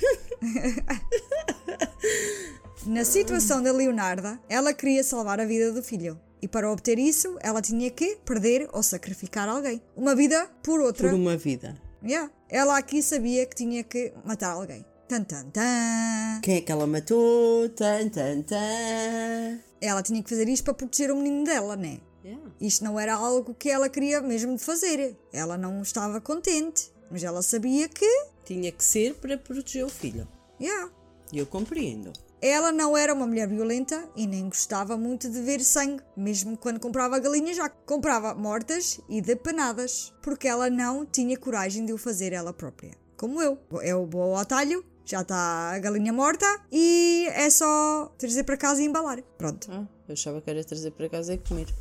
Na 2.86 3.04
situação 3.04 3.62
da 3.62 3.72
Leonarda, 3.74 4.40
ela 4.48 4.74
queria 4.74 5.04
salvar 5.04 5.42
a 5.42 5.46
vida 5.46 5.74
do 5.74 5.84
filho. 5.84 6.18
E 6.42 6.48
para 6.48 6.72
obter 6.72 6.98
isso, 6.98 7.36
ela 7.42 7.62
tinha 7.62 7.90
que 7.90 8.16
perder 8.24 8.70
ou 8.72 8.82
sacrificar 8.82 9.50
alguém. 9.50 9.82
Uma 9.96 10.16
vida 10.16 10.50
por 10.64 10.80
outra. 10.80 11.10
por 11.10 11.16
uma 11.16 11.36
vida. 11.36 11.76
Yeah. 12.04 12.32
Ela 12.48 12.78
aqui 12.78 13.02
sabia 13.02 13.46
que 13.46 13.56
tinha 13.56 13.84
que 13.84 14.14
matar 14.24 14.52
alguém. 14.52 14.86
Tan 15.08 15.24
tan 15.24 15.50
tan. 15.52 16.42
Quem 16.42 16.58
é 16.58 16.62
que 16.62 16.70
ela 16.70 16.86
matou? 16.86 17.70
Tan, 17.70 18.10
tan, 18.10 18.42
tan. 18.42 19.60
Ela 19.80 20.04
tinha 20.04 20.22
que 20.22 20.30
fazer 20.30 20.50
isto 20.50 20.66
para 20.66 20.74
proteger 20.74 21.12
o 21.12 21.16
menino 21.16 21.46
dela, 21.46 21.78
né? 21.78 22.02
Yeah. 22.26 22.52
Isto 22.60 22.84
não 22.84 23.00
era 23.00 23.16
algo 23.16 23.54
que 23.54 23.70
ela 23.70 23.88
queria 23.88 24.20
mesmo 24.20 24.58
de 24.58 24.62
fazer. 24.62 25.18
Ela 25.32 25.58
não 25.58 25.82
estava 25.82 26.20
contente. 26.20 26.92
Mas 27.10 27.24
ela 27.24 27.42
sabia 27.42 27.88
que. 27.88 28.06
Tinha 28.44 28.70
que 28.70 28.84
ser 28.84 29.16
para 29.16 29.38
proteger 29.38 29.86
o 29.86 29.90
filho. 29.90 30.28
Yeah. 30.60 30.92
Eu 31.32 31.46
compreendo. 31.46 32.12
Ela 32.42 32.74
não 32.74 32.98
era 32.98 33.14
uma 33.14 33.26
mulher 33.26 33.48
violenta 33.48 34.10
e 34.14 34.28
nem 34.28 34.50
gostava 34.50 34.98
muito 34.98 35.30
de 35.30 35.42
ver 35.42 35.62
sangue. 35.62 36.04
Mesmo 36.18 36.58
quando 36.58 36.82
comprava 36.82 37.18
galinhas, 37.18 37.56
já 37.56 37.70
comprava 37.70 38.36
mortas 38.36 39.00
e 39.08 39.22
depanadas. 39.22 40.14
Porque 40.22 40.50
ela 40.50 40.70
não 40.70 41.06
tinha 41.06 41.38
coragem 41.38 41.86
de 41.86 41.94
o 41.94 41.98
fazer 41.98 42.34
ela 42.34 42.52
própria. 42.52 42.92
Como 43.16 43.42
eu. 43.42 43.58
É 43.82 43.96
o 43.96 44.06
bom 44.06 44.36
atalho, 44.36 44.86
já 45.08 45.22
está 45.22 45.72
a 45.72 45.80
galinha 45.80 46.12
morta 46.12 46.46
e 46.70 47.28
é 47.32 47.50
só 47.50 48.12
trazer 48.18 48.44
para 48.44 48.58
casa 48.58 48.82
e 48.82 48.86
embalar. 48.86 49.22
Pronto. 49.38 49.70
Ah, 49.72 49.86
eu 50.08 50.14
achava 50.14 50.42
que 50.42 50.50
era 50.50 50.62
trazer 50.66 50.92
para 50.92 51.08
casa 51.08 51.34
e 51.34 51.38
comer. 51.38 51.74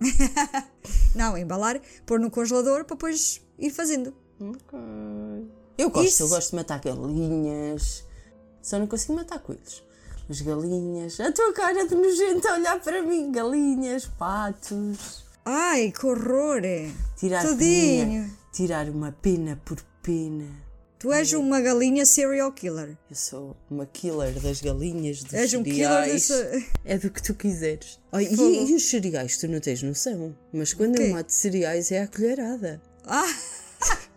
Não, 1.14 1.36
embalar, 1.36 1.78
pôr 2.06 2.18
no 2.18 2.30
congelador 2.30 2.84
para 2.84 2.96
depois 2.96 3.42
ir 3.58 3.70
fazendo. 3.70 4.14
Ok. 4.40 4.78
Eu 5.76 5.90
gosto, 5.90 6.08
Isso. 6.08 6.22
eu 6.22 6.28
gosto 6.28 6.50
de 6.50 6.56
matar 6.56 6.80
galinhas. 6.80 8.04
Só 8.62 8.78
não 8.78 8.86
consigo 8.86 9.14
matar 9.14 9.38
coelhos. 9.38 9.82
As 10.28 10.40
galinhas. 10.40 11.20
A 11.20 11.30
tua 11.32 11.52
cara 11.52 11.86
de 11.86 11.94
nojento 11.94 12.48
a 12.48 12.54
olhar 12.54 12.80
para 12.80 13.02
mim. 13.02 13.30
Galinhas, 13.30 14.06
patos. 14.06 15.24
Ai, 15.44 15.92
que 15.92 16.04
horror! 16.06 16.62
Tirar 17.16 17.42
Tadinho. 17.42 18.24
pena. 18.24 18.30
Tirar 18.52 18.88
uma 18.88 19.12
pena 19.12 19.60
por 19.64 19.80
pena. 20.02 20.46
Tu 20.98 21.12
és 21.12 21.32
uma 21.32 21.60
galinha 21.60 22.04
serial 22.04 22.50
killer. 22.52 22.96
Eu 23.08 23.14
sou 23.14 23.56
uma 23.70 23.86
killer 23.86 24.32
das 24.40 24.60
galinhas, 24.60 25.22
dos 25.22 25.32
És 25.32 25.54
um 25.54 25.62
killer 25.62 25.78
cereais. 25.88 26.12
dessa- 26.28 26.64
É 26.84 26.98
do 26.98 27.08
que 27.10 27.22
tu 27.22 27.34
quiseres. 27.34 28.00
Fogo. 28.10 28.20
e, 28.50 28.70
e 28.72 28.74
os 28.74 28.82
cereais, 28.90 29.36
tu 29.36 29.46
não 29.46 29.60
tens 29.60 29.80
noção. 29.82 30.36
Mas 30.52 30.72
quando 30.72 31.00
eu 31.00 31.10
mato 31.14 31.30
cereais 31.32 31.92
é 31.92 32.02
à 32.02 32.08
colherada. 32.08 32.82
Ah! 33.04 33.32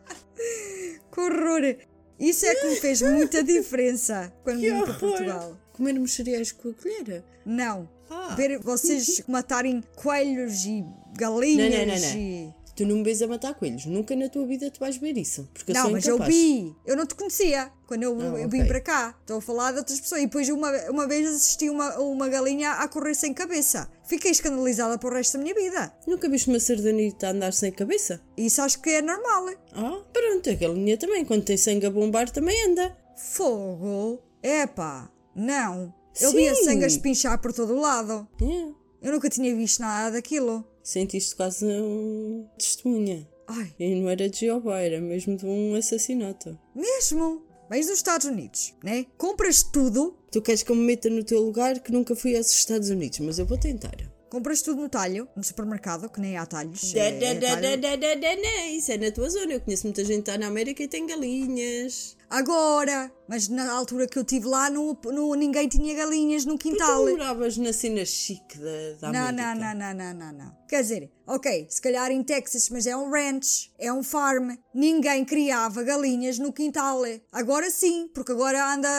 que 1.14 1.20
horror! 1.20 1.76
Isso 2.20 2.46
é 2.46 2.56
que 2.56 2.68
me 2.68 2.76
fez 2.76 3.02
muita 3.02 3.44
diferença 3.44 4.32
quando 4.44 4.60
vim 4.62 4.82
para 4.84 4.94
Portugal. 4.94 5.58
Comermos 5.74 6.14
cereais 6.14 6.52
com 6.52 6.70
a 6.70 6.74
colher. 6.74 7.24
Não. 7.46 7.90
Ah. 8.10 8.36
Ver 8.36 8.60
vocês 8.60 9.22
matarem 9.28 9.84
coelhos 9.96 10.66
e 10.66 10.84
galinhas 11.18 11.72
Não, 11.72 11.86
não, 11.86 11.96
não, 11.96 12.02
não. 12.10 12.18
e. 12.18 12.54
Tu 12.82 12.88
não 12.88 12.96
me 12.98 13.04
vês 13.04 13.22
a 13.22 13.28
matar 13.28 13.54
coelhos. 13.54 13.86
Nunca 13.86 14.16
na 14.16 14.28
tua 14.28 14.44
vida 14.46 14.72
tu 14.72 14.80
vais 14.80 14.98
ver 14.98 15.16
isso. 15.16 15.48
Porque 15.54 15.72
eu 15.72 15.76
Não, 15.76 15.84
sou 15.84 15.92
mas 15.92 16.08
eu 16.08 16.16
incapaz. 16.16 16.36
vi. 16.36 16.76
Eu 16.84 16.96
não 16.98 17.06
te 17.06 17.14
conhecia 17.14 17.72
quando 17.86 18.02
eu, 18.02 18.20
Ah, 18.20 18.40
eu 18.40 18.50
vim 18.50 18.62
ok. 18.62 18.66
para 18.66 18.82
cá. 18.82 19.16
Estou 19.22 19.38
a 19.38 19.42
falar 19.42 19.72
de 19.72 19.78
outras 19.78 20.00
pessoas. 20.00 20.22
E 20.22 20.26
depois 20.26 20.50
uma, 20.50 20.72
uma 20.90 21.08
vez 21.08 21.30
assisti 21.30 21.70
uma, 21.70 21.96
uma 22.00 22.28
galinha 22.28 22.72
a 22.72 22.88
correr 22.88 23.14
sem 23.14 23.34
cabeça. 23.36 23.88
Fiquei 24.04 24.32
escandalizada 24.32 24.98
para 24.98 25.10
o 25.10 25.14
resto 25.14 25.38
da 25.38 25.44
minha 25.44 25.54
vida. 25.54 25.94
Nunca 26.08 26.28
viste 26.28 26.50
uma 26.50 26.60
sardanita 26.60 27.28
a 27.28 27.32
andar 27.32 27.54
sem 27.54 27.72
cabeça? 27.72 28.20
Isso 28.36 28.60
acho 28.64 28.82
que 28.82 28.90
é 28.90 29.02
normal. 29.04 29.46
Ah, 29.74 30.02
pronto, 30.12 30.50
a 30.50 30.54
galinha 30.56 30.98
também. 30.98 31.24
Quando 31.24 31.44
tem 31.44 31.58
sangue 31.58 31.86
a 31.86 31.92
bombar 31.92 32.32
também 32.32 32.66
anda. 32.68 32.98
Fogo? 33.16 34.20
Epá, 34.42 35.08
não. 35.36 35.94
Eu 36.20 36.32
Sim. 36.32 36.38
via 36.38 36.56
sangue 36.56 36.84
a 36.84 36.88
espinchar 36.88 37.40
por 37.40 37.54
todo 37.54 37.74
o 37.76 37.80
lado. 37.80 38.28
É. 38.42 38.81
Eu 39.02 39.12
nunca 39.14 39.30
tinha 39.30 39.56
visto 39.56 39.80
nada 39.80 40.12
daquilo. 40.12 40.64
Sentiste 40.84 41.36
quase 41.36 41.66
um 41.66 42.48
testemunha. 42.58 43.28
Ai, 43.48 43.74
E 43.80 43.96
não 43.96 44.10
era 44.10 44.30
de 44.30 44.40
Jeová, 44.40 44.80
era 44.80 45.02
mesmo 45.02 45.36
de 45.36 45.46
um 45.46 45.76
assassinato. 45.76 46.58
mesmo? 46.76 47.44
Vens 47.70 47.88
dos 47.88 47.96
Estados 47.96 48.28
Unidos, 48.28 48.74
né? 48.84 49.06
Compras 49.18 49.64
tudo, 49.64 50.18
Tu 50.32 50.42
queres 50.42 50.64
que 50.64 50.72
eu 50.72 50.76
me 50.78 50.84
meta 50.84 51.10
no 51.10 51.24
teu 51.26 51.42
lugar 51.42 51.80
que 51.80 51.92
nunca 51.92 52.16
fui 52.16 52.38
aos 52.38 52.50
Estados 52.52 52.90
Unidos, 52.90 53.20
mas 53.20 53.38
eu 53.38 53.46
vou 53.46 53.58
tentar. 53.58 53.96
Compras 54.32 54.62
tudo 54.64 54.82
no 54.82 54.90
talho, 54.90 55.28
no 55.36 55.44
supermercado, 55.44 56.10
que 56.10 56.20
nem 56.22 56.38
há 56.38 56.46
talhos. 56.46 56.94
Da, 56.94 57.00
é- 57.02 57.12
da, 57.12 57.34
da, 57.34 57.48
talho. 57.62 57.62
da, 57.62 57.76
da, 57.76 57.96
da, 57.98 58.16
da, 58.16 58.36
da. 58.36 58.66
Isso 58.72 58.92
é 58.92 58.98
na 58.98 59.12
tua 59.12 59.30
zona. 59.30 59.54
Eu 59.54 59.62
conheço 59.62 59.86
muita 59.86 60.04
gente 60.06 60.22
está 60.22 60.38
na 60.38 60.48
América 60.48 60.82
e 60.82 60.88
tem 60.88 61.06
galinhas. 61.06 62.18
Agora, 62.30 63.12
mas 63.28 63.50
na 63.50 63.70
altura 63.74 64.08
que 64.08 64.18
eu 64.18 64.22
estive 64.24 64.48
lá, 64.48 64.70
não, 64.70 64.98
não- 65.06 65.34
ninguém 65.36 65.68
tinha 65.68 65.94
galinhas 65.94 66.46
no 66.46 66.58
Tu 66.58 66.70
quintal. 66.70 67.06
moravas 67.06 67.58
na 67.58 67.74
cena 67.74 68.06
chique 68.06 68.58
da, 68.58 68.94
da 69.02 69.12
Não, 69.12 69.28
América. 69.28 69.56
não, 69.56 69.76
não, 69.76 69.76
não, 69.76 69.94
não, 69.94 70.14
não, 70.14 70.34
não. 70.46 70.56
Quer 70.70 70.82
dizer, 70.82 71.12
ok, 71.28 71.68
se 71.70 71.82
calhar 71.82 72.10
em 72.10 72.24
Texas, 72.24 72.70
mas 72.70 72.88
é 72.88 72.96
um 72.96 73.12
ranch, 73.12 73.70
é 73.78 73.92
um 73.92 74.02
farm. 74.02 74.52
Ninguém 74.74 75.26
criava 75.26 75.84
galinhas 75.84 76.40
no 76.40 76.54
quintal. 76.54 77.02
Agora 77.34 77.70
sim, 77.70 78.08
porque 78.14 78.32
agora 78.32 78.74
anda 78.76 78.90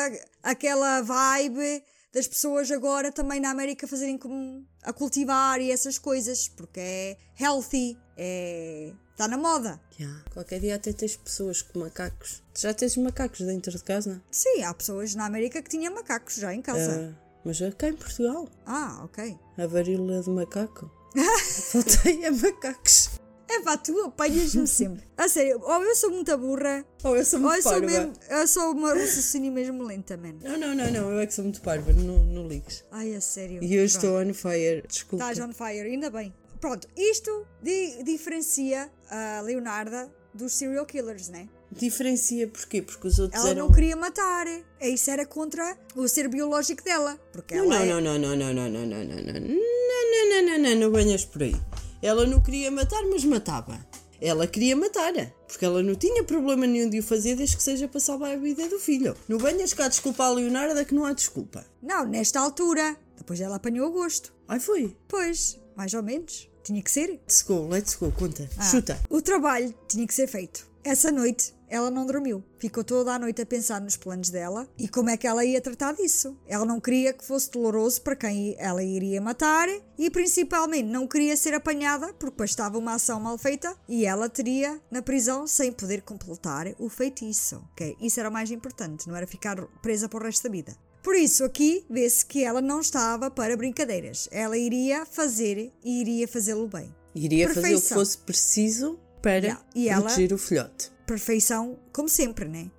aquela 0.42 1.00
vibe 1.00 1.82
das 2.12 2.28
pessoas 2.28 2.70
agora 2.70 3.10
também 3.10 3.40
na 3.40 3.50
América 3.50 3.88
fazerem 3.88 4.18
como 4.18 4.66
a 4.82 4.92
cultivar 4.92 5.60
e 5.60 5.70
essas 5.70 5.98
coisas, 5.98 6.48
porque 6.48 6.78
é 6.78 7.16
healthy, 7.40 7.98
é. 8.16 8.92
está 9.12 9.26
na 9.26 9.38
moda. 9.38 9.80
Yeah. 9.98 10.22
Qualquer 10.32 10.60
dia 10.60 10.74
até 10.74 10.92
tens 10.92 11.16
pessoas 11.16 11.62
com 11.62 11.78
macacos. 11.78 12.42
Tu 12.52 12.60
já 12.60 12.74
tens 12.74 12.96
macacos 12.98 13.40
dentro 13.40 13.72
de 13.72 13.82
casa? 13.82 14.22
Sim, 14.30 14.62
há 14.62 14.74
pessoas 14.74 15.14
na 15.14 15.24
América 15.24 15.62
que 15.62 15.70
tinham 15.70 15.94
macacos 15.94 16.36
já 16.36 16.52
em 16.52 16.60
casa. 16.60 17.14
Ah, 17.14 17.38
mas 17.44 17.60
é 17.62 17.70
cá 17.70 17.88
em 17.88 17.96
Portugal. 17.96 18.46
Ah, 18.66 19.00
ok. 19.04 19.38
A 19.56 19.66
varíola 19.66 20.22
de 20.22 20.30
macaco. 20.30 20.90
Faltei 21.72 22.26
a 22.26 22.32
macacos. 22.32 23.08
É 23.54 23.60
pá, 23.60 23.76
tu 23.76 24.00
apanhas-me 24.02 24.66
sempre. 24.66 25.02
A 25.16 25.28
sério, 25.28 25.60
ou 25.62 25.82
eu 25.84 25.94
sou 25.94 26.10
muita 26.10 26.36
burra, 26.36 26.84
Oh, 27.04 27.14
eu 27.14 27.24
sou 27.24 27.38
ou 27.38 27.44
muito 27.46 27.58
eu 27.58 27.62
sou, 27.62 27.72
parva. 27.72 27.86
mesmo, 27.86 28.12
eu 28.30 28.48
sou 28.48 28.72
uma 28.72 28.94
raciocínio 28.94 29.52
mesmo 29.52 29.82
lenta, 29.82 30.16
man. 30.16 30.34
Não, 30.42 30.56
não, 30.58 30.74
não, 30.74 30.90
não. 30.90 31.10
Eu 31.12 31.20
é 31.20 31.26
que 31.26 31.34
sou 31.34 31.44
muito 31.44 31.60
parva. 31.60 31.92
Não, 31.92 32.24
não 32.24 32.48
ligues. 32.48 32.84
Ai, 32.90 33.14
a 33.14 33.20
sério. 33.20 33.62
E 33.62 33.74
eu 33.74 33.84
estou 33.84 34.18
on 34.20 34.32
fire. 34.32 34.82
Desculpa. 34.88 35.30
Estás 35.30 35.38
on 35.48 35.52
fire, 35.52 35.86
ainda 35.90 36.08
bem. 36.10 36.32
Pronto, 36.60 36.88
isto 36.96 37.46
di- 37.62 38.02
diferencia 38.04 38.88
a 39.10 39.40
Leonarda 39.42 40.08
dos 40.32 40.54
serial 40.54 40.86
killers, 40.86 41.28
né? 41.28 41.48
Diferencia 41.72 42.46
porquê? 42.48 42.80
Porque 42.82 43.06
os 43.08 43.18
outros 43.18 43.40
Ela 43.40 43.50
eram... 43.50 43.66
não 43.66 43.74
queria 43.74 43.96
matar. 43.96 44.46
É 44.78 44.88
Isso 44.88 45.10
era 45.10 45.26
contra 45.26 45.76
o 45.96 46.06
ser 46.06 46.28
biológico 46.28 46.82
dela. 46.84 47.18
Porque 47.32 47.54
Não, 47.56 47.64
ela 47.72 48.00
não, 48.00 48.14
é- 48.14 48.18
não, 48.18 48.18
não, 48.18 48.36
não, 48.36 48.54
não, 48.54 48.68
não, 48.70 48.86
não, 48.86 49.04
não, 49.04 49.14
não, 49.14 49.24
não, 49.24 49.40
não, 49.40 49.50
não, 49.50 50.28
não, 50.30 50.42
não, 50.46 50.58
não, 50.58 50.76
não 50.76 50.92
venhas 50.92 51.24
por 51.24 51.42
aí. 51.42 51.56
Ela 52.02 52.26
não 52.26 52.40
queria 52.40 52.68
matar, 52.68 53.02
mas 53.04 53.24
matava. 53.24 53.78
Ela 54.20 54.46
queria 54.46 54.76
matar, 54.76 55.12
porque 55.46 55.64
ela 55.64 55.82
não 55.82 55.94
tinha 55.94 56.22
problema 56.24 56.66
nenhum 56.66 56.90
de 56.90 56.98
o 56.98 57.02
fazer 57.02 57.36
desde 57.36 57.56
que 57.56 57.62
seja 57.62 57.88
para 57.88 58.00
salvar 58.00 58.32
a 58.32 58.36
vida 58.36 58.68
do 58.68 58.78
filho. 58.78 59.16
Não 59.28 59.38
venhas 59.38 59.72
cá 59.72 59.88
desculpar 59.88 60.28
a 60.28 60.32
Leonarda 60.32 60.84
que 60.84 60.94
não 60.94 61.04
há 61.04 61.12
desculpa. 61.12 61.64
Não, 61.80 62.04
nesta 62.04 62.40
altura. 62.40 62.96
Depois 63.16 63.40
ela 63.40 63.56
apanhou 63.56 63.88
o 63.88 63.92
gosto. 63.92 64.32
Ai 64.48 64.60
foi. 64.60 64.96
Pois, 65.08 65.60
mais 65.76 65.94
ou 65.94 66.02
menos. 66.02 66.48
Tinha 66.62 66.82
que 66.82 66.90
ser. 66.90 67.08
Let's 67.08 67.42
go, 67.42 67.68
let's 67.68 67.94
go, 67.94 68.12
conta. 68.12 68.48
Ah, 68.56 68.62
Chuta. 68.64 69.00
O 69.08 69.22
trabalho 69.22 69.74
tinha 69.88 70.06
que 70.06 70.14
ser 70.14 70.26
feito. 70.26 70.68
Essa 70.84 71.10
noite 71.12 71.54
ela 71.72 71.90
não 71.90 72.04
dormiu. 72.04 72.44
Ficou 72.58 72.84
toda 72.84 73.14
a 73.14 73.18
noite 73.18 73.40
a 73.40 73.46
pensar 73.46 73.80
nos 73.80 73.96
planos 73.96 74.28
dela 74.28 74.68
e 74.78 74.86
como 74.86 75.08
é 75.08 75.16
que 75.16 75.26
ela 75.26 75.42
ia 75.42 75.58
tratar 75.58 75.94
disso. 75.94 76.36
Ela 76.46 76.66
não 76.66 76.78
queria 76.78 77.14
que 77.14 77.24
fosse 77.24 77.50
doloroso 77.50 78.02
para 78.02 78.14
quem 78.14 78.54
ela 78.58 78.82
iria 78.82 79.22
matar 79.22 79.66
e 79.98 80.10
principalmente 80.10 80.86
não 80.86 81.06
queria 81.06 81.34
ser 81.34 81.54
apanhada 81.54 82.12
porque 82.12 82.36
bastava 82.36 82.76
uma 82.76 82.94
ação 82.94 83.18
mal 83.18 83.38
feita 83.38 83.74
e 83.88 84.04
ela 84.04 84.28
teria 84.28 84.78
na 84.90 85.00
prisão 85.00 85.46
sem 85.46 85.72
poder 85.72 86.02
completar 86.02 86.66
o 86.78 86.90
feitiço. 86.90 87.64
Okay? 87.72 87.96
Isso 87.98 88.20
era 88.20 88.28
o 88.28 88.32
mais 88.32 88.50
importante, 88.50 89.08
não 89.08 89.16
era 89.16 89.26
ficar 89.26 89.56
presa 89.80 90.10
para 90.10 90.20
o 90.20 90.26
resto 90.26 90.42
da 90.42 90.50
vida. 90.50 90.76
Por 91.02 91.16
isso, 91.16 91.42
aqui 91.42 91.84
vê-se 91.90 92.24
que 92.24 92.44
ela 92.44 92.60
não 92.60 92.80
estava 92.80 93.28
para 93.28 93.56
brincadeiras. 93.56 94.28
Ela 94.30 94.56
iria 94.56 95.04
fazer 95.04 95.72
e 95.82 96.00
iria 96.00 96.28
fazê-lo 96.28 96.68
bem. 96.68 96.94
Iria 97.14 97.48
fazer 97.48 97.58
o 97.58 97.62
que 97.62 97.68
Perfeição. 97.70 97.98
fosse 97.98 98.18
preciso 98.18 98.98
para 99.22 99.58
e 99.74 99.88
ela- 99.88 100.02
proteger 100.02 100.32
o 100.32 100.38
filhote. 100.38 100.90
Perfeição, 101.06 101.78
como 101.92 102.08
sempre, 102.08 102.46
né? 102.46 102.70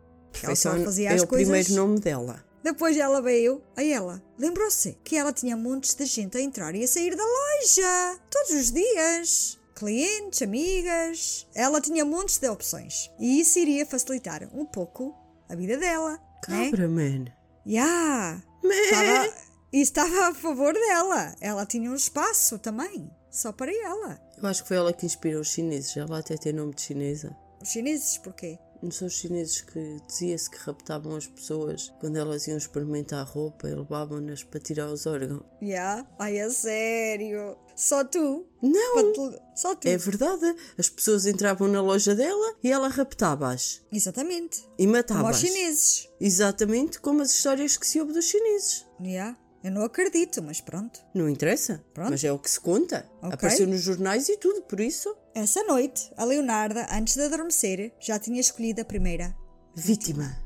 Ela 0.42 0.56
só 0.56 0.72
Perfeição 0.72 0.84
fazia 0.86 1.10
é 1.12 1.14
as 1.14 1.22
o 1.22 1.28
coisas. 1.28 1.48
primeiro 1.48 1.74
nome 1.74 2.00
dela. 2.00 2.44
Depois 2.64 2.96
ela 2.98 3.22
veio 3.22 3.62
a 3.76 3.84
ela. 3.84 4.24
Lembrou-se 4.38 4.98
que 5.04 5.18
ela 5.18 5.34
tinha 5.34 5.56
montes 5.58 5.94
de 5.96 6.06
gente 6.06 6.38
a 6.38 6.42
entrar 6.42 6.74
e 6.76 6.84
a 6.84 6.88
sair 6.88 7.16
da 7.16 7.24
loja. 7.24 8.20
Todos 8.30 8.52
os 8.52 8.72
dias. 8.72 9.60
Clientes, 9.76 10.42
amigas. 10.42 11.46
Ela 11.54 11.82
tinha 11.82 12.06
montes 12.06 12.38
de 12.38 12.48
opções. 12.48 13.12
E 13.20 13.42
isso 13.42 13.60
iria 13.60 13.86
facilitar 13.86 14.48
um 14.54 14.66
pouco 14.66 15.14
a 15.50 15.56
vida 15.56 15.78
dela. 15.78 16.20
Né? 16.48 16.70
Cabra, 16.70 16.88
man. 16.88 17.26
Yeah. 17.68 18.42
Man. 18.64 18.70
Estava, 18.74 19.34
e 19.74 19.82
estava 19.82 20.28
a 20.30 20.34
favor 20.34 20.74
dela. 20.74 21.36
Ela 21.42 21.66
tinha 21.66 21.92
um 21.92 21.96
espaço 21.96 22.58
também. 22.60 23.12
Só 23.34 23.52
para 23.52 23.72
ela. 23.74 24.22
Eu 24.38 24.48
acho 24.48 24.62
que 24.62 24.68
foi 24.68 24.78
ela 24.78 24.94
que 24.94 25.06
inspirou 25.08 25.42
os 25.42 25.48
chineses. 25.50 25.98
Ela 25.98 26.20
até 26.20 26.38
tem 26.38 26.54
nome 26.54 26.74
de 26.76 26.82
chinesa. 26.84 27.36
Os 27.62 27.70
chineses, 27.70 28.18
porquê? 28.20 28.60
Não 28.82 28.92
são 28.92 29.08
os 29.08 29.14
chineses 29.14 29.62
que 29.62 29.98
dizia-se 30.08 30.50
que 30.52 30.58
raptavam 30.58 31.16
as 31.16 31.26
pessoas 31.26 31.94
quando 32.02 32.18
elas 32.18 32.46
iam 32.48 32.58
experimentar 32.58 33.26
roupa 33.26 33.70
e 33.70 33.74
levavam-nas 33.74 34.44
para 34.44 34.60
tirar 34.60 34.88
os 34.92 35.06
órgãos. 35.06 35.42
Yeah. 35.62 36.06
Ai, 36.20 36.38
é 36.38 36.50
sério. 36.50 37.58
Só 37.78 38.04
tu. 38.04 38.46
Não! 38.62 39.14
Te- 39.14 39.42
Só 39.56 39.74
tu. 39.74 39.88
É 39.88 39.98
verdade. 39.98 40.54
As 40.78 40.90
pessoas 40.90 41.26
entravam 41.26 41.70
na 41.70 41.82
loja 41.82 42.14
dela 42.14 42.56
e 42.62 42.70
ela 42.72 42.90
raptava-as. 42.90 43.82
Exatamente. 43.92 44.60
E 44.78 44.84
Como 44.84 44.92
matava-as. 44.98 45.28
aos 45.28 45.40
chineses. 45.40 46.10
Exatamente 46.20 47.00
como 47.00 47.22
as 47.22 47.32
histórias 47.32 47.78
que 47.78 47.88
se 47.88 48.02
ouve 48.02 48.12
dos 48.12 48.26
chineses. 48.26 48.86
Yeah. 49.02 49.38
Eu 49.64 49.72
não 49.72 49.84
acredito, 49.84 50.44
mas 50.44 50.60
pronto. 50.60 51.00
Não 51.14 51.30
interessa. 51.30 51.82
Pronto. 51.94 52.10
Mas 52.10 52.24
é 52.24 52.32
o 52.32 52.38
que 52.38 52.50
se 52.50 52.60
conta. 52.60 53.10
Ok. 53.22 53.34
Apareceu 53.34 53.66
nos 53.66 53.82
jornais 53.82 54.28
e 54.28 54.38
tudo, 54.38 54.62
por 54.64 54.80
isso. 54.80 55.16
Essa 55.34 55.64
noite, 55.64 56.12
a 56.18 56.26
Leonarda, 56.26 56.86
antes 56.92 57.16
de 57.16 57.22
adormecer, 57.22 57.94
já 58.00 58.20
tinha 58.20 58.42
escolhido 58.42 58.82
a 58.82 58.86
primeira. 58.86 59.34
Vítima. 59.74 60.38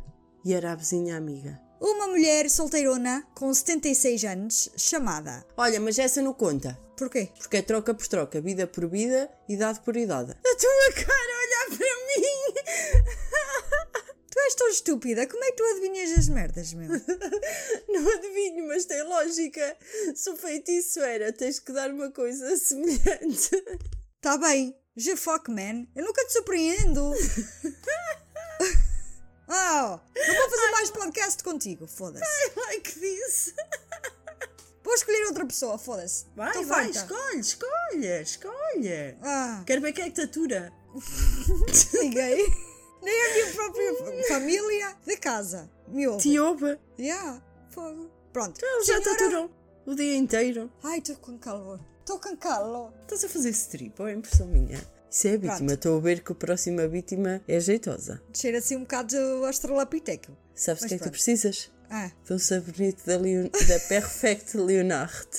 E 0.45 0.53
era 0.53 0.71
a 0.71 0.75
vizinha 0.75 1.17
amiga. 1.17 1.59
Uma 1.81 2.07
mulher 2.07 2.49
solteirona 2.49 3.25
com 3.35 3.51
76 3.53 4.23
anos, 4.23 4.69
chamada. 4.77 5.43
Olha, 5.57 5.79
mas 5.79 5.97
essa 5.97 6.21
não 6.21 6.33
conta. 6.33 6.77
Porquê? 6.95 7.29
Porque 7.37 7.57
é 7.57 7.61
troca 7.61 7.93
por 7.93 8.07
troca, 8.07 8.41
vida 8.41 8.65
por 8.65 8.87
vida, 8.87 9.29
idade 9.47 9.79
por 9.81 9.95
idade. 9.95 10.31
A 10.31 10.55
tua 10.55 11.05
cara 11.05 11.33
olhar 11.43 11.77
para 11.77 11.87
mim! 12.07 13.63
Estúpida, 14.77 15.25
como 15.25 15.43
é 15.43 15.47
que 15.51 15.57
tu 15.57 15.63
adivinhas 15.63 16.11
as 16.19 16.29
merdas, 16.29 16.71
meu? 16.73 16.87
Não 17.89 18.11
adivinho, 18.15 18.67
mas 18.67 18.85
tem 18.85 19.01
lógica. 19.03 19.75
Se 20.15 20.29
o 20.29 20.37
feitiço 20.37 20.99
era, 20.99 21.33
tens 21.33 21.59
que 21.59 21.71
dar 21.73 21.89
uma 21.89 22.11
coisa 22.11 22.55
semelhante. 22.57 23.49
Tá 24.21 24.37
bem, 24.37 24.77
je 24.95 25.15
fuck 25.15 25.49
man, 25.49 25.87
eu 25.95 26.05
nunca 26.05 26.23
te 26.25 26.33
surpreendo. 26.33 27.11
Oh, 29.49 29.99
não 30.13 30.35
vou 30.35 30.49
fazer 30.49 30.71
mais 30.71 30.91
podcast 30.91 31.41
contigo, 31.41 31.87
foda-se. 31.87 32.25
Ai, 32.67 32.81
que 32.81 32.99
disse? 32.99 33.53
Vou 34.83 34.93
escolher 34.93 35.25
outra 35.27 35.45
pessoa, 35.45 35.77
foda-se. 35.77 36.25
Vai, 36.35 36.51
Tô 36.51 36.63
vai, 36.63 36.91
farta. 36.91 37.13
escolhe, 37.13 37.39
escolhe, 37.39 38.21
escolhe. 38.21 39.17
Ah, 39.23 39.63
Quero 39.65 39.79
ver 39.81 39.93
quem 39.93 40.03
é 40.03 40.09
que 40.09 40.15
te 40.15 40.21
atura. 40.23 40.73
ninguém. 41.93 42.45
Nem 43.01 43.25
a 43.25 43.33
minha 43.33 43.53
própria 43.53 43.93
família 44.27 44.95
de 45.05 45.17
casa. 45.17 45.69
Me 45.87 46.07
ouve. 46.07 46.21
Te 46.23 46.39
ouve. 46.39 46.77
Yeah, 46.99 47.41
fogo. 47.69 48.09
Pronto. 48.33 48.59
Ele 48.63 48.83
já 48.83 49.01
te 49.01 49.09
aturou 49.09 49.51
o 49.85 49.95
dia 49.95 50.15
inteiro. 50.15 50.71
Ai, 50.83 50.99
estou 50.99 51.15
com 51.17 51.37
calor. 51.37 51.79
Estou 51.99 52.19
com 52.19 52.35
calor. 52.37 52.93
Estás 53.01 53.23
a 53.23 53.29
fazer 53.29 53.49
strip 53.51 54.01
ou 54.01 54.07
é 54.07 54.13
impressão 54.13 54.47
minha? 54.47 54.79
Isso 55.09 55.27
é 55.27 55.33
a 55.35 55.37
vítima. 55.37 55.73
Estou 55.73 55.97
a 55.97 56.01
ver 56.01 56.21
que 56.23 56.31
a 56.31 56.35
próxima 56.35 56.87
vítima 56.87 57.41
é 57.47 57.59
jeitosa. 57.59 58.21
Cheira 58.33 58.57
assim 58.59 58.75
um 58.75 58.81
bocado 58.81 59.09
de 59.09 59.45
australopiteco. 59.45 60.31
Sabes 60.53 60.83
o 60.83 60.87
que 60.87 60.95
é 60.95 60.97
que 60.97 61.03
tu 61.03 61.11
precisas? 61.11 61.71
Ah, 61.89 62.11
De 62.25 62.33
um 62.33 62.39
sabonete 62.39 63.05
da, 63.05 63.17
Leon... 63.17 63.47
da 63.49 63.79
Perfect 63.87 64.57
Leonard. 64.57 65.29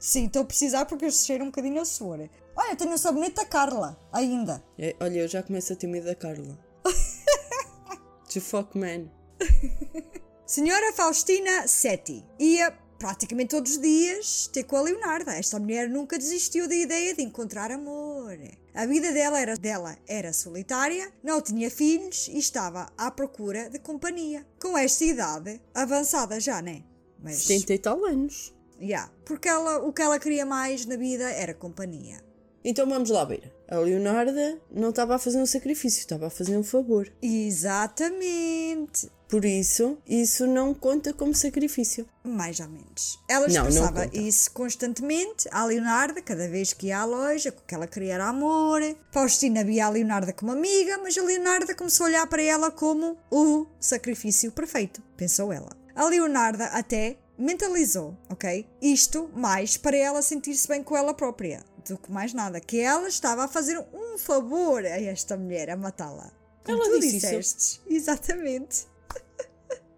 sim, 0.00 0.26
estou 0.26 0.42
a 0.42 0.44
precisar 0.46 0.86
porque 0.86 1.04
eu 1.04 1.10
cheiro 1.10 1.44
um 1.44 1.48
bocadinho 1.48 1.80
a 1.80 1.84
suor. 1.84 2.26
Olha, 2.56 2.76
tenho 2.76 2.92
o 2.94 2.98
sabonete 2.98 3.34
da 3.34 3.44
Carla, 3.44 3.98
ainda. 4.12 4.62
É, 4.78 4.94
olha, 5.00 5.20
eu 5.20 5.28
já 5.28 5.42
começo 5.42 5.72
a 5.72 5.76
ter 5.76 5.86
medo 5.86 6.06
da 6.06 6.14
Carla. 6.14 6.58
To 8.34 8.40
fuck 8.40 8.76
man. 8.76 9.10
Senhora 10.46 10.92
Faustina 10.92 11.68
Setti. 11.68 12.24
Ia 12.38 12.76
praticamente 12.98 13.50
todos 13.50 13.72
os 13.72 13.80
dias 13.80 14.48
ter 14.52 14.64
com 14.64 14.76
a 14.76 14.82
Leonarda. 14.82 15.34
Esta 15.34 15.60
mulher 15.60 15.88
nunca 15.88 16.18
desistiu 16.18 16.66
da 16.66 16.74
ideia 16.74 17.14
de 17.14 17.22
encontrar 17.22 17.70
amor. 17.70 18.36
A 18.74 18.86
vida 18.86 19.12
dela 19.12 19.40
era, 19.40 19.56
dela 19.56 19.96
era 20.08 20.32
solitária, 20.32 21.12
não 21.22 21.40
tinha 21.40 21.70
filhos 21.70 22.26
e 22.28 22.38
estava 22.38 22.90
à 22.98 23.10
procura 23.10 23.70
de 23.70 23.78
companhia. 23.78 24.44
Com 24.60 24.76
esta 24.76 25.04
idade, 25.04 25.60
avançada 25.72 26.40
já, 26.40 26.60
né? 26.60 26.82
Mas, 27.22 27.44
70 27.44 27.72
e 27.72 27.78
tal 27.78 28.04
anos. 28.04 28.52
yeah, 28.80 29.12
porque 29.24 29.48
ela, 29.48 29.78
o 29.78 29.92
que 29.92 30.02
ela 30.02 30.18
queria 30.18 30.44
mais 30.44 30.84
na 30.86 30.96
vida 30.96 31.30
era 31.30 31.54
companhia. 31.54 32.20
Então 32.64 32.88
vamos 32.88 33.10
lá 33.10 33.24
ver. 33.24 33.53
A 33.74 33.78
Leonarda 33.80 34.58
não 34.70 34.90
estava 34.90 35.16
a 35.16 35.18
fazer 35.18 35.38
um 35.38 35.46
sacrifício, 35.46 35.98
estava 35.98 36.28
a 36.28 36.30
fazer 36.30 36.56
um 36.56 36.62
favor. 36.62 37.10
Exatamente. 37.20 39.10
Por 39.28 39.44
isso, 39.44 39.98
isso 40.06 40.46
não 40.46 40.72
conta 40.72 41.12
como 41.12 41.34
sacrifício. 41.34 42.06
Mais 42.22 42.60
ou 42.60 42.68
menos. 42.68 43.18
Ela 43.28 43.48
Não, 43.48 43.54
não 43.54 43.68
expressava 43.68 44.04
conta. 44.04 44.16
isso 44.16 44.50
constantemente 44.52 45.48
à 45.50 45.64
Leonarda, 45.64 46.22
cada 46.22 46.46
vez 46.48 46.72
que 46.72 46.86
ia 46.88 47.00
à 47.00 47.04
loja, 47.04 47.50
que 47.66 47.74
ela 47.74 47.88
queria 47.88 48.14
era 48.14 48.28
amor. 48.28 48.80
Faustina 49.10 49.64
via 49.64 49.86
a 49.86 49.90
Leonarda 49.90 50.32
como 50.32 50.52
amiga, 50.52 50.98
mas 50.98 51.18
a 51.18 51.22
Leonarda 51.22 51.74
começou 51.74 52.06
a 52.06 52.08
olhar 52.10 52.26
para 52.28 52.42
ela 52.42 52.70
como 52.70 53.18
o 53.28 53.66
sacrifício 53.80 54.52
perfeito, 54.52 55.02
pensou 55.16 55.52
ela. 55.52 55.70
A 55.96 56.04
Leonarda 56.04 56.66
até 56.66 57.16
mentalizou, 57.36 58.16
ok? 58.30 58.64
Isto 58.80 59.28
mais 59.34 59.76
para 59.76 59.96
ela 59.96 60.22
sentir-se 60.22 60.68
bem 60.68 60.82
com 60.82 60.96
ela 60.96 61.12
própria, 61.12 61.64
do 61.92 61.98
que 61.98 62.10
mais 62.10 62.32
nada, 62.32 62.60
que 62.60 62.80
ela 62.80 63.08
estava 63.08 63.44
a 63.44 63.48
fazer 63.48 63.78
um 63.92 64.18
favor 64.18 64.84
a 64.84 65.00
esta 65.00 65.36
mulher, 65.36 65.70
a 65.70 65.76
matá-la. 65.76 66.30
Como 66.64 66.82
Ela 66.82 66.90
tu 66.92 67.00
disse 67.00 67.16
isso? 67.16 67.26
disseste. 67.26 67.80
Exatamente. 67.88 68.86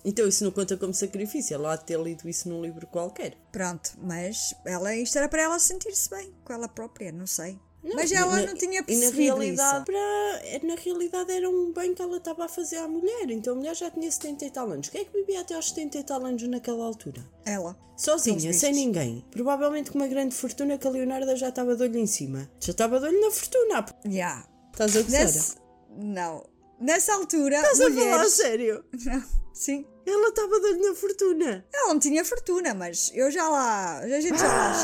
Então 0.04 0.26
isso 0.28 0.44
não 0.44 0.52
conta 0.52 0.76
como 0.76 0.94
sacrifício. 0.94 1.54
Ela 1.54 1.72
há 1.72 1.76
de 1.76 1.84
ter 1.84 1.98
lido 2.00 2.28
isso 2.28 2.48
num 2.48 2.62
livro 2.62 2.86
qualquer. 2.86 3.36
Pronto, 3.50 3.92
mas 3.98 4.54
ela, 4.64 4.94
isto 4.94 5.18
era 5.18 5.28
para 5.28 5.42
ela 5.42 5.58
sentir-se 5.58 6.08
bem 6.08 6.32
com 6.44 6.52
ela 6.52 6.68
própria, 6.68 7.10
não 7.10 7.26
sei. 7.26 7.58
Mas 7.82 8.10
ela 8.12 8.36
Na- 8.36 8.46
não 8.46 8.54
tinha 8.54 8.78
E 8.78 8.80
na 8.80 8.84
percebido 8.84 9.36
realidade, 9.36 9.76
isso. 9.76 9.84
para- 9.84 10.66
na 10.68 10.74
realidade 10.74 11.32
era 11.32 11.48
um 11.48 11.72
bem 11.72 11.94
que 11.94 12.02
ela 12.02 12.16
estava 12.16 12.44
a 12.44 12.48
fazer 12.48 12.76
à 12.76 12.88
mulher. 12.88 13.30
Então 13.30 13.54
a 13.54 13.56
mulher 13.56 13.76
já 13.76 13.90
tinha 13.90 14.10
70 14.10 14.44
e 14.44 14.50
tal 14.50 14.70
anos. 14.70 14.88
Quem 14.88 15.02
é 15.02 15.04
que 15.04 15.12
vivia 15.12 15.40
até 15.40 15.54
aos 15.54 15.68
70 15.68 15.98
e 15.98 16.02
tal 16.04 16.24
anos 16.24 16.42
naquela 16.42 16.84
altura? 16.84 17.24
Ela. 17.44 17.76
Sozinha, 17.96 18.52
sem 18.52 18.72
ninguém. 18.72 19.24
Provavelmente 19.30 19.90
com 19.90 19.98
uma 19.98 20.06
grande 20.08 20.34
fortuna 20.34 20.76
que 20.76 20.86
a 20.86 20.90
Leonarda 20.90 21.34
já 21.36 21.48
estava 21.48 21.74
de 21.76 21.82
olho 21.82 21.98
em 21.98 22.06
cima. 22.06 22.50
Já 22.60 22.72
estava 22.72 22.98
de 23.00 23.06
olho 23.06 23.20
na 23.20 23.30
fortuna. 23.30 23.82
pô. 23.82 23.94
Yeah. 24.08 24.46
Estás 24.72 24.96
a 24.96 25.02
gozar? 25.02 25.20
Nesse... 25.24 25.56
Não. 25.96 26.44
Nessa 26.78 27.14
altura, 27.14 27.56
Estás 27.56 27.80
a 27.80 27.84
falar 27.84 27.90
a 27.90 28.04
mulheres... 28.04 28.32
sério? 28.34 28.84
Não, 29.06 29.22
sim. 29.54 29.86
Ela 30.04 30.28
estava 30.28 30.60
de 30.60 30.66
olho 30.66 30.82
na 30.88 30.94
fortuna. 30.94 31.64
Ela 31.72 31.94
não 31.94 31.98
tinha 31.98 32.22
fortuna, 32.24 32.74
mas 32.74 33.10
eu 33.14 33.30
já 33.30 33.48
lá... 33.48 33.98
A 34.00 34.20
gente 34.20 34.38
já 34.38 34.46
lá 34.46 34.74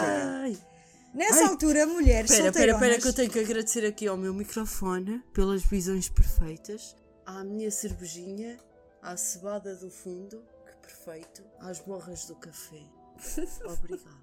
chega. 0.49 0.59
Nessa 1.15 1.41
Ai. 1.41 1.49
altura, 1.49 1.87
mulheres 1.87 2.31
Espera, 2.31 2.49
espera, 2.49 2.73
solteironas... 2.73 2.83
espera 2.83 3.03
que 3.03 3.09
eu 3.09 3.13
tenho 3.13 3.31
que 3.31 3.39
agradecer 3.39 3.87
aqui 3.87 4.07
ao 4.07 4.17
meu 4.17 4.33
microfone 4.33 5.23
pelas 5.33 5.63
visões 5.63 6.09
perfeitas, 6.09 6.97
à 7.27 7.45
minha 7.45 7.71
cervejinha, 7.71 8.59
à 9.03 9.15
cebada 9.17 9.77
do 9.77 9.91
fundo, 9.91 10.43
que 10.67 10.77
perfeito, 10.77 11.45
às 11.61 11.81
borras 11.81 12.25
do 12.25 12.35
café. 12.37 12.83
Obrigada. 13.65 14.23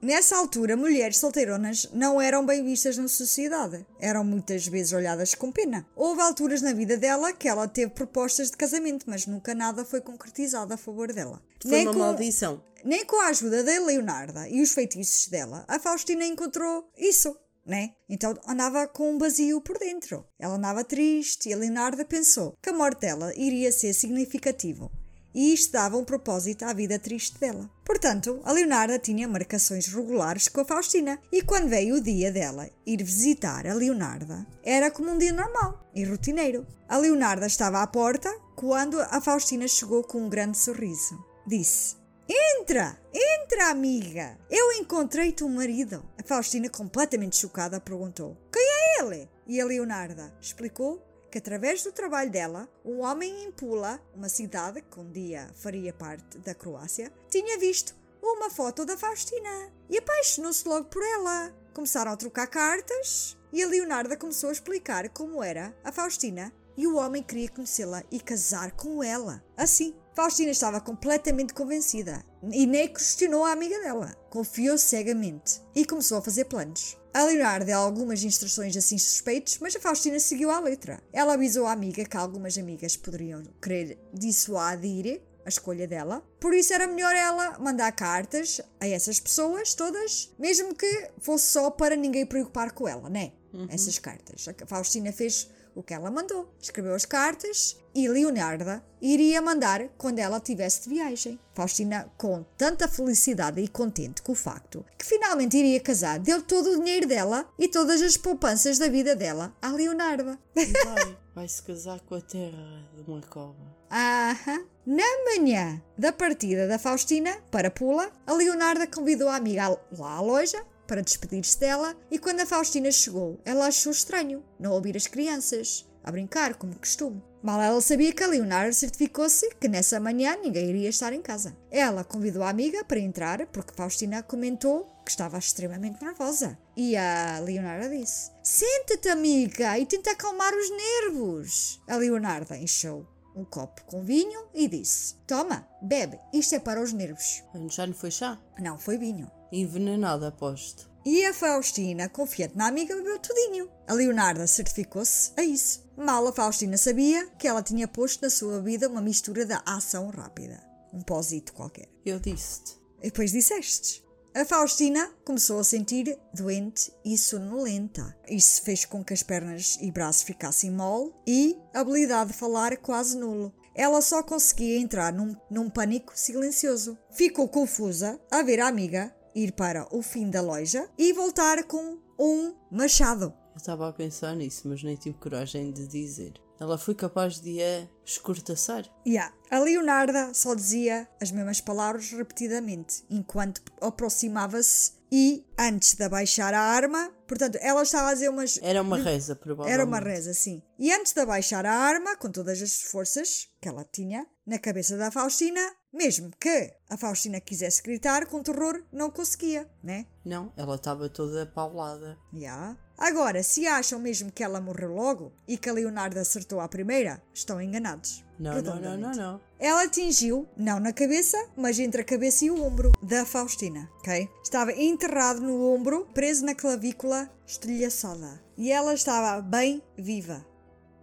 Nessa 0.00 0.36
altura, 0.36 0.76
mulheres 0.76 1.18
solteironas 1.18 1.88
não 1.92 2.20
eram 2.20 2.44
bem 2.44 2.62
vistas 2.64 2.96
na 2.96 3.08
sociedade. 3.08 3.84
Eram 3.98 4.22
muitas 4.22 4.66
vezes 4.66 4.92
olhadas 4.92 5.34
com 5.34 5.50
pena. 5.50 5.86
Houve 5.96 6.20
alturas 6.20 6.60
na 6.60 6.72
vida 6.72 6.96
dela 6.96 7.32
que 7.32 7.48
ela 7.48 7.66
teve 7.66 7.92
propostas 7.92 8.50
de 8.50 8.56
casamento, 8.56 9.04
mas 9.08 9.26
nunca 9.26 9.54
nada 9.54 9.84
foi 9.84 10.00
concretizado 10.00 10.72
a 10.72 10.76
favor 10.76 11.12
dela. 11.12 11.42
Foi 11.60 11.82
uma 11.82 11.92
maldição. 11.92 12.62
Nem 12.86 13.04
com 13.04 13.20
a 13.20 13.26
ajuda 13.26 13.64
da 13.64 13.84
Leonarda 13.84 14.48
e 14.48 14.62
os 14.62 14.70
feitiços 14.70 15.26
dela, 15.26 15.64
a 15.66 15.76
Faustina 15.76 16.24
encontrou 16.24 16.88
isso. 16.96 17.36
Né? 17.66 17.90
Então 18.08 18.32
andava 18.46 18.86
com 18.86 19.12
um 19.12 19.18
vazio 19.18 19.60
por 19.60 19.76
dentro. 19.76 20.24
Ela 20.38 20.54
andava 20.54 20.84
triste 20.84 21.48
e 21.48 21.52
a 21.52 21.56
Leonarda 21.56 22.04
pensou 22.04 22.56
que 22.62 22.70
a 22.70 22.72
morte 22.72 23.00
dela 23.00 23.32
iria 23.34 23.72
ser 23.72 23.92
significativo 23.92 24.88
e 25.34 25.52
isto 25.52 25.72
dava 25.72 25.98
um 25.98 26.04
propósito 26.04 26.64
à 26.64 26.72
vida 26.72 26.96
triste 26.96 27.40
dela. 27.40 27.68
Portanto, 27.84 28.40
a 28.44 28.52
Leonarda 28.52 29.00
tinha 29.00 29.26
marcações 29.26 29.88
regulares 29.88 30.46
com 30.46 30.60
a 30.60 30.64
Faustina 30.64 31.20
e 31.32 31.42
quando 31.42 31.68
veio 31.68 31.96
o 31.96 32.00
dia 32.00 32.30
dela 32.30 32.70
ir 32.86 33.02
visitar 33.02 33.66
a 33.66 33.74
Leonarda, 33.74 34.46
era 34.62 34.92
como 34.92 35.10
um 35.10 35.18
dia 35.18 35.32
normal 35.32 35.84
e 35.92 36.04
rotineiro. 36.04 36.64
A 36.88 36.96
Leonarda 36.98 37.48
estava 37.48 37.82
à 37.82 37.86
porta 37.88 38.32
quando 38.54 39.00
a 39.00 39.20
Faustina 39.20 39.66
chegou 39.66 40.04
com 40.04 40.22
um 40.22 40.28
grande 40.28 40.56
sorriso. 40.56 41.18
Disse: 41.44 42.05
Entra, 42.28 42.98
entra, 43.14 43.70
amiga. 43.70 44.36
Eu 44.50 44.72
encontrei 44.72 45.30
teu 45.30 45.48
marido. 45.48 46.04
A 46.18 46.26
Faustina, 46.26 46.68
completamente 46.68 47.36
chocada, 47.36 47.80
perguntou: 47.80 48.36
Quem 48.52 48.62
é 48.62 49.00
ele? 49.00 49.30
E 49.46 49.60
a 49.60 49.64
Leonarda 49.64 50.36
explicou 50.40 51.00
que 51.30 51.38
através 51.38 51.84
do 51.84 51.92
trabalho 51.92 52.30
dela, 52.30 52.68
um 52.84 53.02
homem 53.02 53.44
em 53.44 53.52
Pula, 53.52 54.00
uma 54.14 54.28
cidade 54.28 54.82
que 54.82 54.98
um 54.98 55.10
dia 55.10 55.48
faria 55.54 55.92
parte 55.92 56.38
da 56.38 56.54
Croácia, 56.54 57.12
tinha 57.28 57.58
visto 57.58 57.94
uma 58.20 58.50
foto 58.50 58.84
da 58.84 58.96
Faustina 58.96 59.72
e 59.88 59.98
apaixonou-se 59.98 60.66
logo 60.66 60.86
por 60.86 61.02
ela. 61.02 61.54
Começaram 61.72 62.10
a 62.10 62.16
trocar 62.16 62.48
cartas 62.48 63.36
e 63.52 63.62
a 63.62 63.68
Leonarda 63.68 64.16
começou 64.16 64.48
a 64.48 64.52
explicar 64.52 65.08
como 65.10 65.44
era 65.44 65.76
a 65.84 65.92
Faustina 65.92 66.52
e 66.76 66.86
o 66.86 66.96
homem 66.96 67.22
queria 67.22 67.48
conhecê-la 67.48 68.02
e 68.10 68.18
casar 68.18 68.72
com 68.72 69.02
ela. 69.02 69.44
Assim, 69.56 69.94
Faustina 70.16 70.50
estava 70.50 70.80
completamente 70.80 71.52
convencida 71.52 72.24
e 72.50 72.66
nem 72.66 72.88
questionou 72.88 73.44
a 73.44 73.52
amiga 73.52 73.78
dela. 73.80 74.16
Confiou 74.30 74.78
cegamente 74.78 75.60
e 75.74 75.84
começou 75.84 76.16
a 76.16 76.22
fazer 76.22 76.46
planos. 76.46 76.96
A 77.12 77.22
Leonardo 77.24 77.66
deu 77.66 77.78
algumas 77.78 78.24
instruções 78.24 78.74
assim 78.78 78.96
suspeitas, 78.96 79.58
mas 79.60 79.76
a 79.76 79.80
Faustina 79.80 80.18
seguiu 80.18 80.50
à 80.50 80.58
letra. 80.58 81.02
Ela 81.12 81.34
avisou 81.34 81.66
a 81.66 81.72
amiga 81.72 82.02
que 82.02 82.16
algumas 82.16 82.56
amigas 82.56 82.96
poderiam 82.96 83.42
querer 83.60 83.98
dissuadir 84.10 85.20
a 85.44 85.50
escolha 85.50 85.86
dela. 85.86 86.26
Por 86.40 86.54
isso 86.54 86.72
era 86.72 86.86
melhor 86.86 87.14
ela 87.14 87.58
mandar 87.58 87.92
cartas 87.92 88.62
a 88.80 88.88
essas 88.88 89.20
pessoas 89.20 89.74
todas, 89.74 90.32
mesmo 90.38 90.74
que 90.74 91.10
fosse 91.20 91.48
só 91.48 91.70
para 91.70 91.94
ninguém 91.94 92.24
preocupar 92.24 92.72
com 92.72 92.88
ela, 92.88 93.10
né? 93.10 93.32
Uhum. 93.52 93.66
Essas 93.68 93.98
cartas. 93.98 94.48
A 94.48 94.66
Faustina 94.66 95.12
fez 95.12 95.50
o 95.76 95.82
que 95.82 95.94
ela 95.94 96.10
mandou. 96.10 96.50
Escreveu 96.60 96.94
as 96.94 97.04
cartas 97.04 97.76
e 97.94 98.08
Leonarda 98.08 98.82
iria 99.00 99.40
mandar 99.42 99.88
quando 99.98 100.18
ela 100.18 100.40
tivesse 100.40 100.84
de 100.84 100.94
viagem. 100.94 101.38
Faustina, 101.54 102.10
com 102.16 102.42
tanta 102.56 102.88
felicidade 102.88 103.60
e 103.60 103.68
contente 103.68 104.22
com 104.22 104.32
o 104.32 104.34
facto 104.34 104.84
que 104.98 105.04
finalmente 105.04 105.56
iria 105.56 105.78
casar, 105.78 106.18
deu 106.18 106.42
todo 106.42 106.70
o 106.70 106.76
dinheiro 106.76 107.06
dela 107.06 107.46
e 107.58 107.68
todas 107.68 108.00
as 108.00 108.16
poupanças 108.16 108.78
da 108.78 108.88
vida 108.88 109.14
dela 109.14 109.54
à 109.60 109.70
Leonarda. 109.70 110.38
Vai, 110.54 111.18
vai 111.34 111.48
se 111.48 111.62
casar 111.62 112.00
com 112.00 112.14
a 112.14 112.20
terra 112.20 112.88
de 112.96 113.02
uma 113.08 113.20
cova. 113.22 113.76
Aham. 113.90 114.64
Na 114.86 115.04
manhã 115.24 115.82
da 115.98 116.12
partida 116.12 116.66
da 116.66 116.78
Faustina 116.78 117.36
para 117.50 117.70
Pula, 117.70 118.10
a 118.26 118.32
Leonarda 118.32 118.86
convidou 118.86 119.28
a 119.28 119.36
amiga 119.36 119.68
lá 119.68 120.16
à 120.16 120.20
loja 120.20 120.64
para 120.86 121.02
despedir-se 121.02 121.58
dela 121.58 121.96
e 122.10 122.18
quando 122.18 122.40
a 122.40 122.46
Faustina 122.46 122.90
chegou, 122.90 123.40
ela 123.44 123.66
achou 123.66 123.92
estranho 123.92 124.42
não 124.58 124.72
ouvir 124.72 124.96
as 124.96 125.06
crianças, 125.06 125.86
a 126.06 126.12
brincar 126.12 126.54
como 126.54 126.78
costume. 126.78 127.20
Mal 127.42 127.60
ela 127.60 127.80
sabia 127.80 128.12
que 128.12 128.22
a 128.22 128.28
Leonardo 128.28 128.72
certificou-se 128.72 129.54
que 129.56 129.68
nessa 129.68 129.98
manhã 129.98 130.36
ninguém 130.36 130.70
iria 130.70 130.88
estar 130.88 131.12
em 131.12 131.20
casa. 131.20 131.56
Ela 131.70 132.04
convidou 132.04 132.42
a 132.44 132.48
amiga 132.48 132.84
para 132.84 133.00
entrar 133.00 133.44
porque 133.46 133.74
Faustina 133.74 134.22
comentou 134.22 134.84
que 135.04 135.10
estava 135.10 135.38
extremamente 135.38 136.02
nervosa. 136.02 136.58
E 136.76 136.96
a 136.96 137.38
Leonardo 137.40 137.88
disse: 137.90 138.30
Senta-te, 138.42 139.08
amiga, 139.08 139.78
e 139.78 139.86
tenta 139.86 140.12
acalmar 140.12 140.52
os 140.54 140.70
nervos. 140.70 141.82
A 141.88 141.96
Leonardo 141.96 142.54
encheu 142.54 143.06
um 143.36 143.44
copo 143.44 143.84
com 143.84 144.02
vinho 144.02 144.48
e 144.54 144.66
disse: 144.66 145.14
Toma, 145.26 145.68
bebe, 145.82 146.18
isto 146.32 146.54
é 146.54 146.58
para 146.58 146.82
os 146.82 146.92
nervos. 146.92 147.44
Já 147.70 147.86
não 147.86 147.94
foi 147.94 148.10
chá? 148.10 148.40
Não, 148.58 148.78
foi 148.78 148.96
vinho. 148.96 149.30
Envenenado, 149.52 150.26
aposto. 150.26 150.90
E 151.04 151.24
a 151.24 151.32
Faustina, 151.32 152.08
confiante 152.08 152.56
na 152.56 152.66
amiga, 152.66 152.96
bebeu 152.96 153.18
tudinho. 153.20 153.70
A 153.86 153.92
Leonarda 153.92 154.44
certificou-se 154.46 155.30
a 155.36 155.42
isso. 155.42 155.88
Mal 155.96 156.26
a 156.26 156.32
Faustina 156.32 156.76
sabia 156.76 157.28
que 157.38 157.46
ela 157.46 157.62
tinha 157.62 157.86
posto 157.86 158.22
na 158.22 158.30
sua 158.30 158.60
vida 158.60 158.88
uma 158.88 159.00
mistura 159.00 159.46
da 159.46 159.62
ação 159.64 160.10
rápida. 160.10 160.60
Um 160.92 161.00
pósito 161.00 161.52
qualquer. 161.52 161.88
Eu 162.04 162.18
disse-te. 162.18 162.76
E 163.00 163.04
depois 163.04 163.30
disseste. 163.30 164.04
A 164.34 164.44
Faustina 164.44 165.10
começou 165.24 165.60
a 165.60 165.64
sentir 165.64 166.18
doente 166.34 166.92
e 167.04 167.16
sonolenta. 167.16 168.14
Isso 168.28 168.60
fez 168.62 168.84
com 168.84 169.02
que 169.02 169.14
as 169.14 169.22
pernas 169.22 169.78
e 169.80 169.90
braços 169.90 170.24
ficassem 170.24 170.70
mole 170.70 171.14
e 171.26 171.56
a 171.72 171.80
habilidade 171.80 172.32
de 172.32 172.36
falar 172.36 172.76
quase 172.76 173.16
nulo. 173.16 173.54
Ela 173.74 174.02
só 174.02 174.22
conseguia 174.22 174.78
entrar 174.78 175.12
num, 175.12 175.34
num 175.50 175.70
pânico 175.70 176.12
silencioso. 176.14 176.98
Ficou 177.12 177.48
confusa 177.48 178.20
a 178.30 178.42
ver 178.42 178.60
a 178.60 178.68
amiga 178.68 179.14
ir 179.36 179.52
para 179.52 179.86
o 179.94 180.02
fim 180.02 180.30
da 180.30 180.40
loja 180.40 180.88
e 180.96 181.12
voltar 181.12 181.62
com 181.64 181.98
um 182.18 182.54
machado. 182.70 183.34
Eu 183.52 183.58
estava 183.58 183.88
a 183.88 183.92
pensar 183.92 184.34
nisso, 184.34 184.66
mas 184.66 184.82
nem 184.82 184.96
tive 184.96 185.18
coragem 185.18 185.70
de 185.70 185.86
dizer. 185.86 186.40
Ela 186.58 186.78
foi 186.78 186.94
capaz 186.94 187.38
de 187.38 187.62
a 187.62 187.86
escortaçar. 188.02 188.86
Yeah. 189.06 189.34
A 189.50 189.58
Leonarda 189.58 190.32
só 190.32 190.54
dizia 190.54 191.06
as 191.20 191.30
mesmas 191.30 191.60
palavras 191.60 192.10
repetidamente, 192.10 193.04
enquanto 193.10 193.60
aproximava-se 193.80 194.92
e 195.12 195.44
antes 195.58 195.94
de 195.94 196.02
abaixar 196.02 196.54
a 196.54 196.60
arma, 196.60 197.12
portanto, 197.28 197.58
ela 197.60 197.82
estava 197.82 198.08
a 198.08 198.14
dizer 198.14 198.30
umas. 198.30 198.58
Era 198.62 198.80
uma 198.80 198.96
reza, 198.96 199.36
provavelmente. 199.36 199.74
Era 199.74 199.84
uma 199.84 200.00
reza, 200.00 200.32
sim. 200.32 200.62
E 200.78 200.90
antes 200.90 201.12
de 201.12 201.20
abaixar 201.20 201.64
a 201.66 201.72
arma, 201.72 202.16
com 202.16 202.30
todas 202.30 202.60
as 202.60 202.80
forças 202.80 203.48
que 203.60 203.68
ela 203.68 203.84
tinha 203.84 204.26
na 204.46 204.58
cabeça 204.58 204.96
da 204.96 205.10
Faustina, 205.10 205.60
mesmo 205.96 206.30
que 206.38 206.72
a 206.88 206.96
Faustina 206.96 207.40
quisesse 207.40 207.82
gritar 207.82 208.26
com 208.26 208.42
terror, 208.42 208.82
não 208.92 209.10
conseguia, 209.10 209.68
né? 209.82 210.06
Não, 210.24 210.52
ela 210.56 210.76
estava 210.76 211.08
toda 211.08 211.46
paulada. 211.46 212.18
Já. 212.32 212.38
Yeah. 212.38 212.76
Agora, 212.98 213.42
se 213.42 213.66
acham 213.66 213.98
mesmo 213.98 214.32
que 214.32 214.42
ela 214.42 214.60
morreu 214.60 214.94
logo 214.94 215.32
e 215.46 215.58
que 215.58 215.68
a 215.68 215.72
Leonardo 215.72 216.18
acertou 216.18 216.60
à 216.60 216.68
primeira, 216.68 217.22
estão 217.34 217.60
enganados. 217.60 218.24
Não, 218.38 218.60
não, 218.62 218.80
não, 218.80 218.96
não, 218.96 219.12
não. 219.12 219.40
Ela 219.58 219.84
atingiu, 219.84 220.48
não 220.56 220.80
na 220.80 220.92
cabeça, 220.92 221.36
mas 221.56 221.78
entre 221.78 222.02
a 222.02 222.04
cabeça 222.04 222.44
e 222.44 222.50
o 222.50 222.62
ombro 222.62 222.92
da 223.02 223.24
Faustina, 223.24 223.90
ok? 223.98 224.28
Estava 224.42 224.72
enterrado 224.72 225.40
no 225.40 225.74
ombro, 225.74 226.06
preso 226.14 226.44
na 226.44 226.54
clavícula, 226.54 227.30
estilhaçada. 227.46 228.42
E 228.56 228.70
ela 228.70 228.94
estava 228.94 229.40
bem 229.42 229.82
viva. 229.96 230.44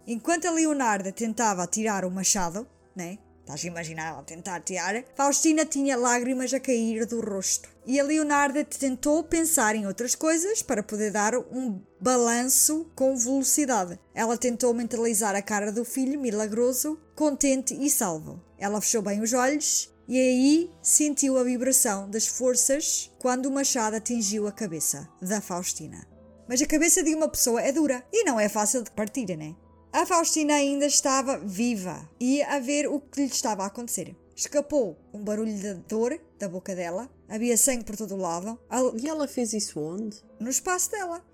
Enquanto 0.06 0.46
a 0.46 0.50
Leonardo 0.50 1.10
tentava 1.12 1.66
tirar 1.66 2.04
o 2.04 2.10
machado, 2.10 2.66
né? 2.94 3.18
Estás 3.44 3.62
a 3.62 3.68
imaginar 3.68 4.08
ela 4.08 4.22
tentar 4.22 4.60
tirar? 4.60 5.04
Faustina 5.14 5.66
tinha 5.66 5.98
lágrimas 5.98 6.54
a 6.54 6.58
cair 6.58 7.04
do 7.04 7.20
rosto. 7.20 7.68
E 7.84 8.00
a 8.00 8.02
Leonarda 8.02 8.64
tentou 8.64 9.22
pensar 9.22 9.76
em 9.76 9.86
outras 9.86 10.14
coisas 10.14 10.62
para 10.62 10.82
poder 10.82 11.10
dar 11.10 11.36
um 11.36 11.78
balanço 12.00 12.90
com 12.96 13.14
velocidade. 13.14 14.00
Ela 14.14 14.38
tentou 14.38 14.72
mentalizar 14.72 15.36
a 15.36 15.42
cara 15.42 15.70
do 15.70 15.84
filho 15.84 16.18
milagroso, 16.18 16.98
contente 17.14 17.74
e 17.74 17.90
salvo. 17.90 18.42
Ela 18.58 18.80
fechou 18.80 19.02
bem 19.02 19.20
os 19.20 19.34
olhos 19.34 19.94
e 20.08 20.18
aí 20.18 20.70
sentiu 20.80 21.36
a 21.36 21.44
vibração 21.44 22.08
das 22.08 22.26
forças 22.26 23.12
quando 23.18 23.46
o 23.46 23.52
machado 23.52 23.96
atingiu 23.96 24.46
a 24.46 24.52
cabeça 24.52 25.06
da 25.20 25.42
Faustina. 25.42 26.08
Mas 26.48 26.62
a 26.62 26.66
cabeça 26.66 27.02
de 27.02 27.14
uma 27.14 27.28
pessoa 27.28 27.60
é 27.60 27.70
dura 27.70 28.02
e 28.10 28.24
não 28.24 28.40
é 28.40 28.48
fácil 28.48 28.82
de 28.82 28.90
partir, 28.90 29.36
né? 29.36 29.54
A 29.94 30.04
Faustina 30.04 30.54
ainda 30.54 30.86
estava 30.86 31.38
viva 31.38 32.10
e 32.18 32.42
a 32.42 32.58
ver 32.58 32.88
o 32.88 32.98
que 32.98 33.20
lhe 33.20 33.26
estava 33.28 33.62
a 33.62 33.66
acontecer. 33.66 34.16
Escapou 34.34 34.98
um 35.12 35.22
barulho 35.22 35.56
de 35.56 35.72
dor 35.88 36.20
da 36.36 36.48
boca 36.48 36.74
dela, 36.74 37.08
havia 37.28 37.56
sangue 37.56 37.84
por 37.84 37.96
todo 37.96 38.16
o 38.16 38.18
lado. 38.18 38.58
E 39.00 39.08
ela 39.08 39.28
fez 39.28 39.52
isso 39.52 39.78
onde? 39.78 40.20
No 40.40 40.50
espaço 40.50 40.90
dela. 40.90 41.24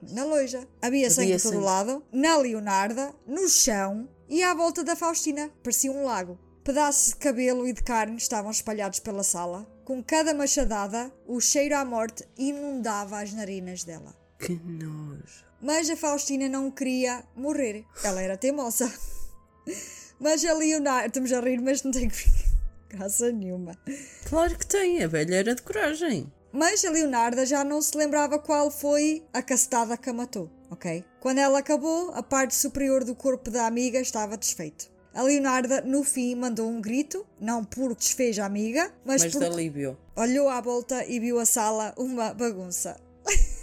Na 0.00 0.24
loja. 0.24 0.58
Havia, 0.80 1.08
havia 1.08 1.10
sangue 1.10 1.32
por 1.32 1.42
todo 1.42 1.58
o 1.58 1.64
lado, 1.64 2.04
na 2.12 2.36
Leonarda, 2.36 3.12
no 3.26 3.48
chão 3.48 4.08
e 4.28 4.44
à 4.44 4.54
volta 4.54 4.84
da 4.84 4.94
Faustina. 4.94 5.50
Parecia 5.60 5.90
um 5.90 6.04
lago. 6.04 6.38
Pedaços 6.62 7.08
de 7.08 7.16
cabelo 7.16 7.66
e 7.66 7.72
de 7.72 7.82
carne 7.82 8.16
estavam 8.16 8.52
espalhados 8.52 9.00
pela 9.00 9.24
sala. 9.24 9.66
Com 9.84 10.00
cada 10.04 10.32
machadada, 10.32 11.12
o 11.26 11.40
cheiro 11.40 11.74
à 11.74 11.84
morte 11.84 12.24
inundava 12.38 13.20
as 13.20 13.32
narinas 13.32 13.82
dela. 13.82 14.14
Que 14.38 14.52
nojo. 14.54 15.47
Mas 15.60 15.90
a 15.90 15.96
Faustina 15.96 16.48
não 16.48 16.70
queria 16.70 17.24
morrer. 17.34 17.84
Ela 18.04 18.22
era 18.22 18.36
teimosa. 18.36 18.92
Mas 20.20 20.44
a 20.44 20.52
Leonardo. 20.52 21.06
Estamos 21.08 21.32
a 21.32 21.40
rir, 21.40 21.60
mas 21.60 21.82
não 21.82 21.92
tem 21.92 22.08
que. 22.08 22.16
Graça 22.88 23.30
nenhuma. 23.30 23.76
Claro 24.28 24.56
que 24.56 24.66
tem, 24.66 25.02
a 25.02 25.06
velha 25.06 25.36
era 25.36 25.54
de 25.54 25.62
coragem. 25.62 26.32
Mas 26.52 26.84
a 26.84 26.90
Leonarda 26.90 27.44
já 27.44 27.62
não 27.62 27.80
se 27.82 27.96
lembrava 27.96 28.38
qual 28.38 28.70
foi 28.70 29.22
a 29.32 29.42
castada 29.42 29.96
que 29.96 30.08
a 30.08 30.12
matou, 30.12 30.50
ok? 30.70 31.04
Quando 31.20 31.38
ela 31.38 31.58
acabou, 31.58 32.10
a 32.14 32.22
parte 32.22 32.56
superior 32.56 33.04
do 33.04 33.14
corpo 33.14 33.50
da 33.50 33.66
amiga 33.66 34.00
estava 34.00 34.36
desfeito. 34.36 34.90
A 35.12 35.22
Leonarda, 35.22 35.82
no 35.82 36.02
fim, 36.02 36.34
mandou 36.34 36.68
um 36.68 36.80
grito, 36.80 37.26
não 37.38 37.62
por 37.62 37.94
desfez 37.94 38.38
a 38.38 38.46
amiga, 38.46 38.90
mas, 39.04 39.22
Mas 39.22 39.32
por... 39.32 39.40
de 39.40 39.44
alívio. 39.46 39.98
olhou 40.16 40.48
à 40.48 40.60
volta 40.60 41.04
e 41.04 41.20
viu 41.20 41.38
a 41.38 41.44
sala 41.44 41.94
uma 41.96 42.32
bagunça. 42.32 42.98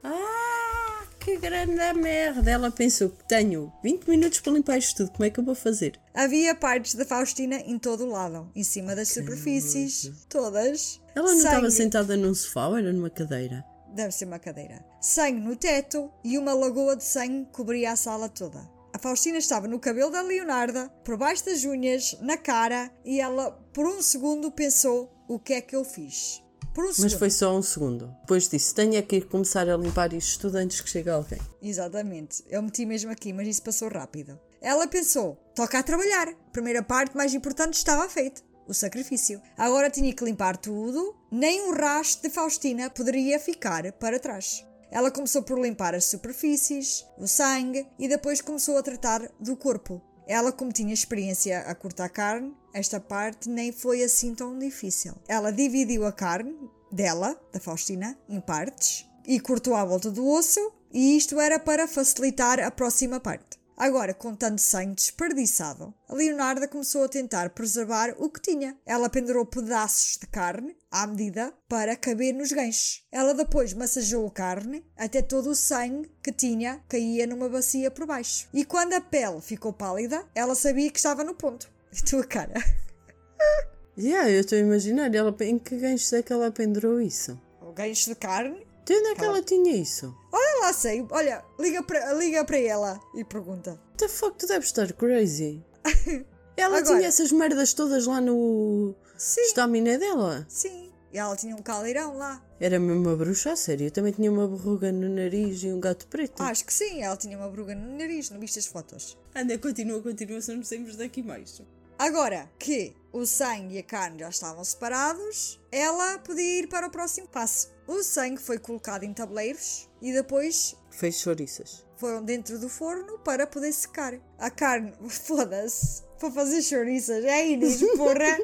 Ah, 0.00 0.87
que 1.28 1.36
grande 1.36 1.92
merda. 1.94 2.50
Ela 2.50 2.70
pensou 2.70 3.10
que 3.10 3.24
tenho 3.28 3.70
20 3.82 4.08
minutos 4.08 4.40
para 4.40 4.52
limpar 4.52 4.78
isto 4.78 4.96
tudo. 4.96 5.12
Como 5.12 5.24
é 5.24 5.30
que 5.30 5.38
eu 5.38 5.44
vou 5.44 5.54
fazer? 5.54 6.00
Havia 6.14 6.54
partes 6.54 6.94
da 6.94 7.04
Faustina 7.04 7.56
em 7.56 7.78
todo 7.78 8.04
o 8.04 8.10
lado, 8.10 8.50
em 8.56 8.64
cima 8.64 8.94
das 8.94 9.08
superfícies, 9.08 10.10
todas. 10.28 11.00
Ela 11.14 11.30
não 11.30 11.36
estava 11.36 11.70
sentada 11.70 12.16
num 12.16 12.32
sofá 12.32 12.68
ou 12.68 12.78
era 12.78 12.92
numa 12.92 13.10
cadeira? 13.10 13.62
Deve 13.94 14.12
ser 14.12 14.24
uma 14.24 14.38
cadeira. 14.38 14.82
Sangue 15.00 15.40
no 15.40 15.54
teto 15.54 16.10
e 16.24 16.38
uma 16.38 16.54
lagoa 16.54 16.96
de 16.96 17.04
sangue 17.04 17.48
cobria 17.52 17.92
a 17.92 17.96
sala 17.96 18.28
toda. 18.28 18.60
A 18.94 18.98
Faustina 18.98 19.36
estava 19.36 19.68
no 19.68 19.78
cabelo 19.78 20.10
da 20.10 20.22
Leonarda, 20.22 20.88
por 21.04 21.16
baixo 21.16 21.44
das 21.44 21.62
unhas, 21.64 22.16
na 22.20 22.36
cara, 22.38 22.90
e 23.04 23.20
ela, 23.20 23.50
por 23.72 23.86
um 23.86 24.00
segundo, 24.00 24.50
pensou: 24.50 25.12
o 25.28 25.38
que 25.38 25.52
é 25.52 25.60
que 25.60 25.76
eu 25.76 25.84
fiz? 25.84 26.42
Por 26.74 26.84
um 26.84 26.92
Mas 26.98 27.12
foi 27.12 27.30
só 27.30 27.56
um 27.56 27.62
segundo. 27.62 28.14
Depois 28.20 28.48
disse: 28.48 28.74
tenho 28.74 28.96
é 28.96 29.02
que 29.02 29.16
ir 29.16 29.26
começar 29.26 29.68
a 29.68 29.76
limpar 29.76 30.12
isto 30.12 30.40
tudo 30.40 30.56
antes 30.56 30.80
que 30.80 30.90
chegue 30.90 31.10
alguém. 31.10 31.38
Exatamente. 31.62 32.44
Eu 32.48 32.62
meti 32.62 32.86
mesmo 32.86 33.10
aqui, 33.10 33.32
mas 33.32 33.48
isso 33.48 33.62
passou 33.62 33.88
rápido. 33.88 34.38
Ela 34.60 34.86
pensou: 34.86 35.36
toca 35.54 35.78
a 35.78 35.82
trabalhar. 35.82 36.28
A 36.28 36.50
primeira 36.52 36.82
parte 36.82 37.16
mais 37.16 37.34
importante 37.34 37.74
estava 37.74 38.08
feita. 38.08 38.42
O 38.66 38.74
sacrifício. 38.74 39.40
Agora 39.56 39.90
tinha 39.90 40.12
que 40.12 40.24
limpar 40.24 40.56
tudo, 40.58 41.16
nem 41.32 41.68
um 41.68 41.74
rastro 41.74 42.28
de 42.28 42.34
Faustina 42.34 42.90
poderia 42.90 43.40
ficar 43.40 43.90
para 43.92 44.20
trás. 44.20 44.64
Ela 44.90 45.10
começou 45.10 45.42
por 45.42 45.58
limpar 45.58 45.94
as 45.94 46.04
superfícies, 46.04 47.04
o 47.18 47.26
sangue 47.26 47.86
e 47.98 48.08
depois 48.08 48.40
começou 48.40 48.76
a 48.76 48.82
tratar 48.82 49.22
do 49.38 49.56
corpo. 49.56 50.02
Ela, 50.28 50.52
como 50.52 50.70
tinha 50.70 50.92
experiência 50.92 51.60
a 51.60 51.74
cortar 51.74 52.10
carne, 52.10 52.54
esta 52.74 53.00
parte 53.00 53.48
nem 53.48 53.72
foi 53.72 54.04
assim 54.04 54.34
tão 54.34 54.58
difícil. 54.58 55.14
Ela 55.26 55.50
dividiu 55.50 56.04
a 56.04 56.12
carne 56.12 56.54
dela, 56.92 57.34
da 57.50 57.58
Faustina, 57.58 58.16
em 58.28 58.38
partes 58.38 59.08
e 59.26 59.40
cortou 59.40 59.74
à 59.74 59.84
volta 59.84 60.10
do 60.10 60.26
osso, 60.26 60.60
e 60.92 61.16
isto 61.16 61.38
era 61.38 61.58
para 61.58 61.86
facilitar 61.86 62.60
a 62.60 62.70
próxima 62.70 63.20
parte. 63.20 63.57
Agora, 63.78 64.12
com 64.12 64.34
tanto 64.34 64.60
sangue 64.60 64.96
desperdiçado, 64.96 65.94
a 66.08 66.12
Leonarda 66.12 66.66
começou 66.66 67.04
a 67.04 67.08
tentar 67.08 67.50
preservar 67.50 68.12
o 68.18 68.28
que 68.28 68.40
tinha. 68.40 68.76
Ela 68.84 69.08
pendurou 69.08 69.46
pedaços 69.46 70.18
de 70.20 70.26
carne, 70.26 70.76
à 70.90 71.06
medida, 71.06 71.54
para 71.68 71.94
caber 71.94 72.34
nos 72.34 72.50
ganchos. 72.50 73.06
Ela 73.12 73.32
depois 73.34 73.72
massageou 73.72 74.26
a 74.26 74.30
carne 74.32 74.84
até 74.96 75.22
todo 75.22 75.50
o 75.50 75.54
sangue 75.54 76.10
que 76.20 76.32
tinha 76.32 76.82
caía 76.88 77.24
numa 77.24 77.48
bacia 77.48 77.88
por 77.88 78.04
baixo. 78.04 78.48
E 78.52 78.64
quando 78.64 78.94
a 78.94 79.00
pele 79.00 79.40
ficou 79.40 79.72
pálida, 79.72 80.26
ela 80.34 80.56
sabia 80.56 80.90
que 80.90 80.98
estava 80.98 81.22
no 81.22 81.34
ponto. 81.34 81.70
E 81.90 82.02
tua 82.02 82.24
cara? 82.24 82.54
Yeah, 83.96 84.30
eu 84.30 84.40
estou 84.40 84.56
a 84.56 84.60
imaginar. 84.60 85.12
Ela, 85.12 85.34
em 85.40 85.58
que 85.58 85.76
ganchos 85.76 86.12
é 86.12 86.22
que 86.22 86.32
ela 86.32 86.52
pendurou 86.52 87.00
isso? 87.00 87.40
O 87.60 87.72
gancho 87.72 88.10
de 88.10 88.14
carne? 88.14 88.67
De 88.88 88.94
onde 88.94 89.08
é 89.08 89.14
que 89.14 89.24
ela 89.24 89.42
tinha 89.42 89.76
isso? 89.76 90.16
Olha 90.32 90.60
lá, 90.62 90.72
sei. 90.72 91.06
Olha, 91.10 91.44
liga 91.60 91.82
para 91.82 92.12
liga 92.14 92.42
para 92.44 92.58
ela 92.58 92.98
e 93.14 93.22
pergunta. 93.22 93.72
What 93.72 93.96
the 93.98 94.08
fuck, 94.08 94.38
tu 94.38 94.46
deves 94.46 94.68
estar 94.68 94.90
crazy. 94.94 95.62
Ela 96.56 96.78
Agora- 96.78 96.96
tinha 96.96 97.06
essas 97.08 97.30
merdas 97.30 97.72
todas 97.74 98.06
lá 98.06 98.20
no 98.20 98.94
Sim, 99.16 99.42
estaminé 99.42 99.98
dela. 99.98 100.44
sim. 100.48 100.90
E 101.12 101.16
ela 101.18 101.34
tinha 101.36 101.54
um 101.56 101.62
caldeirão 101.62 102.16
lá. 102.18 102.42
Era 102.60 102.78
mesmo 102.78 103.00
uma 103.00 103.16
bruxa, 103.16 103.52
a 103.52 103.56
sério. 103.56 103.86
Eu 103.86 103.90
também 103.90 104.12
tinha 104.12 104.30
uma 104.30 104.46
verruga 104.48 104.90
no 104.92 105.08
nariz 105.08 105.62
e 105.62 105.68
um 105.68 105.80
gato 105.80 106.06
preto. 106.06 106.42
Acho 106.42 106.64
que 106.66 106.72
sim, 106.74 107.00
ela 107.02 107.16
tinha 107.16 107.36
uma 107.38 107.48
bruga 107.48 107.74
no 107.74 107.96
nariz, 107.96 108.28
não 108.30 108.38
viste 108.40 108.58
as 108.58 108.66
fotos? 108.66 109.16
Anda, 109.34 109.56
continua, 109.56 110.02
continua, 110.02 110.40
se 110.42 110.52
não 110.54 110.62
saímos 110.64 110.96
daqui 110.96 111.22
mais. 111.22 111.62
Agora 111.98 112.50
que 112.58 112.94
o 113.12 113.24
sangue 113.24 113.76
e 113.76 113.78
a 113.78 113.82
carne 113.82 114.18
já 114.20 114.28
estavam 114.28 114.62
separados, 114.64 115.58
ela 115.72 116.18
podia 116.18 116.58
ir 116.60 116.68
para 116.68 116.86
o 116.88 116.90
próximo 116.90 117.26
passo. 117.28 117.70
O 117.88 118.02
sangue 118.02 118.40
foi 118.40 118.58
colocado 118.58 119.02
em 119.04 119.12
tabuleiros 119.14 119.88
e 120.00 120.12
depois 120.12 120.76
Fez 120.90 121.16
chouriças. 121.16 121.84
foram 121.96 122.22
dentro 122.22 122.58
do 122.58 122.68
forno 122.68 123.18
para 123.20 123.46
poder 123.46 123.72
secar. 123.72 124.14
A 124.38 124.50
carne, 124.50 124.92
foda-se, 125.08 126.02
para 126.20 126.30
fazer 126.30 126.60
chouriças. 126.62 127.24
É 127.24 127.48
Inês, 127.48 127.80
porra! 127.96 128.38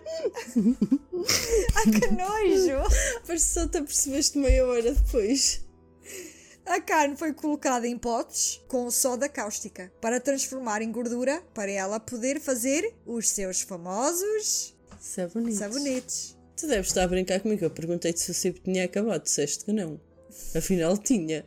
Ai 1.77 1.85
que 1.93 2.11
nojo! 2.11 2.91
Parece 3.27 3.47
que 3.47 3.53
só 3.55 3.69
te 3.69 3.79
apercebeste 3.79 4.39
meia 4.39 4.67
hora 4.67 4.95
depois. 4.95 5.61
A 6.67 6.81
carne 6.81 7.15
foi 7.15 7.35
colocada 7.35 7.87
em 7.87 7.99
potes 7.99 8.63
com 8.69 8.91
soda 8.91 9.29
cáustica 9.29 9.93
para 10.01 10.19
transformar 10.19 10.81
em 10.81 10.91
gordura 10.91 11.43
para 11.53 11.71
ela 11.71 12.01
poder 12.01 12.41
fazer 12.41 12.95
os 13.05 13.29
seus 13.29 13.61
famosos 13.61 14.75
Sabonetes. 14.99 15.59
sabonetes. 15.59 16.37
Tu 16.57 16.67
deves 16.67 16.89
estar 16.89 17.05
a 17.05 17.09
brincar 17.09 17.41
comigo. 17.41 17.65
Eu 17.65 17.71
perguntei-te 17.71 18.21
se 18.21 18.31
o 18.31 18.35
cibo 18.35 18.59
tinha 18.61 18.85
acabado. 18.85 19.23
Disseste 19.23 19.65
que 19.65 19.73
não. 19.73 20.01
Afinal, 20.55 20.97
tinha. 20.97 21.45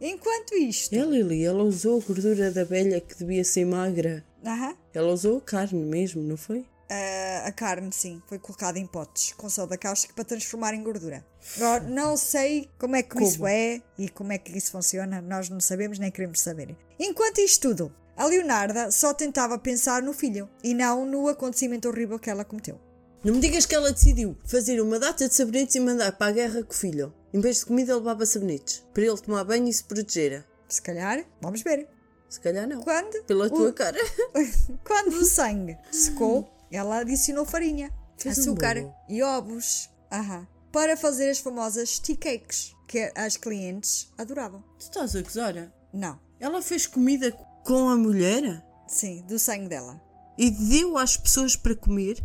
Enquanto 0.00 0.54
isto, 0.54 0.94
É, 0.94 1.00
Lili, 1.04 1.44
ela 1.44 1.62
usou 1.62 2.00
a 2.00 2.04
gordura 2.04 2.50
da 2.50 2.64
velha 2.64 3.00
que 3.00 3.18
devia 3.18 3.44
ser 3.44 3.66
magra. 3.66 4.24
Aham. 4.44 4.74
Ela 4.94 5.12
usou 5.12 5.38
a 5.38 5.40
carne 5.42 5.84
mesmo, 5.84 6.22
não 6.22 6.36
foi? 6.36 6.64
a, 6.90 7.46
a 7.46 7.52
carne, 7.52 7.88
sim, 7.92 8.20
foi 8.26 8.36
colocada 8.38 8.76
em 8.78 8.84
potes 8.86 9.32
com 9.34 9.48
soda 9.48 9.78
cáustica 9.78 10.12
para 10.12 10.24
transformar 10.24 10.74
em 10.74 10.82
gordura. 10.82 11.24
Agora, 11.56 11.84
não 11.84 12.16
sei 12.16 12.68
como 12.78 12.96
é 12.96 13.02
que 13.02 13.10
Como? 13.10 13.24
isso 13.24 13.46
é 13.46 13.80
e 13.96 14.08
como 14.08 14.32
é 14.32 14.38
que 14.38 14.56
isso 14.58 14.72
funciona, 14.72 15.20
nós 15.20 15.48
não 15.48 15.60
sabemos 15.60 16.00
nem 16.00 16.10
queremos 16.10 16.40
saber. 16.40 16.76
Enquanto 16.98 17.38
isto 17.38 17.68
tudo, 17.68 17.94
a 18.16 18.26
Leonarda 18.26 18.90
só 18.90 19.14
tentava 19.14 19.56
pensar 19.56 20.02
no 20.02 20.12
filho 20.12 20.48
e 20.64 20.74
não 20.74 21.06
no 21.06 21.28
acontecimento 21.28 21.88
horrível 21.88 22.18
que 22.18 22.28
ela 22.28 22.44
cometeu. 22.44 22.80
Não 23.22 23.34
me 23.34 23.40
digas 23.40 23.66
que 23.66 23.74
ela 23.74 23.92
decidiu 23.92 24.36
fazer 24.44 24.80
uma 24.80 24.98
data 24.98 25.28
de 25.28 25.34
sabonetes 25.34 25.74
e 25.74 25.80
mandar 25.80 26.12
para 26.12 26.28
a 26.28 26.32
guerra 26.32 26.62
com 26.62 26.72
o 26.72 26.76
filho. 26.76 27.12
Em 27.32 27.40
vez 27.40 27.58
de 27.58 27.66
comida, 27.66 27.94
levava 27.96 28.24
sabonetes. 28.24 28.82
Para 28.94 29.04
ele 29.04 29.18
tomar 29.18 29.44
banho 29.44 29.68
e 29.68 29.72
se 29.72 29.84
proteger. 29.84 30.44
Se 30.68 30.80
calhar, 30.80 31.24
vamos 31.40 31.60
ver. 31.62 31.86
Se 32.28 32.40
calhar 32.40 32.66
não. 32.66 32.80
Quando, 32.82 33.22
Pela 33.24 33.46
o- 33.46 33.50
tua 33.50 33.72
cara. 33.72 33.98
quando 34.84 35.14
o 35.14 35.24
sangue 35.24 35.76
secou, 35.90 36.48
ela 36.70 37.00
adicionou 37.00 37.44
farinha, 37.44 37.90
Fez 38.16 38.38
um 38.38 38.40
açúcar 38.42 38.76
bolo. 38.80 38.94
e 39.08 39.22
ovos 39.22 39.90
Aham. 40.10 40.46
para 40.72 40.96
fazer 40.96 41.28
as 41.30 41.38
famosas 41.40 41.98
tea 41.98 42.16
cakes 42.16 42.74
que 42.88 43.12
as 43.14 43.36
clientes 43.36 44.08
adoravam. 44.16 44.62
Tu 44.78 44.82
estás 44.82 45.14
a 45.14 45.22
gozar? 45.22 45.72
Não, 45.92 46.18
Ela 46.38 46.62
fez 46.62 46.86
comida 46.86 47.30
com 47.64 47.88
a 47.88 47.96
mulher 47.96 48.64
sim, 48.88 49.22
do 49.28 49.38
sangue 49.38 49.68
dela. 49.68 50.00
e 50.38 50.50
deu 50.50 50.96
às 50.96 51.16
pessoas 51.16 51.54
para 51.56 51.74
comer. 51.76 52.22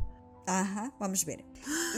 Aham, 0.47 0.91
vamos 0.99 1.23
ver. 1.23 1.43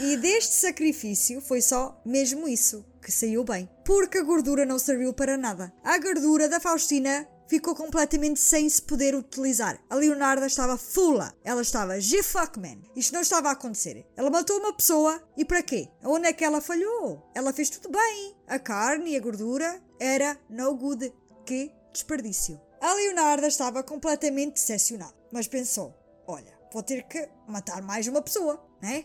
E 0.00 0.16
deste 0.16 0.54
sacrifício 0.54 1.40
foi 1.40 1.60
só 1.60 2.00
mesmo 2.04 2.48
isso 2.48 2.84
que 3.02 3.12
saiu 3.12 3.44
bem. 3.44 3.68
Porque 3.84 4.18
a 4.18 4.22
gordura 4.22 4.64
não 4.64 4.78
serviu 4.78 5.12
para 5.12 5.36
nada. 5.36 5.72
A 5.84 5.98
gordura 5.98 6.48
da 6.48 6.60
Faustina 6.60 7.28
ficou 7.48 7.74
completamente 7.74 8.38
sem 8.38 8.68
se 8.68 8.80
poder 8.80 9.14
utilizar. 9.14 9.80
A 9.88 9.94
Leonarda 9.94 10.46
estava 10.46 10.76
fula. 10.76 11.34
Ela 11.42 11.62
estava 11.62 12.00
G-fuck 12.00 12.58
man. 12.58 12.78
Isto 12.94 13.14
não 13.14 13.22
estava 13.22 13.48
a 13.48 13.52
acontecer. 13.52 14.06
Ela 14.16 14.30
matou 14.30 14.58
uma 14.58 14.72
pessoa 14.72 15.22
e 15.36 15.44
para 15.44 15.62
quê? 15.62 15.88
Onde 16.04 16.28
é 16.28 16.32
que 16.32 16.44
ela 16.44 16.60
falhou? 16.60 17.30
Ela 17.34 17.52
fez 17.52 17.70
tudo 17.70 17.90
bem. 17.90 18.36
A 18.46 18.58
carne 18.58 19.12
e 19.12 19.16
a 19.16 19.20
gordura 19.20 19.82
era 19.98 20.38
no 20.48 20.74
good. 20.74 21.12
Que 21.44 21.72
desperdício. 21.92 22.60
A 22.80 22.94
Leonarda 22.94 23.48
estava 23.48 23.82
completamente 23.82 24.54
decepcionada. 24.54 25.14
Mas 25.32 25.48
pensou, 25.48 25.94
olha, 26.26 26.57
vou 26.72 26.82
ter 26.82 27.02
que 27.04 27.28
matar 27.46 27.82
mais 27.82 28.06
uma 28.08 28.22
pessoa, 28.22 28.62
né? 28.80 29.04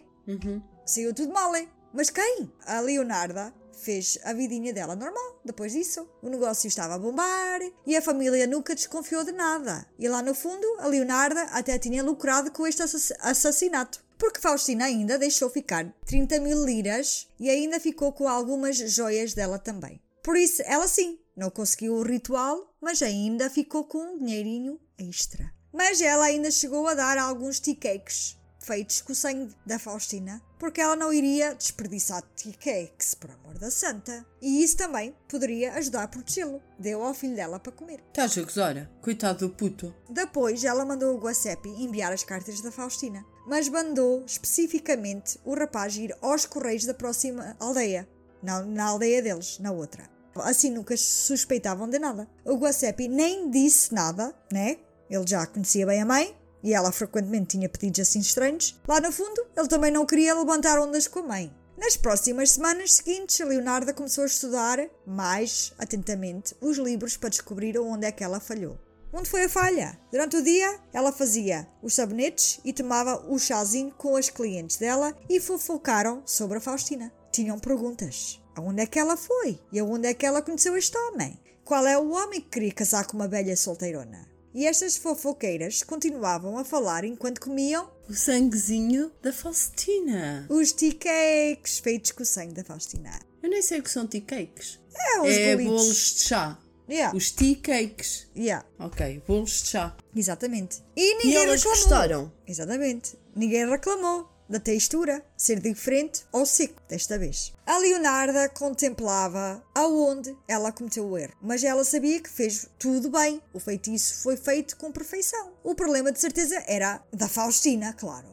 Saiu 0.86 1.14
tudo 1.14 1.32
mal, 1.34 1.56
hein? 1.56 1.70
Mas 1.94 2.10
quem? 2.10 2.52
A 2.66 2.80
Leonarda 2.80 3.54
fez 3.72 4.18
a 4.24 4.34
vidinha 4.34 4.74
dela 4.74 4.96
normal 4.96 5.42
depois 5.44 5.72
disso. 5.74 6.08
O 6.22 6.30
negócio 6.30 6.68
estava 6.68 6.96
a 6.96 7.00
bombar 7.00 7.60
e 7.86 7.96
a 7.96 8.02
família 8.02 8.48
nunca 8.48 8.74
desconfiou 8.76 9.24
de 9.24 9.32
nada. 9.32 9.86
E 10.00 10.08
lá 10.08 10.22
no 10.22 10.34
fundo, 10.34 10.66
a 10.80 10.88
Leonarda 10.88 11.42
até 11.52 11.78
tinha 11.78 12.04
lucrado 12.04 12.52
com 12.52 12.66
este 12.66 12.82
assass- 12.84 13.14
assassinato. 13.20 14.04
Porque 14.18 14.40
Faustina 14.40 14.86
ainda 14.86 15.18
deixou 15.18 15.50
ficar 15.50 15.92
30 16.06 16.40
mil 16.40 16.64
liras 16.66 17.28
e 17.40 17.50
ainda 17.50 17.80
ficou 17.80 18.12
com 18.14 18.28
algumas 18.28 18.78
joias 18.78 19.34
dela 19.34 19.60
também. 19.60 20.02
Por 20.24 20.38
isso, 20.38 20.62
ela 20.66 20.88
sim, 20.88 21.20
não 21.36 21.50
conseguiu 21.50 21.96
o 21.96 22.04
ritual, 22.04 22.74
mas 22.80 23.02
ainda 23.02 23.50
ficou 23.50 23.84
com 23.84 23.98
um 23.98 24.18
dinheirinho 24.18 24.80
extra. 24.98 25.54
Mas 25.74 26.00
ela 26.00 26.26
ainda 26.26 26.52
chegou 26.52 26.88
a 26.88 26.94
dar 26.94 27.18
alguns 27.18 27.60
tea 27.60 27.76
cakes 27.76 28.38
feitos 28.64 29.02
com 29.02 29.12
o 29.12 29.16
sangue 29.16 29.54
da 29.66 29.78
Faustina, 29.78 30.42
porque 30.58 30.80
ela 30.80 30.96
não 30.96 31.12
iria 31.12 31.54
desperdiçar 31.54 32.24
tea 32.36 32.54
cakes, 32.54 33.14
por 33.14 33.30
amor 33.32 33.58
da 33.58 33.70
santa. 33.70 34.26
E 34.42 34.64
isso 34.64 34.78
também 34.78 35.14
poderia 35.28 35.74
ajudar 35.74 36.04
a 36.04 36.08
protegê-lo. 36.08 36.62
Deu 36.80 37.04
ao 37.04 37.14
filho 37.14 37.36
dela 37.36 37.60
para 37.60 37.74
comer. 37.74 38.02
Estás 38.08 38.38
a 38.38 38.42
gozar? 38.42 38.90
Coitado 39.02 39.48
do 39.48 39.54
puto. 39.54 39.94
Depois, 40.10 40.64
ela 40.64 40.86
mandou 40.86 41.14
o 41.14 41.20
Guacepi 41.20 41.70
enviar 41.70 42.14
as 42.14 42.24
cartas 42.24 42.62
da 42.62 42.72
Faustina. 42.72 43.26
mas 43.46 43.68
mandou 43.68 44.24
especificamente 44.26 45.38
o 45.44 45.54
rapaz 45.54 45.98
ir 45.98 46.16
aos 46.22 46.46
correios 46.46 46.86
da 46.86 46.94
próxima 46.94 47.58
aldeia. 47.60 48.08
Não 48.42 48.66
na 48.66 48.86
aldeia 48.86 49.22
deles, 49.22 49.60
na 49.60 49.72
outra. 49.72 50.10
Assim 50.36 50.72
nunca 50.72 50.96
suspeitavam 50.96 51.90
de 51.90 52.00
nada. 52.00 52.28
O 52.46 52.56
Guacepi 52.56 53.10
nem 53.10 53.52
disse 53.52 53.94
nada, 53.94 54.34
né? 54.52 54.78
Ele 55.10 55.26
já 55.28 55.46
conhecia 55.46 55.86
bem 55.86 56.02
a 56.02 56.06
mãe 56.06 56.36
e 56.64 56.74
ela 56.74 56.92
frequentemente 56.92 57.58
tinha 57.58 57.70
pedidos 57.70 58.00
assim 58.00 58.20
estranhos. 58.20 58.80
Lá 58.88 59.02
no 59.02 59.12
fundo, 59.12 59.46
ele 59.56 59.68
também 59.68 59.92
não 59.92 60.06
queria 60.06 60.34
levantar 60.34 60.80
ondas 60.80 61.08
com 61.08 61.20
a 61.20 61.24
mãe. 61.24 61.54
Nas 61.78 61.98
próximas 61.98 62.52
semanas 62.52 62.94
seguintes, 62.94 63.40
Leonardo 63.40 63.94
começou 63.94 64.24
a 64.24 64.28
estudar 64.28 64.80
mais 65.06 65.74
atentamente 65.78 66.56
os 66.62 66.78
livros 66.78 67.18
para 67.18 67.30
descobrir 67.30 67.78
onde 67.78 68.06
é 68.06 68.12
que 68.12 68.24
ela 68.24 68.40
falhou. 68.40 68.80
Onde 69.12 69.30
foi 69.30 69.44
a 69.44 69.50
falha? 69.50 70.00
Durante 70.12 70.38
o 70.38 70.44
dia, 70.44 70.80
ela 70.92 71.12
fazia 71.12 71.68
os 71.84 71.94
sabonetes 71.94 72.60
e 72.64 72.74
tomava 72.74 73.24
o 73.30 73.38
chazinho 73.38 73.92
com 73.92 74.16
as 74.16 74.30
clientes 74.30 74.78
dela 74.78 75.16
e 75.30 75.40
fofocaram 75.40 76.24
sobre 76.26 76.58
a 76.58 76.62
Faustina. 76.62 77.12
Tinham 77.32 77.60
perguntas. 77.60 78.42
Aonde 78.56 78.82
é 78.82 78.88
que 78.88 78.98
ela 78.98 79.18
foi? 79.18 79.60
E 79.72 79.80
aonde 79.80 80.08
é 80.08 80.14
que 80.14 80.26
ela 80.26 80.42
conheceu 80.42 80.78
este 80.78 80.98
homem? 80.98 81.40
Qual 81.64 81.86
é 81.86 81.98
o 81.98 82.12
homem 82.12 82.42
que 82.42 82.50
queria 82.50 82.72
casar 82.72 83.06
com 83.06 83.18
uma 83.18 83.28
velha 83.28 83.56
solteirona? 83.56 84.33
E 84.54 84.66
estas 84.68 84.98
fofoqueiras 84.98 85.82
continuavam 85.84 86.58
a 86.58 86.64
falar 86.64 87.04
enquanto 87.04 87.42
comiam 87.42 87.90
o 88.08 88.14
sanguezinho 88.14 89.12
da 89.22 89.34
Faustina. 89.34 90.46
Os 90.50 90.72
tea 90.72 90.94
cakes 90.94 91.80
feitos 91.80 92.12
com 92.12 92.22
o 92.24 92.26
sangue 92.26 92.54
da 92.54 92.64
Faustina. 92.64 93.20
Eu 93.42 93.50
nem 93.50 93.62
sei 93.62 93.80
o 93.80 93.84
que 93.84 93.90
são 93.90 94.06
tea 94.06 94.22
cakes. 94.22 94.80
É, 94.96 95.22
os 95.22 95.28
é 95.30 95.56
bolitos. 95.56 95.74
bolos 95.74 96.14
de 96.16 96.24
chá. 96.24 96.60
Yeah. 96.90 97.16
Os 97.18 97.32
tea 97.32 97.56
cakes. 97.56 98.28
Yeah, 98.38 98.66
Ok, 98.78 99.24
bolos 99.28 99.64
de 99.64 99.70
chá. 99.70 99.96
exatamente. 100.16 100.84
E 100.96 101.02
E 101.14 101.18
ninguém 101.18 101.36
elas 101.44 101.64
reclamou. 101.64 101.80
gostaram? 101.80 102.32
Exatamente. 102.48 103.18
Ninguém 103.36 103.68
reclamou 103.68 104.30
da 104.54 104.60
textura 104.60 105.26
ser 105.36 105.60
diferente 105.60 106.24
ou 106.32 106.46
seco 106.46 106.80
desta 106.88 107.18
vez. 107.18 107.52
A 107.66 107.80
Leonarda 107.80 108.48
contemplava 108.50 109.64
aonde 109.74 110.38
ela 110.48 110.72
cometeu 110.72 111.08
o 111.08 111.18
erro, 111.18 111.34
mas 111.42 111.64
ela 111.64 111.84
sabia 111.84 112.22
que 112.22 112.30
fez 112.30 112.70
tudo 112.78 113.10
bem. 113.10 113.42
O 113.52 113.60
feitiço 113.60 114.22
foi 114.22 114.38
feito 114.38 114.78
com 114.78 114.92
perfeição. 114.92 115.54
O 115.64 115.74
problema 115.74 116.12
de 116.12 116.20
certeza 116.20 116.64
era 116.68 117.02
da 117.12 117.28
Faustina, 117.28 117.94
claro. 117.94 118.28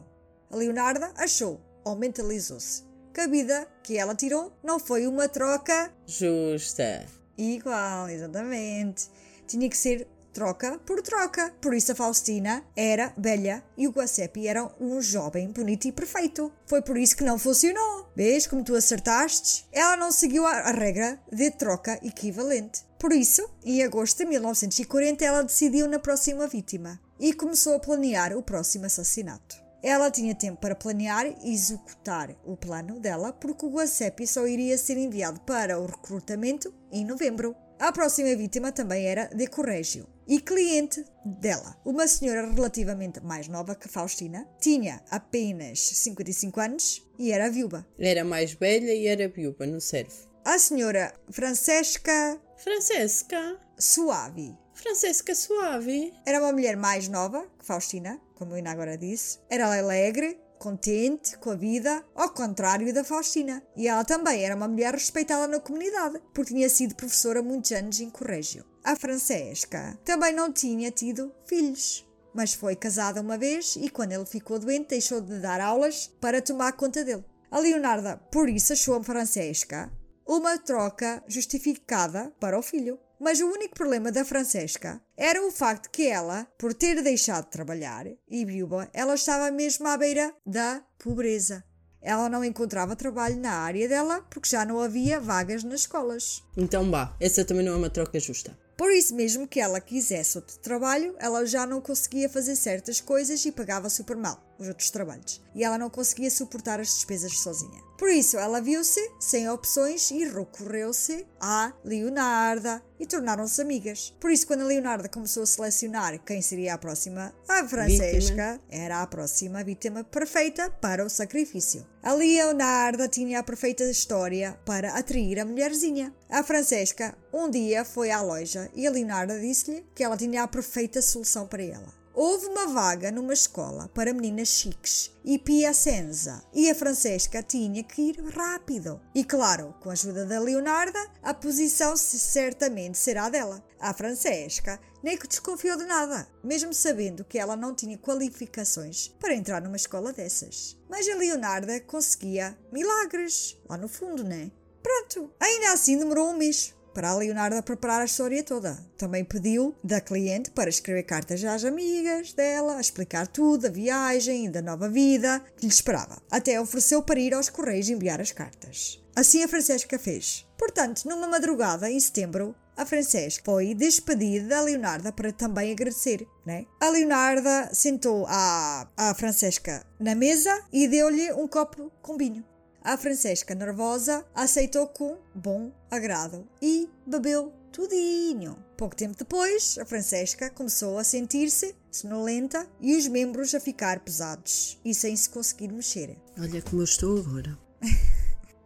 A 0.51 0.55
Leonarda 0.55 1.11
achou, 1.15 1.59
ou 1.83 1.95
mentalizou-se, 1.95 2.83
que 3.11 3.21
a 3.21 3.27
vida 3.27 3.67
que 3.81 3.97
ela 3.97 4.13
tirou 4.13 4.53
não 4.63 4.79
foi 4.79 5.07
uma 5.07 5.27
troca 5.27 5.91
Justa. 6.05 7.03
Igual, 7.35 8.09
exatamente. 8.09 9.09
Tinha 9.47 9.67
que 9.67 9.77
ser 9.77 10.07
troca 10.33 10.79
por 10.85 11.01
troca. 11.01 11.53
Por 11.61 11.73
isso 11.73 11.91
a 11.91 11.95
Faustina 11.95 12.63
era 12.75 13.13
velha 13.17 13.63
e 13.77 13.87
o 13.87 13.91
Guacepi 13.91 14.47
era 14.47 14.69
um 14.79 15.01
jovem 15.01 15.51
bonito 15.51 15.87
e 15.87 15.91
perfeito. 15.91 16.51
Foi 16.65 16.81
por 16.81 16.97
isso 16.97 17.15
que 17.15 17.23
não 17.23 17.37
funcionou. 17.39 18.09
Vês 18.15 18.47
como 18.47 18.63
tu 18.63 18.75
acertaste? 18.75 19.67
Ela 19.71 19.95
não 19.95 20.11
seguiu 20.11 20.45
a, 20.45 20.71
regra 20.71 21.19
de 21.31 21.51
troca 21.51 21.99
equivalente. 22.03 22.83
Por 22.99 23.11
isso, 23.11 23.49
em 23.63 23.83
agosto 23.83 24.19
de 24.19 24.25
1940, 24.25 25.25
ela 25.25 25.43
decidiu 25.43 25.87
na 25.87 25.99
próxima 25.99 26.47
vítima 26.47 26.99
e 27.19 27.33
começou 27.33 27.75
a 27.75 27.79
planear 27.79 28.35
o 28.37 28.43
próximo 28.43 28.85
assassinato. 28.85 29.61
Ela 29.83 30.11
tinha 30.11 30.35
tempo 30.35 30.61
para 30.61 30.75
planear 30.75 31.25
e 31.25 31.51
executar 31.51 32.35
o 32.45 32.55
plano 32.55 32.99
dela, 32.99 33.33
porque 33.33 33.65
o 33.65 33.71
Guacepi 33.71 34.27
só 34.27 34.45
iria 34.45 34.77
ser 34.77 34.97
enviado 34.97 35.39
para 35.41 35.79
o 35.79 35.87
recrutamento 35.87 36.71
em 36.91 37.03
novembro. 37.03 37.55
A 37.81 37.91
próxima 37.91 38.35
vítima 38.35 38.71
também 38.71 39.07
era 39.07 39.25
de 39.33 39.47
Corrégio 39.47 40.05
e 40.27 40.39
cliente 40.39 41.03
dela, 41.25 41.75
uma 41.83 42.07
senhora 42.07 42.45
relativamente 42.45 43.19
mais 43.21 43.47
nova 43.47 43.73
que 43.73 43.87
Faustina, 43.87 44.47
tinha 44.59 45.01
apenas 45.09 45.79
55 45.79 46.59
anos 46.59 47.03
e 47.17 47.31
era 47.31 47.49
viúva. 47.49 47.83
Era 47.97 48.23
mais 48.23 48.53
velha 48.53 48.93
e 48.93 49.07
era 49.07 49.27
viúva, 49.27 49.65
não 49.65 49.79
serve. 49.79 50.13
A 50.45 50.59
senhora 50.59 51.11
Francesca 51.31 52.39
Francesca. 52.55 53.59
Suavi 53.79 54.55
Francesca 54.75 55.33
Suave. 55.33 56.13
Era 56.23 56.39
uma 56.39 56.51
mulher 56.51 56.77
mais 56.77 57.07
nova 57.07 57.47
que 57.57 57.65
Faustina, 57.65 58.21
como 58.35 58.53
ainda 58.53 58.69
agora 58.69 58.95
disse. 58.95 59.39
Era 59.49 59.75
alegre, 59.75 60.39
contente 60.61 61.35
com 61.39 61.49
a 61.49 61.55
vida, 61.55 62.05
ao 62.13 62.29
contrário 62.29 62.93
da 62.93 63.03
Faustina. 63.03 63.63
E 63.75 63.87
ela 63.87 64.05
também 64.05 64.45
era 64.45 64.55
uma 64.55 64.67
mulher 64.67 64.93
respeitada 64.93 65.47
na 65.47 65.59
comunidade, 65.59 66.21
porque 66.35 66.53
tinha 66.53 66.69
sido 66.69 66.93
professora 66.93 67.41
muitos 67.41 67.71
anos 67.71 67.99
em 67.99 68.11
colégio. 68.11 68.63
A 68.83 68.95
Francesca 68.95 69.97
também 70.05 70.33
não 70.35 70.53
tinha 70.53 70.91
tido 70.91 71.33
filhos, 71.47 72.07
mas 72.31 72.53
foi 72.53 72.75
casada 72.75 73.21
uma 73.21 73.39
vez 73.39 73.75
e 73.75 73.89
quando 73.89 74.11
ele 74.11 74.25
ficou 74.25 74.59
doente 74.59 74.89
deixou 74.89 75.19
de 75.19 75.39
dar 75.39 75.59
aulas 75.59 76.11
para 76.21 76.43
tomar 76.43 76.73
conta 76.73 77.03
dele. 77.03 77.25
A 77.49 77.57
Leonarda, 77.57 78.17
por 78.31 78.47
isso, 78.47 78.73
achou 78.73 78.95
a 78.95 79.03
Francesca 79.03 79.91
uma 80.27 80.59
troca 80.59 81.23
justificada 81.27 82.31
para 82.39 82.57
o 82.57 82.61
filho. 82.61 82.99
Mas 83.23 83.39
o 83.39 83.45
único 83.45 83.75
problema 83.75 84.11
da 84.11 84.25
Francesca 84.25 84.99
era 85.15 85.45
o 85.45 85.51
facto 85.51 85.91
que 85.91 86.07
ela, 86.07 86.47
por 86.57 86.73
ter 86.73 87.03
deixado 87.03 87.45
de 87.45 87.51
trabalhar 87.51 88.07
e 88.27 88.43
viúva, 88.43 88.89
ela 88.91 89.13
estava 89.13 89.51
mesmo 89.51 89.87
à 89.87 89.95
beira 89.95 90.33
da 90.43 90.83
pobreza. 90.97 91.63
Ela 92.01 92.27
não 92.27 92.43
encontrava 92.43 92.95
trabalho 92.95 93.37
na 93.37 93.51
área 93.51 93.87
dela 93.87 94.25
porque 94.31 94.49
já 94.49 94.65
não 94.65 94.79
havia 94.79 95.19
vagas 95.19 95.63
nas 95.63 95.81
escolas. 95.81 96.41
Então 96.57 96.89
vá, 96.89 97.15
essa 97.19 97.45
também 97.45 97.63
não 97.63 97.73
é 97.73 97.77
uma 97.77 97.91
troca 97.91 98.19
justa. 98.19 98.57
Por 98.75 98.89
isso 98.89 99.13
mesmo 99.13 99.47
que 99.47 99.59
ela 99.59 99.79
quisesse 99.79 100.39
outro 100.39 100.57
trabalho, 100.57 101.13
ela 101.19 101.45
já 101.45 101.67
não 101.67 101.79
conseguia 101.79 102.27
fazer 102.27 102.55
certas 102.55 102.99
coisas 102.99 103.45
e 103.45 103.51
pagava 103.51 103.87
super 103.87 104.17
mal 104.17 104.43
os 104.61 104.67
outros 104.67 104.89
trabalhos. 104.89 105.41
E 105.53 105.63
ela 105.63 105.77
não 105.77 105.89
conseguia 105.89 106.29
suportar 106.29 106.79
as 106.79 106.93
despesas 106.93 107.39
sozinha. 107.39 107.81
Por 108.01 108.09
isso, 108.09 108.35
ela 108.37 108.59
viu-se 108.59 108.99
sem 109.19 109.47
opções 109.47 110.09
e 110.09 110.25
recorreu-se 110.25 111.27
à 111.39 111.71
Leonarda 111.83 112.81
e 112.99 113.05
tornaram-se 113.05 113.61
amigas. 113.61 114.11
Por 114.19 114.31
isso, 114.31 114.47
quando 114.47 114.61
a 114.61 114.65
Leonarda 114.65 115.07
começou 115.07 115.43
a 115.43 115.45
selecionar 115.45 116.17
quem 116.19 116.41
seria 116.41 116.73
a 116.73 116.77
próxima, 116.79 117.31
a 117.47 117.63
Francesca 117.67 118.59
era 118.69 119.03
a 119.03 119.07
próxima 119.07 119.63
vítima 119.63 120.03
perfeita 120.03 120.71
para 120.81 121.05
o 121.05 121.09
sacrifício. 121.11 121.85
A 122.01 122.13
Leonarda 122.13 123.07
tinha 123.07 123.37
a 123.37 123.43
perfeita 123.43 123.83
história 123.83 124.59
para 124.65 124.97
atrair 124.97 125.39
a 125.39 125.45
mulherzinha. 125.45 126.11
A 126.27 126.43
Francesca 126.43 127.15
um 127.31 127.51
dia 127.51 127.85
foi 127.85 128.09
à 128.09 128.19
loja 128.19 128.67
e 128.73 128.87
a 128.87 128.91
Leonarda 128.91 129.39
disse-lhe 129.39 129.85
que 129.93 130.03
ela 130.03 130.17
tinha 130.17 130.41
a 130.41 130.47
perfeita 130.47 131.03
solução 131.03 131.45
para 131.45 131.61
ela. 131.61 132.00
Houve 132.13 132.47
uma 132.47 132.67
vaga 132.67 133.09
numa 133.09 133.33
escola 133.33 133.89
para 133.93 134.13
meninas 134.13 134.49
chiques 134.49 135.11
e 135.23 135.39
piacenza 135.39 136.43
e 136.53 136.69
a 136.69 136.75
Francesca 136.75 137.41
tinha 137.41 137.81
que 137.83 138.01
ir 138.01 138.21
rápido. 138.35 138.99
E 139.15 139.23
claro, 139.23 139.73
com 139.79 139.89
a 139.89 139.93
ajuda 139.93 140.25
da 140.25 140.37
Leonarda, 140.37 140.99
a 141.23 141.33
posição 141.33 141.95
certamente 141.95 142.97
será 142.97 143.29
dela. 143.29 143.63
A 143.79 143.93
Francesca 143.93 144.77
nem 145.01 145.17
que 145.17 145.27
desconfiou 145.27 145.77
de 145.77 145.85
nada, 145.85 146.27
mesmo 146.43 146.73
sabendo 146.73 147.23
que 147.23 147.39
ela 147.39 147.55
não 147.55 147.73
tinha 147.73 147.97
qualificações 147.97 149.07
para 149.19 149.33
entrar 149.33 149.61
numa 149.61 149.77
escola 149.77 150.11
dessas. 150.11 150.77
Mas 150.89 151.07
a 151.07 151.15
Leonarda 151.15 151.79
conseguia 151.79 152.57
milagres, 152.73 153.57
lá 153.69 153.77
no 153.77 153.87
fundo, 153.87 154.21
né? 154.21 154.51
Pronto, 154.83 155.31
ainda 155.39 155.71
assim 155.71 155.97
demorou 155.97 156.29
um 156.29 156.37
mês 156.37 156.75
para 156.93 157.09
a 157.09 157.15
Leonarda 157.15 157.61
preparar 157.61 158.01
a 158.01 158.05
história 158.05 158.43
toda. 158.43 158.77
Também 158.97 159.23
pediu 159.23 159.75
da 159.83 159.99
cliente 159.99 160.51
para 160.51 160.69
escrever 160.69 161.03
cartas 161.03 161.43
às 161.43 161.63
amigas 161.65 162.33
dela, 162.33 162.77
a 162.77 162.81
explicar 162.81 163.27
tudo, 163.27 163.67
a 163.67 163.69
viagem 163.69 164.45
e 164.45 164.49
da 164.49 164.61
nova 164.61 164.89
vida 164.89 165.43
que 165.57 165.65
lhe 165.65 165.73
esperava. 165.73 166.21
Até 166.29 166.59
ofereceu 166.59 167.01
para 167.01 167.19
ir 167.19 167.33
aos 167.33 167.49
correios 167.49 167.89
enviar 167.89 168.21
as 168.21 168.31
cartas. 168.31 169.01
Assim 169.15 169.43
a 169.43 169.47
Francesca 169.47 169.99
fez. 169.99 170.45
Portanto, 170.57 171.05
numa 171.05 171.27
madrugada 171.27 171.89
em 171.89 171.99
setembro, 171.99 172.55
a 172.77 172.85
Francesca 172.85 173.43
foi 173.43 173.73
despedida 173.75 174.47
da 174.47 174.61
Leonarda 174.61 175.11
para 175.11 175.31
também 175.31 175.71
agradecer, 175.71 176.25
né? 176.45 176.65
A 176.79 176.89
Leonarda 176.89 177.69
sentou 177.73 178.25
a, 178.27 178.87
a 178.95 179.13
Francesca 179.13 179.85
na 179.99 180.15
mesa 180.15 180.63
e 180.71 180.87
deu-lhe 180.87 181.31
um 181.33 181.47
copo 181.47 181.91
com 182.01 182.17
vinho. 182.17 182.43
A 182.83 182.97
Francesca, 182.97 183.53
nervosa, 183.53 184.25
aceitou 184.33 184.87
com 184.87 185.17
bom 185.35 185.71
agrado 185.89 186.47
e 186.59 186.89
bebeu 187.05 187.53
tudinho. 187.71 188.57
Pouco 188.75 188.95
tempo 188.95 189.15
depois, 189.15 189.77
a 189.77 189.85
Francesca 189.85 190.49
começou 190.49 190.97
a 190.97 191.03
sentir-se 191.03 191.75
sonolenta 191.91 192.67
e 192.79 192.95
os 192.95 193.07
membros 193.07 193.53
a 193.53 193.59
ficar 193.59 193.99
pesados 193.99 194.79
e 194.83 194.95
sem 194.95 195.15
se 195.15 195.29
conseguir 195.29 195.71
mexer. 195.71 196.17
Olha 196.39 196.61
como 196.63 196.81
eu 196.81 196.85
estou 196.85 197.19
agora. 197.19 197.55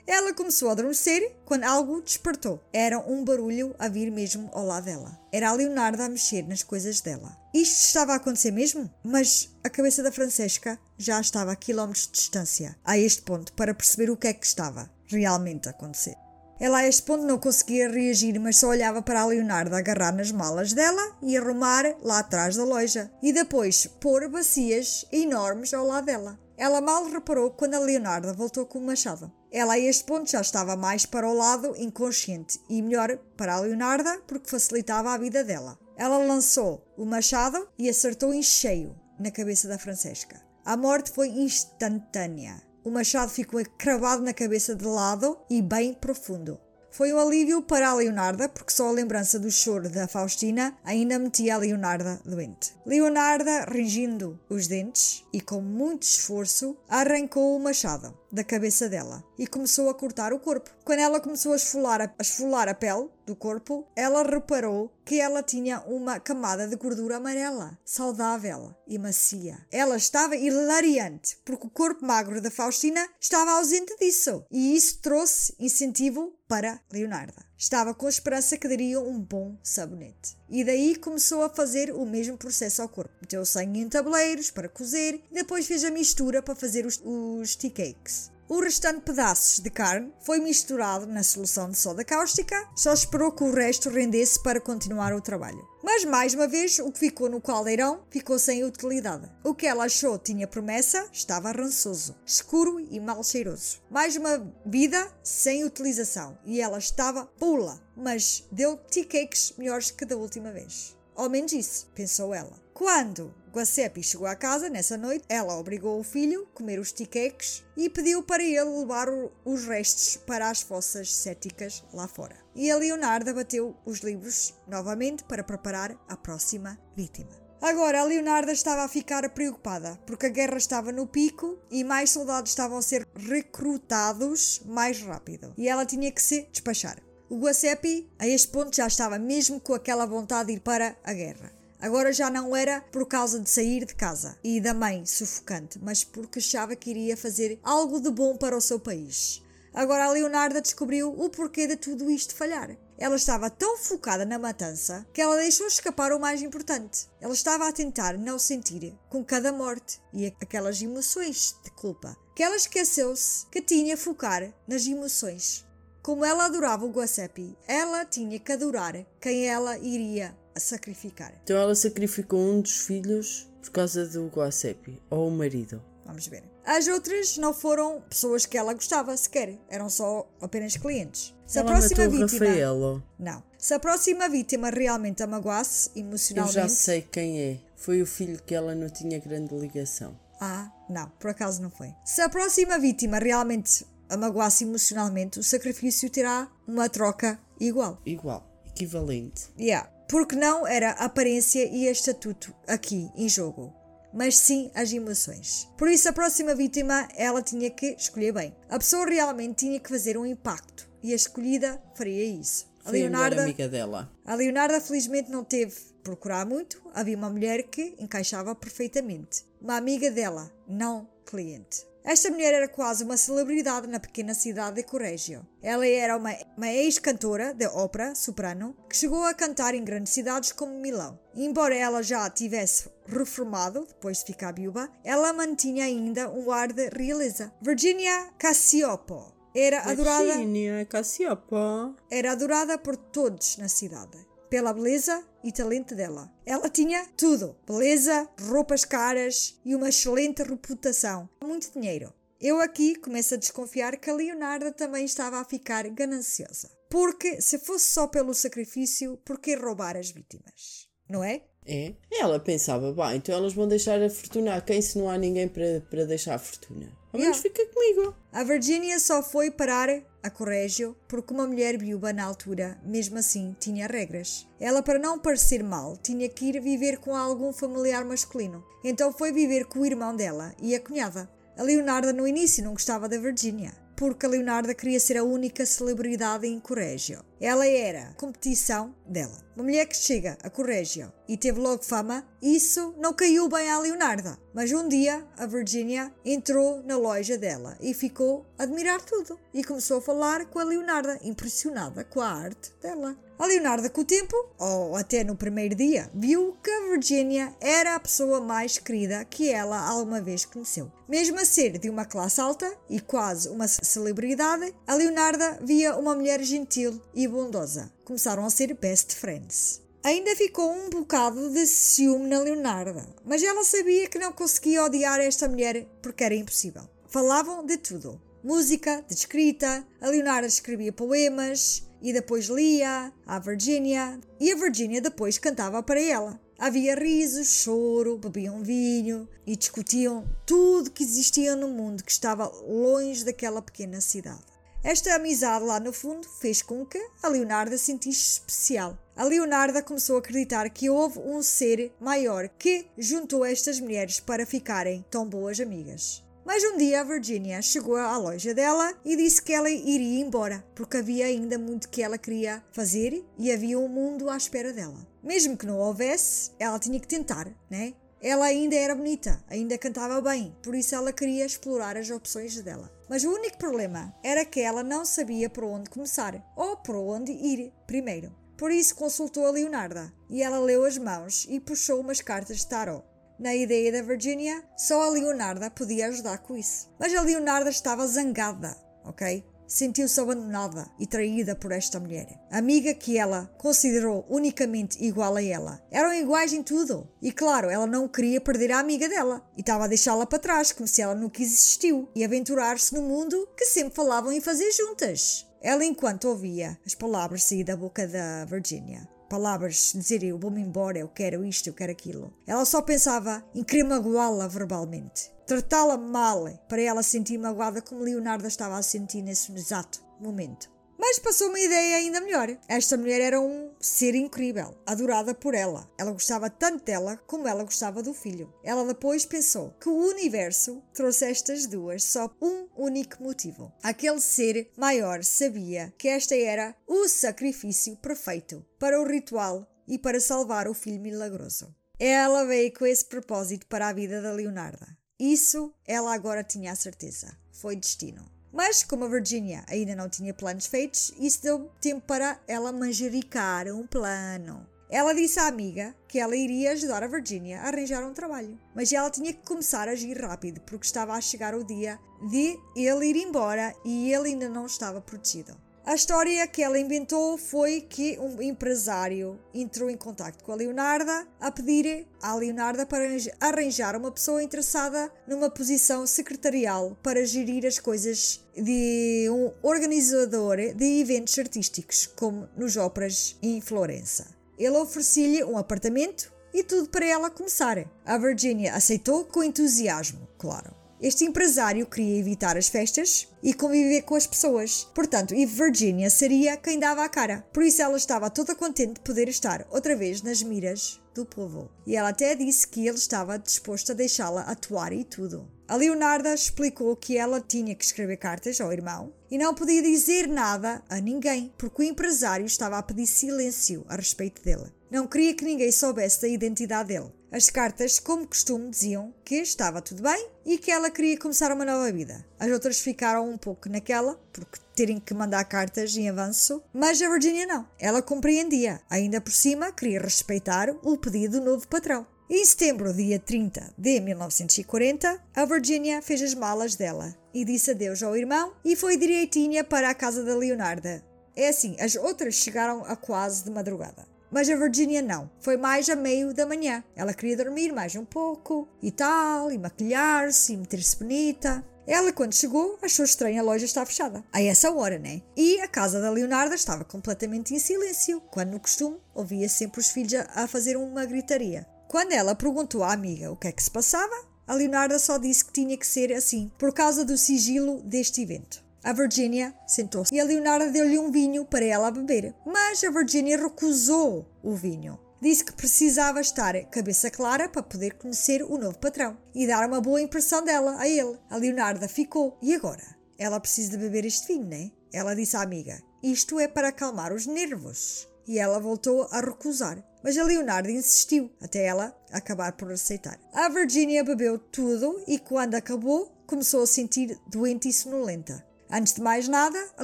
Ela 0.07 0.33
começou 0.33 0.69
a 0.69 0.73
adormecer 0.73 1.35
quando 1.45 1.63
algo 1.63 2.01
despertou. 2.01 2.61
Era 2.71 2.99
um 2.99 3.23
barulho 3.23 3.75
a 3.79 3.87
vir 3.87 4.11
mesmo 4.11 4.49
ao 4.53 4.65
lado 4.65 4.85
dela. 4.85 5.19
Era 5.31 5.49
a 5.49 5.53
Leonarda 5.53 6.05
a 6.05 6.09
mexer 6.09 6.47
nas 6.47 6.61
coisas 6.61 7.01
dela. 7.01 7.35
Isto 7.53 7.87
estava 7.87 8.13
a 8.13 8.17
acontecer 8.17 8.51
mesmo? 8.51 8.89
Mas 9.03 9.49
a 9.63 9.69
cabeça 9.69 10.03
da 10.03 10.11
Francesca 10.11 10.79
já 10.97 11.19
estava 11.19 11.51
a 11.51 11.55
quilómetros 11.55 12.05
de 12.05 12.11
distância 12.13 12.77
a 12.85 12.97
este 12.97 13.23
ponto 13.23 13.53
para 13.53 13.73
perceber 13.73 14.11
o 14.11 14.17
que 14.17 14.27
é 14.27 14.33
que 14.33 14.45
estava 14.45 14.89
realmente 15.07 15.67
a 15.67 15.71
acontecer. 15.71 16.15
Ela 16.59 16.79
a 16.79 16.87
este 16.87 17.03
ponto 17.03 17.25
não 17.25 17.37
conseguia 17.37 17.89
reagir, 17.89 18.39
mas 18.39 18.57
só 18.57 18.69
olhava 18.69 19.01
para 19.01 19.21
a 19.21 19.25
Leonardo 19.25 19.75
agarrar 19.75 20.13
nas 20.13 20.31
malas 20.31 20.71
dela 20.71 21.17
e 21.21 21.35
arrumar 21.35 21.83
lá 22.01 22.19
atrás 22.19 22.55
da 22.55 22.63
loja. 22.63 23.11
E 23.21 23.33
depois 23.33 23.87
pôr 23.99 24.29
bacias 24.29 25.05
enormes 25.11 25.73
ao 25.73 25.85
lado 25.85 26.05
dela. 26.05 26.39
Ela 26.57 26.79
mal 26.79 27.09
reparou 27.09 27.51
quando 27.51 27.73
a 27.73 27.79
Leonardo 27.79 28.33
voltou 28.33 28.65
com 28.65 28.79
o 28.79 28.85
machado. 28.85 29.29
Ela 29.57 29.75
a 29.75 29.79
este 29.79 30.03
ponto 30.03 30.29
já 30.29 30.41
estava 30.41 30.75
mais 30.75 31.05
para 31.05 31.29
o 31.29 31.33
lado 31.33 31.73
inconsciente 31.77 32.59
e 32.67 32.81
melhor 32.81 33.17
para 33.37 33.55
a 33.55 33.59
Leonarda 33.61 34.21
porque 34.27 34.49
facilitava 34.49 35.13
a 35.13 35.17
vida 35.17 35.45
dela. 35.45 35.79
Ela 35.95 36.17
lançou 36.17 36.85
o 36.97 37.05
machado 37.05 37.65
e 37.79 37.87
acertou 37.87 38.33
em 38.33 38.43
cheio 38.43 38.93
na 39.17 39.31
cabeça 39.31 39.69
da 39.69 39.79
Francesca. 39.79 40.41
A 40.65 40.75
morte 40.75 41.09
foi 41.09 41.29
instantânea. 41.29 42.61
O 42.83 42.91
machado 42.91 43.31
ficou 43.31 43.63
cravado 43.77 44.21
na 44.21 44.33
cabeça 44.33 44.75
de 44.75 44.83
lado 44.83 45.37
e 45.49 45.61
bem 45.61 45.93
profundo. 45.93 46.59
Foi 46.95 47.11
um 47.11 47.19
alívio 47.19 47.61
para 47.61 47.89
a 47.89 47.93
Leonarda, 47.93 48.47
porque 48.47 48.71
só 48.71 48.87
a 48.87 48.91
lembrança 48.91 49.37
do 49.37 49.51
choro 49.51 49.89
da 49.89 50.07
Faustina 50.07 50.77
ainda 50.81 51.19
metia 51.19 51.55
a 51.55 51.57
Leonarda 51.57 52.21
doente. 52.23 52.73
Leonarda, 52.85 53.65
rangindo 53.65 54.39
os 54.49 54.65
dentes 54.65 55.25
e 55.33 55.41
com 55.41 55.59
muito 55.59 56.03
esforço, 56.03 56.77
arrancou 56.87 57.57
o 57.57 57.59
machado 57.59 58.17
da 58.31 58.45
cabeça 58.45 58.87
dela 58.87 59.23
e 59.37 59.45
começou 59.45 59.89
a 59.89 59.93
cortar 59.93 60.31
o 60.31 60.39
corpo. 60.39 60.69
Quando 60.85 60.99
ela 60.99 61.19
começou 61.19 61.51
a 61.51 61.57
esfolar 61.57 62.01
a, 62.01 62.05
a 62.05 62.21
esfolar 62.21 62.69
a 62.69 62.73
pele 62.73 63.09
do 63.25 63.35
corpo, 63.35 63.85
ela 63.95 64.23
reparou 64.23 64.91
que 65.03 65.19
ela 65.19 65.41
tinha 65.41 65.81
uma 65.81 66.19
camada 66.19 66.67
de 66.67 66.75
gordura 66.75 67.17
amarela, 67.17 67.77
saudável 67.83 68.73
e 68.87 68.97
macia. 68.97 69.57
Ela 69.71 69.97
estava 69.97 70.35
hilariante, 70.35 71.37
porque 71.43 71.67
o 71.67 71.69
corpo 71.69 72.05
magro 72.05 72.41
da 72.41 72.51
Faustina 72.51 73.07
estava 73.19 73.51
ausente 73.51 73.95
disso, 73.97 74.45
e 74.51 74.75
isso 74.75 74.99
trouxe 75.01 75.55
incentivo 75.59 76.33
para 76.47 76.79
Leonarda. 76.91 77.45
Estava 77.57 77.93
com 77.93 78.07
esperança 78.07 78.57
que 78.57 78.67
daria 78.67 78.99
um 78.99 79.19
bom 79.19 79.57
sabonete. 79.63 80.37
E 80.49 80.63
daí 80.63 80.95
começou 80.95 81.43
a 81.43 81.49
fazer 81.49 81.91
o 81.91 82.05
mesmo 82.05 82.37
processo 82.37 82.81
ao 82.81 82.89
corpo. 82.89 83.13
Meteu 83.21 83.41
o 83.41 83.45
sangue 83.45 83.79
em 83.79 83.89
tabuleiros 83.89 84.51
para 84.51 84.69
cozer 84.69 85.21
e 85.31 85.33
depois 85.33 85.65
fez 85.65 85.83
a 85.83 85.91
mistura 85.91 86.41
para 86.41 86.55
fazer 86.55 86.85
os, 86.85 87.01
os 87.03 87.55
tea 87.55 87.71
cakes. 87.71 88.31
O 88.47 88.61
restante 88.61 89.01
pedaços 89.01 89.59
de 89.59 89.71
carne 89.71 90.13
foi 90.21 90.39
misturado 90.39 91.07
na 91.07 91.23
solução 91.23 91.67
de 91.67 91.77
soda 91.79 92.05
cáustica, 92.05 92.55
só 92.75 92.93
esperou 92.93 93.31
que 93.31 93.43
o 93.43 93.51
resto 93.51 93.89
rendesse 93.89 94.39
para 94.43 94.61
continuar 94.61 95.13
o 95.13 95.21
trabalho. 95.21 95.67
Mas 95.83 96.05
mais 96.05 96.35
uma 96.35 96.47
vez, 96.47 96.77
o 96.77 96.91
que 96.91 96.99
ficou 96.99 97.27
no 97.27 97.41
caldeirão 97.41 98.03
ficou 98.11 98.37
sem 98.37 98.63
utilidade. 98.63 99.27
O 99.43 99.55
que 99.55 99.65
ela 99.65 99.85
achou 99.85 100.19
tinha 100.19 100.47
promessa 100.47 101.09
estava 101.11 101.51
rançoso, 101.51 102.15
escuro 102.23 102.79
e 102.79 102.99
mal 102.99 103.23
cheiroso. 103.23 103.81
Mais 103.89 104.15
uma 104.15 104.37
vida 104.63 105.11
sem 105.23 105.63
utilização 105.63 106.37
e 106.45 106.61
ela 106.61 106.77
estava 106.77 107.25
pula, 107.25 107.81
mas 107.97 108.47
deu 108.51 108.77
tea 108.77 109.05
cakes 109.05 109.55
melhores 109.57 109.89
que 109.89 110.05
da 110.05 110.17
última 110.17 110.51
vez. 110.51 110.95
Ao 111.15 111.29
menos 111.29 111.51
isso, 111.51 111.87
pensou 111.95 112.31
ela. 112.31 112.63
Quando 112.75 113.33
Guacepi 113.55 114.03
chegou 114.03 114.27
à 114.27 114.35
casa 114.35 114.69
nessa 114.69 114.97
noite, 114.97 115.23
ela 115.29 115.57
obrigou 115.57 115.97
o 115.97 116.03
filho 116.03 116.45
a 116.51 116.57
comer 116.57 116.77
os 116.77 116.91
tiqueques 116.91 117.63
e 117.77 117.89
pediu 117.89 118.21
para 118.21 118.43
ele 118.43 118.61
levar 118.65 119.07
os 119.45 119.65
restos 119.65 120.17
para 120.17 120.49
as 120.49 120.61
fossas 120.61 121.09
céticas 121.13 121.81
lá 121.93 122.05
fora. 122.05 122.35
E 122.53 122.69
a 122.69 122.75
Leonarda 122.75 123.33
bateu 123.33 123.73
os 123.85 123.99
livros 123.99 124.53
novamente 124.67 125.23
para 125.23 125.41
preparar 125.41 125.97
a 126.05 126.17
próxima 126.17 126.77
vítima. 126.97 127.29
Agora, 127.61 128.01
a 128.01 128.03
Leonarda 128.03 128.51
estava 128.51 128.83
a 128.83 128.89
ficar 128.89 129.27
preocupada, 129.29 129.97
porque 130.05 130.25
a 130.25 130.29
guerra 130.29 130.57
estava 130.57 130.91
no 130.91 131.07
pico 131.07 131.57
e 131.71 131.81
mais 131.81 132.09
soldados 132.09 132.51
estavam 132.51 132.77
a 132.77 132.81
ser 132.81 133.07
recrutados 133.15 134.61
mais 134.65 135.01
rápido. 135.01 135.53
E 135.57 135.69
ela 135.69 135.85
tinha 135.85 136.11
que 136.11 136.21
se 136.21 136.41
despachar. 136.51 137.01
O 137.29 137.39
Guacepi, 137.39 138.11
a 138.19 138.27
este 138.27 138.49
ponto, 138.49 138.75
já 138.75 138.85
estava 138.85 139.17
mesmo 139.17 139.61
com 139.61 139.73
aquela 139.73 140.05
vontade 140.05 140.47
de 140.47 140.57
ir 140.57 140.59
para 140.59 140.97
a 141.05 141.13
guerra. 141.13 141.54
Agora 141.85 142.11
já 142.11 142.31
não 142.31 142.55
era 142.55 142.81
por 142.91 143.07
causa 143.07 143.39
de 143.39 143.47
sair 143.47 143.85
de 143.85 143.93
casa 143.93 144.39
e 144.43 144.59
da 144.59 144.73
mãe 144.73 145.05
sufocante, 145.05 145.77
mas 145.79 146.03
porque 146.03 146.39
achava 146.39 146.75
que 146.75 146.89
iria 146.89 147.15
fazer 147.15 147.59
algo 147.61 148.01
de 148.01 148.09
bom 148.09 148.35
para 148.35 148.57
o 148.57 148.61
seu 148.61 148.79
país. 148.79 149.43
Agora 149.71 150.05
a 150.05 150.09
Leonarda 150.09 150.59
descobriu 150.59 151.13
o 151.15 151.29
porquê 151.29 151.67
de 151.67 151.75
tudo 151.75 152.09
isto 152.09 152.33
falhar. 152.33 152.75
Ela 152.97 153.15
estava 153.15 153.51
tão 153.51 153.77
focada 153.77 154.25
na 154.25 154.39
matança 154.39 155.05
que 155.13 155.21
ela 155.21 155.35
deixou 155.35 155.67
escapar 155.67 156.11
o 156.11 156.19
mais 156.19 156.41
importante. 156.41 157.07
Ela 157.21 157.35
estava 157.35 157.67
a 157.67 157.71
tentar 157.71 158.17
não 158.17 158.39
sentir 158.39 158.97
com 159.07 159.23
cada 159.23 159.53
morte 159.53 160.01
e 160.11 160.25
aquelas 160.25 160.81
emoções 160.81 161.55
de 161.63 161.69
culpa 161.69 162.17
que 162.35 162.41
ela 162.41 162.55
esqueceu-se 162.55 163.45
que 163.51 163.61
tinha 163.61 163.95
focar 163.95 164.51
nas 164.67 164.87
emoções. 164.87 165.63
Como 166.01 166.25
ela 166.25 166.45
adorava 166.45 166.83
o 166.83 166.89
Guacepi, 166.89 167.55
ela 167.67 168.03
tinha 168.05 168.39
que 168.39 168.51
adorar 168.51 169.05
quem 169.21 169.47
ela 169.47 169.77
iria 169.77 170.35
a 170.55 170.59
sacrificar. 170.59 171.33
Então 171.43 171.57
ela 171.57 171.75
sacrificou 171.75 172.39
um 172.39 172.61
dos 172.61 172.77
filhos 172.77 173.47
por 173.61 173.71
causa 173.71 174.07
do 174.07 174.27
Guacepi, 174.27 175.01
ou 175.09 175.27
o 175.27 175.31
marido. 175.31 175.81
Vamos 176.05 176.27
ver. 176.27 176.43
As 176.63 176.87
outras 176.87 177.37
não 177.37 177.53
foram 177.53 178.01
pessoas 178.01 178.45
que 178.45 178.57
ela 178.57 178.73
gostava 178.73 179.15
sequer, 179.17 179.57
eram 179.69 179.89
só 179.89 180.27
apenas 180.39 180.77
clientes. 180.77 181.35
Se 181.45 181.59
ela 181.59 181.71
a 181.71 181.73
próxima 181.73 182.07
vítima. 182.07 182.45
Rafaelo. 182.45 183.03
Não. 183.19 183.43
Se 183.57 183.73
a 183.73 183.79
próxima 183.79 184.29
vítima 184.29 184.69
realmente 184.69 185.21
a 185.23 185.27
magoasse 185.27 185.89
emocionalmente. 185.95 186.57
Eu 186.57 186.63
já 186.63 186.69
sei 186.69 187.01
quem 187.01 187.41
é. 187.41 187.59
Foi 187.75 188.01
o 188.01 188.05
filho 188.05 188.41
que 188.41 188.53
ela 188.55 188.73
não 188.73 188.89
tinha 188.89 189.19
grande 189.19 189.55
ligação. 189.55 190.17
Ah, 190.39 190.71
não, 190.89 191.09
por 191.19 191.31
acaso 191.31 191.61
não 191.61 191.69
foi. 191.69 191.93
Se 192.03 192.21
a 192.21 192.29
próxima 192.29 192.77
vítima 192.77 193.19
realmente 193.19 193.85
a 194.09 194.17
magoasse 194.17 194.63
emocionalmente, 194.63 195.39
o 195.39 195.43
sacrifício 195.43 196.09
terá 196.09 196.47
uma 196.67 196.87
troca 196.87 197.39
igual. 197.59 197.99
Igual, 198.05 198.47
equivalente. 198.67 199.49
Yeah. 199.59 199.94
Porque 200.07 200.35
não 200.35 200.67
era 200.67 200.91
a 200.91 201.05
aparência 201.05 201.65
e 201.65 201.87
estatuto 201.87 202.53
aqui 202.67 203.09
em 203.15 203.27
jogo, 203.27 203.73
mas 204.13 204.37
sim 204.37 204.71
as 204.73 204.93
emoções. 204.93 205.67
Por 205.77 205.89
isso, 205.89 206.07
a 206.07 206.13
próxima 206.13 206.53
vítima 206.55 207.07
ela 207.15 207.41
tinha 207.41 207.69
que 207.69 207.95
escolher 207.97 208.31
bem. 208.31 208.55
A 208.69 208.77
pessoa 208.77 209.05
realmente 209.05 209.65
tinha 209.65 209.79
que 209.79 209.89
fazer 209.89 210.17
um 210.17 210.25
impacto 210.25 210.89
e 211.01 211.11
a 211.11 211.15
escolhida 211.15 211.81
faria 211.95 212.23
isso. 212.23 212.67
A 212.85 212.91
Leonarda, 212.91 213.41
a 213.41 213.43
amiga 213.45 213.67
dela. 213.67 214.11
A 214.23 214.35
Leonarda 214.35 214.79
felizmente 214.79 215.31
não 215.31 215.43
teve 215.43 215.75
procurar 216.03 216.45
muito, 216.45 216.79
havia 216.93 217.17
uma 217.17 217.31
mulher 217.31 217.63
que 217.63 217.95
encaixava 217.97 218.53
perfeitamente. 218.53 219.43
Uma 219.59 219.75
amiga 219.75 220.11
dela, 220.11 220.51
não 220.67 221.09
cliente. 221.25 221.83
Esta 222.05 222.29
mulher 222.29 222.53
era 222.53 222.67
quase 222.67 223.03
uma 223.03 223.17
celebridade 223.17 223.87
na 223.87 223.99
pequena 223.99 224.35
cidade 224.35 224.75
de 224.75 224.83
Correggio. 224.83 225.43
Ela 225.59 225.87
era 225.87 226.15
uma, 226.15 226.29
uma 226.55 226.71
ex-cantora 226.71 227.51
de 227.51 227.65
ópera 227.65 228.13
soprano 228.13 228.77
que 228.87 228.95
chegou 228.95 229.23
a 229.23 229.33
cantar 229.33 229.73
em 229.73 229.83
grandes 229.83 230.13
cidades 230.13 230.51
como 230.51 230.79
Milão. 230.79 231.19
Embora 231.35 231.73
ela 231.75 232.03
já 232.03 232.29
tivesse 232.29 232.87
reformado 233.07 233.87
depois 233.87 234.19
de 234.19 234.25
ficar 234.25 234.53
viúva, 234.53 234.87
ela 235.03 235.33
mantinha 235.33 235.85
ainda 235.85 236.29
um 236.29 236.51
ar 236.51 236.71
de 236.71 236.89
realeza. 236.89 237.51
Virginia 237.59 238.29
Cassiopo 238.37 239.33
era 239.55 239.79
adorada. 239.79 240.25
Virginia 240.25 240.85
Cassiopo 240.85 241.95
era 242.11 242.33
adorada 242.33 242.77
por 242.77 242.95
todos 242.95 243.57
na 243.57 243.67
cidade 243.67 244.34
pela 244.49 244.73
beleza 244.73 245.23
e 245.43 245.51
talento 245.51 245.95
dela. 245.95 246.31
Ela 246.45 246.69
tinha 246.69 247.07
tudo: 247.17 247.55
beleza, 247.67 248.27
roupas 248.41 248.85
caras 248.85 249.59
e 249.65 249.75
uma 249.75 249.89
excelente 249.89 250.43
reputação. 250.43 251.29
Muito 251.43 251.71
dinheiro. 251.71 252.13
Eu 252.39 252.59
aqui 252.59 252.95
começo 252.95 253.33
a 253.33 253.37
desconfiar 253.37 253.97
que 253.97 254.09
a 254.09 254.13
Leonarda 254.13 254.71
também 254.71 255.05
estava 255.05 255.39
a 255.39 255.45
ficar 255.45 255.87
gananciosa. 255.89 256.69
Porque 256.89 257.41
se 257.41 257.59
fosse 257.59 257.85
só 257.85 258.07
pelo 258.07 258.33
sacrifício, 258.33 259.17
por 259.25 259.39
que 259.39 259.55
roubar 259.55 259.97
as 259.97 260.11
vítimas? 260.11 260.87
Não 261.09 261.23
é? 261.23 261.43
É. 261.65 261.93
Ela 262.11 262.39
pensava, 262.39 262.93
bem, 262.93 263.17
então 263.17 263.35
elas 263.35 263.53
vão 263.53 263.67
deixar 263.67 264.01
a 264.01 264.09
fortuna 264.09 264.55
a 264.55 264.61
quem 264.61 264.81
se 264.81 264.97
não 264.97 265.09
há 265.09 265.17
ninguém 265.17 265.47
para, 265.47 265.81
para 265.89 266.05
deixar 266.05 266.35
a 266.35 266.39
fortuna? 266.39 266.91
Ao 267.11 267.19
menos 267.19 267.37
yeah. 267.37 267.41
fica 267.41 267.73
comigo. 267.73 268.15
A 268.31 268.43
Virginia 268.43 268.99
só 268.99 269.23
foi 269.23 269.49
parar 269.49 269.89
a 270.25 270.29
Corrégio 270.29 270.97
porque 271.07 271.33
uma 271.33 271.45
mulher 271.45 271.77
viúva 271.77 272.11
na 272.11 272.23
altura, 272.23 272.79
mesmo 272.83 273.19
assim, 273.19 273.55
tinha 273.59 273.85
regras. 273.85 274.47
Ela, 274.59 274.81
para 274.81 274.97
não 274.97 275.19
parecer 275.19 275.63
mal, 275.63 275.95
tinha 275.97 276.27
que 276.27 276.45
ir 276.45 276.59
viver 276.59 276.97
com 276.97 277.15
algum 277.15 277.53
familiar 277.53 278.03
masculino. 278.03 278.63
Então 278.83 279.13
foi 279.13 279.31
viver 279.31 279.65
com 279.65 279.79
o 279.79 279.85
irmão 279.85 280.15
dela 280.15 280.55
e 280.59 280.73
a 280.73 280.79
cunhada. 280.79 281.29
A 281.55 281.61
Leonarda 281.61 282.11
no 282.11 282.27
início 282.27 282.63
não 282.63 282.73
gostava 282.73 283.07
da 283.07 283.19
Virginia 283.19 283.84
porque 283.95 284.25
a 284.25 284.29
Leonarda 284.29 284.73
queria 284.73 284.99
ser 284.99 285.17
a 285.17 285.23
única 285.23 285.65
celebridade 285.65 286.47
em 286.47 286.59
Corrégio. 286.59 287.23
Ela 287.39 287.67
era 287.67 288.13
competição 288.17 288.93
dela. 289.05 289.37
Uma 289.55 289.63
mulher 289.63 289.85
que 289.85 289.95
chega 289.95 290.37
a 290.43 290.49
Corrégio 290.49 291.11
e 291.27 291.37
teve 291.37 291.59
logo 291.59 291.83
fama, 291.83 292.25
isso 292.41 292.93
não 292.97 293.13
caiu 293.13 293.47
bem 293.47 293.69
à 293.69 293.79
Leonarda. 293.79 294.37
Mas 294.53 294.71
um 294.71 294.87
dia 294.87 295.25
a 295.37 295.45
Virginia 295.45 296.13
entrou 296.23 296.83
na 296.83 296.97
loja 296.97 297.37
dela 297.37 297.77
e 297.79 297.93
ficou 297.93 298.45
a 298.57 298.63
admirar 298.63 299.01
tudo. 299.01 299.39
E 299.53 299.63
começou 299.63 299.99
a 299.99 300.01
falar 300.01 300.45
com 300.45 300.59
a 300.59 300.63
Leonarda, 300.63 301.19
impressionada 301.23 302.03
com 302.03 302.19
a 302.19 302.29
arte 302.29 302.73
dela. 302.81 303.17
A 303.37 303.47
Leonardo, 303.47 303.89
com 303.89 303.99
o 303.99 304.05
tempo, 304.05 304.33
ou 304.57 304.95
até 304.95 305.21
no 305.21 305.35
primeiro 305.35 305.75
dia, 305.75 306.09
viu 306.13 306.55
que 306.63 306.71
a 306.71 306.89
Virginia 306.91 307.53
era 307.59 307.95
a 307.95 307.99
pessoa 307.99 308.39
mais 308.39 308.77
querida 308.77 309.25
que 309.25 309.49
ela 309.49 309.77
alguma 309.77 310.21
vez 310.21 310.45
conheceu. 310.45 310.89
Mesmo 311.07 311.37
a 311.39 311.45
ser 311.45 311.77
de 311.77 311.89
uma 311.89 312.05
classe 312.05 312.39
alta 312.39 312.73
e 312.89 313.01
quase 313.01 313.49
uma 313.49 313.67
celebridade, 313.67 314.73
a 314.87 314.95
Leonardo 314.95 315.43
via 315.65 315.97
uma 315.97 316.15
mulher 316.15 316.41
gentil 316.43 317.01
e 317.13 317.27
bondosa. 317.27 317.91
Começaram 318.05 318.45
a 318.45 318.49
ser 318.49 318.73
best 318.73 319.13
friends. 319.13 319.81
Ainda 320.01 320.33
ficou 320.35 320.71
um 320.71 320.89
bocado 320.89 321.49
de 321.49 321.67
ciúme 321.67 322.27
na 322.27 322.39
Leonardo, 322.39 323.01
mas 323.25 323.43
ela 323.43 323.65
sabia 323.65 324.07
que 324.07 324.19
não 324.19 324.31
conseguia 324.31 324.83
odiar 324.83 325.19
esta 325.19 325.49
mulher 325.49 325.85
porque 326.01 326.23
era 326.23 326.35
impossível. 326.35 326.83
Falavam 327.09 327.65
de 327.65 327.77
tudo: 327.77 328.21
música, 328.45 329.03
de 329.07 329.15
escrita, 329.15 329.83
a 329.99 330.07
Leonardo 330.07 330.47
escrevia 330.47 330.93
poemas, 330.93 331.83
e 331.99 332.13
depois 332.13 332.45
lia 332.45 333.11
à 333.25 333.39
Virginia 333.39 334.19
e 334.39 334.51
a 334.51 334.55
Virginia 334.55 335.01
depois 335.01 335.39
cantava 335.39 335.81
para 335.81 335.99
ela. 335.99 336.39
Havia 336.59 336.93
risos, 336.93 337.47
choro, 337.47 338.19
bebiam 338.19 338.61
vinho 338.61 339.27
e 339.47 339.55
discutiam 339.55 340.23
tudo 340.45 340.91
que 340.91 341.03
existia 341.03 341.55
no 341.55 341.69
mundo 341.69 342.03
que 342.03 342.11
estava 342.11 342.45
longe 342.45 343.25
daquela 343.25 343.63
pequena 343.63 343.99
cidade. 343.99 344.43
Esta 344.83 345.15
amizade 345.15 345.65
lá 345.65 345.79
no 345.79 345.91
fundo 345.91 346.27
fez 346.39 346.61
com 346.61 346.85
que 346.85 347.03
a 347.23 347.27
Leonarda 347.27 347.75
sentisse 347.79 348.33
especial. 348.33 348.95
A 349.15 349.23
Leonarda 349.23 349.81
começou 349.81 350.17
a 350.17 350.19
acreditar 350.19 350.69
que 350.69 350.87
houve 350.87 351.17
um 351.17 351.41
ser 351.41 351.91
maior 351.99 352.47
que 352.49 352.85
juntou 352.95 353.43
estas 353.43 353.79
mulheres 353.79 354.19
para 354.19 354.45
ficarem 354.45 355.03
tão 355.09 355.27
boas 355.27 355.59
amigas. 355.59 356.24
Mas 356.45 356.63
um 356.63 356.77
dia 356.77 357.01
a 357.01 357.03
Virginia 357.03 357.59
chegou 357.59 357.95
à 357.95 358.15
loja 358.17 358.53
dela 358.53 358.93
e 359.03 359.17
disse 359.17 359.41
que 359.41 359.51
ela 359.51 359.67
iria 359.67 360.23
embora, 360.23 360.63
porque 360.75 360.97
havia 360.97 361.25
ainda 361.25 361.57
muito 361.57 361.89
que 361.89 362.03
ela 362.03 362.19
queria 362.19 362.63
fazer 362.71 363.25
e 363.35 363.51
havia 363.51 363.79
um 363.79 363.87
mundo 363.87 364.29
à 364.29 364.37
espera 364.37 364.71
dela. 364.71 365.07
Mesmo 365.23 365.57
que 365.57 365.65
não 365.65 365.79
houvesse, 365.79 366.51
ela 366.59 366.77
tinha 366.77 366.99
que 366.99 367.07
tentar, 367.07 367.51
né? 367.67 367.95
Ela 368.21 368.45
ainda 368.45 368.75
era 368.75 368.93
bonita, 368.93 369.43
ainda 369.47 369.75
cantava 369.75 370.21
bem, 370.21 370.55
por 370.61 370.75
isso 370.75 370.93
ela 370.93 371.11
queria 371.11 371.45
explorar 371.45 371.97
as 371.97 372.11
opções 372.11 372.61
dela. 372.61 372.91
Mas 373.09 373.23
o 373.23 373.31
único 373.31 373.57
problema 373.57 374.15
era 374.23 374.45
que 374.45 374.59
ela 374.59 374.83
não 374.83 375.03
sabia 375.03 375.49
por 375.49 375.63
onde 375.63 375.89
começar 375.89 376.39
ou 376.55 376.77
por 376.77 376.95
onde 376.95 377.31
ir 377.31 377.73
primeiro. 377.87 378.31
Por 378.55 378.71
isso 378.71 378.95
consultou 378.95 379.47
a 379.47 379.51
Leonarda 379.51 380.13
e 380.29 380.43
ela 380.43 380.59
leu 380.59 380.85
as 380.85 380.97
mãos 380.97 381.47
e 381.49 381.59
puxou 381.59 381.99
umas 381.99 382.21
cartas 382.21 382.57
de 382.57 382.67
tarot. 382.67 383.03
Na 383.37 383.53
ideia 383.53 383.91
da 383.91 384.01
Virginia, 384.01 384.63
só 384.77 385.01
a 385.03 385.09
Leonarda 385.09 385.69
podia 385.69 386.07
ajudar 386.07 386.37
com 386.37 386.55
isso. 386.55 386.89
Mas 386.97 387.13
a 387.13 387.21
Leonarda 387.21 387.69
estava 387.69 388.07
zangada, 388.07 388.77
ok? 389.03 389.43
Sentiu-se 389.67 390.19
abandonada 390.19 390.87
e 390.99 391.07
traída 391.07 391.55
por 391.55 391.71
esta 391.71 391.99
mulher. 391.99 392.39
Amiga 392.51 392.93
que 392.93 393.17
ela 393.17 393.51
considerou 393.57 394.25
unicamente 394.29 395.03
igual 395.03 395.35
a 395.35 395.43
ela. 395.43 395.83
Eram 395.91 396.13
iguais 396.13 396.53
em 396.53 396.61
tudo. 396.61 397.09
E 397.21 397.31
claro, 397.31 397.69
ela 397.69 397.87
não 397.87 398.07
queria 398.07 398.39
perder 398.39 398.71
a 398.71 398.79
amiga 398.79 399.09
dela. 399.09 399.43
E 399.57 399.61
estava 399.61 399.85
a 399.85 399.87
deixá-la 399.87 400.25
para 400.25 400.39
trás, 400.39 400.71
como 400.71 400.87
se 400.87 401.01
ela 401.01 401.15
nunca 401.15 401.41
existiu. 401.41 402.07
E 402.15 402.23
aventurar-se 402.23 402.93
no 402.93 403.01
mundo 403.01 403.49
que 403.57 403.65
sempre 403.65 403.95
falavam 403.95 404.31
em 404.31 404.39
fazer 404.39 404.71
juntas. 404.71 405.47
Ela, 405.61 405.83
enquanto 405.83 406.29
ouvia 406.29 406.79
as 406.85 406.93
palavras 406.93 407.43
sair 407.43 407.63
da 407.63 407.75
boca 407.75 408.07
da 408.07 408.45
Virginia, 408.45 409.09
palavras, 409.29 409.93
dizer 409.95 410.23
eu 410.23 410.37
vou-me 410.37 410.61
embora, 410.61 410.97
eu 410.97 411.07
quero 411.07 411.45
isto, 411.45 411.67
eu 411.67 411.73
quero 411.73 411.91
aquilo. 411.91 412.33
Ela 412.45 412.65
só 412.65 412.81
pensava 412.81 413.43
em 413.53 413.63
querer 413.63 413.83
magoá-la 413.83 414.47
verbalmente, 414.47 415.31
tratá-la 415.45 415.97
mal, 415.97 416.45
para 416.67 416.81
ela 416.81 417.03
sentir 417.03 417.37
magoada 417.37 417.81
como 417.81 418.03
Leonardo 418.03 418.47
estava 418.47 418.77
a 418.77 418.83
sentir 418.83 419.21
nesse 419.21 419.51
exato 419.53 420.03
momento. 420.19 420.74
Mas 420.97 421.19
passou 421.19 421.49
uma 421.49 421.59
ideia 421.59 421.97
ainda 421.97 422.21
melhor. 422.21 422.57
Esta 422.67 422.97
mulher 422.97 423.21
era 423.21 423.39
um 423.39 423.71
ser 423.79 424.15
incrível, 424.15 424.75
adorada 424.85 425.33
por 425.33 425.53
ela. 425.53 425.89
Ela 425.97 426.11
gostava 426.11 426.49
tanto 426.49 426.83
dela 426.85 427.17
como 427.27 427.47
ela 427.47 427.63
gostava 427.63 428.01
do 428.01 428.13
filho. 428.13 428.53
Ela 428.63 428.85
depois 428.85 429.25
pensou 429.25 429.75
que 429.79 429.89
o 429.89 430.09
universo 430.09 430.81
trouxe 430.93 431.25
estas 431.25 431.67
duas 431.67 432.03
só 432.03 432.33
um 432.41 432.67
único 432.75 433.21
motivo. 433.21 433.71
Aquele 433.83 434.21
ser 434.21 434.71
maior 434.77 435.23
sabia 435.23 435.93
que 435.97 436.07
esta 436.07 436.35
era 436.35 436.75
o 436.87 437.07
sacrifício 437.07 437.95
perfeito 437.97 438.65
para 438.79 438.99
o 438.99 439.07
ritual 439.07 439.67
e 439.87 439.99
para 439.99 440.19
salvar 440.19 440.67
o 440.67 440.73
filho 440.73 441.01
milagroso. 441.01 441.73
Ela 441.99 442.45
veio 442.45 442.73
com 442.73 442.85
esse 442.85 443.05
propósito 443.05 443.67
para 443.67 443.87
a 443.87 443.93
vida 443.93 444.21
da 444.21 444.31
Leonarda. 444.31 444.97
Isso 445.19 445.73
ela 445.87 446.13
agora 446.13 446.43
tinha 446.43 446.71
a 446.71 446.75
certeza. 446.75 447.37
Foi 447.53 447.75
destino. 447.75 448.34
Mas, 448.55 448.85
como 448.85 449.03
a 449.03 449.09
Virginia 449.09 449.65
ainda 449.67 449.93
não 449.97 450.07
tinha 450.07 450.33
planos 450.33 450.65
feitos, 450.65 451.13
isso 451.19 451.43
deu 451.43 451.69
tempo 451.81 452.07
para 452.07 452.39
ela 452.47 452.71
manjericar 452.71 453.67
um 453.67 453.85
plano. 453.85 454.65
Ela 454.89 455.13
disse 455.13 455.37
à 455.41 455.47
amiga 455.47 455.93
que 456.07 456.19
ela 456.19 456.37
iria 456.37 456.71
ajudar 456.71 457.03
a 457.03 457.07
Virginia 457.07 457.59
a 457.59 457.67
arranjar 457.67 458.07
um 458.07 458.13
trabalho, 458.13 458.57
mas 458.73 458.93
ela 458.93 459.11
tinha 459.11 459.33
que 459.33 459.45
começar 459.45 459.89
a 459.89 459.91
agir 459.91 460.17
rápido 460.21 460.61
porque 460.61 460.85
estava 460.85 461.13
a 461.13 461.19
chegar 461.19 461.53
o 461.53 461.65
dia 461.65 461.99
de 462.29 462.57
ele 462.77 463.07
ir 463.07 463.17
embora 463.17 463.75
e 463.83 464.13
ele 464.13 464.29
ainda 464.29 464.47
não 464.47 464.65
estava 464.65 465.01
protegido. 465.01 465.64
A 465.85 465.93
história 465.93 466.47
que 466.47 466.63
ela 466.63 466.79
inventou 466.79 467.37
foi 467.37 467.79
que 467.79 468.17
um 468.17 468.41
empresário 468.41 469.39
entrou 469.53 469.87
em 469.87 469.95
contato 469.95 470.43
com 470.43 470.51
a 470.51 470.55
Leonarda 470.55 471.27
a 471.39 471.51
pedir 471.51 472.07
à 472.19 472.33
Leonarda 472.33 472.87
para 472.87 473.07
arranjar 473.39 473.95
uma 473.95 474.11
pessoa 474.11 474.41
interessada 474.41 475.11
numa 475.27 475.47
posição 475.47 476.07
secretarial 476.07 476.97
para 477.03 477.23
gerir 477.23 477.67
as 477.67 477.77
coisas 477.77 478.43
de 478.55 479.27
um 479.29 479.53
organizador 479.61 480.57
de 480.73 481.01
eventos 481.01 481.37
artísticos, 481.37 482.07
como 482.07 482.49
nos 482.57 482.75
óperas 482.77 483.37
em 483.39 483.61
Florença. 483.61 484.25
Ele 484.57 484.77
oferecia-lhe 484.77 485.43
um 485.43 485.55
apartamento 485.55 486.33
e 486.51 486.63
tudo 486.63 486.89
para 486.89 487.05
ela 487.05 487.29
começar. 487.29 487.85
A 488.03 488.17
Virginia 488.17 488.73
aceitou 488.73 489.23
com 489.23 489.43
entusiasmo, 489.43 490.27
claro. 490.39 490.74
Este 491.01 491.25
empresário 491.25 491.85
queria 491.85 492.17
evitar 492.17 492.57
as 492.57 492.69
festas 492.69 493.27
e 493.43 493.53
conviver 493.53 494.03
com 494.03 494.15
as 494.15 494.25
pessoas. 494.25 494.87
Portanto, 494.95 495.35
e 495.35 495.45
Virginia 495.45 496.09
seria 496.09 496.55
quem 496.55 496.79
dava 496.79 497.03
a 497.03 497.09
cara. 497.09 497.45
Por 497.51 497.63
isso 497.63 497.81
ela 497.81 497.97
estava 497.97 498.29
toda 498.29 498.55
contente 498.55 498.93
de 498.93 499.01
poder 499.01 499.27
estar 499.27 499.67
outra 499.69 499.95
vez 499.95 500.21
nas 500.21 500.41
miras 500.41 501.01
do 501.13 501.25
povo. 501.25 501.69
E 501.85 501.95
ela 501.95 502.09
até 502.09 502.35
disse 502.35 502.67
que 502.67 502.87
ele 502.87 502.97
estava 502.97 503.37
disposto 503.37 503.91
a 503.91 503.95
deixá-la 503.95 504.41
atuar 504.41 504.93
e 504.93 505.03
tudo. 505.03 505.49
A 505.67 505.75
Leonarda 505.75 506.33
explicou 506.33 506.95
que 506.95 507.17
ela 507.17 507.41
tinha 507.41 507.73
que 507.73 507.83
escrever 507.83 508.17
cartas 508.17 508.61
ao 508.61 508.71
irmão 508.71 509.13
e 509.31 509.37
não 509.37 509.55
podia 509.55 509.81
dizer 509.81 510.27
nada 510.27 510.83
a 510.87 510.99
ninguém, 510.99 511.51
porque 511.57 511.81
o 511.81 511.85
empresário 511.85 512.45
estava 512.45 512.77
a 512.77 512.83
pedir 512.83 513.07
silêncio 513.07 513.83
a 513.87 513.95
respeito 513.95 514.43
dele. 514.43 514.71
Não 514.91 515.07
queria 515.07 515.33
que 515.33 515.43
ninguém 515.43 515.71
soubesse 515.71 516.21
da 516.21 516.27
identidade 516.27 516.89
dele. 516.89 517.11
As 517.31 517.49
cartas, 517.49 517.99
como 517.99 518.27
costume, 518.27 518.69
diziam 518.69 519.13
que 519.23 519.35
estava 519.35 519.81
tudo 519.81 520.03
bem 520.03 520.29
e 520.45 520.57
que 520.57 520.71
ela 520.71 520.89
queria 520.89 521.17
começar 521.17 521.51
uma 521.51 521.65
nova 521.65 521.91
vida. 521.91 522.25
As 522.39 522.51
outras 522.51 522.79
ficaram 522.79 523.29
um 523.29 523.37
pouco 523.37 523.67
naquela, 523.67 524.15
porque 524.31 524.59
terem 524.75 524.99
que 524.99 525.13
mandar 525.13 525.43
cartas 525.45 525.95
em 525.97 526.09
avanço, 526.09 526.61
mas 526.73 527.01
a 527.01 527.09
Virginia 527.09 527.45
não. 527.45 527.67
Ela 527.79 528.01
compreendia. 528.01 528.79
Ainda 528.89 529.19
por 529.19 529.31
cima, 529.31 529.71
queria 529.71 530.01
respeitar 530.01 530.69
o 530.83 530.97
pedido 530.97 531.39
do 531.39 531.45
novo 531.45 531.67
patrão. 531.67 532.05
Em 532.29 532.43
setembro, 532.43 532.91
dia 532.93 533.19
30 533.19 533.73
de 533.77 533.99
1940, 533.99 535.21
a 535.35 535.45
Virginia 535.45 536.01
fez 536.01 536.23
as 536.23 536.33
malas 536.33 536.75
dela 536.75 537.15
e 537.33 537.45
disse 537.45 537.71
adeus 537.71 538.01
ao 538.01 538.17
irmão 538.17 538.53
e 538.63 538.75
foi 538.75 538.97
direitinha 538.97 539.63
para 539.63 539.89
a 539.89 539.93
casa 539.93 540.23
da 540.23 540.35
Leonarda. 540.35 541.03
É 541.35 541.49
assim, 541.49 541.75
as 541.79 541.95
outras 541.95 542.35
chegaram 542.35 542.83
a 542.85 542.95
quase 542.95 543.43
de 543.43 543.51
madrugada. 543.51 544.14
Mas 544.35 544.49
a 544.49 544.55
Virginia 544.57 545.01
não. 545.01 545.31
Foi 545.39 545.55
mais 545.55 545.89
a 545.89 545.95
meio 545.95 546.33
da 546.33 546.45
manhã. 546.45 546.83
Ela 546.93 547.13
queria 547.13 547.37
dormir 547.37 547.71
mais 547.71 547.95
um 547.95 548.03
pouco 548.03 548.67
e 548.83 548.91
tal, 548.91 549.49
e 549.49 549.57
maquilhar-se 549.57 550.51
e 550.51 550.57
meter-se 550.57 550.97
bonita. 550.97 551.65
Ela, 551.87 552.11
quando 552.11 552.35
chegou, 552.35 552.77
achou 552.81 553.05
estranha 553.05 553.39
a 553.39 553.43
loja 553.45 553.63
estar 553.63 553.85
fechada. 553.85 554.25
A 554.33 554.43
essa 554.43 554.69
hora, 554.73 554.99
né? 554.99 555.21
E 555.37 555.61
a 555.61 555.69
casa 555.69 556.01
da 556.01 556.09
Leonarda 556.09 556.53
estava 556.53 556.83
completamente 556.83 557.53
em 557.53 557.59
silêncio, 557.59 558.19
quando 558.29 558.51
no 558.51 558.59
costume 558.59 558.97
ouvia 559.13 559.47
sempre 559.47 559.79
os 559.79 559.91
filhos 559.91 560.13
a 560.35 560.45
fazer 560.49 560.75
uma 560.75 561.05
gritaria. 561.05 561.65
Quando 561.87 562.11
ela 562.11 562.35
perguntou 562.35 562.83
à 562.83 562.91
amiga 562.91 563.31
o 563.31 563.37
que 563.37 563.47
é 563.47 563.53
que 563.53 563.63
se 563.63 563.71
passava, 563.71 564.13
a 564.45 564.53
Leonarda 564.53 564.99
só 564.99 565.17
disse 565.17 565.45
que 565.45 565.53
tinha 565.53 565.77
que 565.77 565.87
ser 565.87 566.11
assim, 566.11 566.51
por 566.59 566.73
causa 566.73 567.05
do 567.05 567.17
sigilo 567.17 567.81
deste 567.83 568.21
evento. 568.21 568.64
A 568.85 568.93
Virginia 568.93 569.51
sentou-se 569.65 570.13
e 570.13 570.19
a 570.19 570.23
Leonardo 570.23 570.71
deu-lhe 570.71 570.99
um 570.99 571.09
vinho 571.09 571.43
para 571.43 571.65
ela 571.65 571.89
beber. 571.89 572.35
Mas 572.45 572.83
a 572.83 572.91
Virginia 572.91 573.35
recusou 573.35 574.29
o 574.43 574.53
vinho. 574.53 574.99
Disse 575.19 575.43
que 575.43 575.53
precisava 575.53 576.21
estar 576.21 576.53
cabeça 576.65 577.09
clara 577.09 577.49
para 577.49 577.63
poder 577.63 577.95
conhecer 577.95 578.43
o 578.43 578.59
novo 578.59 578.77
patrão 578.77 579.17
e 579.33 579.47
dar 579.47 579.67
uma 579.67 579.81
boa 579.81 579.99
impressão 579.99 580.45
dela 580.45 580.79
a 580.79 580.87
ele. 580.87 581.17
A 581.31 581.37
Leonarda 581.37 581.87
ficou. 581.87 582.37
E 582.43 582.53
agora? 582.53 582.83
Ela 583.17 583.39
precisa 583.39 583.71
de 583.71 583.77
beber 583.79 584.05
este 584.05 584.27
vinho, 584.27 584.45
né? 584.45 584.69
Ela 584.93 585.15
disse 585.15 585.35
à 585.35 585.41
amiga: 585.41 585.81
Isto 586.03 586.39
é 586.39 586.47
para 586.47 586.67
acalmar 586.67 587.11
os 587.11 587.25
nervos. 587.25 588.07
E 588.27 588.37
ela 588.37 588.59
voltou 588.59 589.07
a 589.09 589.19
recusar. 589.19 589.83
Mas 590.03 590.15
a 590.15 590.23
Leonardo 590.23 590.69
insistiu, 590.69 591.31
até 591.41 591.65
ela 591.65 591.97
acabar 592.11 592.51
por 592.51 592.71
aceitar. 592.71 593.19
A 593.33 593.49
Virginia 593.49 594.03
bebeu 594.03 594.37
tudo 594.37 595.03
e, 595.07 595.17
quando 595.17 595.55
acabou, 595.55 596.05
começou 596.27 596.61
a 596.61 596.67
sentir 596.67 597.19
doente 597.27 597.67
e 597.67 597.73
sonolenta. 597.73 598.45
Antes 598.77 598.91
de 598.91 599.01
mais 599.01 599.29
nada, 599.29 599.57
a 599.77 599.83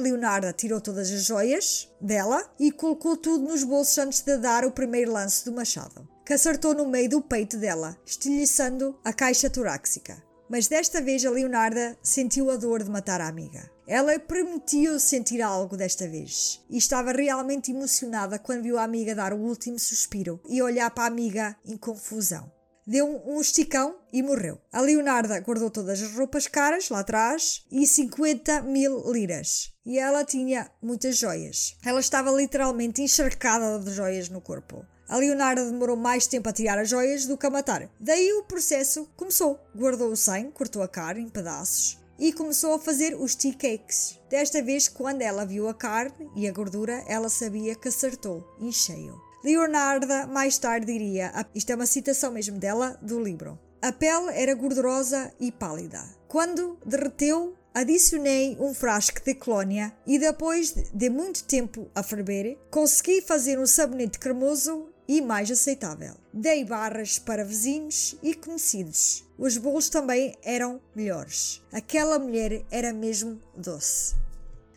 Leonarda 0.00 0.52
tirou 0.52 0.78
todas 0.78 1.10
as 1.10 1.24
joias 1.24 1.90
dela 1.98 2.44
e 2.60 2.70
colocou 2.70 3.16
tudo 3.16 3.48
nos 3.48 3.64
bolsos 3.64 3.96
antes 3.96 4.20
de 4.20 4.36
dar 4.36 4.66
o 4.66 4.70
primeiro 4.70 5.10
lance 5.10 5.46
do 5.46 5.52
machado, 5.52 6.06
que 6.26 6.34
acertou 6.34 6.74
no 6.74 6.86
meio 6.86 7.08
do 7.08 7.22
peito 7.22 7.56
dela, 7.56 7.96
estilhaçando 8.04 8.94
a 9.02 9.10
caixa 9.10 9.48
torácica. 9.48 10.22
Mas 10.46 10.68
desta 10.68 11.00
vez 11.00 11.24
a 11.24 11.30
Leonarda 11.30 11.96
sentiu 12.02 12.50
a 12.50 12.56
dor 12.56 12.82
de 12.82 12.90
matar 12.90 13.22
a 13.22 13.28
amiga. 13.28 13.66
Ela 13.86 14.18
permitiu 14.18 15.00
sentir 15.00 15.40
algo 15.40 15.74
desta 15.74 16.06
vez 16.06 16.62
e 16.68 16.76
estava 16.76 17.12
realmente 17.12 17.70
emocionada 17.70 18.38
quando 18.38 18.64
viu 18.64 18.78
a 18.78 18.84
amiga 18.84 19.14
dar 19.14 19.32
o 19.32 19.38
último 19.38 19.78
suspiro 19.78 20.38
e 20.46 20.60
olhar 20.60 20.90
para 20.90 21.04
a 21.04 21.06
amiga 21.06 21.56
em 21.64 21.78
confusão 21.78 22.52
deu 22.86 23.22
um 23.26 23.40
esticão 23.40 23.96
e 24.12 24.22
morreu. 24.22 24.60
A 24.72 24.80
Leonarda 24.80 25.38
guardou 25.40 25.70
todas 25.70 26.02
as 26.02 26.12
roupas 26.12 26.46
caras 26.46 26.88
lá 26.88 27.00
atrás 27.00 27.64
e 27.70 27.86
50 27.86 28.62
mil 28.62 29.10
liras. 29.12 29.72
E 29.84 29.98
ela 29.98 30.24
tinha 30.24 30.70
muitas 30.82 31.16
joias. 31.16 31.76
Ela 31.84 32.00
estava 32.00 32.30
literalmente 32.30 33.02
encharcada 33.02 33.78
de 33.78 33.92
joias 33.92 34.28
no 34.28 34.40
corpo. 34.40 34.84
A 35.08 35.16
Leonarda 35.16 35.64
demorou 35.64 35.96
mais 35.96 36.26
tempo 36.26 36.48
a 36.48 36.52
tirar 36.52 36.78
as 36.78 36.88
joias 36.88 37.26
do 37.26 37.36
que 37.36 37.46
a 37.46 37.50
matar. 37.50 37.90
Daí 38.00 38.32
o 38.32 38.44
processo 38.44 39.06
começou. 39.16 39.58
Guardou 39.76 40.10
o 40.10 40.16
sangue, 40.16 40.52
cortou 40.52 40.82
a 40.82 40.88
carne 40.88 41.22
em 41.22 41.28
pedaços 41.28 41.98
e 42.18 42.32
começou 42.32 42.74
a 42.74 42.78
fazer 42.78 43.14
os 43.14 43.34
tea 43.34 43.52
cakes. 43.52 44.18
Desta 44.30 44.62
vez, 44.62 44.88
quando 44.88 45.22
ela 45.22 45.44
viu 45.44 45.68
a 45.68 45.74
carne 45.74 46.30
e 46.36 46.48
a 46.48 46.52
gordura, 46.52 47.02
ela 47.08 47.28
sabia 47.28 47.74
que 47.74 47.88
acertou 47.88 48.46
em 48.60 48.70
cheio. 48.70 49.31
Leonarda 49.44 50.26
mais 50.28 50.56
tarde 50.56 50.86
diria, 50.86 51.32
isto 51.52 51.70
é 51.70 51.74
uma 51.74 51.86
citação 51.86 52.30
mesmo 52.30 52.58
dela 52.58 52.96
do 53.02 53.20
livro. 53.20 53.58
A 53.82 53.90
pele 53.90 54.30
era 54.30 54.54
gordurosa 54.54 55.34
e 55.40 55.50
pálida. 55.50 56.00
Quando 56.28 56.78
derreteu, 56.86 57.56
adicionei 57.74 58.56
um 58.60 58.72
frasco 58.72 59.20
de 59.24 59.34
colónia 59.34 59.92
e 60.06 60.16
depois 60.16 60.70
de 60.70 61.10
muito 61.10 61.42
tempo 61.42 61.90
a 61.92 62.04
ferver, 62.04 62.56
consegui 62.70 63.20
fazer 63.20 63.58
um 63.58 63.66
sabonete 63.66 64.20
cremoso 64.20 64.88
e 65.08 65.20
mais 65.20 65.50
aceitável. 65.50 66.14
Dei 66.32 66.64
barras 66.64 67.18
para 67.18 67.44
vizinhos 67.44 68.16
e 68.22 68.34
conhecidos. 68.34 69.26
Os 69.36 69.56
bolos 69.56 69.88
também 69.88 70.36
eram 70.44 70.80
melhores. 70.94 71.60
Aquela 71.72 72.16
mulher 72.16 72.64
era 72.70 72.92
mesmo 72.92 73.40
doce. 73.56 74.14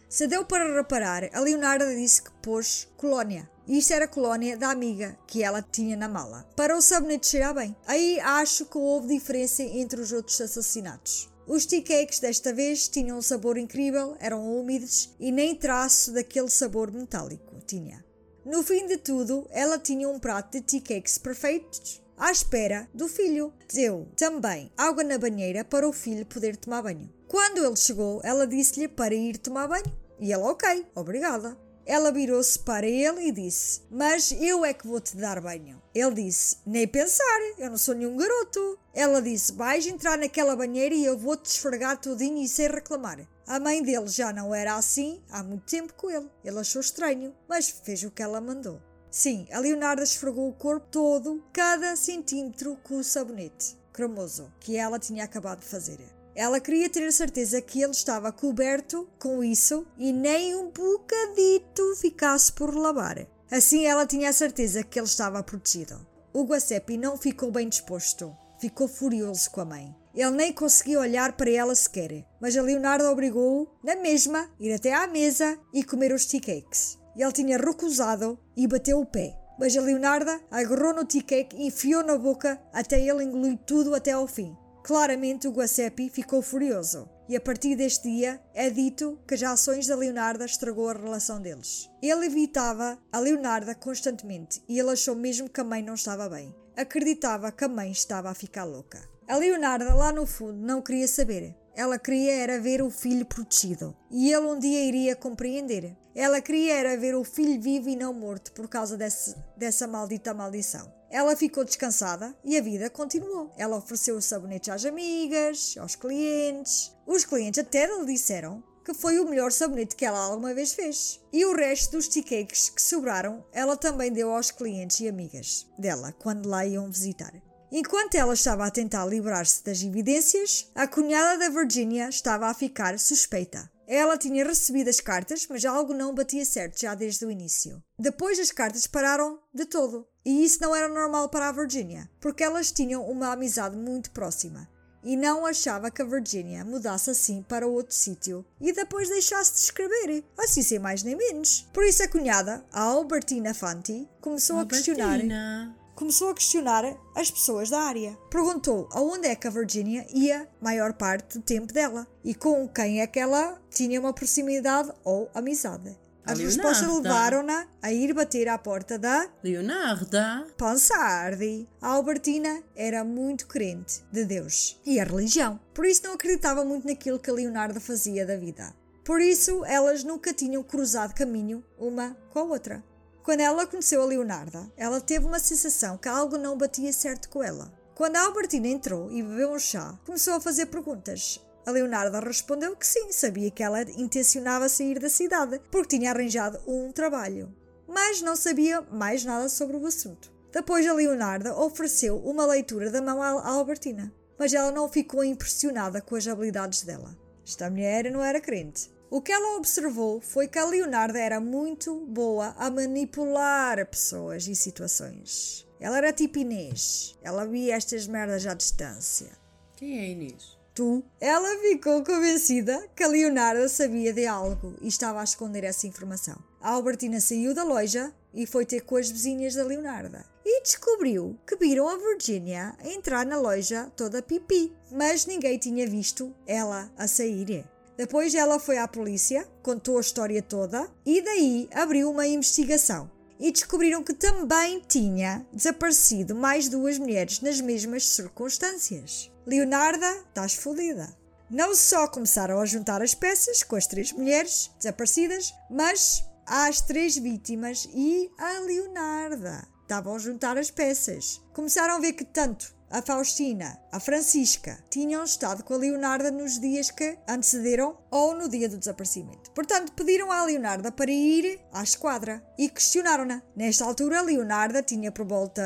Se 0.09 0.25
deu 0.25 0.43
para 0.43 0.75
reparar, 0.75 1.29
a 1.31 1.39
Leonarda 1.39 1.95
disse 1.95 2.23
que 2.23 2.31
pôs 2.41 2.87
colónia 2.97 3.47
e 3.47 3.54
isto 3.67 3.93
era 3.93 4.05
a 4.05 4.07
colónia 4.07 4.57
da 4.57 4.69
amiga 4.69 5.17
que 5.27 5.43
ela 5.43 5.61
tinha 5.61 5.97
na 5.97 6.07
mala. 6.07 6.47
Para 6.55 6.77
o 6.77 6.81
sabonete 6.81 7.27
cheirar 7.27 7.53
bem. 7.53 7.75
Aí 7.87 8.19
acho 8.19 8.65
que 8.65 8.77
houve 8.77 9.07
diferença 9.07 9.63
entre 9.63 9.99
os 9.99 10.11
outros 10.11 10.39
assassinatos. 10.39 11.29
Os 11.47 11.65
tea 11.65 11.81
cakes 11.81 12.19
desta 12.19 12.53
vez 12.53 12.87
tinham 12.87 13.19
um 13.19 13.21
sabor 13.21 13.57
incrível, 13.57 14.15
eram 14.19 14.47
úmidos 14.59 15.15
e 15.19 15.31
nem 15.31 15.55
traço 15.55 16.11
daquele 16.11 16.49
sabor 16.49 16.91
metálico 16.91 17.55
tinha. 17.67 18.03
No 18.45 18.63
fim 18.63 18.85
de 18.87 18.97
tudo, 18.97 19.47
ela 19.51 19.79
tinha 19.79 20.07
um 20.07 20.19
prato 20.19 20.53
de 20.53 20.61
tea 20.61 20.81
cakes 20.81 21.17
perfeitos 21.17 22.01
à 22.17 22.31
espera 22.31 22.87
do 22.93 23.07
filho. 23.07 23.53
Deu 23.73 24.07
também 24.15 24.71
água 24.77 25.03
na 25.03 25.17
banheira 25.17 25.63
para 25.63 25.87
o 25.87 25.93
filho 25.93 26.25
poder 26.25 26.55
tomar 26.55 26.83
banho. 26.83 27.11
Quando 27.27 27.63
ele 27.63 27.75
chegou, 27.75 28.21
ela 28.23 28.47
disse-lhe 28.47 28.87
para 28.87 29.13
ir 29.13 29.37
tomar 29.37 29.67
banho. 29.67 29.91
E 30.19 30.31
ela, 30.31 30.49
ok, 30.49 30.85
obrigada. 30.95 31.57
Ela 31.85 32.11
virou-se 32.11 32.57
para 32.57 32.87
ele 32.87 33.27
e 33.27 33.31
disse: 33.31 33.81
Mas 33.91 34.31
eu 34.31 34.65
é 34.65 34.73
que 34.73 34.87
vou 34.87 34.99
te 34.99 35.15
dar 35.15 35.39
banho. 35.39 35.81
Ele 35.93 36.23
disse: 36.23 36.57
Nem 36.65 36.87
pensar, 36.87 37.39
eu 37.59 37.69
não 37.69 37.77
sou 37.77 37.93
nenhum 37.93 38.17
garoto. 38.17 38.79
Ela 38.93 39.21
disse: 39.21 39.53
Vais 39.53 39.85
entrar 39.85 40.17
naquela 40.17 40.55
banheira 40.55 40.95
e 40.95 41.05
eu 41.05 41.17
vou-te 41.17 41.45
esfregar 41.45 41.99
tudinho 41.99 42.41
e 42.43 42.47
sem 42.47 42.67
reclamar. 42.67 43.19
A 43.45 43.59
mãe 43.59 43.83
dele 43.83 44.07
já 44.07 44.33
não 44.33 44.53
era 44.53 44.75
assim 44.75 45.21
há 45.29 45.43
muito 45.43 45.65
tempo 45.65 45.93
com 45.93 46.09
ele. 46.09 46.29
Ele 46.43 46.59
achou 46.59 46.81
estranho, 46.81 47.35
mas 47.47 47.69
fez 47.69 48.03
o 48.03 48.11
que 48.11 48.23
ela 48.23 48.41
mandou. 48.41 48.81
Sim, 49.11 49.47
a 49.51 49.59
Leonardo 49.59 50.01
esfregou 50.01 50.49
o 50.49 50.53
corpo 50.53 50.87
todo, 50.91 51.43
cada 51.53 51.95
centímetro 51.95 52.75
com 52.83 52.97
o 52.97 53.03
sabonete 53.03 53.77
cremoso 53.95 54.51
que 54.59 54.75
ela 54.75 54.99
tinha 54.99 55.23
acabado 55.23 55.61
de 55.61 55.67
fazer. 55.67 55.99
Ela 56.35 56.59
queria 56.59 56.89
ter 56.89 57.07
a 57.07 57.11
certeza 57.11 57.61
que 57.61 57.81
ele 57.81 57.91
estava 57.91 58.31
coberto 58.31 59.07
com 59.17 59.41
isso 59.41 59.87
e 59.97 60.11
nem 60.11 60.53
um 60.53 60.69
bocadito 60.69 61.95
ficasse 61.95 62.51
por 62.51 62.75
lavar. 62.75 63.25
Assim 63.49 63.85
ela 63.85 64.05
tinha 64.05 64.29
a 64.29 64.33
certeza 64.33 64.83
que 64.83 64.99
ele 64.99 65.07
estava 65.07 65.41
protegido. 65.41 66.05
O 66.33 66.43
Guacepi 66.43 66.97
não 66.97 67.17
ficou 67.17 67.51
bem 67.51 67.69
disposto. 67.69 68.35
Ficou 68.59 68.87
furioso 68.87 69.49
com 69.51 69.61
a 69.61 69.65
mãe. 69.65 69.95
Ele 70.13 70.31
nem 70.31 70.51
conseguia 70.51 70.99
olhar 70.99 71.33
para 71.33 71.49
ela 71.49 71.75
sequer, 71.75 72.25
mas 72.41 72.57
a 72.57 72.61
Leonardo 72.61 73.05
obrigou-o, 73.05 73.67
na 73.83 73.95
mesma, 73.95 74.49
ir 74.59 74.73
até 74.73 74.93
à 74.93 75.07
mesa 75.07 75.57
e 75.73 75.83
comer 75.83 76.13
os 76.13 76.25
tea 76.25 76.41
cakes. 76.41 76.97
Ele 77.15 77.31
tinha 77.31 77.57
recusado 77.57 78.37
e 78.55 78.67
bateu 78.67 78.99
o 78.99 79.05
pé. 79.05 79.37
Mas 79.57 79.75
a 79.77 79.81
Leonarda 79.81 80.41
agarrou 80.51 80.93
no 80.93 81.05
tea 81.05 81.23
cake 81.23 81.55
e 81.55 81.67
enfiou 81.67 82.03
na 82.03 82.17
boca 82.17 82.59
até 82.73 82.99
ele 82.99 83.23
engolir 83.23 83.57
tudo 83.65 83.95
até 83.95 84.11
ao 84.11 84.27
fim. 84.27 84.55
Claramente 84.85 85.47
o 85.47 85.51
Guacepi 85.51 86.11
ficou 86.11 86.43
furioso, 86.43 87.09
e 87.27 87.35
a 87.35 87.41
partir 87.41 87.75
deste 87.75 88.03
dia 88.07 88.39
é 88.53 88.69
dito 88.69 89.17
que 89.27 89.33
as 89.33 89.41
ações 89.41 89.87
da 89.87 89.95
Leonarda 89.95 90.45
estragou 90.45 90.87
a 90.87 90.93
relação 90.93 91.41
deles. 91.41 91.89
Ele 92.03 92.27
evitava 92.27 92.95
a 93.11 93.17
Leonarda 93.17 93.73
constantemente 93.73 94.61
e 94.69 94.77
ele 94.77 94.91
achou 94.91 95.15
mesmo 95.15 95.49
que 95.49 95.59
a 95.59 95.63
mãe 95.63 95.81
não 95.81 95.95
estava 95.95 96.29
bem. 96.29 96.53
Acreditava 96.77 97.51
que 97.51 97.63
a 97.63 97.67
mãe 97.67 97.89
estava 97.89 98.29
a 98.29 98.35
ficar 98.35 98.63
louca. 98.63 99.01
A 99.27 99.35
Leonarda, 99.37 99.91
lá 99.95 100.11
no 100.11 100.27
fundo, 100.27 100.59
não 100.59 100.83
queria 100.83 101.07
saber. 101.07 101.55
Ela 101.73 101.97
queria 101.97 102.35
era 102.35 102.61
ver 102.61 102.83
o 102.83 102.91
filho 102.91 103.25
protegido. 103.25 103.97
E 104.11 104.31
ele 104.31 104.45
um 104.45 104.59
dia 104.59 104.85
iria 104.85 105.15
compreender. 105.15 105.97
Ela 106.13 106.39
queria 106.41 106.75
era 106.75 106.95
ver 106.95 107.15
o 107.15 107.23
filho 107.23 107.59
vivo 107.59 107.89
e 107.89 107.95
não 107.95 108.13
morto 108.13 108.51
por 108.51 108.67
causa 108.67 108.95
desse, 108.95 109.35
dessa 109.57 109.87
maldita 109.87 110.31
maldição. 110.31 110.93
Ela 111.15 111.33
ficou 111.33 111.63
descansada 111.63 112.35
e 112.43 112.57
a 112.57 112.61
vida 112.61 112.89
continuou. 112.89 113.49
Ela 113.57 113.77
ofereceu 113.77 114.17
os 114.17 114.25
sabonetes 114.25 114.67
às 114.67 114.83
amigas, 114.83 115.73
aos 115.79 115.95
clientes. 115.95 116.91
Os 117.07 117.23
clientes 117.23 117.57
até 117.57 117.87
lhe 117.87 118.05
disseram 118.05 118.61
que 118.83 118.93
foi 118.93 119.17
o 119.17 119.25
melhor 119.25 119.49
sabonete 119.49 119.95
que 119.95 120.03
ela 120.03 120.19
alguma 120.19 120.53
vez 120.53 120.73
fez. 120.73 121.21
E 121.31 121.45
o 121.45 121.55
resto 121.55 121.93
dos 121.93 122.09
tea 122.09 122.21
cakes 122.21 122.67
que 122.67 122.81
sobraram, 122.81 123.45
ela 123.53 123.77
também 123.77 124.11
deu 124.11 124.29
aos 124.29 124.51
clientes 124.51 124.99
e 124.99 125.07
amigas 125.07 125.65
dela 125.79 126.13
quando 126.19 126.49
lá 126.49 126.65
iam 126.65 126.91
visitar. 126.91 127.31
Enquanto 127.71 128.15
ela 128.15 128.33
estava 128.33 128.65
a 128.65 128.69
tentar 128.69 129.05
livrar-se 129.05 129.63
das 129.63 129.81
evidências, 129.81 130.69
a 130.75 130.85
cunhada 130.85 131.39
da 131.39 131.49
Virginia 131.49 132.09
estava 132.09 132.47
a 132.47 132.53
ficar 132.53 132.99
suspeita. 132.99 133.71
Ela 133.87 134.17
tinha 134.17 134.43
recebido 134.43 134.89
as 134.89 134.99
cartas, 134.99 135.47
mas 135.49 135.63
algo 135.63 135.93
não 135.93 136.13
batia 136.13 136.43
certo 136.43 136.81
já 136.81 136.93
desde 136.93 137.25
o 137.25 137.31
início. 137.31 137.81
Depois 137.97 138.37
as 138.37 138.51
cartas 138.51 138.85
pararam 138.85 139.39
de 139.53 139.65
todo. 139.65 140.05
E 140.25 140.43
isso 140.43 140.59
não 140.61 140.75
era 140.75 140.89
normal 140.89 141.29
para 141.29 141.49
a 141.49 141.51
Virginia, 141.51 142.09
porque 142.19 142.43
elas 142.43 142.71
tinham 142.71 143.05
uma 143.05 143.31
amizade 143.31 143.75
muito 143.75 144.09
próxima. 144.11 144.67
E 145.03 145.15
não 145.15 145.45
achava 145.45 145.91
que 145.91 146.01
a 146.01 146.05
Virginia 146.05 146.65
mudasse 146.65 147.11
assim 147.11 147.43
para 147.43 147.67
outro 147.67 147.93
sítio 147.93 148.43
e 148.59 148.73
depois 148.73 149.07
deixasse 149.07 149.53
de 149.53 149.59
escrever, 149.59 150.23
assim 150.35 150.63
sem 150.63 150.79
mais 150.79 151.03
nem 151.03 151.15
menos. 151.15 151.69
Por 151.71 151.83
isso 151.83 152.01
a 152.01 152.07
cunhada, 152.07 152.65
a 152.73 152.81
Albertina 152.81 153.53
Fanti, 153.53 154.09
começou 154.19 154.57
Albertina. 154.57 155.05
a 155.05 155.09
questionar 155.09 155.85
começou 155.95 156.29
a 156.29 156.35
questionar 156.35 156.83
as 157.15 157.31
pessoas 157.31 157.69
da 157.69 157.79
área. 157.79 158.17
Perguntou 158.29 158.87
aonde 158.91 159.27
é 159.27 159.35
que 159.35 159.47
a 159.47 159.51
Virginia 159.51 160.05
ia 160.13 160.47
maior 160.61 160.93
parte 160.93 161.37
do 161.37 161.43
tempo 161.43 161.73
dela 161.73 162.05
e 162.23 162.35
com 162.35 162.67
quem 162.67 163.01
é 163.01 163.07
que 163.07 163.19
ela 163.19 163.59
tinha 163.71 163.99
uma 163.99 164.13
proximidade 164.13 164.91
ou 165.03 165.29
amizade. 165.33 165.97
As 166.25 166.39
respostas 166.39 166.87
levaram-na 166.87 167.67
a 167.81 167.93
ir 167.93 168.11
bater 168.11 168.47
à 168.47 168.57
porta 168.57 168.97
da 168.97 169.29
Leonarda 169.43 170.47
Pansardi. 170.57 171.69
A 171.79 171.89
Albertina 171.89 172.63
era 172.75 173.03
muito 173.03 173.45
crente 173.45 174.03
de 174.11 174.25
Deus 174.25 174.81
e 174.83 174.99
a 174.99 175.03
religião, 175.03 175.59
por 175.71 175.85
isso 175.85 176.01
não 176.03 176.13
acreditava 176.13 176.65
muito 176.65 176.87
naquilo 176.87 177.19
que 177.19 177.29
a 177.29 177.33
Leonarda 177.33 177.79
fazia 177.79 178.25
da 178.25 178.35
vida. 178.35 178.73
Por 179.03 179.21
isso, 179.21 179.63
elas 179.65 180.03
nunca 180.03 180.33
tinham 180.33 180.63
cruzado 180.63 181.13
caminho 181.13 181.63
uma 181.77 182.17
com 182.31 182.39
a 182.39 182.43
outra. 182.43 182.83
Quando 183.21 183.41
ela 183.41 183.67
conheceu 183.67 184.01
a 184.01 184.05
Leonarda, 184.05 184.67
ela 184.75 184.99
teve 184.99 185.25
uma 185.25 185.37
sensação 185.37 185.95
que 185.95 186.07
algo 186.07 186.39
não 186.39 186.57
batia 186.57 186.91
certo 186.91 187.29
com 187.29 187.43
ela. 187.43 187.71
Quando 187.93 188.15
a 188.15 188.21
Albertina 188.21 188.67
entrou 188.67 189.11
e 189.11 189.21
bebeu 189.21 189.51
um 189.51 189.59
chá, 189.59 189.97
começou 190.05 190.33
a 190.33 190.41
fazer 190.41 190.65
perguntas. 190.65 191.39
A 191.65 191.71
Leonarda 191.71 192.19
respondeu 192.19 192.75
que 192.75 192.85
sim, 192.85 193.11
sabia 193.11 193.49
que 193.49 193.63
ela 193.63 193.81
intencionava 193.81 194.69
sair 194.69 194.99
da 194.99 195.09
cidade, 195.09 195.59
porque 195.71 195.97
tinha 195.97 196.11
arranjado 196.11 196.59
um 196.67 196.91
trabalho. 196.91 197.51
Mas 197.87 198.21
não 198.21 198.35
sabia 198.35 198.81
mais 198.81 199.25
nada 199.25 199.49
sobre 199.49 199.75
o 199.75 199.85
assunto. 199.85 200.31
Depois 200.51 200.85
a 200.87 200.93
Leonarda 200.93 201.57
ofereceu 201.57 202.17
uma 202.19 202.45
leitura 202.45 202.91
da 202.91 203.01
mão 203.01 203.21
à 203.21 203.49
Albertina, 203.49 204.13
mas 204.37 204.53
ela 204.53 204.71
não 204.71 204.87
ficou 204.87 205.23
impressionada 205.23 206.01
com 206.01 206.15
as 206.15 206.27
habilidades 206.27 206.83
dela. 206.83 207.17
Esta 207.45 207.69
mulher 207.69 208.11
não 208.11 208.23
era 208.23 208.39
crente. 208.39 208.91
O 209.09 209.21
que 209.21 209.31
ela 209.31 209.57
observou 209.57 210.21
foi 210.21 210.47
que 210.47 210.59
a 210.59 210.65
Leonarda 210.65 211.19
era 211.19 211.39
muito 211.39 212.05
boa 212.05 212.55
a 212.57 212.69
manipular 212.69 213.85
pessoas 213.87 214.47
e 214.47 214.55
situações. 214.55 215.67
Ela 215.79 215.97
era 215.97 216.13
tipo 216.13 216.39
Inês. 216.39 217.17
Ela 217.21 217.45
via 217.45 217.75
estas 217.75 218.07
merdas 218.07 218.45
à 218.45 218.53
distância. 218.53 219.31
Quem 219.75 219.99
é 219.99 220.09
Inês? 220.09 220.54
Tu? 220.75 221.01
Ela 221.21 221.57
ficou 221.61 222.03
convencida 222.03 222.85
que 222.93 223.01
a 223.01 223.07
Leonarda 223.07 223.69
sabia 223.69 224.11
de 224.11 224.27
algo 224.27 224.75
e 224.81 224.89
estava 224.89 225.21
a 225.21 225.23
esconder 225.23 225.63
essa 225.63 225.87
informação. 225.87 226.35
A 226.59 226.71
Albertina 226.71 227.21
saiu 227.21 227.53
da 227.53 227.63
loja 227.63 228.13
e 228.33 228.45
foi 228.45 228.65
ter 228.65 228.81
com 228.81 228.97
as 228.97 229.09
vizinhas 229.09 229.55
da 229.55 229.63
Leonarda. 229.63 230.25
E 230.43 230.61
descobriu 230.61 231.39
que 231.47 231.55
viram 231.55 231.87
a 231.87 231.95
Virginia 231.95 232.75
entrar 232.83 233.25
na 233.25 233.39
loja 233.39 233.89
toda 233.95 234.21
pipi, 234.21 234.73
mas 234.91 235.25
ninguém 235.25 235.57
tinha 235.57 235.87
visto 235.87 236.35
ela 236.45 236.91
a 236.97 237.07
sair. 237.07 237.65
Depois 237.95 238.35
ela 238.35 238.59
foi 238.59 238.77
à 238.77 238.85
polícia, 238.85 239.47
contou 239.63 239.97
a 239.97 240.01
história 240.01 240.41
toda 240.41 240.91
e 241.05 241.21
daí 241.21 241.69
abriu 241.73 242.11
uma 242.11 242.27
investigação. 242.27 243.09
E 243.39 243.49
descobriram 243.49 244.03
que 244.03 244.13
também 244.13 244.81
tinha 244.85 245.45
desaparecido 245.53 246.35
mais 246.35 246.67
duas 246.67 246.97
mulheres 246.97 247.39
nas 247.39 247.61
mesmas 247.61 248.05
circunstâncias. 248.05 249.33
Leonarda, 249.45 250.11
estás 250.27 250.55
fodida. 250.55 251.15
Não 251.49 251.75
só 251.75 252.07
começaram 252.07 252.59
a 252.59 252.65
juntar 252.65 253.03
as 253.03 253.13
peças 253.13 253.61
com 253.61 253.75
as 253.75 253.85
três 253.85 254.11
mulheres 254.11 254.71
desaparecidas, 254.79 255.53
mas 255.69 256.25
às 256.47 256.81
três 256.81 257.15
vítimas 257.15 257.87
e 257.93 258.31
a 258.39 258.59
Leonarda. 258.59 259.67
Estavam 259.83 260.15
a 260.15 260.19
juntar 260.19 260.57
as 260.57 260.71
peças. 260.71 261.39
Começaram 261.53 261.95
a 261.95 261.99
ver 261.99 262.13
que 262.13 262.25
tanto 262.25 262.74
a 262.89 263.01
Faustina, 263.01 263.77
a 263.91 263.99
Francisca, 263.99 264.77
tinham 264.89 265.23
estado 265.23 265.63
com 265.63 265.73
a 265.73 265.77
Leonarda 265.77 266.31
nos 266.31 266.59
dias 266.59 266.91
que 266.91 267.17
antecederam 267.27 267.97
ou 268.11 268.35
no 268.35 268.47
dia 268.47 268.69
do 268.69 268.77
desaparecimento. 268.77 269.51
Portanto, 269.51 269.91
pediram 269.93 270.31
à 270.31 270.45
Leonarda 270.45 270.91
para 270.91 271.11
ir 271.11 271.59
à 271.73 271.83
esquadra 271.83 272.43
e 272.57 272.69
questionaram-na. 272.69 273.41
Nesta 273.55 273.85
altura, 273.85 274.19
a 274.19 274.21
Leonarda 274.21 274.81
tinha 274.83 275.11
por 275.11 275.25
volta 275.25 275.61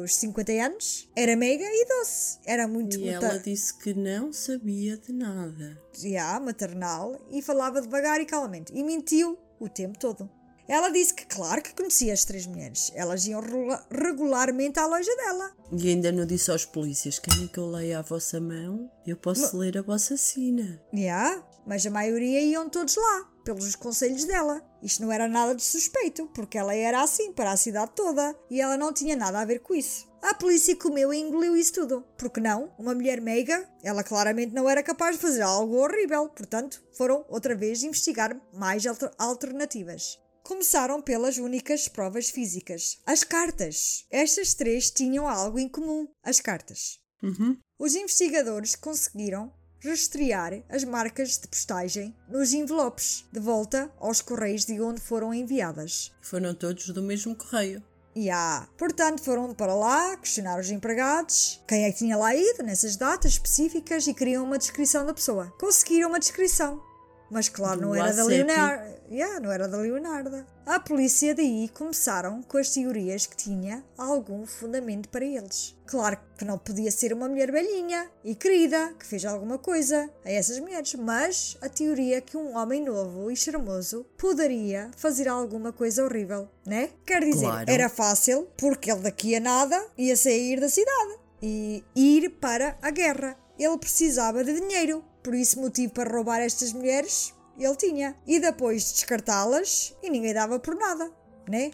dos 0.00 0.14
50 0.16 0.52
anos, 0.52 1.08
era 1.16 1.36
meiga 1.36 1.64
e 1.64 1.86
doce. 1.86 2.38
Era 2.44 2.66
muito 2.66 2.96
E 2.98 3.08
ela 3.08 3.38
disse 3.38 3.76
que 3.78 3.94
não 3.94 4.32
sabia 4.32 4.96
de 4.96 5.12
nada. 5.12 5.78
já, 5.92 6.40
maternal 6.40 7.20
e 7.30 7.42
falava 7.42 7.80
devagar 7.80 8.20
e 8.20 8.26
calmamente 8.26 8.72
e 8.74 8.82
mentiu 8.82 9.38
o 9.60 9.68
tempo 9.68 9.98
todo. 9.98 10.28
Ela 10.68 10.88
disse 10.90 11.12
que, 11.14 11.26
claro, 11.26 11.60
que 11.62 11.74
conhecia 11.74 12.12
as 12.12 12.24
três 12.24 12.46
mulheres. 12.46 12.90
Elas 12.94 13.26
iam 13.26 13.42
regularmente 13.90 14.78
à 14.78 14.86
loja 14.86 15.14
dela. 15.16 15.52
E 15.72 15.88
ainda 15.88 16.10
não 16.12 16.26
disse 16.26 16.50
aos 16.50 16.64
polícias: 16.64 17.18
querem 17.18 17.46
que 17.48 17.58
eu 17.58 17.70
leia 17.70 17.98
a 17.98 18.02
vossa 18.02 18.40
mão? 18.40 18.90
Eu 19.06 19.16
posso 19.16 19.56
ler 19.56 19.76
a 19.78 19.82
vossa 19.82 20.16
sina. 20.16 20.80
Já, 20.92 21.42
mas 21.66 21.84
a 21.86 21.90
maioria 21.90 22.40
iam 22.40 22.68
todos 22.68 22.96
lá, 22.96 23.28
pelos 23.44 23.74
conselhos 23.76 24.24
dela. 24.24 24.62
Isto 24.82 25.02
não 25.02 25.12
era 25.12 25.28
nada 25.28 25.54
de 25.54 25.62
suspeito, 25.62 26.26
porque 26.34 26.58
ela 26.58 26.74
era 26.74 27.02
assim 27.02 27.32
para 27.32 27.52
a 27.52 27.56
cidade 27.56 27.92
toda 27.94 28.34
e 28.50 28.60
ela 28.60 28.76
não 28.76 28.92
tinha 28.92 29.16
nada 29.16 29.40
a 29.40 29.44
ver 29.44 29.60
com 29.60 29.74
isso. 29.74 30.06
A 30.22 30.32
polícia 30.32 30.74
comeu 30.76 31.12
e 31.12 31.18
engoliu 31.18 31.54
isso 31.54 31.74
tudo. 31.74 32.02
Porque 32.16 32.40
não? 32.40 32.72
Uma 32.78 32.94
mulher 32.94 33.20
meiga, 33.20 33.68
ela 33.82 34.02
claramente 34.02 34.54
não 34.54 34.68
era 34.68 34.82
capaz 34.82 35.16
de 35.16 35.22
fazer 35.22 35.42
algo 35.42 35.76
horrível. 35.76 36.28
Portanto, 36.30 36.82
foram 36.96 37.26
outra 37.28 37.54
vez 37.54 37.82
investigar 37.82 38.34
mais 38.52 38.86
alter- 38.86 39.10
alternativas. 39.18 40.18
Começaram 40.44 41.00
pelas 41.00 41.38
únicas 41.38 41.88
provas 41.88 42.28
físicas. 42.28 42.98
As 43.06 43.24
cartas. 43.24 44.04
Estas 44.10 44.52
três 44.52 44.90
tinham 44.90 45.26
algo 45.26 45.58
em 45.58 45.66
comum. 45.66 46.06
As 46.22 46.38
cartas. 46.38 47.00
Uhum. 47.22 47.56
Os 47.78 47.94
investigadores 47.94 48.76
conseguiram 48.76 49.50
rastrear 49.82 50.62
as 50.68 50.84
marcas 50.84 51.38
de 51.38 51.48
postagem 51.48 52.14
nos 52.28 52.52
envelopes 52.52 53.24
de 53.32 53.40
volta 53.40 53.90
aos 53.98 54.20
correios 54.20 54.66
de 54.66 54.78
onde 54.82 55.00
foram 55.00 55.32
enviadas. 55.32 56.12
Foram 56.20 56.54
todos 56.54 56.90
do 56.90 57.02
mesmo 57.02 57.34
correio. 57.34 57.82
E 58.14 58.28
há, 58.28 58.68
portanto, 58.76 59.22
foram 59.22 59.54
para 59.54 59.74
lá 59.74 60.14
questionar 60.18 60.60
os 60.60 60.70
empregados, 60.70 61.58
quem 61.66 61.84
é 61.84 61.90
que 61.90 61.98
tinha 61.98 62.18
lá 62.18 62.34
ido 62.34 62.62
nessas 62.62 62.96
datas 62.96 63.32
específicas 63.32 64.06
e 64.06 64.12
queriam 64.12 64.44
uma 64.44 64.58
descrição 64.58 65.06
da 65.06 65.14
pessoa. 65.14 65.50
Conseguiram 65.58 66.10
uma 66.10 66.20
descrição. 66.20 66.82
Mas 67.30 67.48
claro, 67.48 67.80
Do 67.80 67.86
não 67.86 67.94
era 67.94 68.12
da. 68.12 68.24
Leonardo. 68.24 68.94
Yeah, 69.14 69.38
não 69.38 69.52
era 69.52 69.68
da 69.68 69.76
Leonardo. 69.78 70.44
A 70.66 70.80
polícia 70.80 71.34
daí 71.34 71.68
começaram 71.68 72.42
com 72.42 72.58
as 72.58 72.70
teorias 72.70 73.26
que 73.26 73.36
tinha 73.36 73.84
algum 73.96 74.44
fundamento 74.44 75.08
para 75.08 75.24
eles. 75.24 75.76
Claro 75.86 76.18
que 76.36 76.44
não 76.44 76.58
podia 76.58 76.90
ser 76.90 77.12
uma 77.12 77.28
mulher 77.28 77.52
velhinha 77.52 78.10
e 78.24 78.34
querida 78.34 78.92
que 78.98 79.06
fez 79.06 79.24
alguma 79.24 79.56
coisa 79.58 80.10
a 80.24 80.30
essas 80.32 80.58
mulheres, 80.58 80.94
mas 80.94 81.56
a 81.60 81.68
teoria 81.68 82.20
que 82.20 82.36
um 82.36 82.56
homem 82.56 82.82
novo 82.82 83.30
e 83.30 83.36
charmoso 83.36 84.04
poderia 84.16 84.90
fazer 84.96 85.28
alguma 85.28 85.72
coisa 85.72 86.02
horrível, 86.04 86.48
né? 86.66 86.90
Quer 87.06 87.22
dizer, 87.24 87.46
Claro. 87.46 87.70
era 87.70 87.88
fácil 87.88 88.48
porque 88.56 88.90
ele 88.90 89.00
daqui 89.02 89.36
a 89.36 89.40
nada 89.40 89.80
ia 89.96 90.16
sair 90.16 90.58
da 90.58 90.68
cidade 90.68 91.18
e 91.42 91.84
ir 91.94 92.30
para 92.30 92.76
a 92.80 92.90
guerra. 92.90 93.36
Ele 93.58 93.78
precisava 93.78 94.42
de 94.42 94.58
dinheiro, 94.58 95.04
por 95.22 95.34
isso 95.34 95.60
motivo 95.60 95.92
para 95.92 96.10
roubar 96.10 96.40
estas 96.40 96.72
mulheres 96.72 97.33
ele 97.58 97.76
tinha. 97.76 98.16
E 98.26 98.40
depois 98.40 98.92
descartá-las 98.92 99.94
e 100.02 100.10
ninguém 100.10 100.34
dava 100.34 100.58
por 100.58 100.74
nada, 100.74 101.10
né? 101.48 101.70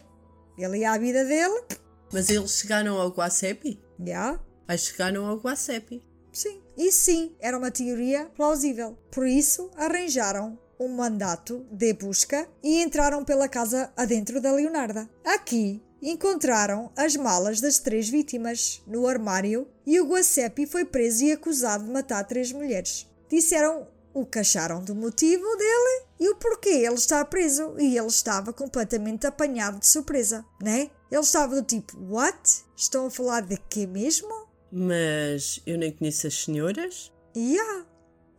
Ele 0.57 0.79
ia 0.79 0.91
à 0.91 0.97
vida 0.97 1.23
dele, 1.25 1.63
Mas 2.11 2.29
eles 2.29 2.51
chegaram 2.59 2.99
ao 2.99 3.09
Guacepi? 3.09 3.81
já, 4.05 4.39
Aí 4.67 4.77
chegaram 4.77 5.25
ao 5.25 5.37
Guacepi. 5.37 6.03
sim. 6.31 6.61
E 6.77 6.91
sim, 6.91 7.35
era 7.39 7.57
uma 7.57 7.69
teoria 7.69 8.25
plausível. 8.35 8.97
Por 9.11 9.27
isso 9.27 9.69
arranjaram 9.75 10.57
um 10.79 10.87
mandato 10.87 11.65
de 11.71 11.93
busca 11.93 12.47
e 12.63 12.81
entraram 12.81 13.23
pela 13.23 13.47
casa 13.47 13.91
adentro 13.95 14.41
da 14.41 14.51
Leonarda. 14.51 15.07
Aqui 15.23 15.81
encontraram 16.01 16.91
as 16.95 17.15
malas 17.15 17.61
das 17.61 17.77
três 17.77 18.09
vítimas 18.09 18.81
no 18.87 19.05
armário 19.07 19.67
e 19.85 19.99
o 19.99 20.07
Guacepi 20.07 20.65
foi 20.65 20.83
preso 20.85 21.23
e 21.25 21.31
acusado 21.31 21.83
de 21.83 21.91
matar 21.91 22.23
três 22.23 22.51
mulheres. 22.51 23.07
Disseram 23.29 23.87
o 24.13 24.25
que 24.25 24.39
acharam 24.39 24.83
do 24.83 24.95
motivo 24.95 25.43
dele 25.57 26.05
e 26.19 26.29
o 26.29 26.35
porquê 26.35 26.69
ele 26.69 26.95
está 26.95 27.23
preso 27.25 27.75
e 27.79 27.97
ele 27.97 28.07
estava 28.07 28.53
completamente 28.53 29.25
apanhado 29.25 29.79
de 29.79 29.87
surpresa, 29.87 30.45
né? 30.61 30.89
Ele 31.09 31.21
estava 31.21 31.55
do 31.55 31.63
tipo, 31.63 31.97
what? 32.09 32.63
Estão 32.75 33.07
a 33.07 33.11
falar 33.11 33.41
de 33.41 33.57
quê 33.69 33.85
mesmo? 33.85 34.47
Mas 34.71 35.61
eu 35.65 35.77
nem 35.77 35.91
conheço 35.91 36.27
as 36.27 36.43
senhoras. 36.43 37.11
Yeah. 37.35 37.85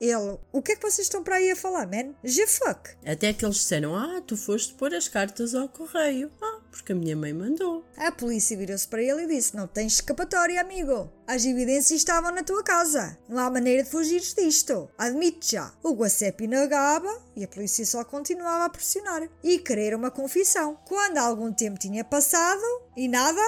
Ele, 0.03 0.37
o 0.51 0.61
que 0.61 0.73
é 0.73 0.75
que 0.75 0.83
vocês 0.83 1.07
estão 1.07 1.23
para 1.23 1.37
aí 1.37 1.53
a 1.53 1.55
falar, 1.55 1.87
man? 1.87 2.13
The 2.25 2.45
fuck? 2.49 2.91
Até 3.07 3.33
que 3.33 3.45
eles 3.45 3.55
disseram: 3.55 3.95
Ah, 3.95 4.21
tu 4.27 4.37
foste 4.37 4.75
pôr 4.75 4.93
as 4.93 5.07
cartas 5.07 5.55
ao 5.55 5.69
correio. 5.69 6.29
Ah, 6.43 6.61
porque 6.73 6.91
a 6.91 6.97
minha 6.97 7.15
mãe 7.15 7.33
mandou. 7.33 7.85
A 7.97 8.11
polícia 8.11 8.59
virou-se 8.59 8.89
para 8.89 9.01
ele 9.01 9.23
e 9.23 9.27
disse: 9.29 9.55
Não 9.55 9.69
tens 9.69 9.93
escapatória, 9.93 10.61
amigo. 10.61 11.09
As 11.25 11.45
evidências 11.45 12.01
estavam 12.01 12.33
na 12.33 12.43
tua 12.43 12.65
casa. 12.65 13.17
Não 13.29 13.39
há 13.39 13.49
maneira 13.49 13.85
de 13.85 13.91
fugires 13.91 14.35
disto. 14.35 14.91
Admite 14.99 15.53
já. 15.53 15.73
O 15.85 15.93
Guacepi 15.95 16.49
negava 16.49 17.23
e 17.37 17.45
a 17.45 17.49
polícia 17.49 17.87
só 17.87 18.05
continuava 18.05 18.65
a 18.65 18.71
pressionar 18.71 19.29
e 19.41 19.61
querer 19.61 19.95
uma 19.95 20.11
confissão. 20.11 20.81
Quando 20.85 21.19
algum 21.19 21.53
tempo 21.53 21.79
tinha 21.79 22.03
passado 22.03 22.65
e 22.97 23.07
nada, 23.07 23.41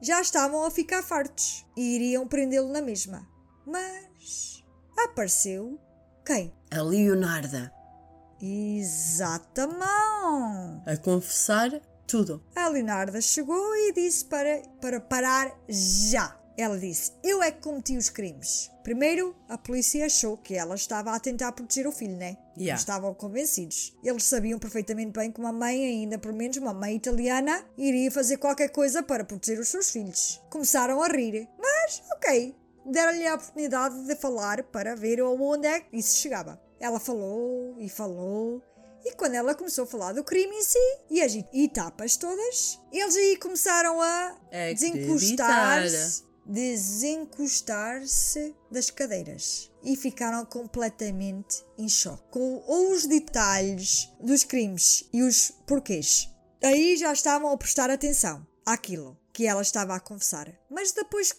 já 0.00 0.18
estavam 0.22 0.64
a 0.64 0.70
ficar 0.70 1.02
fartos 1.02 1.66
e 1.76 1.96
iriam 1.96 2.26
prendê-lo 2.26 2.72
na 2.72 2.80
mesma. 2.80 3.28
Mas 3.66 4.64
apareceu 4.96 5.78
quem? 6.30 6.52
A 6.70 6.80
Leonarda. 6.80 7.72
Exatamente. 8.40 9.82
A 10.86 10.96
confessar 11.02 11.72
tudo. 12.06 12.40
A 12.54 12.68
Leonarda 12.68 13.20
chegou 13.20 13.74
e 13.74 13.92
disse 13.92 14.24
para, 14.26 14.62
para 14.80 15.00
parar 15.00 15.52
já. 15.68 16.38
Ela 16.56 16.78
disse: 16.78 17.10
Eu 17.24 17.42
é 17.42 17.50
que 17.50 17.62
cometi 17.62 17.96
os 17.96 18.10
crimes. 18.10 18.70
Primeiro, 18.84 19.34
a 19.48 19.58
polícia 19.58 20.06
achou 20.06 20.36
que 20.36 20.54
ela 20.54 20.76
estava 20.76 21.10
a 21.10 21.18
tentar 21.18 21.50
proteger 21.50 21.88
o 21.88 21.92
filho, 21.92 22.16
né? 22.16 22.36
Yeah. 22.56 22.78
Estavam 22.78 23.12
convencidos. 23.12 23.96
Eles 24.04 24.22
sabiam 24.22 24.58
perfeitamente 24.58 25.10
bem 25.10 25.32
que 25.32 25.40
uma 25.40 25.52
mãe, 25.52 25.84
ainda 25.84 26.16
por 26.16 26.32
menos 26.32 26.58
uma 26.58 26.72
mãe 26.72 26.94
italiana, 26.94 27.64
iria 27.76 28.10
fazer 28.10 28.36
qualquer 28.36 28.68
coisa 28.68 29.02
para 29.02 29.24
proteger 29.24 29.58
os 29.58 29.68
seus 29.68 29.90
filhos. 29.90 30.40
Começaram 30.48 31.02
a 31.02 31.08
rir. 31.08 31.48
Mas, 31.58 32.02
ok. 32.12 32.54
Deram-lhe 32.90 33.26
a 33.26 33.36
oportunidade 33.36 34.06
de 34.06 34.16
falar 34.16 34.62
para 34.64 34.96
ver 34.96 35.22
onde 35.22 35.66
é 35.66 35.80
que 35.80 35.96
isso 35.96 36.16
chegava. 36.16 36.60
Ela 36.78 36.98
falou 36.98 37.76
e 37.78 37.88
falou 37.88 38.62
e 39.04 39.14
quando 39.14 39.34
ela 39.34 39.54
começou 39.54 39.84
a 39.84 39.86
falar 39.86 40.12
do 40.12 40.24
crime 40.24 40.54
em 40.54 40.62
si 40.62 40.98
e 41.08 41.22
as 41.22 41.34
etapas 41.52 42.16
todas, 42.16 42.78
eles 42.92 43.16
aí 43.16 43.36
começaram 43.36 44.00
a 44.00 44.36
Acreditar. 44.50 44.74
desencostar-se 44.74 46.30
desencostar-se 46.50 48.54
das 48.70 48.90
cadeiras 48.90 49.70
e 49.84 49.96
ficaram 49.96 50.44
completamente 50.44 51.64
em 51.78 51.88
choque 51.88 52.24
com 52.30 52.62
os 52.66 53.06
detalhes 53.06 54.12
dos 54.20 54.42
crimes 54.42 55.08
e 55.12 55.22
os 55.22 55.52
porquês. 55.66 56.28
Aí 56.62 56.96
já 56.96 57.12
estavam 57.12 57.52
a 57.52 57.56
prestar 57.56 57.88
atenção 57.88 58.44
àquilo 58.66 59.16
que 59.32 59.46
ela 59.46 59.62
estava 59.62 59.94
a 59.94 60.00
confessar, 60.00 60.52
mas 60.68 60.90
depois 60.92 61.32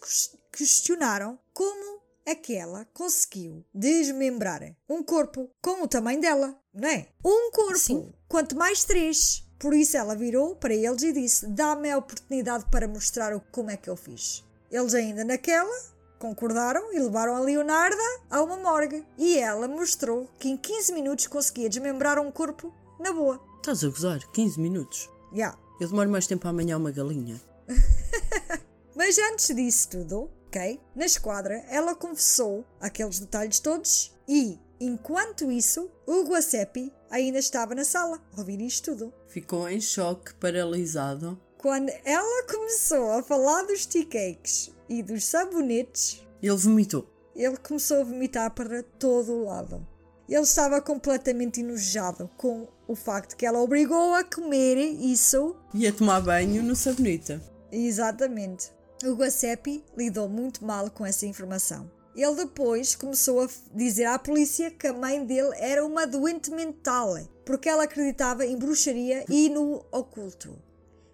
questionaram 0.51 1.39
como 1.53 2.01
é 2.25 2.35
que 2.35 2.55
ela 2.55 2.85
conseguiu 2.93 3.65
desmembrar 3.73 4.75
um 4.87 5.03
corpo 5.03 5.49
com 5.61 5.83
o 5.83 5.87
tamanho 5.87 6.21
dela, 6.21 6.55
não 6.73 6.87
é? 6.87 7.07
Um 7.23 7.51
corpo, 7.51 7.77
Sim. 7.77 8.13
quanto 8.27 8.55
mais 8.55 8.83
três. 8.83 9.47
Por 9.59 9.73
isso 9.73 9.95
ela 9.95 10.15
virou 10.15 10.55
para 10.55 10.73
eles 10.73 11.03
e 11.03 11.13
disse: 11.13 11.47
Dá-me 11.47 11.91
a 11.91 11.97
oportunidade 11.97 12.65
para 12.71 12.87
mostrar 12.87 13.35
o, 13.35 13.41
como 13.51 13.69
é 13.69 13.77
que 13.77 13.89
eu 13.89 13.95
fiz. 13.95 14.43
Eles 14.71 14.93
ainda 14.93 15.23
naquela, 15.23 15.71
concordaram 16.17 16.93
e 16.93 16.99
levaram 16.99 17.35
a 17.35 17.39
Leonarda 17.39 18.21
a 18.29 18.41
uma 18.41 18.57
morgue. 18.57 19.05
E 19.17 19.37
ela 19.37 19.67
mostrou 19.67 20.29
que 20.39 20.49
em 20.49 20.57
15 20.57 20.93
minutos 20.93 21.27
conseguia 21.27 21.69
desmembrar 21.69 22.19
um 22.19 22.31
corpo 22.31 22.73
na 22.99 23.11
boa. 23.11 23.39
Estás 23.57 23.83
a 23.83 23.89
gozar? 23.89 24.19
15 24.31 24.59
minutos. 24.59 25.09
Já. 25.31 25.37
Yeah. 25.37 25.59
Eu 25.79 25.87
demoro 25.89 26.09
mais 26.09 26.27
tempo 26.27 26.47
a 26.47 26.51
amanhã 26.51 26.77
uma 26.77 26.91
galinha. 26.91 27.41
Mas 28.95 29.17
antes 29.17 29.55
disso 29.55 29.89
tudo, 29.89 30.29
ok? 30.51 30.81
Na 30.93 31.05
esquadra, 31.05 31.63
ela 31.69 31.95
confessou 31.95 32.65
aqueles 32.79 33.19
detalhes 33.19 33.59
todos 33.59 34.13
e, 34.27 34.59
enquanto 34.81 35.49
isso, 35.49 35.89
o 36.05 36.23
Guacepi 36.25 36.91
ainda 37.09 37.39
estava 37.39 37.73
na 37.73 37.85
sala 37.85 38.21
a 38.35 38.39
ouvir 38.41 38.59
isto 38.59 38.91
tudo. 38.91 39.13
Ficou 39.27 39.69
em 39.69 39.79
choque, 39.79 40.33
paralisado. 40.35 41.39
Quando 41.57 41.89
ela 42.03 42.47
começou 42.47 43.11
a 43.11 43.23
falar 43.23 43.63
dos 43.63 43.85
tea 43.85 44.05
cakes 44.05 44.71
e 44.89 45.01
dos 45.01 45.23
sabonetes, 45.23 46.21
ele 46.43 46.55
vomitou. 46.57 47.07
Ele 47.33 47.55
começou 47.55 48.01
a 48.01 48.03
vomitar 48.03 48.51
para 48.51 48.83
todo 48.83 49.31
o 49.31 49.45
lado. 49.45 49.87
Ele 50.27 50.41
estava 50.41 50.81
completamente 50.81 51.61
enojado 51.61 52.29
com 52.35 52.67
o 52.87 52.95
facto 52.95 53.37
que 53.37 53.45
ela 53.45 53.61
obrigou 53.61 54.13
a 54.15 54.23
comer 54.23 54.77
isso. 54.77 55.55
E 55.73 55.87
a 55.87 55.93
tomar 55.93 56.21
banho 56.21 56.61
no 56.61 56.75
sabonete. 56.75 57.39
Exatamente. 57.71 58.71
O 59.03 59.15
Guacepi 59.15 59.83
lidou 59.97 60.29
muito 60.29 60.63
mal 60.63 60.91
com 60.91 61.03
essa 61.03 61.25
informação. 61.25 61.89
Ele 62.15 62.35
depois 62.35 62.93
começou 62.93 63.41
a 63.41 63.49
dizer 63.73 64.05
à 64.05 64.19
polícia 64.19 64.69
que 64.69 64.85
a 64.85 64.93
mãe 64.93 65.25
dele 65.25 65.55
era 65.55 65.83
uma 65.83 66.05
doente 66.05 66.51
mental, 66.51 67.17
porque 67.43 67.67
ela 67.67 67.85
acreditava 67.85 68.45
em 68.45 68.55
bruxaria 68.55 69.25
e 69.27 69.49
no 69.49 69.83
oculto. 69.91 70.55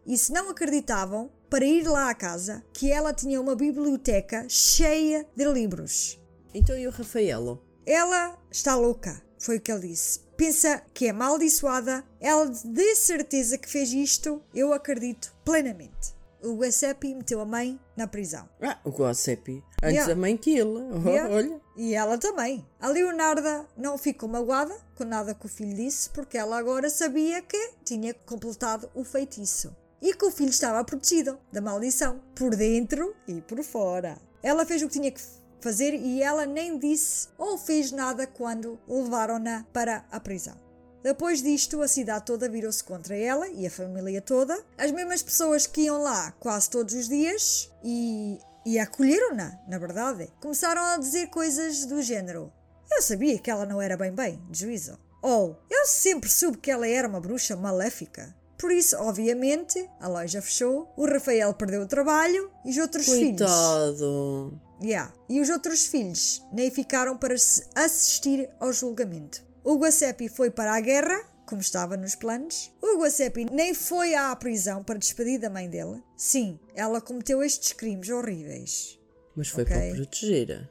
E 0.05 0.17
se 0.17 0.33
não 0.33 0.49
acreditavam, 0.49 1.31
para 1.49 1.63
ir 1.63 1.87
lá 1.87 2.09
à 2.09 2.13
casa, 2.13 2.61
que 2.73 2.91
ela 2.91 3.13
tinha 3.13 3.39
uma 3.39 3.55
biblioteca 3.55 4.45
cheia 4.49 5.25
de 5.33 5.45
livros. 5.45 6.19
Então 6.53 6.77
e 6.77 6.87
o 6.87 6.91
Rafaelo? 6.91 7.63
Ela 7.85 8.37
está 8.51 8.75
louca, 8.75 9.21
foi 9.39 9.57
o 9.57 9.61
que 9.61 9.71
ele 9.71 9.87
disse. 9.87 10.19
Pensa 10.35 10.83
que 10.93 11.05
é 11.05 11.11
amaldiçoada. 11.11 12.03
Ela 12.19 12.47
de 12.47 12.95
certeza 12.95 13.57
que 13.57 13.69
fez 13.69 13.93
isto, 13.93 14.43
eu 14.53 14.73
acredito 14.73 15.33
plenamente 15.45 16.16
o 16.47 16.55
Guacepi 16.55 17.13
meteu 17.13 17.41
a 17.41 17.45
mãe 17.45 17.79
na 17.95 18.07
prisão. 18.07 18.47
Ah, 18.61 18.79
o 18.83 18.89
Guacepi. 18.89 19.63
Antes 19.83 19.95
yeah. 19.95 20.13
a 20.13 20.15
mãe 20.15 20.37
que 20.37 20.57
ele. 20.57 20.79
Oh, 20.79 21.03
yeah. 21.09 21.33
Olha. 21.33 21.61
E 21.75 21.93
ela 21.93 22.17
também. 22.17 22.65
A 22.79 22.87
Leonarda 22.87 23.67
não 23.75 23.97
ficou 23.97 24.27
magoada 24.29 24.75
com 24.95 25.03
nada 25.03 25.33
que 25.33 25.45
o 25.45 25.49
filho 25.49 25.75
disse, 25.75 26.09
porque 26.09 26.37
ela 26.37 26.57
agora 26.57 26.89
sabia 26.89 27.41
que 27.41 27.73
tinha 27.83 28.13
completado 28.13 28.89
o 28.95 29.03
feitiço. 29.03 29.75
E 30.01 30.13
que 30.13 30.25
o 30.25 30.31
filho 30.31 30.49
estava 30.49 30.83
protegido 30.83 31.39
da 31.51 31.59
maldição, 31.59 32.21
por 32.35 32.55
dentro 32.55 33.15
e 33.27 33.41
por 33.41 33.63
fora. 33.63 34.17
Ela 34.43 34.65
fez 34.65 34.81
o 34.81 34.87
que 34.87 34.93
tinha 34.93 35.11
que 35.11 35.21
fazer 35.59 35.93
e 35.93 36.21
ela 36.21 36.45
nem 36.45 36.77
disse 36.77 37.29
ou 37.37 37.57
fez 37.57 37.91
nada 37.91 38.27
quando 38.27 38.79
levaram-na 38.87 39.65
para 39.73 40.05
a 40.11 40.19
prisão. 40.19 40.66
Depois 41.07 41.41
disto, 41.41 41.81
a 41.81 41.87
cidade 41.87 42.25
toda 42.25 42.49
virou-se 42.49 42.83
contra 42.83 43.15
ela 43.15 43.47
e 43.47 43.65
a 43.65 43.71
família 43.71 44.21
toda. 44.21 44.61
As 44.77 44.91
mesmas 44.91 45.23
pessoas 45.23 45.65
que 45.65 45.83
iam 45.83 46.03
lá 46.03 46.33
quase 46.33 46.69
todos 46.69 46.93
os 46.93 47.07
dias 47.07 47.71
e, 47.81 48.37
e 48.65 48.77
acolheram-na, 48.77 49.57
na 49.69 49.77
verdade, 49.77 50.29
começaram 50.41 50.81
a 50.81 50.97
dizer 50.97 51.27
coisas 51.27 51.85
do 51.85 52.01
género: 52.01 52.51
Eu 52.91 53.01
sabia 53.01 53.39
que 53.39 53.49
ela 53.49 53.65
não 53.65 53.81
era 53.81 53.95
bem 53.95 54.11
bem, 54.11 54.37
de 54.49 54.59
juízo. 54.59 54.99
Ou 55.21 55.57
eu 55.69 55.85
sempre 55.85 56.29
soube 56.29 56.57
que 56.57 56.69
ela 56.69 56.85
era 56.85 57.07
uma 57.07 57.21
bruxa 57.21 57.55
maléfica. 57.55 58.35
Por 58.59 58.69
isso, 58.69 58.97
obviamente, 58.97 59.89
a 60.01 60.09
loja 60.09 60.41
fechou, 60.41 60.91
o 60.97 61.05
Rafael 61.05 61.53
perdeu 61.53 61.83
o 61.83 61.87
trabalho 61.87 62.51
e 62.65 62.71
os 62.71 62.77
outros 62.79 63.05
Coitado. 63.05 63.23
filhos. 63.23 63.49
Coitado! 63.49 64.61
Yeah. 64.83 65.13
E 65.29 65.39
os 65.39 65.49
outros 65.49 65.85
filhos 65.85 66.43
nem 66.51 66.69
ficaram 66.69 67.17
para 67.17 67.33
assistir 67.33 68.49
ao 68.59 68.73
julgamento. 68.73 69.46
O 69.67 69.75
Guacepi 69.75 70.29
foi 70.29 70.49
para 70.49 70.75
a 70.75 70.79
guerra, 70.79 71.21
como 71.45 71.59
estava 71.59 71.97
nos 71.97 72.15
planos. 72.15 72.71
O 72.81 72.99
Guacepi 72.99 73.47
nem 73.51 73.73
foi 73.73 74.15
à 74.15 74.33
prisão 74.33 74.81
para 74.81 74.97
despedir 74.97 75.41
da 75.41 75.49
mãe 75.49 75.69
dele. 75.69 76.01
Sim, 76.15 76.57
ela 76.73 77.01
cometeu 77.01 77.43
estes 77.43 77.73
crimes 77.73 78.07
horríveis. 78.07 78.97
Mas 79.35 79.49
foi 79.49 79.63
okay? 79.63 79.89
para 79.89 79.95
proteger. 79.95 80.69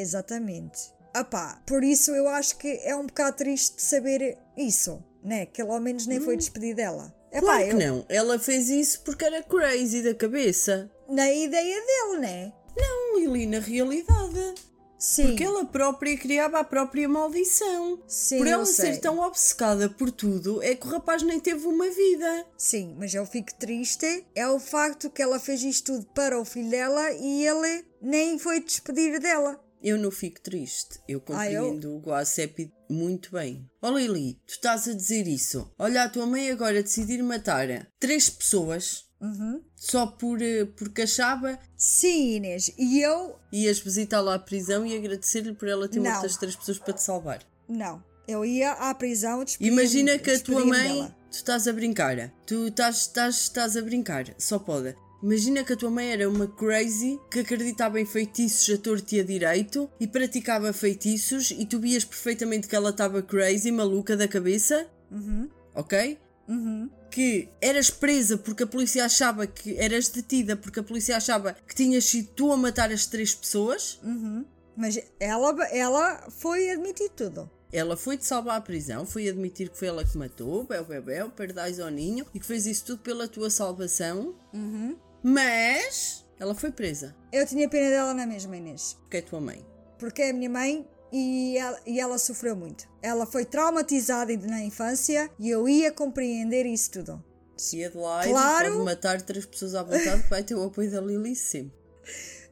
Exatamente. 0.00 0.90
Apá, 1.12 1.62
por 1.66 1.84
isso 1.84 2.12
eu 2.12 2.26
acho 2.28 2.56
que 2.56 2.80
é 2.82 2.96
um 2.96 3.04
bocado 3.04 3.36
triste 3.36 3.82
saber 3.82 4.38
isso, 4.56 5.04
né? 5.22 5.44
Que 5.44 5.60
ele 5.60 5.70
ao 5.70 5.78
menos 5.78 6.06
nem 6.06 6.18
hum. 6.18 6.24
foi 6.24 6.38
despedir 6.38 6.74
dela. 6.74 7.14
Epá, 7.30 7.40
claro 7.40 7.64
que 7.64 7.74
eu... 7.74 7.78
não. 7.78 8.06
Ela 8.08 8.38
fez 8.38 8.70
isso 8.70 9.02
porque 9.02 9.26
era 9.26 9.42
crazy 9.42 10.02
da 10.02 10.14
cabeça. 10.14 10.90
Na 11.10 11.30
ideia 11.30 11.76
dele, 11.78 12.20
né? 12.20 12.52
Não, 12.74 13.18
ali 13.18 13.44
na 13.44 13.58
realidade. 13.58 14.54
Sim. 15.00 15.28
Porque 15.28 15.44
ela 15.44 15.64
própria 15.64 16.16
criava 16.16 16.60
a 16.60 16.64
própria 16.64 17.08
maldição. 17.08 18.02
Sim, 18.06 18.38
por 18.38 18.46
ela 18.46 18.66
ser 18.66 19.00
tão 19.00 19.18
obcecada 19.18 19.88
por 19.88 20.10
tudo, 20.10 20.62
é 20.62 20.74
que 20.74 20.86
o 20.86 20.90
rapaz 20.90 21.22
nem 21.22 21.40
teve 21.40 21.66
uma 21.66 21.88
vida. 21.90 22.46
Sim, 22.56 22.94
mas 22.98 23.14
eu 23.14 23.24
fico 23.24 23.54
triste 23.54 24.26
é 24.34 24.46
o 24.46 24.60
facto 24.60 25.08
que 25.08 25.22
ela 25.22 25.40
fez 25.40 25.62
isto 25.62 25.94
tudo 25.94 26.06
para 26.14 26.38
o 26.38 26.44
filho 26.44 26.70
dela 26.70 27.10
e 27.12 27.46
ele 27.46 27.84
nem 28.02 28.38
foi 28.38 28.60
despedir 28.60 29.18
dela. 29.18 29.58
Eu 29.82 29.96
não 29.96 30.10
fico 30.10 30.40
triste. 30.40 31.00
Eu 31.08 31.20
compreendo 31.20 31.88
ah, 31.88 31.90
eu? 31.90 31.96
o 31.96 32.00
Guacepi 32.00 32.70
muito 32.88 33.32
bem. 33.32 33.66
Ó 33.80 33.88
oh, 33.88 33.96
Lili, 33.96 34.34
tu 34.46 34.52
estás 34.52 34.86
a 34.86 34.92
dizer 34.92 35.26
isso. 35.26 35.72
Olha, 35.78 36.04
a 36.04 36.08
tua 36.08 36.26
mãe 36.26 36.50
agora 36.50 36.82
decidir 36.82 37.22
matar 37.22 37.90
três 37.98 38.28
pessoas 38.28 39.09
Uhum. 39.20 39.60
Só 39.76 40.06
por, 40.06 40.40
eh, 40.40 40.64
porque 40.64 41.02
achava. 41.02 41.58
Sim, 41.76 42.36
Inês. 42.36 42.72
E 42.78 43.00
eu. 43.00 43.38
Ias 43.52 43.78
visitá-la 43.78 44.34
à 44.34 44.38
prisão 44.38 44.86
e 44.86 44.96
agradecer-lhe 44.96 45.52
por 45.52 45.68
ela 45.68 45.88
ter 45.88 46.00
morto 46.00 46.24
as 46.26 46.36
três 46.36 46.56
pessoas 46.56 46.78
para 46.78 46.94
te 46.94 47.02
salvar. 47.02 47.42
Não. 47.68 48.02
Eu 48.26 48.44
ia 48.44 48.72
à 48.72 48.94
prisão 48.94 49.44
Imagina 49.58 50.18
que 50.18 50.30
a 50.30 50.40
tua 50.40 50.64
mãe. 50.64 50.88
Dela. 50.88 51.16
Tu 51.30 51.34
estás 51.34 51.68
a 51.68 51.72
brincar. 51.72 52.32
Tu 52.46 52.68
estás, 52.68 53.02
estás, 53.02 53.40
estás 53.42 53.76
a 53.76 53.82
brincar. 53.82 54.34
Só 54.38 54.58
pode. 54.58 54.94
Imagina 55.22 55.62
que 55.62 55.72
a 55.74 55.76
tua 55.76 55.90
mãe 55.90 56.12
era 56.12 56.28
uma 56.28 56.46
crazy 56.46 57.20
que 57.30 57.40
acreditava 57.40 58.00
em 58.00 58.06
feitiços 58.06 58.74
a 58.74 58.78
torto 58.78 59.14
e 59.14 59.20
a 59.20 59.24
direito 59.24 59.90
e 60.00 60.06
praticava 60.06 60.72
feitiços 60.72 61.50
e 61.50 61.66
tu 61.66 61.78
vias 61.78 62.04
perfeitamente 62.04 62.66
que 62.66 62.74
ela 62.74 62.88
estava 62.88 63.22
crazy, 63.22 63.70
maluca 63.70 64.16
da 64.16 64.26
cabeça. 64.26 64.88
Uhum. 65.10 65.48
Ok? 65.74 66.18
Uhum. 66.48 66.90
Que 67.10 67.48
eras 67.60 67.90
presa 67.90 68.36
porque 68.36 68.62
a 68.62 68.66
polícia 68.66 69.04
achava 69.04 69.46
que 69.46 69.76
eras 69.76 70.08
detida 70.08 70.56
porque 70.56 70.80
a 70.80 70.82
polícia 70.82 71.16
achava 71.16 71.54
que 71.66 71.74
tinhas 71.74 72.04
sido 72.04 72.28
tu 72.34 72.52
a 72.52 72.56
matar 72.56 72.90
as 72.90 73.06
três 73.06 73.34
pessoas. 73.34 74.00
Uhum. 74.02 74.44
Mas 74.76 74.98
ela, 75.18 75.66
ela 75.68 76.30
foi 76.30 76.70
admitir 76.70 77.10
tudo. 77.10 77.50
Ela 77.72 77.96
foi 77.96 78.16
te 78.16 78.26
salvar 78.26 78.56
à 78.56 78.60
prisão, 78.60 79.06
foi 79.06 79.28
admitir 79.28 79.68
que 79.68 79.78
foi 79.78 79.88
ela 79.88 80.04
que 80.04 80.18
matou, 80.18 80.64
bel, 80.64 80.84
bel, 80.84 81.02
bel, 81.02 81.30
perdais 81.30 81.78
ao 81.78 81.88
ninho 81.88 82.26
e 82.34 82.40
que 82.40 82.46
fez 82.46 82.66
isso 82.66 82.84
tudo 82.84 83.02
pela 83.02 83.28
tua 83.28 83.48
salvação. 83.48 84.34
Uhum. 84.52 84.96
Mas 85.22 86.24
ela 86.38 86.54
foi 86.54 86.72
presa. 86.72 87.14
Eu 87.32 87.46
tinha 87.46 87.68
pena 87.68 87.90
dela 87.90 88.14
na 88.14 88.26
mesma, 88.26 88.56
Inês. 88.56 88.96
Porque 89.02 89.18
é 89.18 89.22
tua 89.22 89.40
mãe. 89.40 89.64
Porque 89.98 90.22
é 90.22 90.30
a 90.30 90.32
minha 90.32 90.50
mãe 90.50 90.88
e 91.12 91.56
ela, 91.56 91.80
e 91.86 92.00
ela 92.00 92.18
sofreu 92.18 92.56
muito. 92.56 92.88
Ela 93.02 93.26
foi 93.26 93.44
traumatizada 93.44 94.36
na 94.36 94.62
infância 94.62 95.30
e 95.38 95.50
eu 95.50 95.68
ia 95.68 95.90
compreender 95.92 96.66
isso 96.66 96.90
tudo. 96.90 97.24
Se 97.56 97.84
Adelaide 97.84 98.30
claro... 98.30 98.72
pode 98.72 98.84
matar 98.84 99.22
três 99.22 99.44
pessoas 99.44 99.74
à 99.74 99.82
vontade, 99.82 100.24
vai 100.30 100.42
ter 100.42 100.54
o 100.54 100.64
apoio 100.64 100.90
da 100.90 101.00
Lili 101.00 101.36
sempre. 101.36 101.78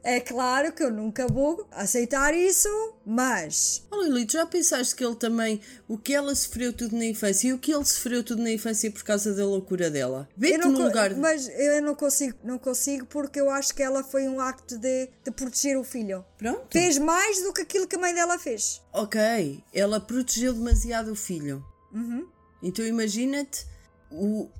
É 0.03 0.19
claro 0.19 0.71
que 0.71 0.81
eu 0.81 0.91
nunca 0.91 1.27
vou 1.27 1.67
aceitar 1.71 2.33
isso, 2.33 2.69
mas. 3.05 3.85
Oh 3.91 4.01
Lili, 4.01 4.25
tu 4.25 4.33
já 4.33 4.45
pensaste 4.45 4.95
que 4.95 5.03
ele 5.03 5.15
também. 5.15 5.59
O 5.87 5.97
que 5.97 6.13
ela 6.13 6.33
sofreu 6.33 6.71
tudo 6.71 6.95
na 6.95 7.05
infância 7.05 7.49
e 7.49 7.53
o 7.53 7.59
que 7.59 7.73
ele 7.73 7.83
sofreu 7.83 8.23
tudo 8.23 8.41
na 8.41 8.51
infância 8.51 8.89
por 8.91 9.03
causa 9.03 9.33
da 9.33 9.45
loucura 9.45 9.89
dela? 9.89 10.29
Vê-te 10.37 10.65
no 10.67 10.85
lugar. 10.85 11.13
Mas 11.15 11.49
eu 11.49 11.81
não 11.81 11.95
consigo, 11.95 12.37
não 12.43 12.57
consigo 12.57 13.05
porque 13.05 13.39
eu 13.39 13.49
acho 13.49 13.75
que 13.75 13.83
ela 13.83 14.03
foi 14.03 14.27
um 14.27 14.39
acto 14.39 14.77
de, 14.77 15.09
de 15.23 15.31
proteger 15.31 15.77
o 15.77 15.83
filho. 15.83 16.25
Pronto. 16.37 16.67
Fez 16.71 16.97
mais 16.97 17.41
do 17.43 17.51
que 17.51 17.61
aquilo 17.61 17.87
que 17.87 17.95
a 17.95 17.99
mãe 17.99 18.13
dela 18.13 18.39
fez. 18.39 18.81
Ok, 18.93 19.63
ela 19.73 19.99
protegeu 19.99 20.53
demasiado 20.53 21.11
o 21.11 21.15
filho. 21.15 21.63
Uhum. 21.93 22.25
Então 22.63 22.85
imagina-te 22.85 23.65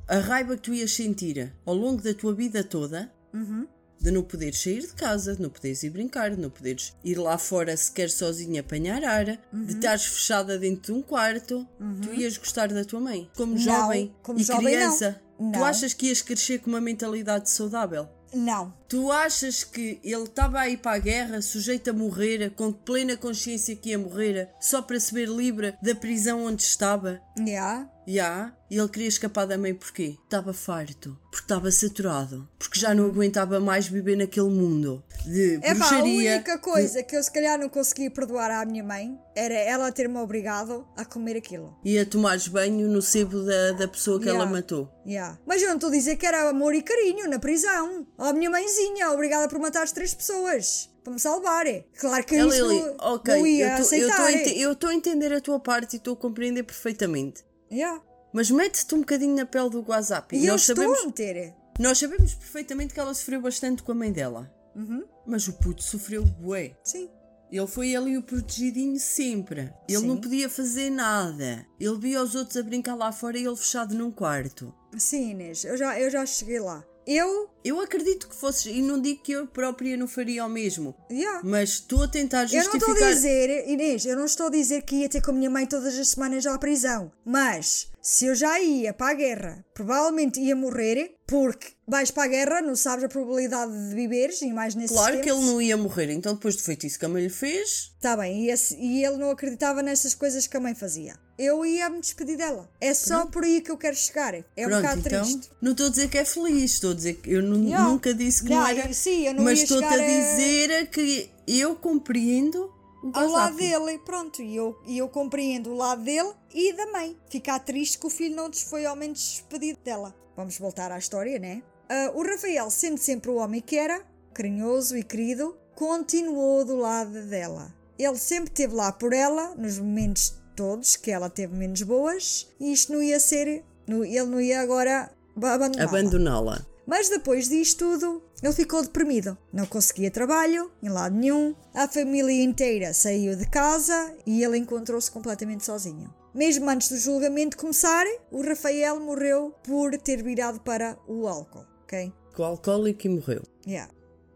a 0.07 0.19
raiva 0.19 0.55
que 0.55 0.63
tu 0.63 0.73
ias 0.73 0.91
sentir 0.91 1.53
ao 1.65 1.73
longo 1.73 2.01
da 2.01 2.13
tua 2.13 2.33
vida 2.33 2.63
toda. 2.63 3.11
Uhum 3.33 3.67
de 3.99 4.11
não 4.11 4.23
poderes 4.23 4.61
sair 4.61 4.81
de 4.81 4.93
casa, 4.93 5.35
de 5.35 5.41
não 5.41 5.49
poderes 5.49 5.83
ir 5.83 5.89
brincar, 5.89 6.31
de 6.31 6.39
não 6.39 6.49
poderes 6.49 6.95
ir 7.03 7.17
lá 7.17 7.37
fora 7.37 7.75
sequer 7.75 8.09
sozinha 8.09 8.61
apanhar 8.61 9.03
ar, 9.03 9.39
uhum. 9.51 9.65
de 9.65 9.73
estares 9.73 10.05
fechada 10.05 10.57
dentro 10.57 10.93
de 10.93 10.99
um 10.99 11.01
quarto, 11.01 11.67
uhum. 11.79 12.01
tu 12.01 12.13
ias 12.13 12.37
gostar 12.37 12.69
da 12.69 12.85
tua 12.85 12.99
mãe. 12.99 13.29
Como 13.35 13.53
não, 13.53 13.59
jovem 13.59 14.15
como 14.23 14.39
e 14.39 14.43
jovem 14.43 14.65
criança, 14.65 15.21
não. 15.39 15.51
tu 15.51 15.63
achas 15.63 15.93
que 15.93 16.07
ias 16.07 16.21
crescer 16.21 16.59
com 16.59 16.69
uma 16.69 16.81
mentalidade 16.81 17.49
saudável? 17.49 18.07
Não, 18.33 18.73
Tu 18.89 19.11
achas 19.11 19.63
que 19.63 19.99
ele 20.03 20.23
estava 20.23 20.59
aí 20.61 20.75
para 20.75 20.95
a 20.95 20.99
guerra, 20.99 21.41
sujeito 21.43 21.91
a 21.91 21.93
morrer, 21.93 22.49
com 22.55 22.71
plena 22.71 23.15
consciência 23.15 23.75
que 23.75 23.89
ia 23.89 23.99
morrer, 23.99 24.49
só 24.59 24.81
para 24.81 24.99
se 24.99 25.13
ver 25.13 25.27
livre 25.29 25.75
da 25.81 25.93
prisão 25.93 26.43
onde 26.45 26.63
estava? 26.63 27.21
Yeah. 27.37 27.87
Já, 28.07 28.51
e 28.71 28.75
ele 28.79 28.89
queria 28.89 29.07
escapar 29.07 29.45
da 29.45 29.55
mãe 29.55 29.71
porquê? 29.75 30.15
Estava 30.23 30.51
farto, 30.51 31.15
porque 31.29 31.43
estava 31.45 31.69
saturado, 31.71 32.49
porque 32.57 32.79
já 32.79 32.95
não 32.95 33.05
aguentava 33.05 33.59
mais 33.59 33.87
viver 33.87 34.15
naquele 34.17 34.49
mundo 34.49 35.03
de 35.23 35.57
É 35.57 35.59
pá, 35.59 35.71
a 35.71 35.75
bruxaria. 35.75 36.33
única 36.35 36.57
coisa 36.57 37.03
que 37.03 37.15
eu 37.15 37.21
se 37.21 37.31
calhar 37.31 37.59
não 37.59 37.69
conseguia 37.69 38.09
perdoar 38.09 38.49
à 38.49 38.65
minha 38.65 38.83
mãe 38.83 39.15
era 39.35 39.53
ela 39.53 39.91
ter-me 39.91 40.17
obrigado 40.17 40.87
a 40.97 41.05
comer 41.05 41.37
aquilo. 41.37 41.77
E 41.85 41.99
a 41.99 42.05
tomares 42.05 42.47
banho 42.47 42.87
no 42.87 42.99
sebo 43.01 43.43
da, 43.43 43.73
da 43.73 43.87
pessoa 43.87 44.17
que 44.19 44.25
Yeah. 44.25 44.43
ela 44.43 44.51
matou. 44.51 44.91
Yeah. 45.05 45.37
Mas 45.45 45.61
eu 45.61 45.67
não 45.67 45.75
estou 45.75 45.89
a 45.91 45.93
dizer 45.93 46.15
que 46.15 46.25
era 46.25 46.49
amor 46.49 46.73
e 46.73 46.81
carinho 46.81 47.29
na 47.29 47.37
prisão. 47.37 48.07
Ou 48.17 48.25
a 48.25 48.33
minha 48.33 48.49
mãezinha, 48.49 48.78
obrigada 49.13 49.47
por 49.47 49.59
matar 49.59 49.83
as 49.83 49.91
três 49.91 50.13
pessoas. 50.13 50.89
Para 51.03 51.13
me 51.13 51.19
salvar. 51.19 51.65
Claro 51.99 52.25
que 52.25 52.35
A 52.35 52.45
isto 52.45 52.67
Lili, 52.67 52.81
não, 52.81 52.97
ok, 53.13 53.35
não 53.35 53.47
ia 53.47 53.65
eu 53.65 53.77
eu 53.77 54.09
estou 54.09 54.25
eu 54.29 54.71
estou 54.73 54.89
a 54.89 54.93
entender 54.93 55.33
a 55.33 55.41
tua 55.41 55.59
parte 55.59 55.93
e 55.93 55.97
estou 55.97 56.13
a 56.13 56.17
compreender 56.17 56.63
perfeitamente. 56.63 57.43
Yeah. 57.71 58.01
Mas 58.33 58.51
mete-te 58.51 58.93
um 58.93 58.99
bocadinho 58.99 59.35
na 59.35 59.45
pele 59.45 59.69
do 59.69 59.83
WhatsApp. 59.87 60.35
E 60.35 60.45
eu 60.45 60.53
nós, 60.53 60.63
sabemos, 60.63 60.99
a 60.99 61.05
meter. 61.05 61.53
nós 61.79 61.97
sabemos 61.97 62.33
perfeitamente 62.33 62.93
que 62.93 62.99
ela 62.99 63.13
sofreu 63.13 63.41
bastante 63.41 63.81
com 63.81 63.91
a 63.91 63.95
mãe 63.95 64.11
dela. 64.11 64.53
Uhum. 64.75 65.03
Mas 65.25 65.47
o 65.47 65.53
puto 65.53 65.83
sofreu 65.83 66.23
bué. 66.23 66.75
Sim. 66.83 67.09
Ele 67.51 67.65
foi 67.65 67.95
ali 67.95 68.15
o 68.15 68.21
protegidinho 68.21 68.99
sempre. 68.99 69.73
Ele 69.87 69.99
Sim. 69.99 70.07
não 70.07 70.17
podia 70.17 70.47
fazer 70.47 70.91
nada. 70.91 71.65
Ele 71.79 71.97
via 71.97 72.21
os 72.21 72.35
outros 72.35 72.55
a 72.57 72.63
brincar 72.63 72.93
lá 72.93 73.11
fora 73.11 73.37
e 73.39 73.45
ele 73.45 73.55
fechado 73.55 73.95
num 73.95 74.11
quarto. 74.11 74.73
Sim, 74.97 75.31
Inês, 75.31 75.65
eu 75.65 75.75
já, 75.75 75.99
eu 75.99 76.11
já 76.11 76.25
cheguei 76.25 76.59
lá. 76.59 76.83
Eu. 77.07 77.49
Eu 77.63 77.81
acredito 77.81 78.27
que 78.29 78.35
fosses, 78.35 78.65
e 78.67 78.81
não 78.81 79.01
digo 79.01 79.21
que 79.21 79.33
eu 79.33 79.45
própria 79.45 79.97
não 79.97 80.07
faria 80.07 80.45
o 80.45 80.49
mesmo, 80.49 80.95
Yeah. 81.11 81.41
mas 81.43 81.71
estou 81.71 82.03
a 82.03 82.07
tentar 82.07 82.43
Eu 82.45 82.51
não 82.53 82.59
estou 82.61 82.79
justificar. 82.79 83.09
a 83.09 83.13
dizer, 83.13 83.67
Inês, 83.69 84.05
eu 84.05 84.15
não 84.15 84.25
estou 84.25 84.47
a 84.47 84.49
dizer 84.49 84.83
que 84.83 84.95
ia 84.95 85.09
ter 85.09 85.21
com 85.21 85.31
a 85.31 85.33
minha 85.33 85.49
mãe 85.49 85.65
todas 85.65 85.97
as 85.97 86.07
semanas 86.09 86.45
à 86.45 86.57
prisão. 86.57 87.11
Mas, 87.25 87.89
se 88.01 88.25
eu 88.27 88.33
já 88.35 88.59
ia 88.61 88.93
para 88.93 89.11
a 89.11 89.13
guerra, 89.13 89.65
provavelmente 89.83 90.41
ia 90.41 90.55
morrer, 90.57 91.15
porque 91.25 91.67
vais 91.87 92.11
para 92.11 92.23
a 92.23 92.27
guerra, 92.27 92.61
não 92.61 92.75
sabes 92.75 93.05
a 93.05 93.07
probabilidade 93.07 93.71
de 93.89 93.95
viveres, 93.95 94.41
e 94.41 94.51
mais 94.51 94.75
nesse 94.75 94.93
Claro 94.93 95.21
que 95.21 95.29
ele 95.31 95.39
não 95.45 95.61
ia 95.61 95.77
morrer, 95.77 96.11
então 96.11 96.33
depois 96.33 96.55
do 96.57 96.61
feitiço 96.63 96.99
que 96.99 97.05
a 97.05 97.09
mãe 97.09 97.23
lhe 97.23 97.29
fez, 97.29 97.93
Está 97.95 98.15
bem, 98.17 98.45
e, 98.45 98.49
esse- 98.51 98.75
e 98.77 99.03
ele 99.05 99.17
não 99.17 99.29
acreditava 99.31 99.81
nessas 99.81 100.13
coisas 100.13 100.45
que 100.47 100.55
a 100.57 100.59
mãe 100.59 100.75
fazia. 100.75 101.15
Eu 101.37 101.65
ia 101.65 101.89
me 101.89 102.01
despedir 102.01 102.35
dela. 102.37 102.69
É 102.81 102.93
só 102.93 103.25
por 103.25 103.43
aí 103.43 103.61
que 103.61 103.71
eu 103.71 103.77
quero 103.77 103.95
chegar. 103.95 104.33
É 104.33 104.41
um 104.41 104.69
pronto, 104.69 104.81
bocado 104.81 104.99
então 105.07 105.21
triste. 105.23 105.49
não 105.61 105.71
estou 105.71 105.87
a 105.87 105.89
dizer 105.89 106.09
que 106.09 106.17
é 106.17 106.25
feliz, 106.25 106.71
estou 106.73 106.91
a 106.91 106.93
dizer 106.93 107.13
que 107.15 107.31
eu 107.31 107.41
Yeah. 107.41 107.89
nunca 107.89 108.13
disse 108.13 108.43
que 108.43 108.49
Yeah, 108.51 108.73
não 108.73 108.81
era, 108.83 108.93
sim, 108.93 109.27
eu 109.27 109.33
não 109.33 109.43
mas 109.45 109.61
estou-te 109.63 109.85
a 109.85 109.89
chegar 109.91 110.03
a- 110.03 110.07
dizer 110.07 110.89
que 110.89 111.29
eu 111.47 111.75
compreendo 111.75 112.73
o 113.01 113.11
Ao 113.13 113.27
lado 113.29 113.55
dele, 113.55 113.97
pronto, 113.99 114.41
e 114.41 114.55
eu, 114.57 114.75
e 114.85 114.97
eu 114.97 115.07
compreendo 115.07 115.69
o 115.71 115.75
lado 115.75 116.03
dele 116.03 116.31
e 116.53 116.73
da 116.73 116.91
mãe. 116.91 117.17
Ficar 117.29 117.59
triste 117.59 117.97
que 117.99 118.07
o 118.07 118.09
filho 118.09 118.35
não 118.35 118.51
foi 118.53 118.85
ao 118.85 118.95
menos 118.95 119.19
despedido 119.19 119.79
dela. 119.83 120.13
Vamos 120.35 120.57
voltar 120.57 120.91
à 120.91 120.97
história, 120.97 121.37
né? 121.39 121.61
Ah, 121.89 122.11
o 122.13 122.23
Rafael, 122.23 122.69
sendo 122.69 122.97
sempre 122.97 123.29
o 123.29 123.35
homem 123.35 123.61
que 123.61 123.75
era, 123.75 124.03
carinhoso 124.33 124.95
e 124.97 125.03
querido, 125.03 125.57
continuou 125.75 126.63
do 126.63 126.75
lado 126.75 127.23
dela. 127.23 127.73
Ele 127.97 128.17
sempre 128.17 128.49
esteve 128.51 128.73
lá 128.75 128.91
por 128.91 129.11
ela, 129.11 129.55
nos 129.55 129.77
momentos 129.79 130.39
todos 130.55 130.95
que 130.95 131.11
ela 131.11 131.29
teve 131.29 131.55
menos 131.55 131.81
boas, 131.81 132.47
e 132.59 132.71
isto 132.71 132.93
não 132.93 133.01
ia 133.01 133.19
ser. 133.19 133.63
não- 133.87 134.05
ele 134.05 134.25
não 134.25 134.39
ia 134.39 134.61
agora 134.61 135.09
abandoná-la. 135.35 135.89
Abandoná-la. 135.89 136.65
Mas 136.85 137.09
depois 137.09 137.49
disto 137.49 137.79
tudo, 137.99 138.23
ele 138.41 138.53
ficou 138.53 138.81
deprimido. 138.83 139.37
Não 139.51 139.65
conseguia 139.65 140.09
trabalho, 140.11 140.71
em 140.81 140.89
lado 140.89 141.15
nenhum. 141.15 141.55
A 141.73 141.87
família 141.87 142.43
inteira 142.43 142.93
saiu 142.93 143.35
de 143.35 143.47
casa 143.47 144.15
e 144.25 144.43
ele 144.43 144.57
encontrou-se 144.57 145.09
completamente 145.09 145.65
sozinho. 145.65 146.13
Mesmo 146.33 146.69
antes 146.69 146.89
do 146.89 146.97
julgamento 146.97 147.57
começar, 147.57 148.05
o 148.31 148.41
Rafael 148.41 148.99
morreu 148.99 149.53
por 149.63 149.97
ter 149.97 150.21
virado 150.21 150.59
para 150.61 150.97
o 151.07 151.27
álcool. 151.27 151.65
Ok? 151.83 152.13
O 152.37 152.43
alcoólico 152.43 153.07
e 153.07 153.09
morreu. 153.09 153.43
Yeah. 153.65 153.91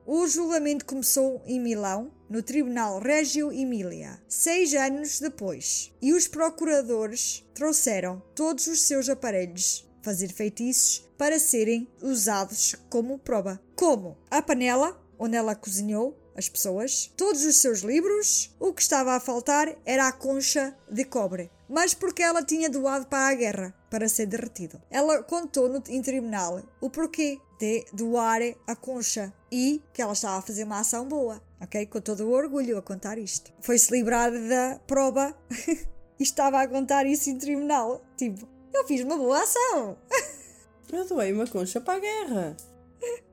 O 0.06 0.28
julgamento 0.28 0.86
começou 0.86 1.42
em 1.46 1.60
Milão, 1.60 2.12
no 2.30 2.42
Tribunal 2.44 3.00
Reggio 3.00 3.54
Emilia, 3.54 4.20
seis 4.28 4.74
anos 4.74 5.20
depois, 5.20 5.94
e 6.02 6.14
os 6.14 6.28
procuradores 6.28 7.46
trouxeram 7.54 8.22
todos 8.36 8.68
os 8.68 8.82
seus 8.82 9.08
aparelhos 9.08 9.88
fazer 10.02 10.28
feitiços 10.28 11.08
para 11.18 11.40
serem 11.40 11.88
usados 12.02 12.76
como 12.90 13.18
prova. 13.18 13.62
Como 13.76 14.18
a 14.30 14.42
panela 14.42 15.02
onde 15.18 15.38
ela 15.38 15.56
cozinhou 15.56 16.20
as 16.36 16.50
pessoas, 16.50 17.12
todos 17.16 17.46
os 17.46 17.58
seus 17.58 17.80
livros, 17.80 18.54
o 18.60 18.74
que 18.74 18.82
estava 18.82 19.14
a 19.14 19.20
faltar 19.20 19.74
era 19.86 20.08
a 20.08 20.12
concha 20.12 20.76
de 20.92 21.06
cobre. 21.06 21.50
Mas 21.74 21.96
porque 21.96 22.22
ela 22.22 22.44
tinha 22.44 22.70
doado 22.70 23.08
para 23.08 23.30
a 23.30 23.34
guerra, 23.34 23.74
para 23.90 24.08
ser 24.08 24.28
derretido. 24.28 24.80
Ela 24.92 25.24
contou 25.24 25.68
no, 25.68 25.82
em 25.90 26.04
tribunal 26.04 26.62
o 26.80 26.88
porquê 26.88 27.40
de 27.60 27.84
doar 27.92 28.42
a 28.68 28.76
concha 28.76 29.34
e 29.52 29.82
que 29.92 30.00
ela 30.00 30.14
estava 30.14 30.38
a 30.38 30.42
fazer 30.44 30.66
uma 30.66 30.82
ação 30.82 31.08
boa. 31.08 31.42
Ok? 31.60 31.88
Com 31.88 32.00
todo 32.00 32.28
o 32.28 32.32
orgulho 32.32 32.78
a 32.78 32.82
contar 32.84 33.18
isto. 33.18 33.52
Foi-se 33.60 33.92
livrar 33.92 34.32
da 34.32 34.80
prova 34.86 35.36
e 36.20 36.22
estava 36.22 36.62
a 36.62 36.68
contar 36.68 37.08
isso 37.08 37.32
em 37.32 37.40
tribunal. 37.40 38.06
Tipo, 38.16 38.48
eu 38.72 38.86
fiz 38.86 39.02
uma 39.02 39.18
boa 39.18 39.42
ação. 39.42 39.98
Eu 40.94 41.08
doei 41.08 41.34
uma 41.34 41.48
concha 41.48 41.82
para 41.82 41.96
a 41.96 42.00
guerra. 42.00 42.58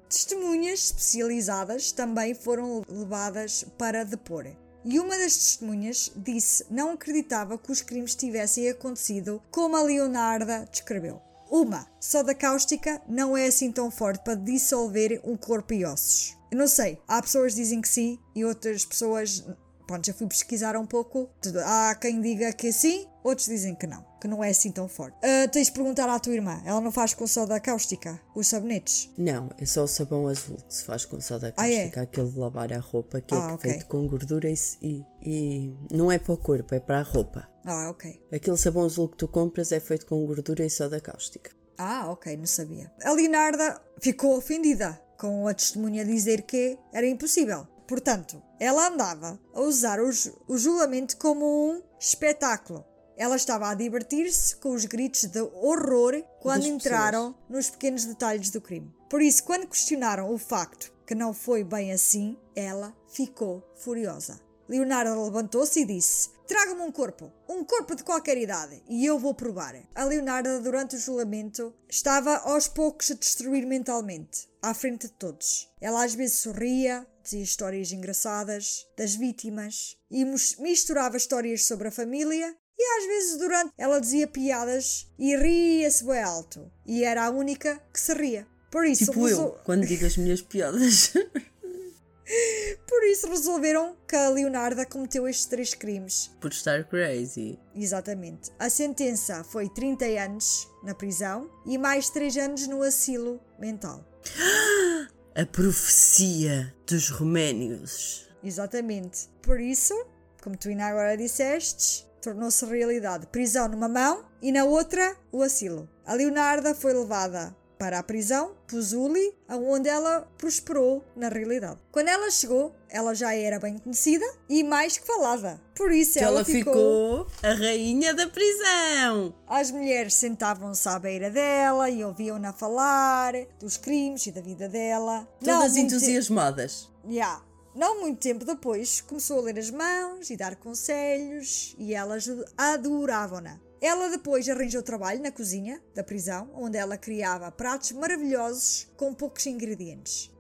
Testemunhas 0.09 0.87
especializadas 0.87 1.93
também 1.93 2.33
foram 2.33 2.83
levadas 2.89 3.67
para 3.77 4.03
depor. 4.03 4.47
E 4.85 4.99
uma 4.99 5.19
das 5.19 5.37
testemunhas 5.37 6.11
disse 6.17 6.65
não 6.71 6.93
acreditava 6.93 7.59
que 7.59 7.71
os 7.71 7.83
crimes 7.83 8.15
tivessem 8.15 8.69
acontecido 8.69 9.43
como 9.51 9.77
a 9.77 9.83
Leonarda 9.83 10.67
descreveu. 10.71 11.21
Uma, 11.51 11.87
soda 12.01 12.35
cáustica 12.35 13.03
não 13.09 13.37
é 13.37 13.47
assim 13.47 13.73
tão 13.73 13.91
forte 13.91 14.23
para 14.23 14.37
dissolver 14.37 15.21
um 15.25 15.37
corpo 15.37 15.75
e 15.75 15.85
ossos. 15.85 16.37
Eu 16.51 16.59
não 16.59 16.69
sei, 16.69 17.01
há 17.07 17.21
pessoas 17.21 17.55
que 17.55 17.61
dizem 17.61 17.81
que 17.81 17.89
sim 17.89 18.19
e 18.35 18.45
outras 18.45 18.85
pessoas. 18.85 19.45
Pronto, 19.87 20.07
já 20.07 20.15
fui 20.15 20.29
pesquisar 20.29 20.77
um 20.77 20.87
pouco. 20.87 21.29
Há 21.65 21.95
quem 21.97 22.21
diga 22.21 22.53
que 22.53 22.73
sim, 22.73 23.09
outros 23.25 23.49
dizem 23.49 23.75
que 23.75 23.87
não, 23.87 24.05
que 24.21 24.29
não 24.29 24.45
é 24.45 24.51
assim 24.51 24.71
tão 24.71 24.87
forte. 24.89 25.17
Ah, 25.23 25.49
tens 25.49 25.67
de 25.69 25.73
perguntar 25.73 26.09
à 26.09 26.19
tua 26.21 26.35
irmã, 26.35 26.61
ela 26.65 26.81
não 26.81 26.93
faz 26.93 27.15
com 27.15 27.27
soda 27.27 27.59
cáustica 27.59 28.21
os 28.35 28.47
sabonetes? 28.47 29.11
Não, 29.17 29.51
é 29.59 29.65
só 29.65 29.85
o 29.85 29.89
sabão 29.89 30.29
azul 30.29 30.57
que 30.57 30.75
se 30.75 30.85
faz 30.85 31.05
com 31.05 31.21
soda 31.21 31.53
Ah, 31.57 31.69
é? 31.69 31.77
cáustica, 31.89 32.03
aquele 32.03 32.29
de 32.31 32.39
lavar 32.39 32.73
a 32.73 32.79
roupa, 32.79 33.21
que 33.21 33.35
Ah, 33.35 33.49
é 33.51 33.55
ok. 33.55 33.71
feito 33.71 33.87
com 33.87 34.07
gordura 34.07 34.49
e, 34.51 35.05
e, 35.23 35.75
não 35.91 36.13
é 36.13 36.19
para 36.19 36.35
o 36.35 36.37
corpo, 36.37 36.75
é 36.75 36.81
para 36.81 36.99
a 37.01 37.03
roupa. 37.03 37.49
Ah, 37.65 37.91
ok. 37.91 38.23
Aquele 38.33 38.57
sabão 38.57 38.85
azul 38.85 39.09
que 39.09 39.17
tu 39.17 39.27
compras 39.29 39.73
é 39.73 39.81
feito 39.81 40.07
com 40.07 40.25
gordura 40.27 40.65
e 40.65 40.71
soda 40.71 41.01
cáustica. 41.01 41.51
Ah, 41.79 42.11
ok, 42.11 42.37
não 42.37 42.47
sabia. 42.47 42.93
A 43.03 43.13
Leonarda 43.13 43.81
ficou 44.01 44.37
ofendida 44.37 45.01
com 45.19 45.49
a 45.49 45.55
testemunha 45.55 46.05
dizer 46.05 46.43
que 46.43 46.79
era 46.93 47.07
impossível. 47.07 47.67
Portanto, 47.87 48.41
ela 48.59 48.87
andava 48.89 49.41
a 49.53 49.61
usar 49.63 49.99
o, 50.01 50.09
o 50.47 50.57
julgamento 50.57 51.17
como 51.17 51.45
um 51.45 51.83
espetáculo. 51.99 52.85
Ela 53.21 53.37
estava 53.37 53.69
a 53.69 53.75
divertir-se 53.75 54.57
com 54.57 54.71
os 54.71 54.87
gritos 54.87 55.25
de 55.25 55.43
horror 55.43 56.25
quando 56.41 56.67
entraram 56.67 57.35
nos 57.51 57.69
pequenos 57.69 58.07
detalhes 58.07 58.49
do 58.49 58.63
crime. 58.63 58.91
Por 59.11 59.21
isso, 59.21 59.45
quando 59.45 59.67
questionaram 59.67 60.33
o 60.33 60.39
facto 60.39 60.91
que 61.07 61.15
não 61.15 61.35
foi 61.35 61.63
bem 61.63 61.93
assim, 61.93 62.39
ela 62.57 62.97
ficou 63.13 63.63
furiosa. 63.77 64.41
Leonardo 64.67 65.23
levantou-se 65.23 65.81
e 65.81 65.85
disse: 65.85 66.31
Traga-me 66.49 66.81
um 66.81 66.91
corpo, 66.91 67.31
um 67.47 67.63
corpo 67.63 67.95
de 67.95 68.05
qualquer 68.05 68.39
idade, 68.39 68.83
e 68.89 69.05
eu 69.05 69.19
vou 69.19 69.35
provar. 69.35 69.75
A 69.95 70.05
Leonardo, 70.05 70.63
durante 70.63 70.97
o 70.97 70.99
julgamento, 70.99 71.75
estava 71.91 72.39
aos 72.39 72.69
poucos 72.69 73.11
a 73.11 73.15
destruir 73.15 73.67
mentalmente, 73.67 74.49
à 74.63 74.73
frente 74.73 75.09
de 75.09 75.13
todos. 75.13 75.69
Ela 75.79 76.05
às 76.05 76.15
vezes 76.15 76.39
sorria, 76.39 77.07
dizia 77.23 77.43
histórias 77.43 77.93
engraçadas 77.93 78.87
das 78.97 79.15
vítimas 79.15 79.99
e 80.11 80.25
misturava 80.25 81.19
histórias 81.19 81.67
sobre 81.67 81.89
a 81.89 81.93
família. 81.93 82.57
E 82.83 82.99
às 82.99 83.07
vezes 83.07 83.37
durante 83.39 83.73
ela 83.77 84.01
dizia 84.01 84.27
piadas 84.27 85.07
e 85.19 85.37
ria-se 85.37 86.03
bem 86.03 86.23
alto. 86.23 86.71
E 86.87 87.05
era 87.05 87.27
a 87.27 87.31
única 87.31 87.79
que 87.93 88.01
se 88.01 88.15
ria. 88.15 88.47
Por 88.71 88.87
isso, 88.87 89.05
Tipo 89.07 89.21
eu, 89.21 89.25
resol- 89.27 89.61
quando 89.65 89.85
digo 89.87 90.07
as 90.07 90.17
minhas 90.17 90.41
piadas. 90.41 91.13
por 92.87 93.05
isso 93.05 93.29
resolveram 93.29 93.97
que 94.09 94.17
a 94.17 94.29
Leonarda 94.31 94.87
cometeu 94.87 95.29
estes 95.29 95.47
três 95.47 95.75
crimes. 95.75 96.31
Por 96.41 96.53
estar 96.53 96.85
crazy. 96.85 97.59
Exatamente. 97.75 98.51
A 98.59 98.71
sentença 98.71 99.45
foi 99.45 99.69
30 99.69 100.05
anos 100.07 100.67
na 100.83 100.95
prisão 100.95 101.51
e 101.67 101.77
mais 101.77 102.09
3 102.09 102.37
anos 102.39 102.67
no 102.67 102.83
asilo 102.83 103.41
mental. 103.59 104.05
A 105.35 105.47
profecia 105.47 106.75
dos 106.87 107.09
roménios. 107.11 108.29
Exatamente. 108.43 109.29
Por 109.43 109.61
isso, 109.61 109.95
como 110.43 110.57
tu 110.57 110.69
ainda 110.69 110.87
agora 110.87 111.17
disseste, 111.17 112.07
tornou-se 112.21 112.65
realidade. 112.65 113.27
Prisão 113.27 113.69
numa 113.69 113.89
mão 113.89 114.25
e 114.43 114.53
na 114.53 114.65
outra 114.65 115.17
o 115.33 115.43
asilo. 115.43 115.89
A 116.07 116.15
Leonarda 116.15 116.75
foi 116.75 116.93
levada 116.93 117.55
para 117.81 117.99
a 117.99 118.03
prisão, 118.03 118.53
Pusuli, 118.69 119.35
onde 119.49 119.89
ela 119.89 120.29
prosperou 120.37 121.03
na 121.17 121.31
realidade. 121.31 121.79
Quando 121.91 122.09
ela 122.09 122.31
chegou, 122.31 122.75
ela 122.91 123.15
já 123.15 123.35
era 123.35 123.59
bem 123.59 123.79
conhecida 123.79 124.27
e 124.51 124.63
mais 124.63 124.99
que 124.99 125.07
falada. 125.07 125.59
Por 125.75 125.91
isso 125.91 126.19
ela, 126.19 126.29
ela, 126.29 126.45
ficou... 126.45 127.27
a 127.43 127.55
rainha 127.55 128.13
da 128.13 128.29
prisão. 128.29 129.35
As 129.49 129.71
mulheres 129.71 130.13
sentavam-se 130.13 130.87
à 130.87 130.99
beira 130.99 131.31
dela 131.31 131.89
e 131.89 132.05
ouviam-na 132.05 132.53
falar 132.53 133.33
dos 133.59 133.79
crimes 133.79 134.27
e 134.27 134.31
da 134.31 134.43
vida 134.43 134.69
dela. 134.69 135.27
Todas 135.43 135.73
muito- 135.73 135.95
entusiasmadas. 135.95 136.91
Ya. 137.09 137.41
Não 137.75 138.01
muito 138.01 138.21
tempo 138.21 138.45
depois, 138.45 139.01
começou 139.01 139.39
a 139.39 139.43
ler 139.43 139.59
as 139.59 139.71
mãos 139.71 140.29
e 140.29 140.37
dar 140.37 140.57
conselhos 140.57 141.75
e 141.79 141.95
elas 141.95 142.29
adoravam-na. 142.57 143.61
Ela 143.81 144.09
depois 144.09 144.49
arranjou 144.49 144.83
trabalho 144.83 145.23
na 145.23 145.31
cozinha 145.31 145.81
da 145.95 146.05
prisão, 146.05 146.51
onde 146.55 146.77
ela 146.77 146.99
criava 146.99 147.51
pratos 147.51 147.93
maravilhosos 147.93 148.91
com 148.97 149.15
poucos 149.15 149.47
ingredientes. 149.47 150.31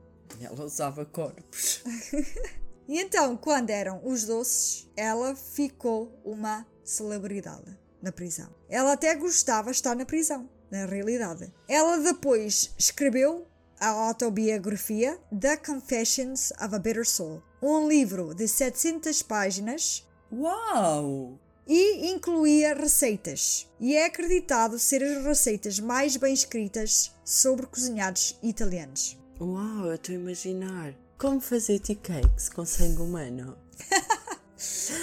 Ela 0.41 0.65
usava 0.65 1.05
corpos. 1.05 1.83
E 2.91 2.99
então, 2.99 3.37
quando 3.37 3.71
eram 3.71 4.01
os 4.05 4.25
doces, 4.25 4.91
ela 4.97 5.37
ficou 5.37 6.13
uma 6.25 6.67
celebridade 6.83 7.79
na 8.03 8.11
prisão. 8.11 8.53
Ela 8.69 8.95
até 8.95 9.15
gostava 9.15 9.71
de 9.71 9.77
estar 9.77 9.95
na 9.95 10.05
prisão, 10.05 10.51
na 10.69 10.87
realidade. 10.87 11.55
Ela 11.69 11.99
depois 11.99 12.75
escreveu 12.77 13.47
a 13.81 13.89
autobiografia 13.89 15.19
The 15.33 15.57
Confessions 15.57 16.53
of 16.61 16.75
a 16.75 16.79
Bitter 16.79 17.09
Soul, 17.09 17.43
um 17.63 17.89
livro 17.89 18.35
de 18.35 18.47
700 18.47 19.23
páginas 19.23 20.07
Uau! 20.31 21.39
e 21.67 22.11
incluía 22.11 22.75
receitas. 22.75 23.67
E 23.81 23.97
é 23.97 24.05
acreditado 24.05 24.79
ser 24.79 25.03
as 25.03 25.25
receitas 25.25 25.81
mais 25.81 26.17
bem 26.17 26.35
escritas 26.35 27.11
sobre 27.25 27.67
cozinhados 27.67 28.39
italianos. 28.43 29.19
Uau, 29.41 29.87
eu 29.87 29.95
estou 29.95 30.15
a 30.15 30.19
imaginar. 30.19 30.95
Como 31.17 31.41
fazer 31.41 31.79
tea 31.79 31.97
cakes 31.97 32.51
com 32.51 32.67
sangue 32.67 33.01
humano? 33.01 33.57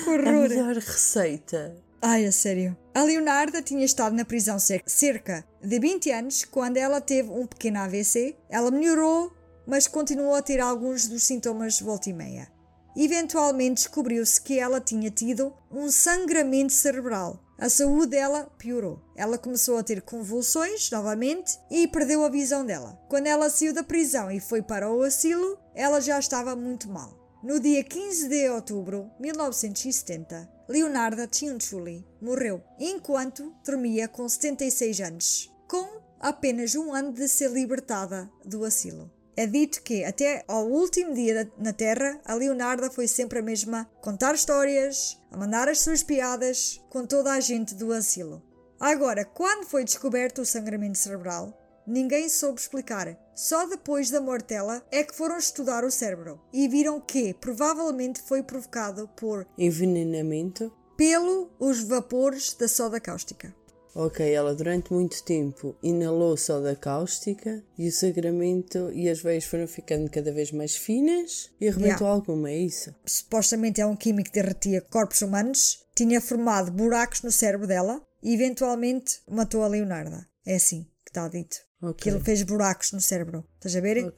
A 0.08 0.32
melhor 0.32 0.76
receita. 0.76 1.76
Ai, 2.02 2.26
a 2.26 2.32
sério. 2.32 2.78
A 2.94 3.02
Leonarda 3.04 3.62
tinha 3.62 3.84
estado 3.86 4.16
na 4.16 4.24
prisão 4.26 4.60
cer- 4.60 4.84
cerca 4.86 5.44
de 5.62 5.80
20 5.80 6.12
anos 6.12 6.46
quando 6.46 6.78
ela 6.78 7.02
teve 7.02 7.30
um 7.30 7.46
pequeno 7.48 7.80
AVC. 7.80 8.36
Ela 8.50 8.70
melhorou, 8.72 9.32
mas 9.66 9.88
continuou 9.88 10.36
a 10.36 10.42
ter 10.42 10.60
alguns 10.60 11.08
dos 11.08 11.24
sintomas 11.24 11.80
volta 11.82 12.10
e 12.10 12.14
meia. 12.14 12.48
Eventualmente 12.96 13.84
descobriu-se 13.84 14.42
que 14.42 14.60
ela 14.60 14.80
tinha 14.82 15.10
tido 15.12 15.54
um 15.72 15.90
sangramento 15.92 16.74
cerebral. 16.74 17.44
A 17.60 17.70
saúde 17.70 18.12
dela 18.12 18.52
piorou. 18.58 19.00
Ela 19.16 19.38
começou 19.38 19.78
a 19.78 19.84
ter 19.84 20.02
convulsões 20.04 20.90
novamente 20.92 21.58
e 21.72 21.88
perdeu 21.88 22.24
a 22.24 22.30
visão 22.30 22.64
dela. 22.64 23.00
Quando 23.10 23.26
ela 23.28 23.50
saiu 23.50 23.74
da 23.74 23.84
prisão 23.84 24.30
e 24.32 24.40
foi 24.40 24.62
para 24.62 24.92
o 24.92 25.02
asilo, 25.02 25.58
ela 25.74 26.00
já 26.00 26.20
estava 26.20 26.56
muito 26.56 26.88
mal. 26.88 27.27
No 27.44 27.60
dia 27.60 27.84
15 27.84 28.30
de 28.30 28.50
outubro 28.50 29.12
de 29.18 29.22
1970, 29.22 30.50
Leonarda 30.68 31.30
Cianciulli 31.32 32.04
morreu 32.20 32.64
enquanto 32.80 33.54
dormia 33.64 34.08
com 34.08 34.28
76 34.28 35.00
anos, 35.02 35.54
com 35.68 36.02
apenas 36.20 36.74
um 36.74 36.92
ano 36.92 37.14
de 37.14 37.28
ser 37.28 37.52
libertada 37.52 38.28
do 38.44 38.66
asilo. 38.66 39.12
É 39.36 39.46
dito 39.46 39.84
que 39.84 40.04
até 40.04 40.44
ao 40.48 40.68
último 40.68 41.14
dia 41.14 41.48
na 41.60 41.72
Terra, 41.72 42.20
a 42.26 42.34
Leonarda 42.34 42.90
foi 42.90 43.08
sempre 43.08 43.38
a 43.38 43.44
mesma, 43.44 43.82
a 43.82 43.86
contar 44.02 44.34
histórias, 44.34 45.22
a 45.32 45.38
mandar 45.38 45.70
as 45.70 45.82
suas 45.82 46.02
piadas 46.02 46.82
com 46.90 47.06
toda 47.06 47.32
a 47.32 47.40
gente 47.40 47.76
do 47.76 47.94
asilo. 47.94 48.42
Agora, 48.80 49.24
quando 49.24 49.68
foi 49.68 49.84
descoberto 49.84 50.42
o 50.42 50.46
sangramento 50.46 50.98
cerebral, 50.98 51.56
ninguém 51.88 52.28
soube 52.30 52.60
explicar. 52.60 53.18
Só 53.34 53.66
depois 53.66 54.10
da 54.10 54.20
morte 54.20 54.50
dela 54.50 54.84
é 54.92 55.04
que 55.04 55.16
foram 55.16 55.38
estudar 55.38 55.84
o 55.86 55.92
cérebro 55.92 56.40
e 56.52 56.68
viram 56.68 57.00
que 57.00 57.34
provavelmente 57.36 58.22
foi 58.22 58.44
provocado 58.44 59.08
por 59.16 59.48
Envenenamento? 59.58 60.72
pelo 60.98 61.50
os 61.60 61.84
vapores 61.84 62.54
da 62.54 62.68
soda 62.68 63.00
cáustica. 63.00 63.56
Ok, 63.96 64.32
ela 64.32 64.54
durante 64.54 64.94
muito 64.94 65.24
tempo 65.24 65.76
inalou 65.82 66.38
soda 66.38 66.76
cáustica 66.76 67.64
e 67.78 67.88
o 67.88 67.92
sangramento 67.92 68.92
e 68.94 69.10
as 69.10 69.20
veias 69.22 69.44
foram 69.46 69.68
ficando 69.68 70.10
cada 70.12 70.32
vez 70.32 70.52
mais 70.52 70.76
finas 70.76 71.50
e 71.60 71.68
arrebentou 71.68 72.06
Yeah. 72.06 72.08
alguma, 72.08 72.50
é 72.52 72.58
isso? 72.58 72.94
supostamente 73.06 73.82
é 73.82 73.86
um 73.88 73.96
químico 73.96 74.30
que 74.32 74.40
derretia 74.40 74.82
corpos 74.82 75.22
humanos, 75.24 75.84
tinha 75.96 76.22
formado 76.22 76.72
buracos 76.72 77.24
no 77.24 77.32
cérebro 77.32 77.66
dela 77.66 78.00
e 78.22 78.36
eventualmente 78.36 79.20
matou 79.28 79.64
a 79.64 79.68
Leonarda. 79.68 80.28
É 80.46 80.56
assim 80.56 80.86
que 81.08 81.12
está 81.12 81.28
dito. 81.30 81.58
Ok. 81.82 81.96
Que 82.04 82.10
ele 82.10 82.24
fez 82.24 82.44
buracos 82.44 82.92
no 82.92 83.00
cérebro. 83.00 83.46
Estás 83.56 83.76
a 83.76 83.80
ver? 83.82 84.14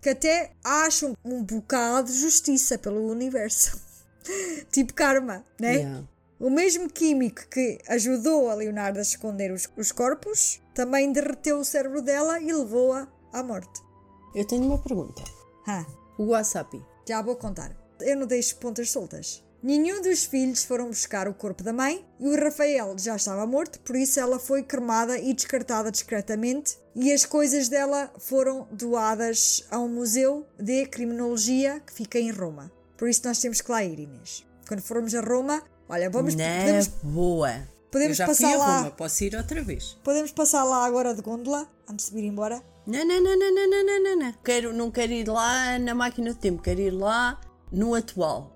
Que 0.00 0.10
até 0.10 0.52
acham 0.62 1.16
um 1.24 1.42
bocado 1.42 2.12
de 2.12 2.18
justiça 2.18 2.76
pelo 2.78 3.10
universo. 3.10 3.80
tipo 4.70 4.92
karma, 4.92 5.44
né? 5.58 5.76
Yeah. 5.76 6.08
O 6.38 6.50
mesmo 6.50 6.90
químico 6.90 7.46
que 7.48 7.78
ajudou 7.88 8.50
a 8.50 8.54
Leonardo 8.54 8.98
a 8.98 9.02
esconder 9.02 9.52
os, 9.52 9.68
os 9.76 9.92
corpos 9.92 10.60
também 10.74 11.12
derreteu 11.12 11.58
o 11.58 11.64
cérebro 11.64 12.02
dela 12.02 12.38
e 12.40 12.52
levou-a 12.52 13.08
à 13.32 13.42
morte. 13.42 13.80
Eu 14.34 14.46
tenho 14.46 14.64
uma 14.64 14.78
pergunta. 14.82 15.22
Ah, 15.66 15.86
O 16.18 16.26
wasabi. 16.26 16.84
já 17.08 17.22
vou 17.22 17.36
contar. 17.36 17.74
Eu 18.00 18.16
não 18.16 18.26
deixo 18.26 18.56
pontas 18.56 18.90
soltas. 18.90 19.43
Nenhum 19.64 20.02
dos 20.02 20.26
filhos 20.26 20.62
foram 20.62 20.88
buscar 20.88 21.26
o 21.26 21.32
corpo 21.32 21.62
da 21.62 21.72
mãe 21.72 22.04
e 22.20 22.28
o 22.28 22.38
Rafael 22.38 22.94
já 22.98 23.16
estava 23.16 23.46
morto, 23.46 23.80
por 23.80 23.96
isso 23.96 24.20
ela 24.20 24.38
foi 24.38 24.62
cremada 24.62 25.18
e 25.18 25.32
descartada 25.32 25.90
discretamente 25.90 26.76
e 26.94 27.10
as 27.10 27.24
coisas 27.24 27.66
dela 27.66 28.12
foram 28.18 28.68
doadas 28.70 29.64
a 29.70 29.78
um 29.78 29.88
museu 29.88 30.46
de 30.60 30.84
criminologia 30.84 31.80
que 31.80 31.94
fica 31.94 32.18
em 32.18 32.30
Roma. 32.30 32.70
Por 32.98 33.08
isso 33.08 33.22
nós 33.24 33.38
temos 33.38 33.62
que 33.62 33.72
lá 33.72 33.82
ir, 33.82 34.00
Inês. 34.00 34.44
Quando 34.68 34.82
formos 34.82 35.14
a 35.14 35.22
Roma, 35.22 35.62
olha, 35.88 36.10
vamos... 36.10 36.34
Na 36.34 36.44
podemos, 36.44 36.88
boa! 37.02 37.66
Podemos 37.90 38.18
passar 38.18 38.58
lá... 38.58 38.78
Roma, 38.80 38.90
posso 38.90 39.24
ir 39.24 39.34
outra 39.34 39.62
vez. 39.62 39.96
Podemos 40.04 40.30
passar 40.30 40.62
lá 40.64 40.84
agora 40.84 41.14
de 41.14 41.22
gôndola, 41.22 41.66
antes 41.88 42.10
de 42.10 42.14
vir 42.14 42.24
embora? 42.24 42.62
Não, 42.86 43.02
não, 43.02 43.18
não, 43.18 43.38
não, 43.38 43.54
não, 43.54 43.70
não, 43.70 44.02
não, 44.02 44.18
não. 44.26 44.34
Quero, 44.44 44.74
não 44.74 44.90
quero 44.90 45.12
ir 45.12 45.26
lá 45.26 45.78
na 45.78 45.94
máquina 45.94 46.34
do 46.34 46.38
tempo, 46.38 46.60
quero 46.60 46.82
ir 46.82 46.90
lá 46.90 47.40
no 47.72 47.94
atual. 47.94 48.53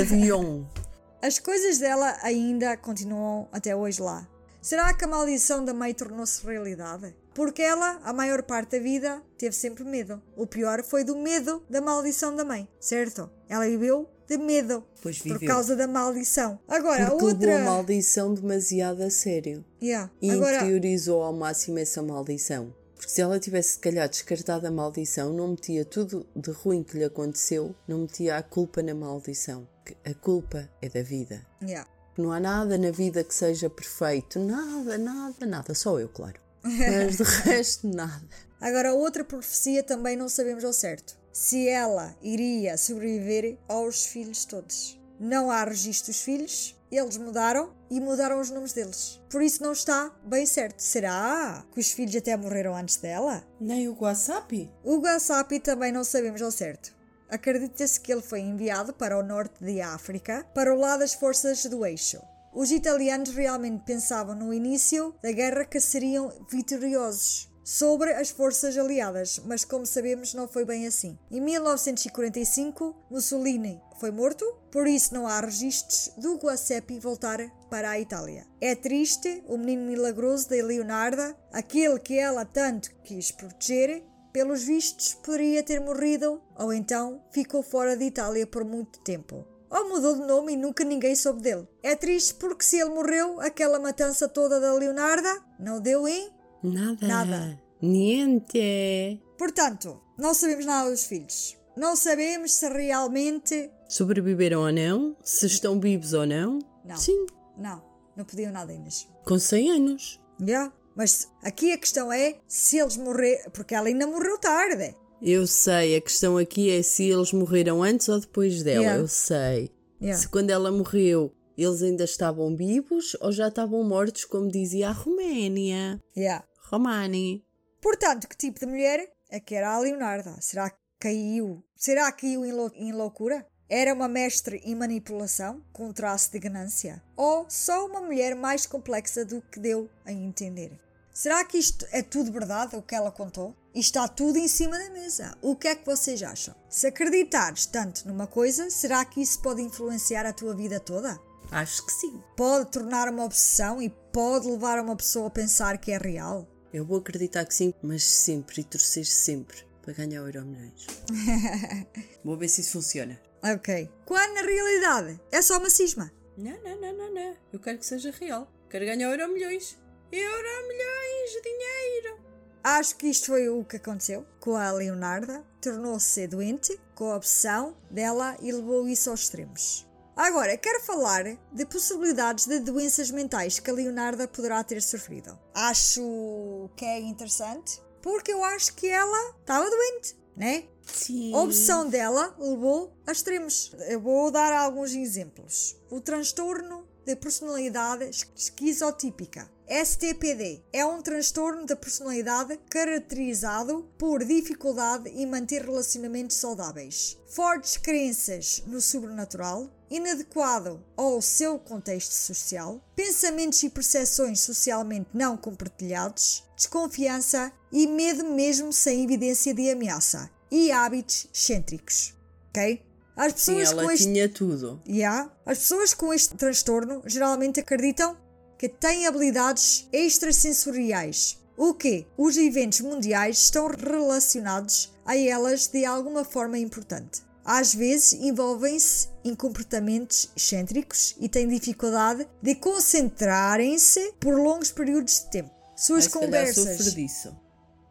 Avião. 0.00 0.68
As 1.22 1.38
coisas 1.38 1.78
dela 1.78 2.16
ainda 2.22 2.76
continuam 2.76 3.48
até 3.50 3.74
hoje 3.74 4.00
lá. 4.00 4.28
Será 4.60 4.92
que 4.92 5.04
a 5.04 5.08
maldição 5.08 5.64
da 5.64 5.72
mãe 5.72 5.94
tornou-se 5.94 6.44
realidade? 6.44 7.14
Porque 7.34 7.62
ela, 7.62 8.00
a 8.02 8.12
maior 8.12 8.42
parte 8.42 8.72
da 8.72 8.82
vida, 8.82 9.22
teve 9.38 9.54
sempre 9.54 9.84
medo. 9.84 10.20
O 10.36 10.46
pior 10.46 10.82
foi 10.82 11.04
do 11.04 11.16
medo 11.16 11.62
da 11.70 11.80
maldição 11.80 12.34
da 12.34 12.44
mãe, 12.44 12.68
certo? 12.80 13.30
Ela 13.48 13.66
viveu 13.66 14.08
de 14.26 14.36
medo 14.36 14.84
por 15.00 15.40
causa 15.46 15.76
da 15.76 15.86
maldição. 15.86 16.58
Agora, 16.66 17.06
Porque 17.06 17.12
a 17.12 17.14
levou 17.14 17.28
outra. 17.28 17.62
a 17.62 17.64
maldição 17.64 18.34
demasiado 18.34 19.02
a 19.02 19.10
sério. 19.10 19.64
Yeah. 19.80 20.10
E 20.20 20.30
Agora, 20.30 20.56
interiorizou 20.56 21.22
ao 21.22 21.32
máximo 21.32 21.78
essa 21.78 22.02
maldição. 22.02 22.74
Porque 22.96 23.10
se 23.10 23.20
ela 23.20 23.38
tivesse, 23.38 23.74
se 23.74 23.78
calhar, 23.78 24.08
descartado 24.08 24.66
a 24.66 24.70
maldição, 24.70 25.32
não 25.32 25.48
metia 25.48 25.84
tudo 25.84 26.26
de 26.34 26.50
ruim 26.50 26.82
que 26.82 26.96
lhe 26.98 27.04
aconteceu, 27.04 27.74
não 27.86 27.98
metia 27.98 28.38
a 28.38 28.42
culpa 28.42 28.82
na 28.82 28.94
maldição. 28.94 29.68
Que 29.84 29.96
a 30.04 30.14
culpa 30.14 30.68
é 30.82 30.88
da 30.88 31.02
vida. 31.02 31.46
yeah. 31.62 31.88
Não 32.18 32.32
há 32.32 32.40
nada 32.40 32.78
na 32.78 32.90
vida 32.90 33.22
que 33.22 33.34
seja 33.34 33.68
perfeito. 33.68 34.38
Nada, 34.38 34.96
nada, 34.96 35.46
nada. 35.46 35.74
Só 35.74 36.00
eu, 36.00 36.08
claro. 36.08 36.40
Mas 36.64 37.18
de 37.18 37.22
resto, 37.22 37.86
nada. 37.86 38.24
Agora, 38.60 38.90
a 38.90 38.94
outra 38.94 39.22
profecia 39.22 39.82
também 39.82 40.16
não 40.16 40.28
sabemos 40.28 40.64
ao 40.64 40.72
certo. 40.72 41.14
Se 41.30 41.68
ela 41.68 42.16
iria 42.22 42.78
sobreviver 42.78 43.58
aos 43.68 44.06
filhos 44.06 44.46
todos. 44.46 44.98
Não 45.20 45.50
há 45.50 45.62
registro 45.64 46.12
dos 46.12 46.22
filhos, 46.22 46.75
eles 46.90 47.16
mudaram 47.16 47.74
e 47.90 48.00
mudaram 48.00 48.40
os 48.40 48.50
nomes 48.50 48.72
deles. 48.72 49.20
Por 49.30 49.42
isso 49.42 49.62
não 49.62 49.72
está 49.72 50.14
bem 50.24 50.46
certo. 50.46 50.80
Será 50.80 51.64
que 51.72 51.80
os 51.80 51.90
filhos 51.90 52.14
até 52.16 52.36
morreram 52.36 52.76
antes 52.76 52.96
dela? 52.96 53.42
Nem 53.60 53.88
o 53.88 53.96
wasabi? 53.98 54.70
O 54.84 55.00
Gassapi 55.00 55.60
também 55.60 55.92
não 55.92 56.04
sabemos 56.04 56.42
ao 56.42 56.50
certo. 56.50 56.94
Acredita-se 57.28 58.00
que 58.00 58.12
ele 58.12 58.22
foi 58.22 58.40
enviado 58.40 58.92
para 58.92 59.18
o 59.18 59.22
norte 59.22 59.64
de 59.64 59.80
África, 59.80 60.46
para 60.54 60.72
o 60.72 60.78
lado 60.78 61.00
das 61.00 61.14
forças 61.14 61.64
do 61.66 61.84
eixo. 61.84 62.20
Os 62.54 62.70
italianos 62.70 63.30
realmente 63.30 63.84
pensavam 63.84 64.34
no 64.34 64.54
início 64.54 65.14
da 65.22 65.32
guerra 65.32 65.64
que 65.64 65.80
seriam 65.80 66.32
vitoriosos 66.50 67.55
sobre 67.66 68.12
as 68.12 68.30
forças 68.30 68.78
aliadas, 68.78 69.40
mas 69.44 69.64
como 69.64 69.84
sabemos 69.84 70.32
não 70.32 70.46
foi 70.46 70.64
bem 70.64 70.86
assim. 70.86 71.18
Em 71.28 71.40
1945, 71.40 72.94
Mussolini 73.10 73.82
foi 73.98 74.12
morto, 74.12 74.44
por 74.70 74.86
isso 74.86 75.12
não 75.12 75.26
há 75.26 75.40
registros 75.40 76.12
do 76.16 76.36
Guassepi 76.36 77.00
voltar 77.00 77.40
para 77.68 77.90
a 77.90 77.98
Itália. 77.98 78.46
É 78.60 78.76
triste 78.76 79.42
o 79.48 79.58
menino 79.58 79.90
milagroso 79.90 80.48
da 80.48 80.54
Leonarda, 80.64 81.36
aquele 81.52 81.98
que 81.98 82.16
ela 82.16 82.44
tanto 82.44 82.94
quis 83.02 83.32
proteger, 83.32 84.04
pelos 84.32 84.62
vistos 84.62 85.14
poderia 85.14 85.60
ter 85.64 85.80
morrido 85.80 86.40
ou 86.56 86.72
então 86.72 87.20
ficou 87.32 87.64
fora 87.64 87.96
de 87.96 88.04
Itália 88.04 88.46
por 88.46 88.64
muito 88.64 89.00
tempo. 89.00 89.44
Ou 89.68 89.88
mudou 89.88 90.14
de 90.14 90.24
nome 90.24 90.52
e 90.52 90.56
nunca 90.56 90.84
ninguém 90.84 91.16
soube 91.16 91.42
dele. 91.42 91.66
É 91.82 91.96
triste 91.96 92.34
porque 92.34 92.64
se 92.64 92.78
ele 92.78 92.90
morreu, 92.90 93.40
aquela 93.40 93.80
matança 93.80 94.28
toda 94.28 94.60
da 94.60 94.72
Leonarda 94.72 95.42
não 95.58 95.80
deu 95.80 96.06
em 96.06 96.35
Nada. 96.72 97.06
Nada. 97.06 97.62
Niente. 97.82 99.20
Portanto, 99.38 100.00
não 100.18 100.34
sabemos 100.34 100.66
nada 100.66 100.90
dos 100.90 101.04
filhos. 101.04 101.56
Não 101.76 101.94
sabemos 101.94 102.52
se 102.54 102.68
realmente. 102.68 103.70
Sobreviveram 103.88 104.62
ou 104.62 104.72
não? 104.72 105.16
Se 105.22 105.46
estão 105.46 105.78
vivos 105.78 106.12
ou 106.12 106.26
não? 106.26 106.58
Não. 106.84 106.96
Sim, 106.96 107.26
Não, 107.58 107.82
não 108.16 108.24
podiam 108.24 108.52
nada 108.52 108.72
mesmo. 108.72 109.10
com 109.24 109.38
100 109.38 109.70
anos. 109.72 110.20
Yeah. 110.40 110.72
Mas 110.94 111.28
aqui 111.42 111.72
a 111.72 111.78
questão 111.78 112.10
é 112.12 112.38
se 112.48 112.78
eles 112.78 112.96
morreram. 112.96 113.50
Porque 113.50 113.74
ela 113.74 113.88
ainda 113.88 114.06
morreu 114.06 114.38
tarde. 114.38 114.94
Eu 115.20 115.46
sei, 115.46 115.96
a 115.96 116.00
questão 116.00 116.36
aqui 116.38 116.70
é 116.70 116.82
se 116.82 117.04
eles 117.08 117.32
morreram 117.32 117.82
antes 117.82 118.08
ou 118.08 118.20
depois 118.20 118.62
dela. 118.62 118.82
Yeah. 118.82 119.00
Eu 119.02 119.08
sei. 119.08 119.70
Yeah. 120.00 120.20
Se 120.20 120.28
quando 120.28 120.50
ela 120.50 120.70
morreu 120.70 121.32
eles 121.56 121.82
ainda 121.82 122.04
estavam 122.04 122.54
vivos 122.54 123.16
ou 123.20 123.32
já 123.32 123.48
estavam 123.48 123.82
mortos, 123.82 124.24
como 124.26 124.50
dizia 124.50 124.90
a 124.90 124.92
Roménia. 124.92 125.98
Yeah. 126.16 126.44
Romani. 126.70 127.44
Portanto, 127.80 128.28
que 128.28 128.36
tipo 128.36 128.58
de 128.60 128.66
mulher 128.66 129.12
é 129.30 129.38
que 129.40 129.54
era 129.54 129.70
a 129.74 129.78
Leonarda? 129.78 130.36
Será 130.40 130.70
que 130.70 130.76
caiu? 130.98 131.62
Será 131.76 132.10
que 132.12 132.22
caiu 132.26 132.44
em, 132.44 132.52
lou- 132.52 132.72
em 132.74 132.92
loucura? 132.92 133.46
Era 133.68 133.92
uma 133.92 134.08
mestre 134.08 134.58
em 134.64 134.74
manipulação, 134.74 135.62
com 135.72 135.92
traço 135.92 136.30
de 136.32 136.38
ganância? 136.38 137.02
Ou 137.16 137.46
só 137.48 137.86
uma 137.86 138.00
mulher 138.00 138.34
mais 138.36 138.64
complexa 138.66 139.24
do 139.24 139.42
que 139.42 139.58
deu 139.58 139.90
a 140.04 140.12
entender? 140.12 140.78
Será 141.12 141.44
que 141.44 141.56
isto 141.58 141.86
é 141.92 142.02
tudo 142.02 142.30
verdade, 142.30 142.76
o 142.76 142.82
que 142.82 142.94
ela 142.94 143.10
contou? 143.10 143.56
E 143.74 143.80
está 143.80 144.06
tudo 144.06 144.38
em 144.38 144.46
cima 144.48 144.78
da 144.78 144.90
mesa. 144.90 145.36
O 145.42 145.56
que 145.56 145.66
é 145.68 145.74
que 145.74 145.86
vocês 145.86 146.22
acham? 146.22 146.54
Se 146.68 146.86
acreditares 146.86 147.66
tanto 147.66 148.06
numa 148.06 148.26
coisa, 148.26 148.70
será 148.70 149.04
que 149.04 149.20
isso 149.22 149.40
pode 149.40 149.62
influenciar 149.62 150.26
a 150.26 150.32
tua 150.32 150.54
vida 150.54 150.78
toda? 150.78 151.18
Acho 151.50 151.84
que 151.86 151.92
sim. 151.92 152.22
Pode 152.36 152.70
tornar 152.70 153.08
uma 153.08 153.24
obsessão 153.24 153.80
e 153.80 153.88
pode 154.12 154.46
levar 154.48 154.78
uma 154.80 154.94
pessoa 154.96 155.28
a 155.28 155.30
pensar 155.30 155.78
que 155.78 155.90
é 155.92 155.96
real? 155.98 156.46
Eu 156.76 156.84
vou 156.84 156.98
acreditar 156.98 157.46
que 157.46 157.54
sim, 157.54 157.72
mas 157.82 158.04
sempre 158.04 158.60
e 158.60 158.64
torcer 158.64 159.06
sempre 159.06 159.56
para 159.80 159.94
ganhar 159.94 160.22
o 160.22 160.26
Euro 160.26 160.44
Milhões. 160.44 160.86
vou 162.22 162.36
ver 162.36 162.48
se 162.48 162.60
isso 162.60 162.72
funciona. 162.72 163.18
Ok. 163.42 163.90
Quando 164.04 164.34
na 164.34 164.42
realidade 164.42 165.18
é 165.32 165.40
só 165.40 165.56
uma 165.56 165.70
cisma. 165.70 166.12
Não, 166.36 166.52
não, 166.62 166.78
não, 166.78 166.92
não, 166.94 167.14
não. 167.14 167.36
Eu 167.50 167.58
quero 167.60 167.78
que 167.78 167.86
seja 167.86 168.10
real. 168.10 168.52
Quero 168.68 168.84
ganhar 168.84 169.10
Euro 169.10 169.32
Milhões. 169.32 169.78
Euro 170.12 170.68
Milhões, 170.68 171.42
dinheiro. 171.42 172.20
Acho 172.62 172.94
que 172.96 173.06
isto 173.06 173.28
foi 173.28 173.48
o 173.48 173.64
que 173.64 173.76
aconteceu 173.76 174.26
com 174.38 174.54
a 174.54 174.70
Leonarda. 174.70 175.42
Tornou-se 175.62 176.28
doente 176.28 176.78
com 176.94 177.10
a 177.10 177.16
obsessão 177.16 177.74
dela 177.90 178.36
e 178.42 178.52
levou 178.52 178.86
isso 178.86 179.08
aos 179.08 179.20
extremos. 179.22 179.86
Agora, 180.16 180.56
quero 180.56 180.82
falar 180.82 181.24
de 181.52 181.66
possibilidades 181.66 182.46
de 182.46 182.58
doenças 182.58 183.10
mentais 183.10 183.58
que 183.60 183.68
a 183.68 183.72
Leonarda 183.74 184.26
poderá 184.26 184.64
ter 184.64 184.80
sofrido. 184.82 185.38
Acho 185.54 186.70
que 186.74 186.86
é 186.86 186.98
interessante 187.00 187.82
porque 188.00 188.32
eu 188.32 188.42
acho 188.42 188.74
que 188.74 188.86
ela 188.88 189.34
estava 189.40 189.68
doente, 189.68 190.16
né? 190.34 190.64
Sim. 190.86 191.34
A 191.34 191.38
obsessão 191.38 191.88
dela 191.88 192.34
levou 192.38 192.96
a 193.06 193.12
extremos. 193.12 193.72
Eu 193.88 194.00
vou 194.00 194.30
dar 194.30 194.52
alguns 194.54 194.92
exemplos. 194.94 195.76
O 195.90 196.00
transtorno 196.00 196.86
de 197.04 197.14
personalidade 197.16 198.04
es- 198.08 198.26
esquizotípica. 198.34 199.50
STPD 199.68 200.62
é 200.72 200.86
um 200.86 201.02
transtorno 201.02 201.66
da 201.66 201.74
personalidade 201.74 202.56
caracterizado 202.70 203.82
por 203.98 204.24
dificuldade 204.24 205.08
em 205.10 205.26
manter 205.26 205.62
relacionamentos 205.62 206.36
saudáveis, 206.36 207.18
fortes 207.26 207.76
crenças 207.76 208.62
no 208.66 208.80
sobrenatural, 208.80 209.68
inadequado 209.90 210.82
ao 210.96 211.20
seu 211.22 211.58
contexto 211.58 212.12
social, 212.12 212.80
pensamentos 212.94 213.62
e 213.62 213.70
percepções 213.70 214.40
socialmente 214.40 215.08
não 215.12 215.36
compartilhados, 215.36 216.44
desconfiança 216.56 217.52
e 217.70 217.86
medo 217.86 218.24
mesmo 218.24 218.72
sem 218.72 219.04
evidência 219.04 219.54
de 219.54 219.70
ameaça, 219.70 220.30
e 220.50 220.70
hábitos 220.70 221.28
excêntricos. 221.32 222.14
Ok? 222.50 222.82
As 223.16 223.32
Sim, 223.32 223.54
pessoas 223.54 223.70
ela 223.72 223.82
com 223.84 223.90
este 223.90 224.06
tinha 224.06 224.28
tudo. 224.28 224.82
Yeah. 224.86 225.32
As 225.44 225.58
pessoas 225.58 225.94
com 225.94 226.12
este 226.12 226.36
transtorno 226.36 227.02
geralmente 227.06 227.60
acreditam 227.60 228.16
que 228.58 228.68
têm 228.68 229.06
habilidades 229.06 229.88
extrasensoriais. 229.92 231.38
O 231.56 231.72
que? 231.72 232.06
Os 232.16 232.36
eventos 232.36 232.80
mundiais 232.80 233.38
estão 233.38 233.68
relacionados 233.68 234.92
a 235.06 235.16
elas 235.16 235.66
de 235.68 235.84
alguma 235.86 236.24
forma 236.24 236.58
importante. 236.58 237.22
Às 237.48 237.72
vezes 237.72 238.12
envolvem-se 238.14 239.08
em 239.24 239.32
comportamentos 239.32 240.32
excêntricos 240.36 241.14
e 241.20 241.28
têm 241.28 241.46
dificuldade 241.46 242.26
de 242.42 242.56
concentrarem-se 242.56 244.14
por 244.18 244.34
longos 244.34 244.72
períodos 244.72 245.20
de 245.20 245.30
tempo. 245.30 245.50
Suas 245.76 246.06
Ai, 246.06 246.12
calhar 246.20 246.46
sofre 246.52 246.66
conversas 246.66 246.94
disso. 246.94 247.36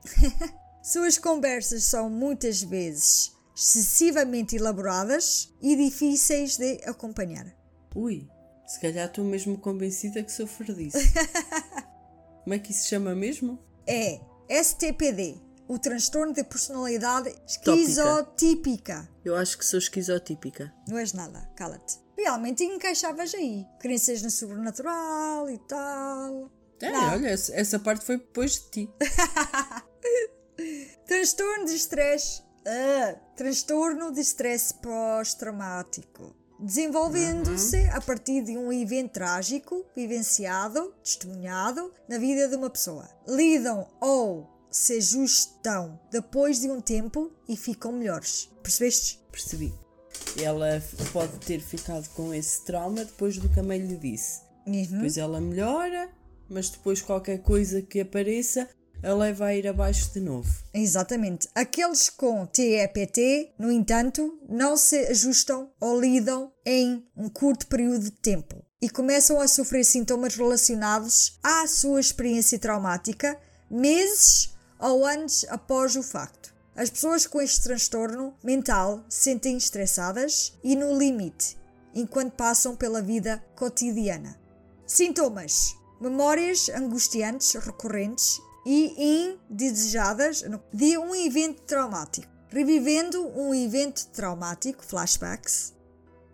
suas 0.84 1.18
conversas 1.18 1.86
são 1.86 2.10
muitas 2.10 2.62
vezes 2.62 3.32
excessivamente 3.56 4.58
elaboradas 4.58 5.54
e 5.62 5.74
difíceis 5.78 6.58
de 6.58 6.82
acompanhar. 6.84 7.48
Ui, 7.96 8.28
se 8.68 8.78
calhar 8.82 9.08
estou 9.08 9.24
mesmo 9.24 9.58
convencida 9.58 10.22
que 10.22 10.34
sofre 10.34 10.74
disso. 10.74 10.98
Como 12.44 12.54
é 12.54 12.60
que 12.60 12.72
isso 12.72 12.84
se 12.84 12.90
chama 12.90 13.16
mesmo? 13.16 13.58
É 13.88 14.20
STPD, 14.50 15.38
o 15.68 15.80
transtorno 15.80 16.34
de 16.34 16.44
personalidade 16.44 17.34
esquizotípica. 17.48 19.10
Eu 19.24 19.36
acho 19.36 19.58
que 19.58 19.66
sou 19.66 19.80
esquizotípica. 19.80 20.74
Não 20.88 20.98
és 20.98 21.14
nada, 21.14 21.50
cala-te. 21.56 22.00
Realmente 22.18 22.64
encaixavas 22.64 23.34
aí. 23.34 23.66
Crenças 23.80 24.22
no 24.22 24.30
sobrenatural 24.30 25.50
e 25.50 25.58
tal. 25.60 26.52
É, 26.82 26.92
Não. 26.92 27.14
olha, 27.14 27.30
essa, 27.30 27.80
parte 27.80 28.06
foi 28.06 28.18
depois 28.18 28.54
de 28.54 28.70
ti. 28.70 28.90
Transtorno 31.06 31.66
de 31.66 31.76
estresse. 31.76 32.44
Ah, 32.66 33.16
transtorno 33.36 34.12
de 34.12 34.22
estresse 34.22 34.74
pós-traumático. 34.76 36.36
Desenvolvendo-se 36.60 37.78
a 37.90 38.00
partir 38.00 38.42
de 38.42 38.58
um 38.58 38.72
evento 38.72 39.14
trágico 39.14 39.86
vivenciado, 39.96 40.94
testemunhado 41.04 41.94
na 42.08 42.18
vida 42.18 42.48
de 42.48 42.56
uma 42.56 42.70
pessoa. 42.70 43.10
Lidam 43.28 43.88
ou 44.00 44.55
se 44.76 44.98
ajustam 44.98 45.98
depois 46.12 46.60
de 46.60 46.70
um 46.70 46.82
tempo 46.82 47.32
e 47.48 47.56
ficam 47.56 47.94
melhores. 47.94 48.50
Percebeste? 48.62 49.22
Percebi. 49.32 49.74
Ela 50.38 50.84
pode 51.14 51.38
ter 51.38 51.62
ficado 51.62 52.10
com 52.10 52.34
esse 52.34 52.66
trauma 52.66 53.06
depois 53.06 53.38
do 53.38 53.48
que 53.48 53.62
a 53.62 53.64
mãe 53.64 53.80
lhe 53.80 53.96
disse. 53.96 54.42
Uhum. 54.68 54.86
Depois 54.86 55.18
ela 55.18 55.40
melhora, 55.40 56.10
mas 56.50 56.70
depois 56.70 57.02
qualquer 57.02 57.38
coisa 57.42 57.82
que 57.82 58.02
apareça, 58.02 58.68
ela 59.02 59.32
vai 59.32 59.60
ir 59.60 59.68
abaixo 59.68 60.12
de 60.12 60.20
novo. 60.20 60.54
Exatamente. 60.74 61.48
Aqueles 61.56 62.10
com 62.10 62.46
TEPT, 62.46 63.54
no 63.58 63.72
entanto, 63.72 64.38
não 64.50 64.76
se 64.76 65.08
ajustam 65.08 65.72
ou 65.80 66.02
lidam 66.02 66.52
em 66.66 67.02
um 67.16 67.30
curto 67.30 67.66
período 67.68 68.04
de 68.04 68.12
tempo 68.12 68.62
e 68.82 68.90
começam 68.90 69.40
a 69.40 69.48
sofrer 69.48 69.86
sintomas 69.86 70.36
relacionados 70.36 71.40
à 71.42 71.66
sua 71.66 72.02
experiência 72.02 72.60
traumática 72.60 73.40
meses 73.70 74.54
ou 74.80 75.06
anos 75.06 75.46
após 75.50 75.96
o 75.96 76.04
facto. 76.04 76.54
As 76.76 76.90
pessoas 76.90 77.26
com 77.26 77.42
este 77.42 77.64
transtorno 77.64 78.36
mental 78.44 79.04
se 79.08 79.24
sentem 79.24 79.56
estressadas 79.56 80.54
e 80.64 80.76
no 80.76 80.98
limite 80.98 81.58
enquanto 81.94 82.34
passam 82.34 82.76
pela 82.76 83.02
vida 83.02 83.44
cotidiana. 83.56 84.38
Sintomas: 84.86 85.76
memórias 86.02 86.70
angustiantes 86.70 87.54
recorrentes 87.54 88.40
e 88.66 89.38
indesejadas 89.50 90.44
de 90.74 90.98
um 90.98 91.16
evento 91.16 91.62
traumático, 91.62 92.32
revivendo 92.50 93.26
um 93.38 93.54
evento 93.54 94.08
traumático, 94.08 94.84
flashbacks, 94.84 95.74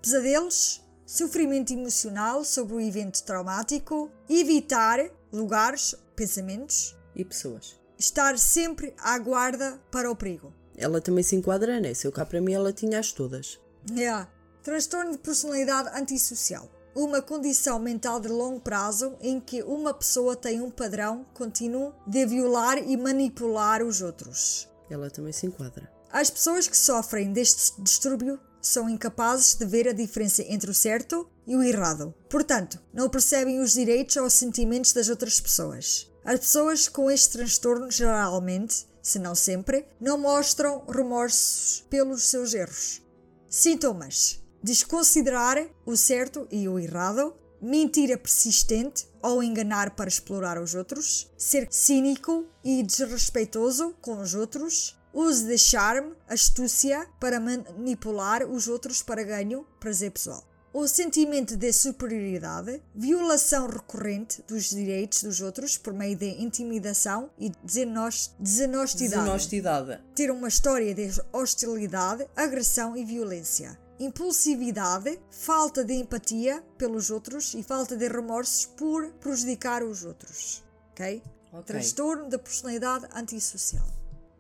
pesadelos, 0.02 0.82
sofrimento 1.06 1.74
emocional 1.74 2.44
sobre 2.44 2.74
o 2.74 2.82
evento 2.82 3.22
traumático, 3.24 4.10
evitar 4.30 5.00
lugares, 5.32 5.94
pensamentos, 6.16 6.96
E 7.14 7.26
pessoas. 7.26 7.81
Estar 8.02 8.38
sempre 8.38 8.94
à 9.00 9.18
guarda 9.20 9.80
para 9.92 10.12
o 10.12 10.16
perigo. 10.16 10.54
Ela 10.76 11.00
também 11.00 11.24
se 11.24 11.36
enquadra 11.36 11.80
nessa. 11.80 12.08
Eu 12.08 12.12
cá 12.12 12.26
para 12.26 12.42
mim 12.42 12.54
ela 12.54 12.74
tinha 12.74 13.00
as 13.00 13.12
todas. 13.12 13.60
Yeah. 13.90 14.28
Transtorno 14.64 15.12
de 15.12 15.18
personalidade 15.20 15.90
antissocial. 15.98 16.70
Uma 16.96 17.22
condição 17.22 17.80
mental 17.80 18.20
de 18.20 18.28
longo 18.28 18.60
prazo 18.60 19.16
em 19.22 19.40
que 19.40 19.64
uma 19.64 19.94
pessoa 19.94 20.36
tem 20.36 20.62
um 20.62 20.70
padrão 20.70 21.26
contínuo 21.34 21.94
de 22.06 22.26
violar 22.26 22.78
e 22.78 22.98
manipular 22.98 23.82
os 23.82 24.02
outros. 24.02 24.68
Ela 24.90 25.10
também 25.10 25.32
se 25.32 25.46
enquadra. 25.46 25.90
As 26.12 26.30
pessoas 26.30 26.68
que 26.68 26.76
sofrem 26.76 27.32
deste 27.32 27.82
distúrbio 27.82 28.40
são 28.62 28.90
incapazes 28.90 29.56
de 29.56 29.66
ver 29.66 29.88
a 29.88 29.94
diferença 29.94 30.44
entre 30.44 30.70
o 30.70 30.74
certo 30.74 31.30
e 31.48 31.56
o 31.56 31.64
errado. 31.64 32.14
Portanto, 32.30 32.80
não 32.94 33.10
percebem 33.10 33.62
os 33.62 33.74
direitos 33.74 34.18
ou 34.18 34.30
sentimentos 34.30 34.92
das 34.92 35.08
outras 35.08 35.40
pessoas. 35.40 36.11
As 36.24 36.40
pessoas 36.40 36.88
com 36.88 37.10
este 37.10 37.32
transtorno 37.32 37.90
geralmente, 37.90 38.88
se 39.02 39.18
não 39.18 39.34
sempre, 39.34 39.88
não 40.00 40.20
mostram 40.20 40.86
remorsos 40.88 41.84
pelos 41.90 42.30
seus 42.30 42.54
erros. 42.54 43.02
Sintomas: 43.50 44.40
desconsiderar 44.62 45.68
o 45.86 45.98
certo 45.98 46.48
e 46.52 46.70
o 46.70 46.78
errado, 46.78 47.34
mentira 47.60 48.18
persistente 48.18 49.08
ou 49.22 49.42
enganar 49.42 49.96
para 49.96 50.10
explorar 50.10 50.62
os 50.62 50.76
outros, 50.76 51.32
ser 51.38 51.68
cínico 51.72 52.48
e 52.64 52.84
desrespeitoso 52.84 53.96
com 54.00 54.22
os 54.22 54.36
outros, 54.36 54.96
uso 55.12 55.48
de 55.48 55.58
charme, 55.58 56.14
astúcia 56.28 57.08
para 57.20 57.40
manipular 57.40 58.46
os 58.48 58.68
outros 58.68 59.02
para 59.02 59.24
ganho, 59.24 59.66
prazer 59.80 60.12
pessoal. 60.12 60.51
O 60.74 60.88
sentimento 60.88 61.58
de 61.58 61.74
superioridade, 61.74 62.82
violação 62.96 63.68
recorrente 63.68 64.42
dos 64.48 64.70
direitos 64.70 65.22
dos 65.22 65.42
outros 65.42 65.78
por 65.78 65.94
meio 65.94 66.16
de 66.16 66.42
intimidação 66.42 67.30
e 67.38 67.50
desenos- 67.62 68.32
desonestidade. 68.40 69.24
Desonestidade. 69.24 70.02
Ter 70.16 70.32
uma 70.32 70.48
história 70.48 70.94
de 70.96 71.10
hostilidade, 71.34 72.26
agressão 72.38 72.96
e 72.96 73.04
violência. 73.04 73.78
Impulsividade, 74.00 75.20
falta 75.30 75.84
de 75.84 75.94
empatia 75.94 76.64
pelos 76.78 77.12
outros 77.12 77.54
e 77.54 77.62
falta 77.62 77.98
de 77.98 78.08
remorsos 78.08 78.66
por 78.66 79.12
prejudicar 79.20 79.84
os 79.84 80.06
outros. 80.06 80.64
Ok? 80.92 81.22
Ok. 81.52 81.64
Transtorno 81.66 82.30
da 82.30 82.40
personalidade 82.40 83.08
antissocial. 83.14 83.86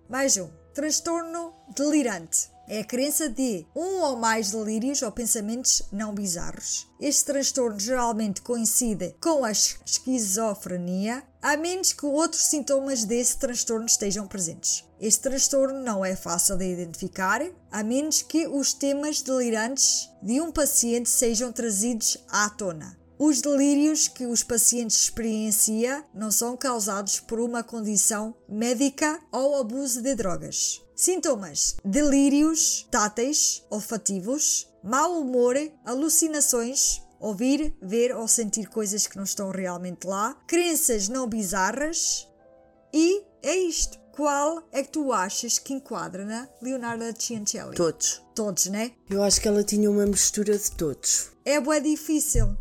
Mais 0.09 0.37
um. 0.37 0.49
Transtorno 0.73 1.53
delirante. 1.75 2.49
É 2.67 2.79
a 2.81 2.85
crença 2.85 3.27
de 3.27 3.65
um 3.75 4.01
ou 4.01 4.15
mais 4.15 4.51
delírios 4.51 5.01
ou 5.01 5.11
pensamentos 5.11 5.81
não 5.91 6.13
bizarros. 6.13 6.87
Este 6.99 7.25
transtorno 7.25 7.79
geralmente 7.79 8.41
coincide 8.41 9.13
com 9.21 9.43
a 9.43 9.51
es- 9.51 9.77
esquizofrenia, 9.85 11.23
a 11.41 11.57
menos 11.57 11.91
que 11.91 12.05
outros 12.05 12.45
sintomas 12.45 13.03
desse 13.03 13.37
transtorno 13.37 13.85
estejam 13.85 14.27
presentes. 14.27 14.85
Este 14.99 15.21
transtorno 15.23 15.79
não 15.81 16.05
é 16.05 16.15
fácil 16.15 16.55
de 16.57 16.71
identificar, 16.71 17.41
a 17.71 17.83
menos 17.83 18.21
que 18.21 18.47
os 18.47 18.73
temas 18.73 19.21
delirantes 19.21 20.09
de 20.21 20.39
um 20.39 20.51
paciente 20.51 21.09
sejam 21.09 21.51
trazidos 21.51 22.17
à 22.29 22.49
tona. 22.49 22.97
Os 23.17 23.41
delírios 23.41 24.07
que 24.07 24.25
os 24.25 24.43
pacientes 24.43 24.97
experienciam 25.01 26.03
não 26.13 26.31
são 26.31 26.55
causados 26.57 27.19
por 27.19 27.39
uma 27.39 27.63
condição 27.63 28.35
médica 28.47 29.19
ou 29.31 29.59
abuso 29.59 30.01
de 30.01 30.15
drogas. 30.15 30.81
Sintomas: 31.05 31.77
delírios 31.83 32.87
táteis, 32.91 33.63
olfativos, 33.71 34.67
mau 34.83 35.19
humor, 35.19 35.55
alucinações, 35.83 37.01
ouvir, 37.19 37.75
ver 37.81 38.15
ou 38.15 38.27
sentir 38.27 38.67
coisas 38.69 39.07
que 39.07 39.17
não 39.17 39.23
estão 39.23 39.49
realmente 39.49 40.05
lá, 40.05 40.37
crenças 40.45 41.09
não 41.09 41.27
bizarras 41.27 42.27
e 42.93 43.23
é 43.41 43.55
isto. 43.55 43.99
Qual 44.11 44.61
é 44.71 44.83
que 44.83 44.91
tu 44.91 45.11
achas 45.11 45.57
que 45.57 45.73
enquadra 45.73 46.23
na 46.23 46.47
Leonardo 46.61 47.03
Ciancelli? 47.19 47.75
Todos. 47.75 48.21
Todos, 48.35 48.67
né? 48.67 48.91
Eu 49.09 49.23
acho 49.23 49.41
que 49.41 49.47
ela 49.47 49.63
tinha 49.63 49.89
uma 49.89 50.05
mistura 50.05 50.55
de 50.55 50.69
todos. 50.69 51.31
É 51.43 51.59
bué 51.59 51.79
difícil 51.79 52.55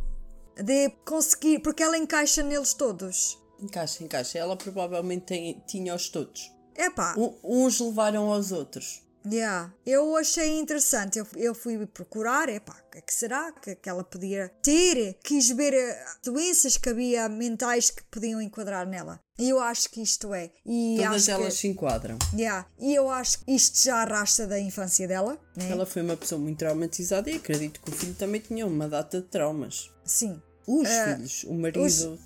de 0.57 0.89
conseguir, 1.05 1.59
porque 1.59 1.83
ela 1.83 1.99
encaixa 1.99 2.43
neles 2.43 2.73
todos. 2.73 3.37
Encaixa, 3.61 4.03
encaixa. 4.03 4.39
Ela 4.39 4.57
provavelmente 4.57 5.25
tem- 5.27 5.63
tinha-os 5.67 6.09
todos. 6.09 6.51
Epá, 6.85 7.15
uns 7.45 7.79
levaram 7.81 8.31
aos 8.33 8.53
outros. 8.53 9.03
yeah. 9.27 9.73
eu 9.85 10.17
achei 10.17 10.59
interessante. 10.59 11.19
Eu, 11.19 11.27
eu 11.37 11.55
fui 11.55 11.85
procurar, 11.87 12.49
epá, 12.49 12.75
o 12.87 12.91
que 12.91 12.99
é 12.99 13.01
que 13.03 13.13
será 13.13 13.53
que, 13.53 13.75
que 13.77 13.89
ela 13.89 14.03
podia 14.03 14.49
ter? 14.63 15.19
Quis 15.23 15.51
ver 15.51 15.75
eh, 15.75 16.05
doenças 16.25 16.77
que 16.79 16.89
havia 16.89 17.29
mentais 17.29 17.91
que 17.91 18.03
podiam 18.05 18.41
enquadrar 18.41 18.87
nela. 18.87 19.21
E 19.39 19.49
eu 19.51 19.61
acho 19.61 19.91
que 19.91 20.03
isto 20.03 20.33
é. 20.35 20.51
E 20.67 20.97
Todas 21.03 21.29
elas 21.29 21.55
que, 21.55 21.61
se 21.61 21.69
enquadram. 21.69 22.19
yeah. 22.35 22.67
E 22.79 22.95
eu 22.95 23.11
acho 23.11 23.41
que 23.45 23.53
isto 23.53 23.83
já 23.85 23.97
arrasta 23.97 24.47
da 24.47 24.59
infância 24.59 25.07
dela, 25.07 25.39
né? 25.57 25.71
Ela 25.71 25.85
foi 25.87 26.03
uma 26.03 26.17
pessoa 26.17 26.39
muito 26.41 26.59
traumatizada 26.59 27.31
e 27.31 27.37
acredito 27.37 27.81
que 27.81 27.91
o 27.91 27.93
filho 27.93 28.15
também 28.15 28.41
tinha 28.41 28.67
uma 28.67 28.89
data 28.89 29.21
de 29.21 29.27
traumas. 29.29 29.91
Sim. 30.05 30.41
Os 30.67 30.89
Eh, 30.89 31.15
filhos, 31.17 31.45
o 31.45 31.55
marido, 31.55 32.19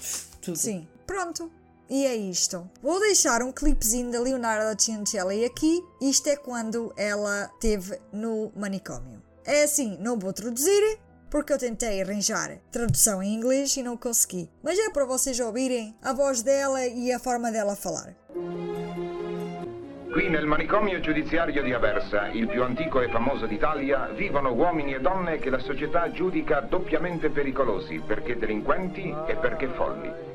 tudo. 0.43 0.57
Sim, 0.59 0.87
pronto. 1.07 1.51
E 1.89 2.07
é 2.07 2.15
isto. 2.15 2.69
Vou 2.83 2.99
deixar 2.99 3.43
um 3.43 3.53
clipezinho 3.53 4.11
da 4.11 4.21
Leonardo 4.21 4.81
Ciancelli 4.81 5.45
aqui. 5.45 5.83
Isto 6.01 6.29
é 6.29 6.37
quando 6.37 6.93
ela 6.97 7.51
teve 7.61 7.99
no 8.13 8.51
manicômio. 8.57 9.23
É 9.45 9.65
assim, 9.65 9.99
não 10.01 10.19
vou 10.19 10.33
traduzir, 10.33 10.99
porque 11.31 11.53
eu 11.53 11.59
tentei 11.59 12.01
arranjar 12.01 12.59
tradução 12.71 13.23
em 13.23 13.35
inglês 13.35 13.77
e 13.77 13.83
não 13.83 13.97
consegui. 13.97 14.49
Mas 14.63 14.79
é 14.79 14.89
para 14.89 15.05
vocês 15.05 15.39
ouvirem 15.41 15.95
a 16.03 16.15
voz 16.15 16.43
dela 16.43 16.87
e 16.87 17.13
a 17.13 17.19
forma 17.19 17.51
dela 17.53 17.77
falar. 17.77 18.15
Qui 20.15 20.29
nel 20.29 20.47
manicomio 20.47 21.01
giudiziario 21.01 21.61
di 21.61 21.73
Aversa, 21.73 22.29
il 22.29 22.47
più 22.47 22.63
antico 22.63 23.01
e 23.01 23.09
famoso 23.09 23.47
d'Italia, 23.47 24.07
vivono 24.15 24.53
uomini 24.53 24.95
e 24.95 25.01
donne 25.01 25.41
che 25.41 25.51
la 25.51 25.59
società 25.59 26.09
giudica 26.13 26.61
doppiamente 26.61 27.31
pericolosi 27.31 27.99
perché 27.99 28.39
delinquenti 28.39 29.13
e 29.27 29.35
perché 29.35 29.67
folli. 29.75 30.34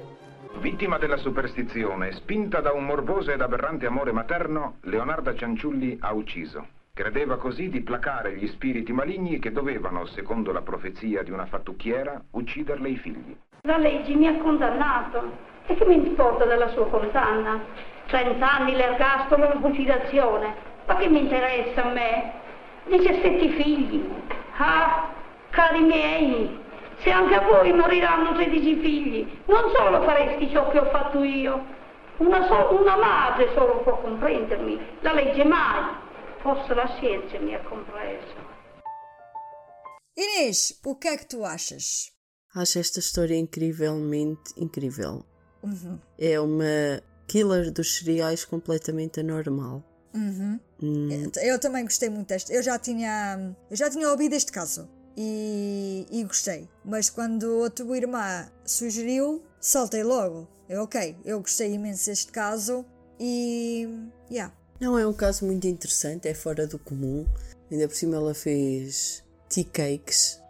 Vittima 0.60 0.98
della 0.98 1.16
superstizione, 1.16 2.12
spinta 2.12 2.60
da 2.60 2.74
un 2.74 2.84
morboso 2.84 3.32
ed 3.32 3.40
aberrante 3.40 3.86
amore 3.86 4.12
materno, 4.12 4.76
Leonarda 4.82 5.34
Cianciulli 5.34 5.98
ha 6.02 6.12
ucciso. 6.12 6.68
Credeva 6.94 7.38
così 7.38 7.70
di 7.70 7.80
placare 7.80 8.36
gli 8.36 8.46
spiriti 8.48 8.92
maligni 8.92 9.40
che 9.40 9.54
dovevano, 9.54 10.06
secondo 10.08 10.52
la 10.52 10.62
profezia 10.62 11.24
di 11.24 11.32
una 11.32 11.46
fattucchiera, 11.46 12.22
ucciderle 12.32 12.90
i 12.90 12.98
figli. 12.98 13.38
La 13.62 13.78
legge 13.78 14.14
mi 14.16 14.28
ha 14.28 14.38
condannato. 14.38 15.32
E 15.66 15.76
che 15.76 15.86
mi 15.86 15.96
importa 15.96 16.44
della 16.44 16.68
sua 16.70 16.88
condanna? 16.88 17.62
30 18.08 18.52
anni 18.52 18.76
l'ergastolo 18.76 19.48
la 19.48 19.60
fucilazione. 19.62 20.56
Ma 20.86 20.96
che 20.98 21.08
mi 21.08 21.22
interessa 21.22 21.86
a 21.86 21.94
me? 21.94 22.34
17 22.88 23.50
figli. 23.62 24.10
Ah, 24.58 25.10
cari 25.52 25.82
miei, 25.84 26.60
se 27.04 27.10
anche 27.12 27.36
a 27.36 27.42
voi 27.42 27.72
moriranno 27.74 28.34
13 28.34 28.76
figli, 28.82 29.28
non 29.48 29.72
solo 29.76 30.04
faresti 30.04 30.50
ciò 30.52 30.70
che 30.70 30.80
ho 30.80 30.90
fatto 30.92 31.24
io. 31.24 31.78
Una, 32.18 32.46
so- 32.48 32.76
una 32.76 32.98
madre 32.98 33.52
solo 33.56 33.82
può 33.82 34.02
comprendermi, 34.02 34.78
la 35.02 35.14
legge 35.14 35.44
mai. 35.46 36.08
Forse 36.42 36.74
la 36.74 36.88
scienza 36.98 37.38
mi 37.40 37.54
ha 37.54 37.62
compreso. 37.62 38.48
Inês, 40.16 40.80
o 40.86 40.96
que 40.96 41.08
é 41.10 41.18
que 41.18 41.26
tu 41.26 41.44
achas? 41.46 42.12
Acho 42.56 42.80
esta 42.80 43.00
história 43.00 43.36
incrivelmente 43.38 44.54
incrível. 44.58 45.26
Uhum. 45.64 46.00
É 46.18 46.40
uma 46.40 47.02
killer 47.28 47.72
dos 47.72 47.98
cereais 47.98 48.44
completamente 48.44 49.20
anormal. 49.20 49.84
Uhum. 50.14 50.60
Hum, 50.82 51.32
Eu 51.42 51.60
também 51.60 51.84
gostei 51.84 52.10
muito 52.10 52.28
deste. 52.30 52.52
Eu 52.54 52.64
já 52.64 52.80
tinha, 52.80 53.56
eu 53.70 53.76
já 53.78 53.90
tinha 53.90 54.10
ouvido 54.10 54.34
este 54.34 54.52
caso 54.52 54.90
e, 55.22 56.08
e 56.10 56.24
gostei. 56.24 56.70
Mas 56.86 57.10
quando 57.10 57.66
a 57.66 57.70
tua 57.70 57.98
irmã 57.98 58.50
sugeriu, 58.64 59.44
saltei 59.60 60.02
logo. 60.02 60.48
Eu, 60.70 60.84
ok, 60.84 61.18
eu 61.26 61.42
gostei 61.42 61.74
imenso 61.74 62.06
deste 62.06 62.32
caso 62.32 62.86
e. 63.20 63.86
Yeah. 64.32 64.56
Não 64.80 64.98
é 64.98 65.06
um 65.06 65.12
caso 65.12 65.46
muito 65.46 65.68
interessante, 65.68 66.30
é 66.30 66.34
fora 66.34 66.66
do 66.66 66.80
comum. 66.80 67.28
Ainda 67.70 67.86
por 67.88 67.96
cima 67.96 68.16
ela 68.16 68.34
fez 68.34 69.22
tea 69.50 69.66
cakes 69.66 70.42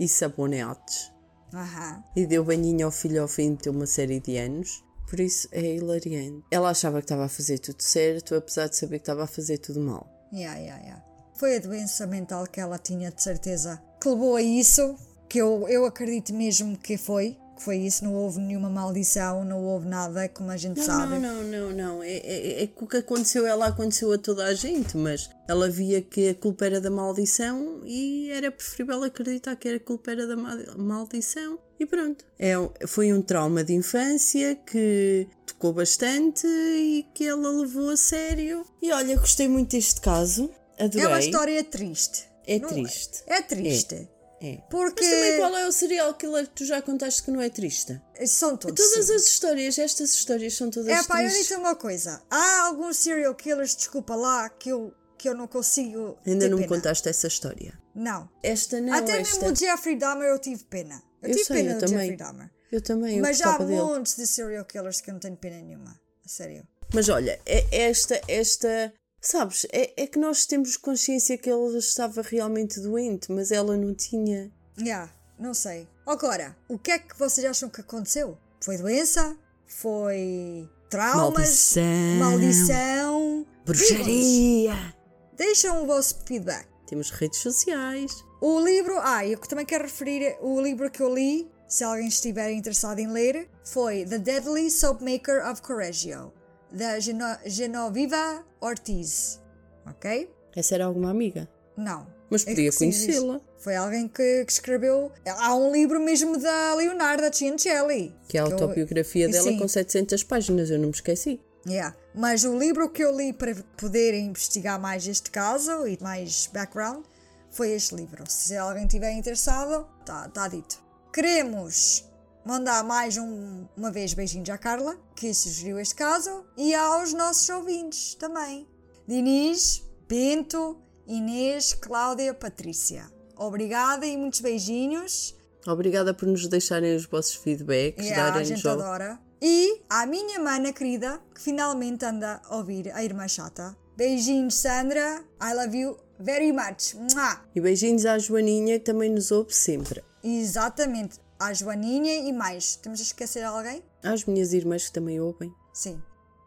e 0.00 0.08
sabonetes. 0.08 1.12
Aham. 1.52 2.02
E 2.16 2.26
deu 2.26 2.42
banhinho 2.42 2.86
ao 2.86 2.90
filho 2.90 3.20
ao 3.20 3.28
fim 3.28 3.54
de 3.54 3.68
uma 3.68 3.86
série 3.86 4.18
de 4.18 4.38
anos. 4.38 4.82
Por 5.10 5.20
isso 5.20 5.46
é 5.52 5.74
hilariante. 5.74 6.42
Ela 6.50 6.70
achava 6.70 6.98
que 6.98 7.04
estava 7.04 7.26
a 7.26 7.28
fazer 7.28 7.58
tudo 7.58 7.82
certo, 7.82 8.34
apesar 8.34 8.68
de 8.68 8.76
saber 8.76 8.98
que 8.98 9.02
estava 9.02 9.24
a 9.24 9.26
fazer 9.26 9.58
tudo 9.58 9.80
mal. 9.80 10.08
Yeah, 10.32 10.58
yeah, 10.58 10.82
yeah. 10.82 11.13
Foi 11.34 11.56
a 11.56 11.60
doença 11.60 12.06
mental 12.06 12.46
que 12.46 12.60
ela 12.60 12.78
tinha 12.78 13.10
de 13.10 13.22
certeza 13.22 13.80
que 14.00 14.08
levou 14.08 14.36
a 14.36 14.42
isso, 14.42 14.96
que 15.28 15.38
eu, 15.38 15.66
eu 15.68 15.84
acredito 15.86 16.32
mesmo 16.34 16.76
que 16.76 16.96
foi. 16.96 17.36
Que 17.56 17.62
foi 17.62 17.76
isso, 17.78 18.02
não 18.04 18.14
houve 18.14 18.40
nenhuma 18.40 18.68
maldição, 18.68 19.44
não 19.44 19.62
houve 19.62 19.86
nada, 19.86 20.28
como 20.28 20.50
a 20.50 20.56
gente 20.56 20.76
Não, 20.78 20.84
sabe. 20.84 21.18
não, 21.20 21.20
não, 21.20 21.42
não, 21.44 21.70
não. 21.70 22.02
É, 22.02 22.16
é, 22.16 22.62
é 22.64 22.66
que 22.66 22.82
o 22.82 22.86
que 22.86 22.96
aconteceu, 22.96 23.46
ela 23.46 23.68
aconteceu 23.68 24.12
a 24.12 24.18
toda 24.18 24.44
a 24.44 24.54
gente, 24.54 24.96
mas 24.96 25.30
ela 25.46 25.70
via 25.70 26.02
que 26.02 26.30
a 26.30 26.34
culpa 26.34 26.66
era 26.66 26.80
da 26.80 26.90
maldição 26.90 27.80
e 27.84 28.28
era 28.30 28.50
preferível 28.50 29.04
acreditar 29.04 29.54
que 29.54 29.68
a 29.68 29.78
culpa 29.78 30.10
era 30.10 30.26
da 30.26 30.36
ma- 30.36 30.58
maldição. 30.76 31.56
E 31.78 31.86
pronto. 31.86 32.24
É, 32.40 32.54
foi 32.88 33.12
um 33.12 33.22
trauma 33.22 33.62
de 33.62 33.72
infância 33.72 34.56
que 34.56 35.28
tocou 35.46 35.72
bastante 35.72 36.46
e 36.46 37.06
que 37.14 37.24
ela 37.24 37.50
levou 37.50 37.90
a 37.90 37.96
sério. 37.96 38.64
E 38.82 38.92
olha, 38.92 39.16
gostei 39.16 39.46
muito 39.46 39.70
deste 39.70 40.00
caso. 40.00 40.50
Adorei. 40.78 41.04
É 41.04 41.08
uma 41.08 41.20
história 41.20 41.64
triste. 41.64 42.28
É 42.46 42.58
Não- 42.58 42.68
triste. 42.68 43.22
É 43.26 43.40
triste. 43.42 44.08
É. 44.42 44.58
Porque 44.68 45.02
Mas 45.02 45.10
também 45.10 45.36
qual 45.38 45.56
é 45.56 45.66
o 45.66 45.72
serial 45.72 46.12
killer 46.14 46.46
que 46.46 46.54
tu 46.54 46.64
já 46.66 46.82
contaste 46.82 47.22
que 47.22 47.30
não 47.30 47.40
é 47.40 47.48
triste? 47.48 47.98
são 48.26 48.56
todos. 48.56 48.76
Todas 48.84 49.06
sim. 49.06 49.14
as 49.14 49.26
histórias, 49.26 49.78
estas 49.78 50.12
histórias 50.12 50.52
são 50.54 50.68
todas 50.70 50.88
É 50.88 51.02
pá, 51.04 51.22
eu 51.22 51.28
tristes. 51.30 51.48
digo 51.48 51.60
uma 51.60 51.74
coisa. 51.74 52.22
Há 52.30 52.66
alguns 52.66 52.98
serial 52.98 53.34
killers, 53.34 53.74
desculpa 53.74 54.14
lá, 54.14 54.50
que 54.50 54.68
eu, 54.68 54.92
que 55.16 55.28
eu 55.28 55.34
não 55.34 55.46
consigo. 55.46 56.18
Ainda 56.26 56.46
não 56.48 56.58
me 56.58 56.64
pena. 56.64 56.76
contaste 56.76 57.08
essa 57.08 57.26
história. 57.26 57.78
Não. 57.94 58.28
Esta 58.42 58.80
não, 58.82 58.92
Até 58.92 59.20
esta. 59.20 59.36
mesmo 59.38 59.52
o 59.52 59.56
Jeffrey 59.56 59.96
Dahmer 59.96 60.28
eu 60.28 60.38
tive 60.38 60.64
pena. 60.64 61.02
Eu, 61.22 61.28
Eu 61.30 61.36
tive 61.36 61.44
sei, 61.46 61.56
pena 61.62 61.70
eu 61.70 61.74
do 61.76 61.80
também. 61.86 61.98
Jeffrey 62.10 62.16
Dahmer. 62.16 62.50
Eu 62.70 62.80
também, 62.82 63.16
eu 63.16 63.22
Mas 63.22 63.40
há 63.40 63.56
dele. 63.56 63.70
montes 63.76 64.16
de 64.16 64.26
serial 64.26 64.64
killers 64.66 65.00
que 65.00 65.08
eu 65.08 65.14
não 65.14 65.20
tenho 65.20 65.36
pena 65.36 65.56
nenhuma. 65.62 65.98
A 66.22 66.28
sério. 66.28 66.66
Mas 66.92 67.08
olha, 67.08 67.40
é 67.46 67.64
esta, 67.88 68.20
esta, 68.28 68.92
sabes, 69.28 69.66
é, 69.72 70.02
é 70.02 70.06
que 70.06 70.18
nós 70.18 70.46
temos 70.46 70.76
consciência 70.76 71.38
que 71.38 71.48
ela 71.48 71.78
estava 71.78 72.22
realmente 72.22 72.80
doente, 72.80 73.30
mas 73.32 73.50
ela 73.50 73.76
não 73.76 73.94
tinha. 73.94 74.50
Yeah, 74.78 75.10
não 75.38 75.54
sei. 75.54 75.88
Agora, 76.06 76.56
o 76.68 76.78
que 76.78 76.90
é 76.90 76.98
que 76.98 77.18
vocês 77.18 77.46
acham 77.46 77.68
que 77.68 77.80
aconteceu? 77.80 78.36
Foi 78.60 78.76
doença? 78.76 79.36
Foi 79.66 80.68
traumas? 80.90 81.74
Maldição. 81.76 82.18
Maldição? 82.18 83.46
Bruxaria. 83.64 84.94
Deixam 85.36 85.82
o 85.82 85.86
vosso 85.86 86.16
feedback. 86.26 86.66
Temos 86.86 87.10
redes 87.10 87.38
sociais. 87.40 88.24
O 88.40 88.60
livro, 88.60 88.98
ah, 89.00 89.26
eu 89.26 89.38
também 89.38 89.64
quero 89.64 89.84
referir 89.84 90.36
o 90.40 90.60
livro 90.60 90.90
que 90.90 91.02
eu 91.02 91.12
li, 91.12 91.50
se 91.66 91.82
alguém 91.82 92.08
estiver 92.08 92.52
interessado 92.52 92.98
em 92.98 93.08
ler, 93.08 93.48
foi 93.64 94.04
The 94.04 94.18
Deadly 94.18 94.70
Soapmaker 94.70 95.50
of 95.50 95.62
Correggio, 95.62 96.32
da 96.70 97.00
Geno 97.00 97.24
Genoviva 97.46 98.44
Ortiz. 98.64 99.40
Ok? 99.86 100.30
Essa 100.56 100.74
era 100.76 100.84
alguma 100.86 101.10
amiga. 101.10 101.48
Não. 101.76 102.06
Mas 102.30 102.42
É 102.46 102.50
podia 102.50 102.70
diz. 102.70 102.78
conhecê-la. 102.78 103.40
Foi 103.58 103.76
alguém 103.76 104.08
que, 104.08 104.44
que 104.44 104.52
escreveu. 104.52 105.12
Há 105.26 105.54
um 105.54 105.72
livro 105.72 106.00
mesmo 106.00 106.38
da 106.38 106.74
Leonarda 106.74 107.30
Ciancelli. 107.32 108.14
Que 108.28 108.38
é 108.38 108.40
a 108.40 108.44
eu- 108.46 108.52
autobiografia 108.52 109.28
dela 109.28 109.50
Sim. 109.50 109.58
com 109.58 109.68
700 109.68 110.22
páginas, 110.22 110.70
eu 110.70 110.78
não 110.78 110.86
me 110.86 110.92
esqueci. 110.94 111.40
Yeah. 111.66 111.96
Mas 112.14 112.44
o 112.44 112.58
livro 112.58 112.88
que 112.90 113.02
eu 113.02 113.16
li 113.16 113.32
para 113.32 113.54
poder 113.76 114.14
investigar 114.14 114.78
mais 114.80 115.06
este 115.06 115.30
caso 115.30 115.86
e 115.86 115.98
mais 116.00 116.48
background 116.52 117.04
foi 117.50 117.70
este 117.72 117.94
livro. 117.94 118.24
Se 118.28 118.56
alguém 118.56 118.84
estiver 118.86 119.12
interessado, 119.12 119.86
está 120.00 120.28
tá 120.28 120.46
dito. 120.48 120.82
Queremos 121.12 122.04
mandar 122.44 122.84
mais 122.84 123.16
um- 123.16 123.66
uma 123.76 123.90
vez 123.90 124.12
beijinhos 124.14 124.48
à 124.50 124.58
Carla, 124.58 124.96
que 125.16 125.32
sugeriu 125.32 125.78
este 125.78 125.94
caso, 125.94 126.44
e 126.56 126.74
aos 126.74 127.12
nossos 127.12 127.48
ouvintes 127.48 128.14
também. 128.14 128.66
Diniz, 129.06 129.82
Bento, 130.08 130.78
Inês, 131.06 131.72
Cláudia, 131.74 132.32
Patrícia. 132.34 133.10
Obrigada 133.36 134.06
e 134.06 134.16
muitos 134.16 134.40
beijinhos. 134.40 135.34
Obrigada 135.66 136.12
por 136.14 136.26
nos 136.28 136.46
deixarem 136.46 136.94
os 136.96 137.06
vossos 137.06 137.34
feedbacks, 137.36 138.04
Yeah, 138.04 138.26
a 138.28 138.30
darem 138.30 138.44
gente 138.46 138.60
jogo. 138.60 138.82
adora. 138.82 139.18
E 139.40 139.82
à 139.90 140.06
minha 140.06 140.38
mana 140.38 140.72
querida, 140.72 141.20
que 141.34 141.40
finalmente 141.40 142.04
anda 142.04 142.40
a 142.44 142.56
ouvir 142.56 142.90
a 142.92 143.02
irmã 143.04 143.26
chata. 143.28 143.76
Beijinhos, 143.96 144.54
Sandra. 144.54 145.22
I 145.42 145.54
love 145.54 145.76
you 145.76 145.96
very 146.18 146.52
much. 146.52 146.94
Mua! 146.94 147.40
E 147.54 147.60
beijinhos 147.60 148.06
à 148.06 148.18
Joaninha 148.18 148.78
que 148.78 148.84
também 148.84 149.10
nos 149.10 149.30
ouve 149.30 149.54
sempre. 149.54 150.02
Exatamente. 150.22 151.18
À 151.38 151.52
Joaninha 151.52 152.14
e 152.16 152.32
mais. 152.32 152.76
Temos 152.76 153.00
a 153.00 153.02
esquecer 153.02 153.42
alguém? 153.44 153.82
Às 154.02 154.24
minhas 154.24 154.52
irmãs 154.52 154.86
que 154.86 154.92
também 154.92 155.20
ouvem. 155.20 155.52
Sim. 155.72 156.00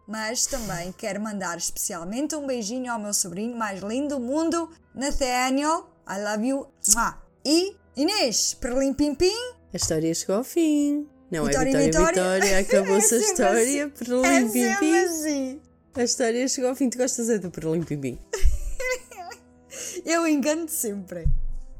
Mas 0.07 0.45
também 0.45 0.91
quero 0.93 1.19
mandar 1.19 1.57
especialmente 1.57 2.35
um 2.35 2.47
beijinho 2.47 2.91
ao 2.91 2.97
meu 2.99 3.13
sobrinho 3.13 3.55
mais 3.57 3.81
lindo 3.81 4.15
do 4.15 4.21
mundo, 4.21 4.71
Nathaniel. 4.95 5.89
I 6.09 6.23
love 6.23 6.47
you. 6.47 6.67
Mua! 6.95 7.21
E 7.43 7.75
Inês, 7.97 8.53
Perlim 8.53 8.93
Pim 8.93 9.13
Pim. 9.15 9.35
A 9.73 9.75
história 9.75 10.13
chegou 10.13 10.37
ao 10.37 10.43
fim. 10.45 11.07
Não 11.29 11.45
Vitória, 11.45 11.69
é 11.71 11.85
Vitória, 11.85 12.07
Vitória. 12.07 12.39
Vitória. 12.39 12.59
Acabou-se 12.59 13.13
a 13.13 13.17
É 13.17 13.21
sempre 13.21 13.31
história. 13.31 13.89
Perlim 13.89 14.63
É 14.63 14.75
Pim 14.75 14.79
Pim. 14.79 14.97
assim. 14.99 15.61
A 15.95 16.03
história 16.03 16.47
chegou 16.47 16.69
ao 16.69 16.75
fim. 16.75 16.89
Tu 16.89 16.97
gostas 16.97 17.29
é 17.29 17.37
do 17.37 17.51
Perlim 17.51 17.83
Pim 17.83 17.99
Pim? 17.99 18.19
Eu 20.05 20.25
engano 20.25 20.69
sempre. 20.69 21.27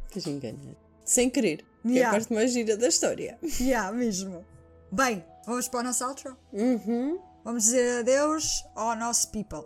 Que 0.09 0.29
engana. 0.29 0.57
Sem 1.05 1.29
querer. 1.29 1.63
Que 1.83 1.89
é 1.89 1.93
Yeah. 1.95 2.09
a 2.09 2.11
parte 2.11 2.33
mais 2.33 2.51
gira 2.51 2.75
da 2.77 2.87
história. 2.87 3.37
Yeah, 3.61 3.91
mesmo. 3.91 4.45
Bem, 4.91 5.23
vamos 5.45 5.67
para 5.67 5.79
o 5.81 5.83
nosso 5.83 6.05
outro? 6.05 6.37
Uhum. 6.53 7.19
Vamos 7.43 7.63
dizer 7.65 7.99
adeus 7.99 8.63
ao 8.75 8.95
nosso 8.95 9.31
people. 9.31 9.63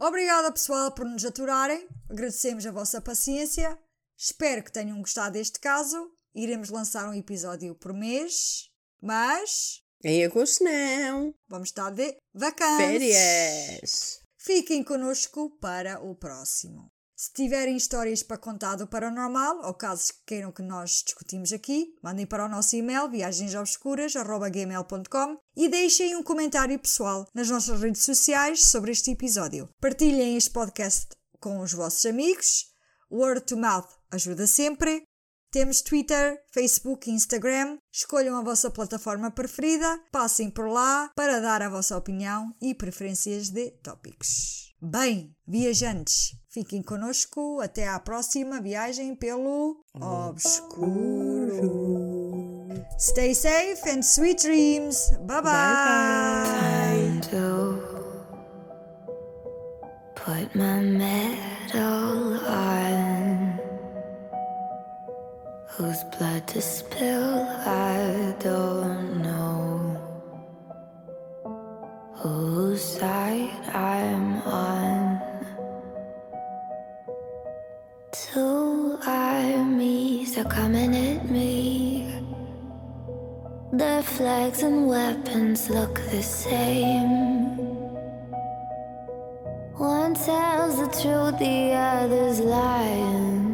Obrigada 0.00 0.52
pessoal 0.52 0.92
por 0.92 1.04
nos 1.04 1.24
aturarem. 1.24 1.88
Agradecemos 2.08 2.64
a 2.66 2.70
vossa 2.72 3.00
paciência. 3.00 3.78
Espero 4.16 4.62
que 4.62 4.72
tenham 4.72 4.98
gostado 5.00 5.32
deste 5.32 5.58
caso. 5.60 6.10
Iremos 6.38 6.70
lançar 6.70 7.08
um 7.08 7.14
episódio 7.14 7.74
por 7.74 7.92
mês, 7.92 8.70
mas 9.02 9.82
Em 10.04 10.24
agosto 10.24 10.62
não. 10.62 11.34
vamos 11.48 11.70
estar 11.70 11.90
de 11.90 12.16
vacances. 12.32 12.86
Férias. 12.86 14.20
Fiquem 14.36 14.84
connosco 14.84 15.50
para 15.60 15.98
o 16.00 16.14
próximo. 16.14 16.92
Se 17.16 17.32
tiverem 17.32 17.76
histórias 17.76 18.22
para 18.22 18.38
contar 18.38 18.76
do 18.76 18.86
paranormal 18.86 19.62
ou 19.64 19.74
casos 19.74 20.12
que 20.12 20.20
queiram 20.28 20.52
que 20.52 20.62
nós 20.62 21.02
discutimos 21.04 21.52
aqui, 21.52 21.88
mandem 22.00 22.24
para 22.24 22.44
o 22.44 22.48
nosso 22.48 22.76
e-mail 22.76 23.10
viagensobscuras.gmail.com 23.10 25.36
e 25.56 25.68
deixem 25.68 26.14
um 26.14 26.22
comentário 26.22 26.78
pessoal 26.78 27.26
nas 27.34 27.50
nossas 27.50 27.80
redes 27.80 28.04
sociais 28.04 28.66
sobre 28.66 28.92
este 28.92 29.10
episódio. 29.10 29.68
Partilhem 29.80 30.36
este 30.36 30.50
podcast 30.50 31.08
com 31.40 31.58
os 31.58 31.72
vossos 31.72 32.06
amigos. 32.06 32.66
Word 33.10 33.40
to 33.46 33.56
mouth 33.56 33.88
ajuda 34.12 34.46
sempre. 34.46 35.02
Temos 35.50 35.80
Twitter, 35.80 36.38
Facebook 36.52 37.08
e 37.08 37.14
Instagram. 37.14 37.78
Escolham 37.90 38.36
a 38.36 38.42
vossa 38.42 38.70
plataforma 38.70 39.30
preferida, 39.30 39.98
passem 40.12 40.50
por 40.50 40.68
lá 40.68 41.10
para 41.16 41.40
dar 41.40 41.62
a 41.62 41.70
vossa 41.70 41.96
opinião 41.96 42.54
e 42.60 42.74
preferências 42.74 43.48
de 43.48 43.70
tópicos. 43.82 44.74
Bem, 44.80 45.34
viajantes, 45.46 46.36
fiquem 46.50 46.82
connosco 46.82 47.60
até 47.60 47.88
à 47.88 47.98
próxima 47.98 48.60
viagem 48.60 49.16
pelo 49.16 49.82
obscuro. 49.94 51.68
Stay 52.98 53.34
safe 53.34 53.88
and 53.88 54.02
sweet 54.02 54.42
dreams. 54.42 55.10
Bye 55.26 55.42
bye. 55.42 56.08
medal 60.98 62.44
on. 62.46 63.07
Whose 65.78 66.02
blood 66.18 66.44
to 66.48 66.60
spill, 66.60 67.46
I 67.64 68.34
don't 68.40 69.22
know. 69.22 69.94
Whose 72.16 72.82
side 72.82 73.48
I'm 73.72 74.42
on. 74.42 75.20
Two 78.10 78.98
armies 79.06 80.36
are 80.36 80.50
coming 80.50 80.96
at 80.96 81.30
me. 81.30 82.12
Their 83.72 84.02
flags 84.02 84.64
and 84.64 84.88
weapons 84.88 85.70
look 85.70 85.94
the 86.10 86.24
same. 86.24 87.54
One 89.76 90.14
tells 90.14 90.74
the 90.80 90.88
truth, 91.00 91.38
the 91.38 91.74
other's 91.74 92.40
lying. 92.40 93.47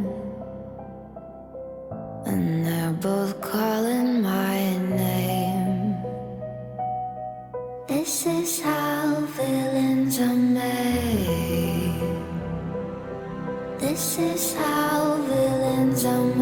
And 2.45 2.67
they're 2.67 2.93
both 2.93 3.41
calling 3.41 4.21
my 4.21 4.77
name. 4.77 5.97
This 7.89 8.27
is 8.27 8.61
how 8.61 9.21
villains 9.39 10.21
are 10.21 10.41
made. 10.61 12.03
This 13.79 14.19
is 14.19 14.55
how 14.57 15.17
villains 15.23 16.05
are 16.05 16.25
made. 16.27 16.34